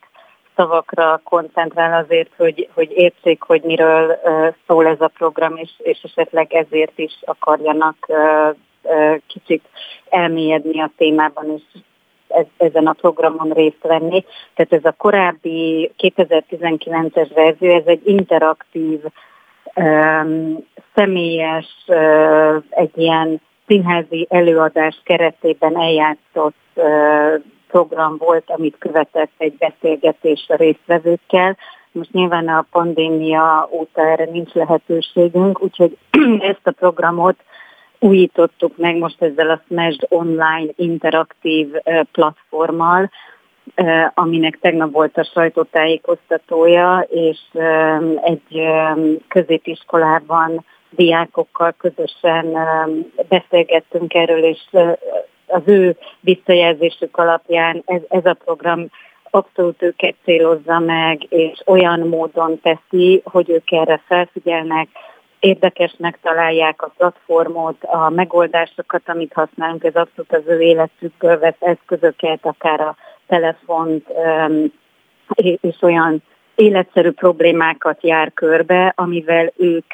szavakra 0.55 1.21
koncentrál 1.23 2.03
azért, 2.03 2.29
hogy, 2.37 2.69
hogy 2.73 2.91
értsék, 2.91 3.41
hogy 3.41 3.61
miről 3.61 4.19
szól 4.67 4.87
ez 4.87 5.01
a 5.01 5.11
program, 5.17 5.55
és, 5.55 5.69
és 5.77 5.99
esetleg 6.03 6.53
ezért 6.53 6.99
is 6.99 7.19
akarjanak 7.25 8.07
kicsit 9.27 9.63
elmélyedni 10.09 10.81
a 10.81 10.91
témában, 10.97 11.61
ez, 12.27 12.45
ezen 12.57 12.87
a 12.87 12.93
programon 12.93 13.49
részt 13.49 13.81
venni. 13.81 14.25
Tehát 14.53 14.73
ez 14.73 14.85
a 14.85 14.95
korábbi 14.97 15.91
2019-es 15.97 17.29
verzió, 17.33 17.69
ez 17.69 17.85
egy 17.85 18.01
interaktív, 18.07 18.99
um, 19.03 19.11
személyes, 20.95 21.85
egy 22.69 22.97
ilyen 22.97 23.41
színházi 23.67 24.27
előadás 24.29 25.01
keretében 25.03 25.77
eljátszott 25.77 26.55
program 27.67 28.17
volt, 28.17 28.43
amit 28.49 28.75
követett 28.79 29.31
egy 29.37 29.53
beszélgetés 29.53 30.45
a 30.47 30.55
résztvevőkkel. 30.55 31.57
Most 31.91 32.11
nyilván 32.11 32.47
a 32.47 32.65
pandémia 32.71 33.69
óta 33.71 34.01
erre 34.01 34.25
nincs 34.25 34.53
lehetőségünk, 34.53 35.61
úgyhogy 35.61 35.97
ezt 36.51 36.67
a 36.67 36.71
programot 36.71 37.35
újítottuk 37.99 38.77
meg 38.77 38.97
most 38.97 39.21
ezzel 39.21 39.49
a 39.49 39.61
Smashed 39.65 40.05
online 40.09 40.71
interaktív 40.75 41.67
platformmal, 42.11 43.09
aminek 44.13 44.59
tegnap 44.61 44.91
volt 44.91 45.17
a 45.17 45.23
sajtótájékoztatója, 45.23 47.05
és 47.09 47.39
egy 48.23 48.61
középiskolában 49.27 50.65
diákokkal 50.89 51.73
közösen 51.77 52.57
beszélgettünk 53.27 54.13
erről, 54.13 54.43
és 54.43 54.61
az 55.47 55.61
ő 55.65 55.97
visszajelzésük 56.19 57.17
alapján 57.17 57.83
ez, 57.85 58.01
ez 58.09 58.25
a 58.25 58.37
program 58.45 58.89
abszolút 59.29 59.81
őket 59.81 60.15
célozza 60.23 60.79
meg, 60.79 61.25
és 61.29 61.61
olyan 61.65 61.99
módon 61.99 62.59
teszi, 62.59 63.21
hogy 63.25 63.49
ők 63.49 63.71
erre 63.71 64.01
felfigyelnek, 64.07 64.87
érdekesnek 65.39 66.19
találják 66.21 66.81
a 66.81 66.93
platformot, 66.97 67.83
a 67.83 68.09
megoldásokat, 68.09 69.01
amit 69.05 69.33
használunk, 69.33 69.83
ez 69.83 69.95
abszolút 69.95 70.33
az 70.33 70.43
ő 70.45 70.61
életükből 70.61 71.39
vesz 71.39 71.55
eszközöket, 71.59 72.39
akár 72.41 72.79
a 72.79 72.95
telefont, 73.31 74.07
és 75.35 75.81
olyan 75.81 76.23
életszerű 76.55 77.11
problémákat 77.11 78.03
jár 78.03 78.33
körbe, 78.33 78.93
amivel 78.95 79.53
ők, 79.57 79.85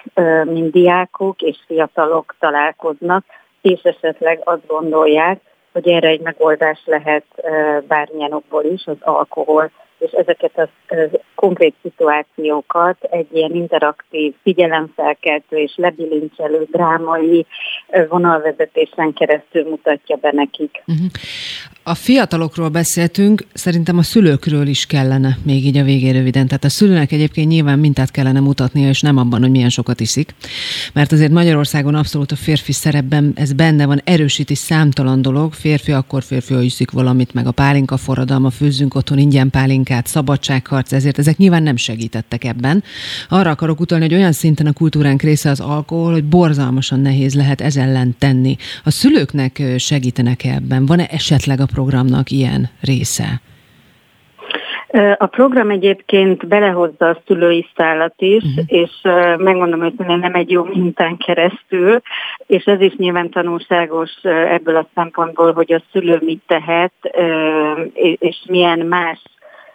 mint 0.44 0.72
diákok 0.72 1.42
és 1.42 1.58
fiatalok 1.68 2.36
találkoznak, 2.40 3.26
és 3.62 3.82
esetleg 3.82 4.42
azt 4.44 4.68
gondolják, 4.68 5.40
hogy 5.72 5.88
erre 5.88 6.08
egy 6.08 6.22
megoldás 6.22 6.82
lehet 6.86 7.26
bármilyen 7.88 8.34
okból 8.34 8.64
is, 8.64 8.86
az 8.86 8.98
alkohol 9.00 9.72
és 9.98 10.12
ezeket 10.12 10.58
a 10.58 10.70
konkrét 11.38 11.76
szituációkat 11.82 12.98
egy 13.04 13.28
ilyen 13.34 13.56
interaktív, 13.56 14.34
figyelemfelkeltő 14.44 15.58
és 15.58 15.74
lebilincselő 15.76 16.68
drámai 16.72 17.46
vonalvezetésen 18.10 19.14
keresztül 19.14 19.70
mutatja 19.70 20.16
be 20.16 20.32
nekik. 20.34 20.84
Uh-huh. 20.88 21.06
A 21.84 21.96
fiatalokról 21.96 22.70
beszéltünk, 22.70 23.44
szerintem 23.54 23.98
a 23.98 24.02
szülőkről 24.02 24.68
is 24.68 24.86
kellene 24.86 25.38
még 25.44 25.66
így 25.66 25.78
a 25.78 25.84
végén 25.84 26.14
röviden. 26.14 26.48
Tehát 26.48 26.64
a 26.64 26.70
szülőnek 26.70 27.12
egyébként 27.12 27.48
nyilván 27.48 27.80
mintát 27.80 28.12
kellene 28.12 28.40
mutatnia, 28.40 28.90
és 28.90 29.02
nem 29.02 29.18
abban, 29.18 29.42
hogy 29.42 29.52
milyen 29.52 29.70
sokat 29.70 30.00
iszik. 30.00 30.34
Mert 30.94 31.12
azért 31.12 31.32
Magyarországon 31.32 31.96
abszolút 31.96 32.32
a 32.32 32.36
férfi 32.36 32.72
szerepben 32.72 33.32
ez 33.36 33.54
benne 33.54 33.86
van, 33.86 34.02
erősíti 34.04 34.56
számtalan 34.56 35.22
dolog. 35.22 35.54
Férfi 35.54 35.92
akkor 35.92 36.24
férfi, 36.24 36.54
ha 36.54 36.62
iszik 36.62 36.92
valamit, 36.92 37.34
meg 37.34 37.48
a 37.48 37.52
pálinka 37.52 37.98
forradalma, 37.98 38.50
főzzünk 38.50 38.96
otthon 38.96 39.18
ingyen 39.18 39.50
pálinkát, 39.50 40.08
szabadságharc, 40.08 40.92
ezért 40.92 41.18
ezek 41.28 41.40
nyilván 41.40 41.64
nem 41.64 41.76
segítettek 41.76 42.44
ebben. 42.44 42.84
Arra 43.30 43.50
akarok 43.50 43.80
utalni, 43.80 44.04
hogy 44.04 44.14
olyan 44.14 44.32
szinten 44.32 44.66
a 44.66 44.74
kultúránk 44.74 45.22
része 45.22 45.50
az 45.50 45.60
alkohol, 45.60 46.12
hogy 46.12 46.24
borzalmasan 46.24 47.00
nehéz 47.00 47.36
lehet 47.36 47.62
ez 47.62 47.76
ellen 47.76 48.16
tenni. 48.20 48.56
A 48.84 48.92
szülőknek 48.92 49.62
segítenek 49.78 50.44
ebben? 50.44 50.86
Van-e 50.86 51.06
esetleg 51.12 51.60
a 51.60 51.66
programnak 51.74 52.30
ilyen 52.30 52.70
része? 52.82 53.42
A 55.18 55.26
program 55.26 55.70
egyébként 55.70 56.48
belehozza 56.48 57.08
a 57.08 57.22
szülői 57.26 57.68
szállat 57.76 58.14
is, 58.18 58.44
uh-huh. 58.44 58.64
és 58.68 58.92
megmondom, 59.38 59.80
hogy 59.80 59.94
nem 60.20 60.34
egy 60.34 60.52
jó 60.52 60.64
mintán 60.64 61.18
keresztül, 61.18 62.02
és 62.46 62.64
ez 62.64 62.82
is 62.82 62.96
nyilván 62.96 63.30
tanulságos 63.30 64.12
ebből 64.24 64.76
a 64.76 64.88
szempontból, 64.96 65.54
hogy 65.54 65.74
a 65.74 65.82
szülő 65.92 66.20
mit 66.22 66.42
tehet, 66.48 66.94
és 68.20 68.38
milyen 68.48 68.80
más 68.80 69.22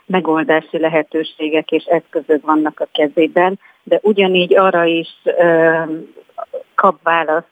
megoldási 0.07 0.79
lehetőségek 0.79 1.71
és 1.71 1.85
eszközök 1.85 2.45
vannak 2.45 2.81
a 2.81 2.89
kezében, 2.93 3.59
de 3.83 3.99
ugyanígy 4.03 4.57
arra 4.57 4.85
is 4.85 5.09
kap 6.75 7.03
választ 7.03 7.47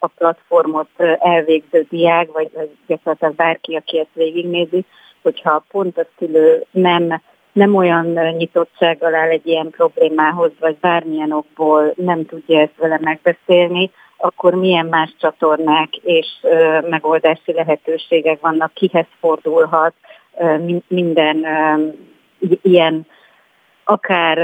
a 0.00 0.06
platformot 0.16 0.88
elvégző 1.18 1.86
diák, 1.90 2.32
vagy 2.32 2.50
gyakorlatilag 2.86 3.34
bárki, 3.34 3.76
aki 3.76 3.98
ezt 3.98 4.14
végignézi, 4.14 4.84
hogyha 5.22 5.64
pont 5.70 5.98
a 5.98 6.06
szülő 6.18 6.64
nem, 6.70 7.20
nem 7.52 7.74
olyan 7.74 8.06
nyitottsággal 8.36 9.14
áll 9.14 9.28
egy 9.28 9.46
ilyen 9.46 9.70
problémához, 9.70 10.50
vagy 10.60 10.76
bármilyen 10.80 11.32
okból 11.32 11.92
nem 11.96 12.26
tudja 12.26 12.60
ezt 12.60 12.76
vele 12.76 12.98
megbeszélni, 13.02 13.90
akkor 14.16 14.54
milyen 14.54 14.86
más 14.86 15.14
csatornák 15.20 15.96
és 15.96 16.26
megoldási 16.80 17.52
lehetőségek 17.52 18.40
vannak, 18.40 18.74
kihez 18.74 19.06
fordulhat, 19.20 19.94
minden 20.88 21.46
ilyen 22.62 23.06
akár 23.84 24.38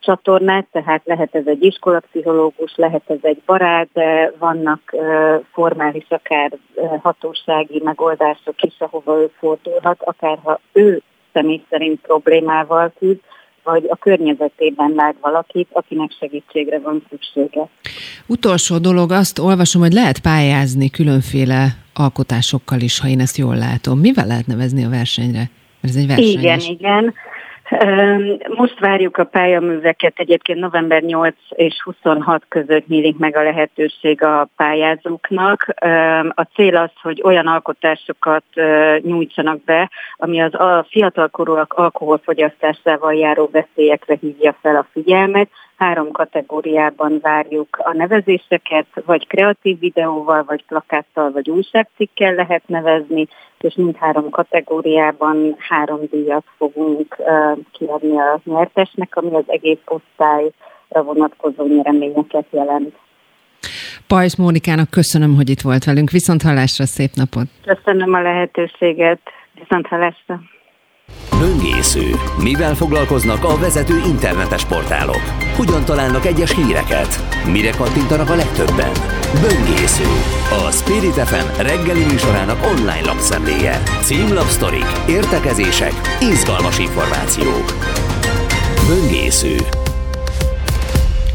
csatornát, 0.00 0.66
tehát 0.72 1.02
lehet 1.04 1.34
ez 1.34 1.46
egy 1.46 1.64
iskolapszichológus, 1.64 2.76
lehet 2.76 3.02
ez 3.06 3.18
egy 3.22 3.42
barát, 3.46 3.88
de 3.92 4.32
vannak 4.38 4.94
formális, 5.52 6.06
akár 6.08 6.50
hatósági 7.02 7.80
megoldások 7.84 8.62
is, 8.62 8.74
ahova 8.78 9.20
ő 9.20 9.30
fordulhat, 9.38 10.02
akár 10.02 10.38
ha 10.42 10.60
ő 10.72 11.02
személy 11.32 11.62
szerint 11.70 12.00
problémával 12.00 12.92
küzd, 12.98 13.20
vagy 13.70 13.84
a 13.88 13.96
környezetében 13.96 14.92
lát 14.96 15.14
valakit, 15.20 15.68
akinek 15.72 16.10
segítségre 16.18 16.78
van 16.78 17.02
szüksége. 17.10 17.68
Utolsó 18.26 18.78
dolog, 18.78 19.10
azt 19.10 19.38
olvasom, 19.38 19.82
hogy 19.82 19.92
lehet 19.92 20.20
pályázni 20.20 20.90
különféle 20.90 21.76
alkotásokkal 21.94 22.80
is, 22.80 23.00
ha 23.00 23.08
én 23.08 23.20
ezt 23.20 23.36
jól 23.36 23.56
látom. 23.56 23.98
Mivel 23.98 24.26
lehet 24.26 24.46
nevezni 24.46 24.84
a 24.84 24.88
versenyre? 24.88 25.50
Mert 25.80 25.94
ez 25.94 25.96
egy 25.96 26.06
verseny. 26.06 26.38
Igen, 26.38 26.60
igen. 26.60 27.14
Most 28.56 28.78
várjuk 28.78 29.16
a 29.16 29.24
pályaműveket, 29.24 30.18
egyébként 30.18 30.58
november 30.58 31.02
8 31.02 31.34
és 31.48 31.82
26 31.82 32.42
között 32.48 32.86
nyílik 32.86 33.18
meg 33.18 33.36
a 33.36 33.42
lehetőség 33.42 34.22
a 34.22 34.48
pályázóknak. 34.56 35.74
A 36.28 36.42
cél 36.54 36.76
az, 36.76 36.90
hogy 37.02 37.20
olyan 37.24 37.46
alkotásokat 37.46 38.44
nyújtsanak 39.00 39.64
be, 39.64 39.90
ami 40.16 40.40
az 40.40 40.54
a 40.54 40.86
fiatalkorúak 40.88 41.72
alkoholfogyasztásával 41.72 43.14
járó 43.14 43.48
veszélyekre 43.52 44.16
hívja 44.20 44.56
fel 44.62 44.76
a 44.76 44.86
figyelmet, 44.92 45.48
Három 45.80 46.10
kategóriában 46.10 47.18
várjuk 47.22 47.78
a 47.84 47.92
nevezéseket, 47.92 48.86
vagy 49.04 49.26
kreatív 49.26 49.78
videóval, 49.78 50.44
vagy 50.44 50.64
plakáttal, 50.64 51.30
vagy 51.30 51.50
újságcikkel 51.50 52.34
lehet 52.34 52.62
nevezni, 52.66 53.28
és 53.58 53.74
mindhárom 53.74 54.30
kategóriában 54.30 55.56
három 55.58 56.00
díjat 56.10 56.44
fogunk 56.56 57.16
uh, 57.18 57.58
kiadni 57.72 58.18
a 58.18 58.40
nyertesnek, 58.44 59.16
ami 59.16 59.34
az 59.34 59.44
egész 59.46 59.84
osztályra 59.84 61.02
vonatkozó 61.02 61.66
nyereményeket 61.66 62.46
jelent. 62.50 62.94
Pajs 64.06 64.36
Mónikának 64.36 64.90
köszönöm, 64.90 65.34
hogy 65.34 65.50
itt 65.50 65.60
volt 65.60 65.84
velünk. 65.84 66.10
Viszont 66.10 66.42
hallásra, 66.42 66.84
szép 66.84 67.10
napot! 67.14 67.46
Köszönöm 67.64 68.14
a 68.14 68.22
lehetőséget. 68.22 69.20
Viszont 69.54 69.86
hallásra! 69.86 70.40
Böngész 71.38 71.70
Böngésző. 71.80 72.14
Mivel 72.42 72.74
foglalkoznak 72.74 73.44
a 73.44 73.58
vezető 73.58 74.00
internetes 74.06 74.64
portálok? 74.64 75.22
Hogyan 75.56 75.84
találnak 75.84 76.26
egyes 76.26 76.54
híreket? 76.54 77.24
Mire 77.52 77.70
kattintanak 77.70 78.30
a 78.30 78.34
legtöbben? 78.34 78.90
Böngésző. 79.40 80.04
A 80.50 80.70
Spirit 80.70 81.28
FM 81.28 81.62
reggeli 81.62 82.04
műsorának 82.04 82.66
online 82.66 83.04
lapszemléje. 83.04 83.82
Címlapsztorik, 84.02 84.86
értekezések, 85.08 85.92
izgalmas 86.20 86.78
információk. 86.78 87.74
Böngésző. 88.88 89.56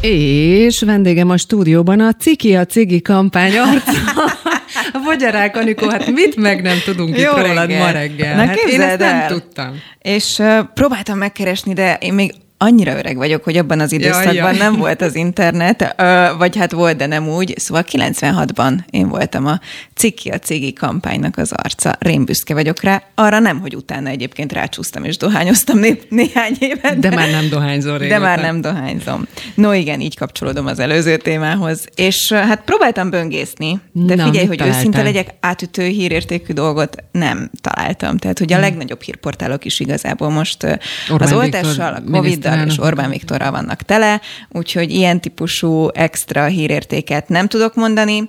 És 0.02 0.82
vendégem 0.82 1.30
a 1.30 1.38
stúdióban 1.38 2.00
a 2.00 2.14
Ciki 2.14 2.56
a 2.56 2.66
Cigi 2.66 3.02
kampány 3.02 3.58
arca. 3.58 3.92
A 4.94 5.00
Bogyarák 5.04 5.58
Anikó, 5.58 5.90
hát 5.90 6.12
mit 6.12 6.36
meg 6.36 6.62
nem 6.62 6.78
tudunk 6.86 7.18
Jó 7.18 7.32
itt 7.32 7.38
rólad 7.38 7.56
reggel. 7.70 7.86
ma 7.86 7.92
reggel? 7.92 8.36
Na, 8.36 8.46
hát 8.46 8.58
én 8.58 8.82
ezt 8.82 8.98
nem 9.00 9.16
el. 9.16 9.28
tudtam. 9.28 9.82
És 10.02 10.40
uh, 10.40 10.60
próbáltam 10.74 11.18
megkeresni, 11.18 11.74
de 11.74 11.98
én 12.02 12.14
még 12.14 12.34
annyira 12.66 12.98
öreg 12.98 13.18
vagyok, 13.18 13.44
hogy 13.44 13.58
abban 13.58 13.80
az 13.80 13.92
időszakban 13.92 14.34
jaj, 14.34 14.36
jaj. 14.36 14.58
nem 14.58 14.76
volt 14.76 15.02
az 15.02 15.16
internet, 15.16 15.96
vagy 16.38 16.58
hát 16.58 16.72
volt, 16.72 16.98
de 16.98 17.06
nem 17.06 17.30
úgy. 17.30 17.54
Szóval 17.58 17.84
96-ban 17.92 18.78
én 18.90 19.08
voltam 19.08 19.46
a 19.46 19.60
Ciki 19.96 20.30
a 20.30 20.40
Cigi 20.40 20.74
kampánynak 20.74 21.38
az 21.38 21.52
arca. 21.52 21.96
Rémbüszke 22.00 22.54
vagyok 22.54 22.82
rá. 22.82 23.04
Arra 23.16 23.40
nem, 23.40 23.60
hogy 23.60 23.76
utána 23.76 24.10
egyébként 24.10 24.54
rácsúsztam 24.54 25.04
és 25.04 25.18
dohányoztam 25.18 25.80
né- 25.80 26.10
néhány 26.10 26.56
évet. 26.60 27.00
De, 27.00 27.10
már 27.10 27.30
nem 27.30 27.50
dohányzol 27.50 27.98
régóta. 27.98 28.20
De 28.20 28.26
már 28.26 28.40
nem 28.40 28.62
dohányzom. 28.62 29.28
No 29.56 29.74
igen, 29.74 30.02
így 30.02 30.18
kapcsolódom 30.18 30.66
az 30.66 30.80
előző 30.80 31.18
témához. 31.18 31.86
És 31.96 32.32
hát 32.32 32.62
próbáltam 32.62 33.10
böngészni, 33.10 33.80
de 33.92 34.16
Na, 34.16 34.24
figyelj, 34.24 34.46
hogy 34.46 34.58
találtál? 34.58 34.82
őszinte 34.82 35.02
legyek, 35.02 35.30
átütő 35.40 35.84
hírértékű 35.84 36.54
dolgot 36.54 37.04
nem 37.12 37.50
találtam. 37.62 38.18
Tehát, 38.18 38.40
hogy 38.40 38.52
a 38.52 38.56
hmm. 38.56 38.64
legnagyobb 38.64 39.02
hírportálok 39.02 39.66
is 39.66 39.80
igazából 39.80 40.30
most 40.30 40.64
Orbán 40.64 41.28
az 41.28 41.34
oltással, 41.34 41.94
a 41.94 42.12
Covid 42.12 42.46
Orbánnal 42.56 42.74
és 42.74 42.80
Orbán 42.80 43.10
Viktorral 43.10 43.52
vannak 43.52 43.82
tele, 43.82 44.22
úgyhogy 44.50 44.92
ilyen 44.92 45.22
típusú 45.22 45.88
extra 45.94 46.46
hírértéket 46.46 47.30
nem 47.30 47.48
tudok 47.48 47.76
mondani. 47.76 48.28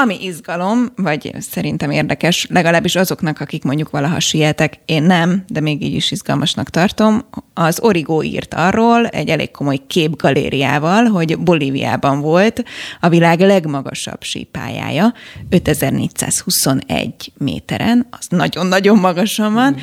Ami 0.00 0.24
izgalom, 0.24 0.86
vagy 0.96 1.34
szerintem 1.38 1.90
érdekes, 1.90 2.46
legalábbis 2.50 2.94
azoknak, 2.96 3.40
akik 3.40 3.62
mondjuk 3.62 3.90
valaha 3.90 4.20
sietek, 4.20 4.78
én 4.84 5.02
nem, 5.02 5.44
de 5.48 5.60
még 5.60 5.82
így 5.82 5.94
is 5.94 6.10
izgalmasnak 6.10 6.70
tartom, 6.70 7.24
az 7.54 7.80
Origo 7.80 8.22
írt 8.22 8.54
arról 8.54 9.06
egy 9.06 9.28
elég 9.28 9.50
komoly 9.50 9.80
képgalériával, 9.86 11.04
hogy 11.04 11.38
Bolíviában 11.38 12.20
volt 12.20 12.64
a 13.00 13.08
világ 13.08 13.40
legmagasabb 13.40 14.22
sípájája, 14.22 15.14
5421 15.50 17.32
méteren, 17.38 18.06
az 18.10 18.26
nagyon-nagyon 18.28 18.98
magasan 18.98 19.52
van. 19.52 19.76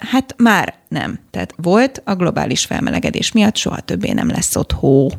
Hát 0.00 0.34
már 0.36 0.74
nem. 0.88 1.18
Tehát 1.30 1.54
volt, 1.56 2.02
a 2.04 2.14
globális 2.14 2.64
felmelegedés 2.64 3.32
miatt 3.32 3.56
soha 3.56 3.80
többé 3.80 4.12
nem 4.12 4.28
lesz 4.28 4.56
ott 4.56 4.72
hó. 4.72 5.10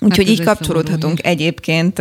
Úgyhogy 0.00 0.26
hát 0.26 0.34
így 0.34 0.44
kapcsolódhatunk 0.44 1.18
szomorú. 1.18 1.40
egyébként 1.40 1.98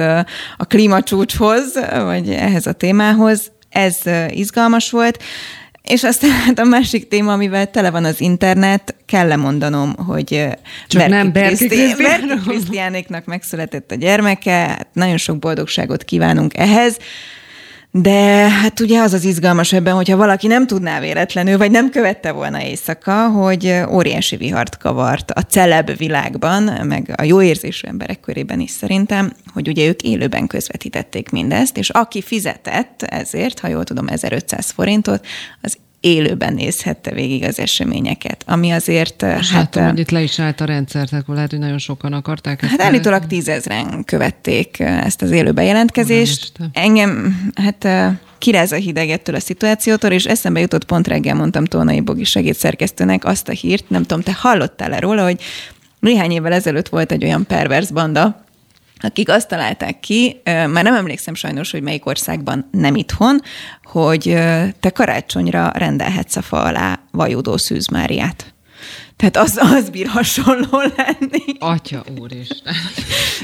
a 0.58 0.66
klímacsúcshoz, 0.68 1.74
vagy 2.04 2.30
ehhez 2.30 2.66
a 2.66 2.72
témához. 2.72 3.52
Ez 3.70 3.98
izgalmas 4.30 4.92
volt. 4.92 5.24
És 5.84 6.04
aztán 6.04 6.32
hát 6.32 6.60
a 6.60 6.64
másik 6.64 7.08
téma, 7.08 7.34
amivel 7.34 7.72
tele 7.72 7.90
van 7.90 8.06
az 8.06 8.22
internet, 8.22 8.96
kell 9.06 9.28
lemondanom, 9.28 9.96
hogy 9.96 10.48
Csak 10.88 11.02
Berki 11.02 11.10
nem 11.10 11.32
Berki 11.32 11.68
Krisztiánéknak 12.46 13.26
megszületett 13.26 13.92
a 13.92 13.96
gyermeke, 13.96 14.52
hát 14.52 14.88
nagyon 14.94 15.18
sok 15.18 15.40
boldogságot 15.40 16.04
kívánunk 16.04 16.58
ehhez. 16.58 16.98
De 17.92 18.50
hát 18.50 18.80
ugye 18.80 19.02
az 19.02 19.14
az 19.14 19.24
izgalmas 19.24 19.74
ebben, 19.74 19.96
hogyha 19.96 20.18
valaki 20.18 20.48
nem 20.48 20.68
tudná 20.68 21.00
véletlenül, 21.00 21.58
vagy 21.58 21.72
nem 21.72 21.90
követte 21.90 22.32
volna 22.32 22.62
éjszaka, 22.62 23.30
hogy 23.30 23.82
óriási 23.90 24.36
vihart 24.36 24.78
kavart 24.78 25.32
a 25.32 25.42
celeb 25.42 25.98
világban, 25.98 26.88
meg 26.88 27.14
a 27.18 27.24
jó 27.24 27.42
érzésű 27.42 27.88
emberek 27.88 28.20
körében 28.20 28.60
is 28.60 28.72
szerintem, 28.72 29.32
hogy 29.54 29.68
ugye 29.68 29.88
ők 29.88 30.02
élőben 30.02 30.48
közvetítették 30.48 31.30
mindezt, 31.30 31.78
és 31.78 31.90
aki 31.90 32.22
fizetett 32.22 33.04
ezért, 33.04 33.60
ha 33.60 33.68
jól 33.68 33.84
tudom, 33.84 34.08
1500 34.08 34.70
forintot, 34.70 35.26
az 35.62 35.78
élőben 36.00 36.54
nézhette 36.54 37.12
végig 37.12 37.44
az 37.44 37.60
eseményeket, 37.60 38.44
ami 38.48 38.72
azért... 38.72 39.22
Most 39.22 39.52
hát, 39.52 39.76
látom, 39.76 39.90
hogy 39.90 40.00
itt 40.00 40.10
le 40.10 40.22
is 40.22 40.40
állt 40.40 40.62
a 40.62 40.66
rendszer, 40.66 41.10
tehát 41.10 41.26
lehet, 41.28 41.50
hogy 41.50 41.60
nagyon 41.60 41.78
sokan 41.78 42.14
akarták 42.14 42.62
ezt. 42.62 42.72
Hát 42.72 42.82
állítólag 42.82 43.26
tízezren 43.28 44.04
követték 44.04 44.80
ezt 44.80 45.22
az 45.22 45.32
élő 45.32 45.52
bejelentkezést. 45.52 46.52
Engem, 46.74 47.38
hát 47.56 47.88
kiráz 48.38 48.72
a 48.72 48.76
hideg 48.76 49.10
ettől 49.10 49.36
a 49.36 49.40
szituációtól, 49.40 50.12
és 50.12 50.26
eszembe 50.26 50.60
jutott 50.60 50.86
pont 50.86 51.08
reggel, 51.08 51.36
mondtam 51.36 51.66
Tónai 51.66 52.00
Bogi 52.00 52.24
segédszerkesztőnek 52.24 53.26
azt 53.26 53.50
a 53.50 53.52
hírt, 53.52 53.90
nem 53.90 54.02
tudom, 54.02 54.24
te 54.24 54.34
hallottál-e 54.34 55.00
róla, 55.00 55.24
hogy 55.24 55.42
néhány 56.00 56.32
évvel 56.32 56.54
ezelőtt 56.54 56.90
volt 56.90 57.12
egy 57.12 57.24
olyan 57.24 57.46
pervers 57.46 57.92
banda, 57.92 58.44
akik 59.00 59.30
azt 59.30 59.48
találták 59.48 60.00
ki, 60.00 60.42
már 60.44 60.84
nem 60.84 60.96
emlékszem 60.96 61.34
sajnos, 61.34 61.72
hogy 61.72 61.82
melyik 61.82 62.06
országban, 62.06 62.70
nem 62.72 62.96
itthon, 62.96 63.42
hogy 63.84 64.24
te 64.80 64.90
karácsonyra 64.90 65.72
rendelhetsz 65.74 66.36
a 66.36 66.42
fa 66.42 66.64
alá 66.64 67.00
vajudó 67.12 67.58
szűzmáriát. 67.58 68.54
Tehát 69.20 69.38
az, 69.38 69.60
az 69.76 69.90
bír 69.90 70.08
hasonló 70.08 70.82
lenni. 70.96 71.44
Atya 71.60 72.04
úristen. 72.20 72.74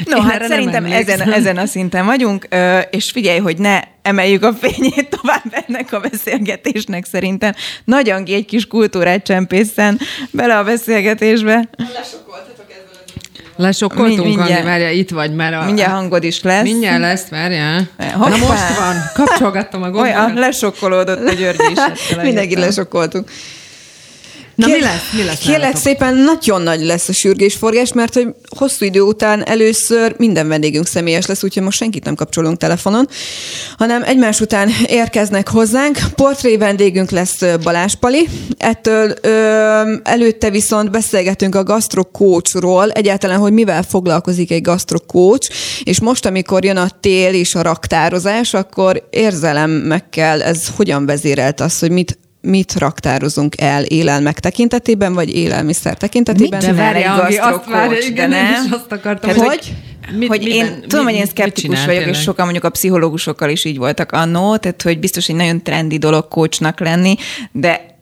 No, 0.06 0.22
hát 0.22 0.46
szerintem 0.46 0.86
ezen, 0.86 1.32
ezen 1.32 1.58
a 1.58 1.66
szinten 1.66 2.06
vagyunk, 2.06 2.48
és 2.90 3.12
figyelj, 3.12 3.40
hogy 3.40 3.58
ne 3.58 3.80
emeljük 4.02 4.44
a 4.44 4.54
fényét 4.54 5.10
tovább 5.22 5.64
ennek 5.68 5.94
a 5.94 6.00
beszélgetésnek 6.00 7.06
szerintem. 7.06 7.54
Nagy 7.84 8.10
Angi 8.10 8.34
egy 8.34 8.46
kis 8.46 8.68
kultúrát 8.68 9.24
csempészen 9.24 10.00
bele 10.32 10.58
a 10.58 10.64
beszélgetésbe. 10.64 11.70
Lesokkoltunk, 13.56 14.24
Mind, 14.26 14.40
Andi, 14.40 14.62
várja, 14.64 14.90
itt 14.92 15.10
vagy 15.10 15.36
már. 15.36 15.54
A, 15.54 15.66
mindjárt 15.66 15.92
hangod 15.92 16.24
is 16.24 16.42
lesz. 16.42 16.64
Mindjárt 16.64 17.00
lesz, 17.00 17.28
várjál. 17.28 17.88
Na 18.18 18.28
most 18.28 18.78
van, 18.78 18.96
kapcsolgattam 19.14 19.82
a 19.82 19.90
gombot. 19.90 20.02
Olyan, 20.02 20.34
lesokkolódott 20.34 21.28
a 21.28 21.34
György 21.34 21.60
is. 21.72 21.80
Mindenki 22.22 22.56
lesokkoltunk. 22.56 23.30
Na 24.56 24.66
Kér, 24.66 24.76
mi 24.76 24.82
lesz? 24.82 25.12
Mi 25.14 25.24
lesz 25.24 25.40
kérlek 25.40 25.76
szépen, 25.76 26.16
nagyon 26.16 26.62
nagy 26.62 26.82
lesz 26.82 27.10
a 27.10 27.14
sürgésforgás, 27.14 27.94
mert 27.94 28.14
hogy 28.14 28.28
hosszú 28.58 28.86
idő 28.86 29.02
után 29.02 29.48
először 29.48 30.16
minden 30.18 30.48
vendégünk 30.48 30.88
személyes 30.88 31.26
lesz, 31.26 31.44
úgyhogy 31.44 31.64
most 31.64 31.78
senkit 31.78 32.04
nem 32.04 32.16
kapcsolunk 32.16 32.58
telefonon, 32.58 33.08
hanem 33.78 34.04
egymás 34.04 34.40
után 34.40 34.70
érkeznek 34.88 35.50
hozzánk. 35.50 35.98
Portré 36.16 36.58
vendégünk 36.58 37.10
lesz 37.10 37.42
Balázs 37.64 37.94
Pali. 37.94 38.28
Ettől 38.58 39.14
ö, 39.22 39.96
előtte 40.04 40.50
viszont 40.50 40.92
beszélgetünk 40.92 41.56
a 41.56 41.64
gastrokócsról, 41.64 42.92
egyáltalán, 42.92 43.40
hogy 43.40 43.54
mivel 43.54 43.84
foglalkozik 43.84 44.52
egy 44.52 44.62
gastrokócs, 44.62 45.48
és 45.84 46.00
most, 46.00 46.26
amikor 46.26 46.64
jön 46.64 46.78
a 46.78 46.90
tél 47.00 47.34
és 47.34 47.56
a 47.56 47.62
raktározás, 47.62 48.54
akkor 48.54 49.08
érzelem 49.10 49.70
meg 49.70 50.10
kell, 50.10 50.42
ez 50.42 50.68
hogyan 50.76 51.06
vezérelt 51.06 51.62
az, 51.62 51.80
hogy 51.80 51.92
mit 51.92 52.18
mit 52.46 52.74
raktározunk 52.78 53.62
el 53.62 53.84
élelmek 53.84 54.40
tekintetében, 54.40 55.14
vagy 55.14 55.36
élelmiszer 55.36 55.98
tekintetében. 55.98 56.66
Mit 56.66 56.76
várja, 56.76 57.28
egy 57.28 58.06
igen, 58.10 58.30
de 58.30 58.42
nem. 58.42 58.72
azt 58.72 58.92
akartam, 58.92 59.30
hogy, 59.30 59.40
hogy 59.48 59.74
Mit, 60.18 60.28
hogy 60.28 60.44
miben, 60.44 60.58
én 60.58 60.82
tudom, 60.88 61.06
hogy 61.06 61.14
én 61.14 61.26
szkeptikus 61.26 61.86
vagyok, 61.86 62.02
tényleg? 62.02 62.16
és 62.16 62.22
sokan 62.22 62.44
mondjuk 62.44 62.66
a 62.66 62.70
pszichológusokkal 62.70 63.50
is 63.50 63.66
így 63.66 63.78
voltak 63.78 64.12
annó, 64.12 64.58
tehát 64.58 64.82
hogy 64.82 65.00
biztos 65.00 65.28
egy 65.28 65.36
nagyon 65.36 65.64
trendi 65.64 65.98
dolog 65.98 66.28
coachnak 66.28 66.80
lenni, 66.80 67.16
de 67.52 67.94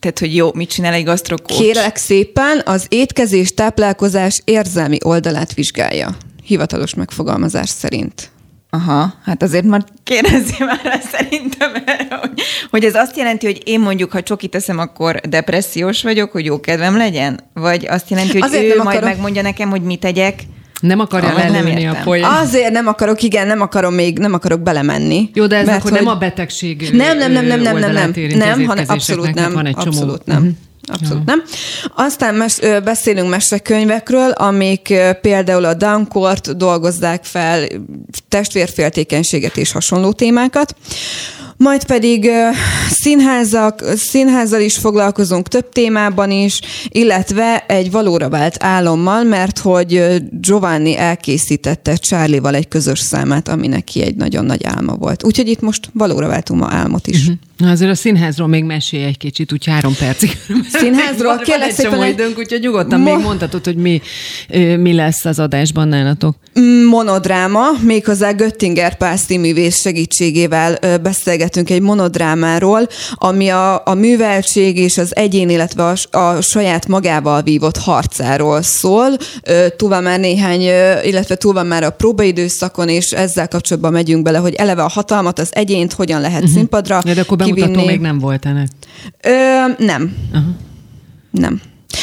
tehát, 0.00 0.18
hogy 0.18 0.34
jó, 0.34 0.50
mit 0.54 0.70
csinál 0.70 0.92
egy 0.92 1.04
gasztrokócs? 1.04 1.58
Kérlek 1.58 1.96
szépen, 1.96 2.62
az 2.64 2.86
étkezés, 2.88 3.54
táplálkozás 3.54 4.40
érzelmi 4.44 4.98
oldalát 5.04 5.54
vizsgálja. 5.54 6.16
Hivatalos 6.44 6.94
megfogalmazás 6.94 7.68
szerint. 7.68 8.30
Aha, 8.70 9.14
hát 9.24 9.42
azért 9.42 9.64
már 9.64 9.84
kérdezi 10.02 10.54
már 10.64 11.00
szerintem 11.12 11.74
erre, 11.86 12.16
hogy, 12.20 12.42
hogy 12.70 12.84
ez 12.84 12.94
azt 12.94 13.16
jelenti, 13.16 13.46
hogy 13.46 13.60
én 13.64 13.80
mondjuk, 13.80 14.12
ha 14.12 14.22
csokit 14.22 14.50
teszem, 14.50 14.78
akkor 14.78 15.20
depressziós 15.28 16.02
vagyok, 16.02 16.32
hogy 16.32 16.44
jó 16.44 16.60
kedvem 16.60 16.96
legyen? 16.96 17.40
Vagy 17.54 17.86
azt 17.86 18.10
jelenti, 18.10 18.32
hogy 18.32 18.42
azért 18.42 18.64
ő 18.64 18.76
majd 18.76 18.96
akarok... 18.96 19.04
megmondja 19.04 19.42
nekem, 19.42 19.70
hogy 19.70 19.82
mit 19.82 20.00
tegyek? 20.00 20.42
Nem 20.80 21.00
akarja 21.00 21.28
ah, 21.28 21.50
lelőni 21.50 21.86
a 21.86 21.96
poén. 22.04 22.24
Azért 22.24 22.70
nem 22.70 22.86
akarok, 22.86 23.22
igen, 23.22 23.46
nem 23.46 23.60
akarom 23.60 23.94
még, 23.94 24.18
nem 24.18 24.34
akarok 24.34 24.60
belemenni. 24.60 25.30
Jó, 25.34 25.46
de 25.46 25.56
ez 25.56 25.68
akkor 25.68 25.80
hogy... 25.80 25.92
nem 25.92 26.06
a 26.06 26.14
betegség 26.14 26.90
Nem, 26.92 27.18
nem, 27.18 27.32
nem, 27.32 27.46
nem, 27.46 27.60
nem, 27.60 27.78
nem, 27.78 27.92
nem, 27.92 28.12
nem, 28.38 28.64
hanem 28.64 28.84
abszolút 28.88 29.34
nem, 29.34 29.52
van 29.52 29.66
egy 29.66 29.74
abszolút 29.76 30.22
csomó. 30.24 30.38
nem. 30.40 30.56
Abszolút 30.88 31.24
nem. 31.24 31.42
Aztán 31.94 32.34
mes- 32.34 32.82
beszélünk 32.82 33.28
mesekönyvekről, 33.28 34.30
amik 34.30 34.94
például 35.20 35.64
a 35.64 35.74
Dunkort 35.74 36.56
dolgozzák 36.56 37.24
fel, 37.24 37.66
testvérféltékenységet 38.28 39.56
és 39.56 39.72
hasonló 39.72 40.12
témákat. 40.12 40.74
Majd 41.58 41.84
pedig 41.84 42.30
színházak, 42.90 43.84
színházzal 43.96 44.60
is 44.60 44.76
foglalkozunk 44.76 45.48
több 45.48 45.68
témában 45.68 46.30
is, 46.30 46.60
illetve 46.88 47.64
egy 47.68 47.90
valóra 47.90 48.28
vált 48.28 48.56
álommal, 48.58 49.22
mert 49.22 49.58
hogy 49.58 50.22
Giovanni 50.30 50.96
elkészítette 50.96 51.96
Charlie-val 51.96 52.54
egy 52.54 52.68
közös 52.68 52.98
számát, 52.98 53.48
ami 53.48 53.66
neki 53.66 54.02
egy 54.02 54.14
nagyon 54.14 54.44
nagy 54.44 54.64
álma 54.64 54.94
volt. 54.94 55.24
Úgyhogy 55.24 55.48
itt 55.48 55.60
most 55.60 55.90
valóra 55.92 56.26
váltunk 56.26 56.60
ma 56.60 56.68
álmot 56.70 57.06
is. 57.06 57.20
Uh-huh. 57.20 57.36
Na 57.56 57.70
azért 57.70 57.90
a 57.90 57.94
színházról 57.94 58.48
még 58.48 58.64
mesélj 58.64 59.04
egy 59.04 59.18
kicsit, 59.18 59.52
úgy 59.52 59.66
három 59.66 59.94
percig. 59.98 60.30
Színházról 60.80 61.36
kérlek 61.36 61.70
szépen. 61.70 62.02
Egy... 62.02 62.12
időnk, 62.12 62.38
úgyhogy 62.38 62.60
nyugodtan 62.60 63.00
Mo- 63.00 63.16
még 63.16 63.24
mondhatod, 63.24 63.64
hogy 63.64 63.76
mi, 63.76 64.00
mi 64.76 64.92
lesz 64.92 65.24
az 65.24 65.38
adásban 65.38 65.88
nálatok. 65.88 66.36
Monodráma, 66.88 67.64
méghozzá 67.80 68.30
Göttinger 68.30 68.96
Pál 68.96 69.16
színművész 69.16 69.80
segítségével 69.80 70.78
beszélgetünk 71.02 71.47
egy 71.56 71.80
monodrámáról, 71.80 72.88
ami 73.14 73.48
a, 73.48 73.86
a 73.86 73.94
műveltség 73.94 74.76
és 74.78 74.98
az 74.98 75.16
egyén, 75.16 75.48
illetve 75.48 75.82
a, 75.82 76.18
a 76.18 76.40
saját 76.40 76.86
magával 76.88 77.42
vívott 77.42 77.76
harcáról 77.76 78.62
szól. 78.62 79.16
Túl 79.76 79.88
van 79.88 80.02
már 80.02 80.20
néhány, 80.20 80.60
illetve 81.04 81.36
túl 81.36 81.52
van 81.52 81.66
már 81.66 81.82
a 81.82 81.90
próbaidőszakon, 81.90 82.88
és 82.88 83.10
ezzel 83.10 83.48
kapcsolatban 83.48 83.92
megyünk 83.92 84.22
bele, 84.22 84.38
hogy 84.38 84.54
eleve 84.54 84.82
a 84.82 84.88
hatalmat, 84.88 85.38
az 85.38 85.48
egyént 85.50 85.92
hogyan 85.92 86.20
lehet 86.20 86.42
uh-huh. 86.42 86.54
színpadra 86.56 87.00
ja, 87.04 87.14
de 87.14 87.20
akkor 87.20 87.36
kivinni. 87.36 87.84
még 87.84 88.00
nem 88.00 88.18
volt 88.18 88.46
ennek? 88.46 88.68
Ö, 89.22 89.30
nem. 89.84 90.16
Uh-huh. 90.32 90.54
Nem. 91.30 91.60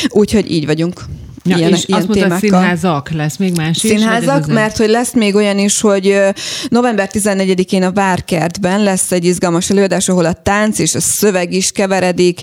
Úgyhogy 0.10 0.52
így 0.52 0.66
vagyunk. 0.66 1.02
Ja, 1.48 1.58
ilyen, 1.58 1.74
és 1.74 1.84
ilyen 1.86 2.00
azt 2.00 2.08
mondtad, 2.08 2.40
színházak 2.40 3.12
lesz 3.12 3.38
még 3.38 3.56
más 3.56 3.84
is? 3.84 3.90
Színházak, 3.90 4.48
mert 4.48 4.78
hogy 4.78 4.90
lesz 4.90 5.14
még 5.14 5.36
olyan 5.36 5.60
is, 5.60 5.82
hogy 5.82 6.20
november 6.70 7.10
14-én 7.14 7.84
a 7.84 7.92
Várkertben 7.92 8.84
lesz 8.84 9.12
egy 9.12 9.26
izgalmas 9.26 9.70
előadás, 9.70 10.10
ahol 10.10 10.26
a 10.26 10.34
tánc 10.34 10.80
és 10.80 10.96
a 10.96 11.00
szöveg 11.00 11.54
is 11.54 11.72
keveredik, 11.72 12.40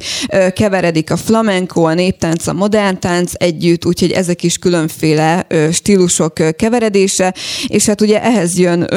keveredik 0.55 1.11
a 1.11 1.17
flamenco, 1.17 1.83
a 1.83 1.95
néptánc, 1.95 2.47
a 2.47 2.53
modern 2.53 3.01
tánc 3.01 3.33
együtt, 3.35 3.87
úgyhogy 3.87 4.11
ezek 4.11 4.43
is 4.43 4.57
különféle 4.57 5.47
stílusok 5.73 6.57
keveredése, 6.57 7.35
és 7.67 7.87
hát 7.87 8.01
ugye 8.01 8.23
ehhez 8.23 8.59
jön 8.59 8.89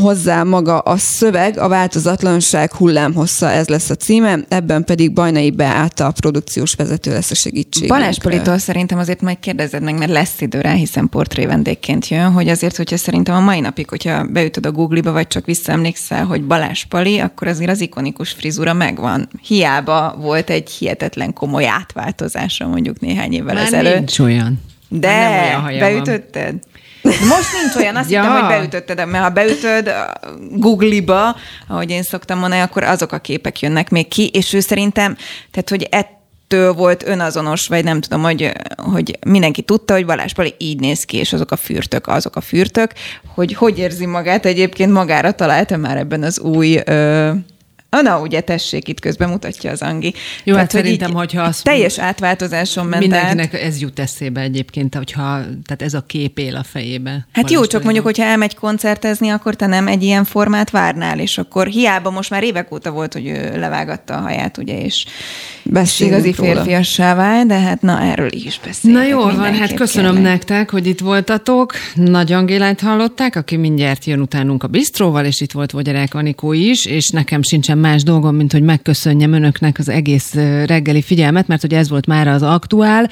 hozzá 0.00 0.42
maga 0.42 0.78
a 0.78 0.96
szöveg, 0.96 1.58
a 1.58 1.68
változatlanság 1.68 2.72
hullámhossza, 2.72 3.50
ez 3.50 3.68
lesz 3.68 3.90
a 3.90 3.94
címe, 3.94 4.38
ebben 4.48 4.84
pedig 4.84 5.12
Bajnai 5.12 5.50
Beáta, 5.50 6.06
a 6.06 6.10
produkciós 6.10 6.74
vezető 6.74 7.12
lesz 7.12 7.30
a 7.30 7.34
segítség. 7.34 7.88
Balázs 7.88 8.18
Politól 8.18 8.58
szerintem 8.58 8.98
azért 8.98 9.20
majd 9.20 9.38
kérdezed 9.56 9.82
meg, 9.82 9.98
mert 9.98 10.10
lesz 10.10 10.40
idő 10.40 10.60
rá, 10.60 10.72
hiszen 10.72 11.08
portré 11.08 11.46
vendégként 11.46 12.08
jön, 12.08 12.32
hogy 12.32 12.48
azért, 12.48 12.76
hogyha 12.76 12.96
szerintem 12.96 13.34
a 13.34 13.40
mai 13.40 13.60
napig, 13.60 13.88
hogyha 13.88 14.24
beütöd 14.24 14.66
a 14.66 14.72
Google-ba, 14.72 15.12
vagy 15.12 15.26
csak 15.26 15.44
visszaemlékszel, 15.46 16.24
hogy 16.24 16.42
Balázs 16.44 16.84
Pali, 16.84 17.18
akkor 17.18 17.48
azért 17.48 17.70
az 17.70 17.80
ikonikus 17.80 18.30
frizura 18.30 18.72
megvan. 18.72 19.28
Hiába 19.42 20.16
volt 20.18 20.50
egy 20.50 20.70
hihetetlen 20.70 21.32
komoly 21.32 21.66
átváltozása 21.66 22.66
mondjuk 22.66 23.00
néhány 23.00 23.32
évvel 23.32 23.54
Már 23.54 23.64
ezelőtt. 23.64 23.96
nincs 23.96 24.18
olyan. 24.18 24.60
De 24.88 25.08
olyan 25.66 25.78
beütötted? 25.78 26.54
Most 27.02 27.52
nincs 27.62 27.76
olyan, 27.76 27.96
azt 27.96 28.10
ja. 28.10 28.22
hittem, 28.22 28.38
hogy 28.38 28.48
beütötted, 28.48 29.08
mert 29.08 29.24
ha 29.24 29.30
beütöd 29.30 29.92
Google-ba, 30.50 31.36
ahogy 31.68 31.90
én 31.90 32.02
szoktam 32.02 32.38
mondani, 32.38 32.60
akkor 32.60 32.82
azok 32.82 33.12
a 33.12 33.18
képek 33.18 33.60
jönnek 33.60 33.90
még 33.90 34.08
ki, 34.08 34.26
és 34.26 34.52
ő 34.52 34.60
szerintem, 34.60 35.16
tehát 35.50 35.68
hogy 35.68 35.86
ett 35.90 36.20
ettől 36.52 36.72
volt 36.72 37.06
önazonos, 37.06 37.68
vagy 37.68 37.84
nem 37.84 38.00
tudom, 38.00 38.22
hogy, 38.22 38.52
hogy 38.76 39.18
mindenki 39.26 39.62
tudta, 39.62 39.94
hogy 39.94 40.06
Balázs 40.06 40.32
Pali 40.32 40.54
így 40.58 40.80
néz 40.80 41.04
ki, 41.04 41.16
és 41.16 41.32
azok 41.32 41.50
a 41.50 41.56
fürtök, 41.56 42.06
azok 42.06 42.36
a 42.36 42.40
fürtök, 42.40 42.92
hogy 43.34 43.54
hogy 43.54 43.78
érzi 43.78 44.06
magát 44.06 44.46
egyébként? 44.46 44.92
Magára 44.92 45.32
találta 45.32 45.76
már 45.76 45.96
ebben 45.96 46.22
az 46.22 46.40
új 46.40 46.78
ö, 46.84 47.30
Na, 48.00 48.20
ugye 48.20 48.40
tessék, 48.40 48.88
itt 48.88 49.00
közben 49.00 49.28
mutatja 49.28 49.70
az 49.70 49.82
Angi. 49.82 50.14
Jó, 50.44 50.54
tehát, 50.54 50.72
hát 50.72 50.82
szerintem, 50.82 51.12
hogyha 51.12 51.42
az 51.42 51.60
teljes 51.60 51.98
átváltozáson 51.98 52.86
ment 52.86 53.02
Mindenkinek 53.02 53.54
át. 53.54 53.60
ez 53.60 53.80
jut 53.80 53.98
eszébe 53.98 54.40
egyébként, 54.40 54.94
hogyha, 54.94 55.24
tehát 55.66 55.82
ez 55.82 55.94
a 55.94 56.00
kép 56.06 56.38
él 56.38 56.56
a 56.56 56.62
fejébe. 56.62 57.26
Hát 57.32 57.50
jó, 57.50 57.66
csak 57.66 57.82
mondjuk, 57.82 58.04
hogyha 58.04 58.24
elmegy 58.24 58.54
koncertezni, 58.54 59.28
akkor 59.28 59.54
te 59.54 59.66
nem 59.66 59.88
egy 59.88 60.02
ilyen 60.02 60.24
formát 60.24 60.70
várnál, 60.70 61.18
és 61.18 61.38
akkor 61.38 61.66
hiába 61.66 62.10
most 62.10 62.30
már 62.30 62.42
évek 62.42 62.72
óta 62.72 62.90
volt, 62.90 63.12
hogy 63.12 63.26
ő 63.26 63.58
levágatta 63.58 64.14
a 64.14 64.20
haját, 64.20 64.58
ugye, 64.58 64.80
és 64.80 65.04
Beszélünk 65.64 66.16
igazi 66.16 66.32
férfiassá 66.32 67.14
vált, 67.14 67.46
de 67.46 67.58
hát 67.58 67.82
na, 67.82 68.00
erről 68.00 68.32
is 68.32 68.60
beszélünk. 68.64 69.00
Na 69.00 69.06
jó 69.06 69.20
van, 69.20 69.54
hát 69.54 69.74
köszönöm 69.74 70.14
kérlek. 70.14 70.30
nektek, 70.32 70.70
hogy 70.70 70.86
itt 70.86 71.00
voltatok. 71.00 71.72
Nagy 71.94 72.32
Angélát 72.32 72.80
hallották, 72.80 73.36
aki 73.36 73.56
mindjárt 73.56 74.04
jön 74.04 74.20
utánunk 74.20 74.62
a 74.62 74.66
bistróval, 74.66 75.24
és 75.24 75.40
itt 75.40 75.52
volt 75.52 75.70
Vogyarák 75.70 76.14
Anikó 76.14 76.52
is, 76.52 76.86
és 76.86 77.08
nekem 77.08 77.42
sincsen 77.42 77.78
más 77.82 78.02
dolgom, 78.02 78.36
mint 78.36 78.52
hogy 78.52 78.62
megköszönjem 78.62 79.32
önöknek 79.32 79.78
az 79.78 79.88
egész 79.88 80.34
reggeli 80.66 81.02
figyelmet, 81.02 81.46
mert 81.46 81.60
hogy 81.60 81.74
ez 81.74 81.88
volt 81.88 82.06
már 82.06 82.28
az 82.28 82.42
aktuál. 82.42 83.08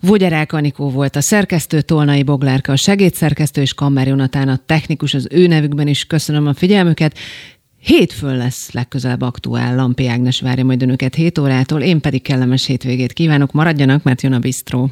Vogyarák 0.00 0.52
Anikó 0.52 0.90
volt 0.90 1.16
a 1.16 1.20
szerkesztő, 1.20 1.80
Tolnai 1.80 2.22
Boglárka 2.22 2.72
a 2.72 2.76
segédszerkesztő, 2.76 3.60
és 3.60 3.74
Kammer 3.74 4.06
Jonatán 4.06 4.48
a 4.48 4.60
technikus 4.66 5.14
az 5.14 5.26
ő 5.30 5.46
nevükben 5.46 5.88
is 5.88 6.04
köszönöm 6.04 6.46
a 6.46 6.54
figyelmüket. 6.54 7.18
Hétfőn 7.78 8.36
lesz 8.36 8.72
legközelebb 8.72 9.22
aktuál, 9.22 9.74
Lampi 9.74 10.06
Ágnes 10.06 10.40
várja 10.40 10.64
majd 10.64 10.82
önöket 10.82 11.14
7 11.14 11.38
órától, 11.38 11.80
én 11.80 12.00
pedig 12.00 12.22
kellemes 12.22 12.66
hétvégét 12.66 13.12
kívánok, 13.12 13.52
maradjanak, 13.52 14.02
mert 14.02 14.22
jön 14.22 14.32
a 14.32 14.38
bistró. 14.38 14.90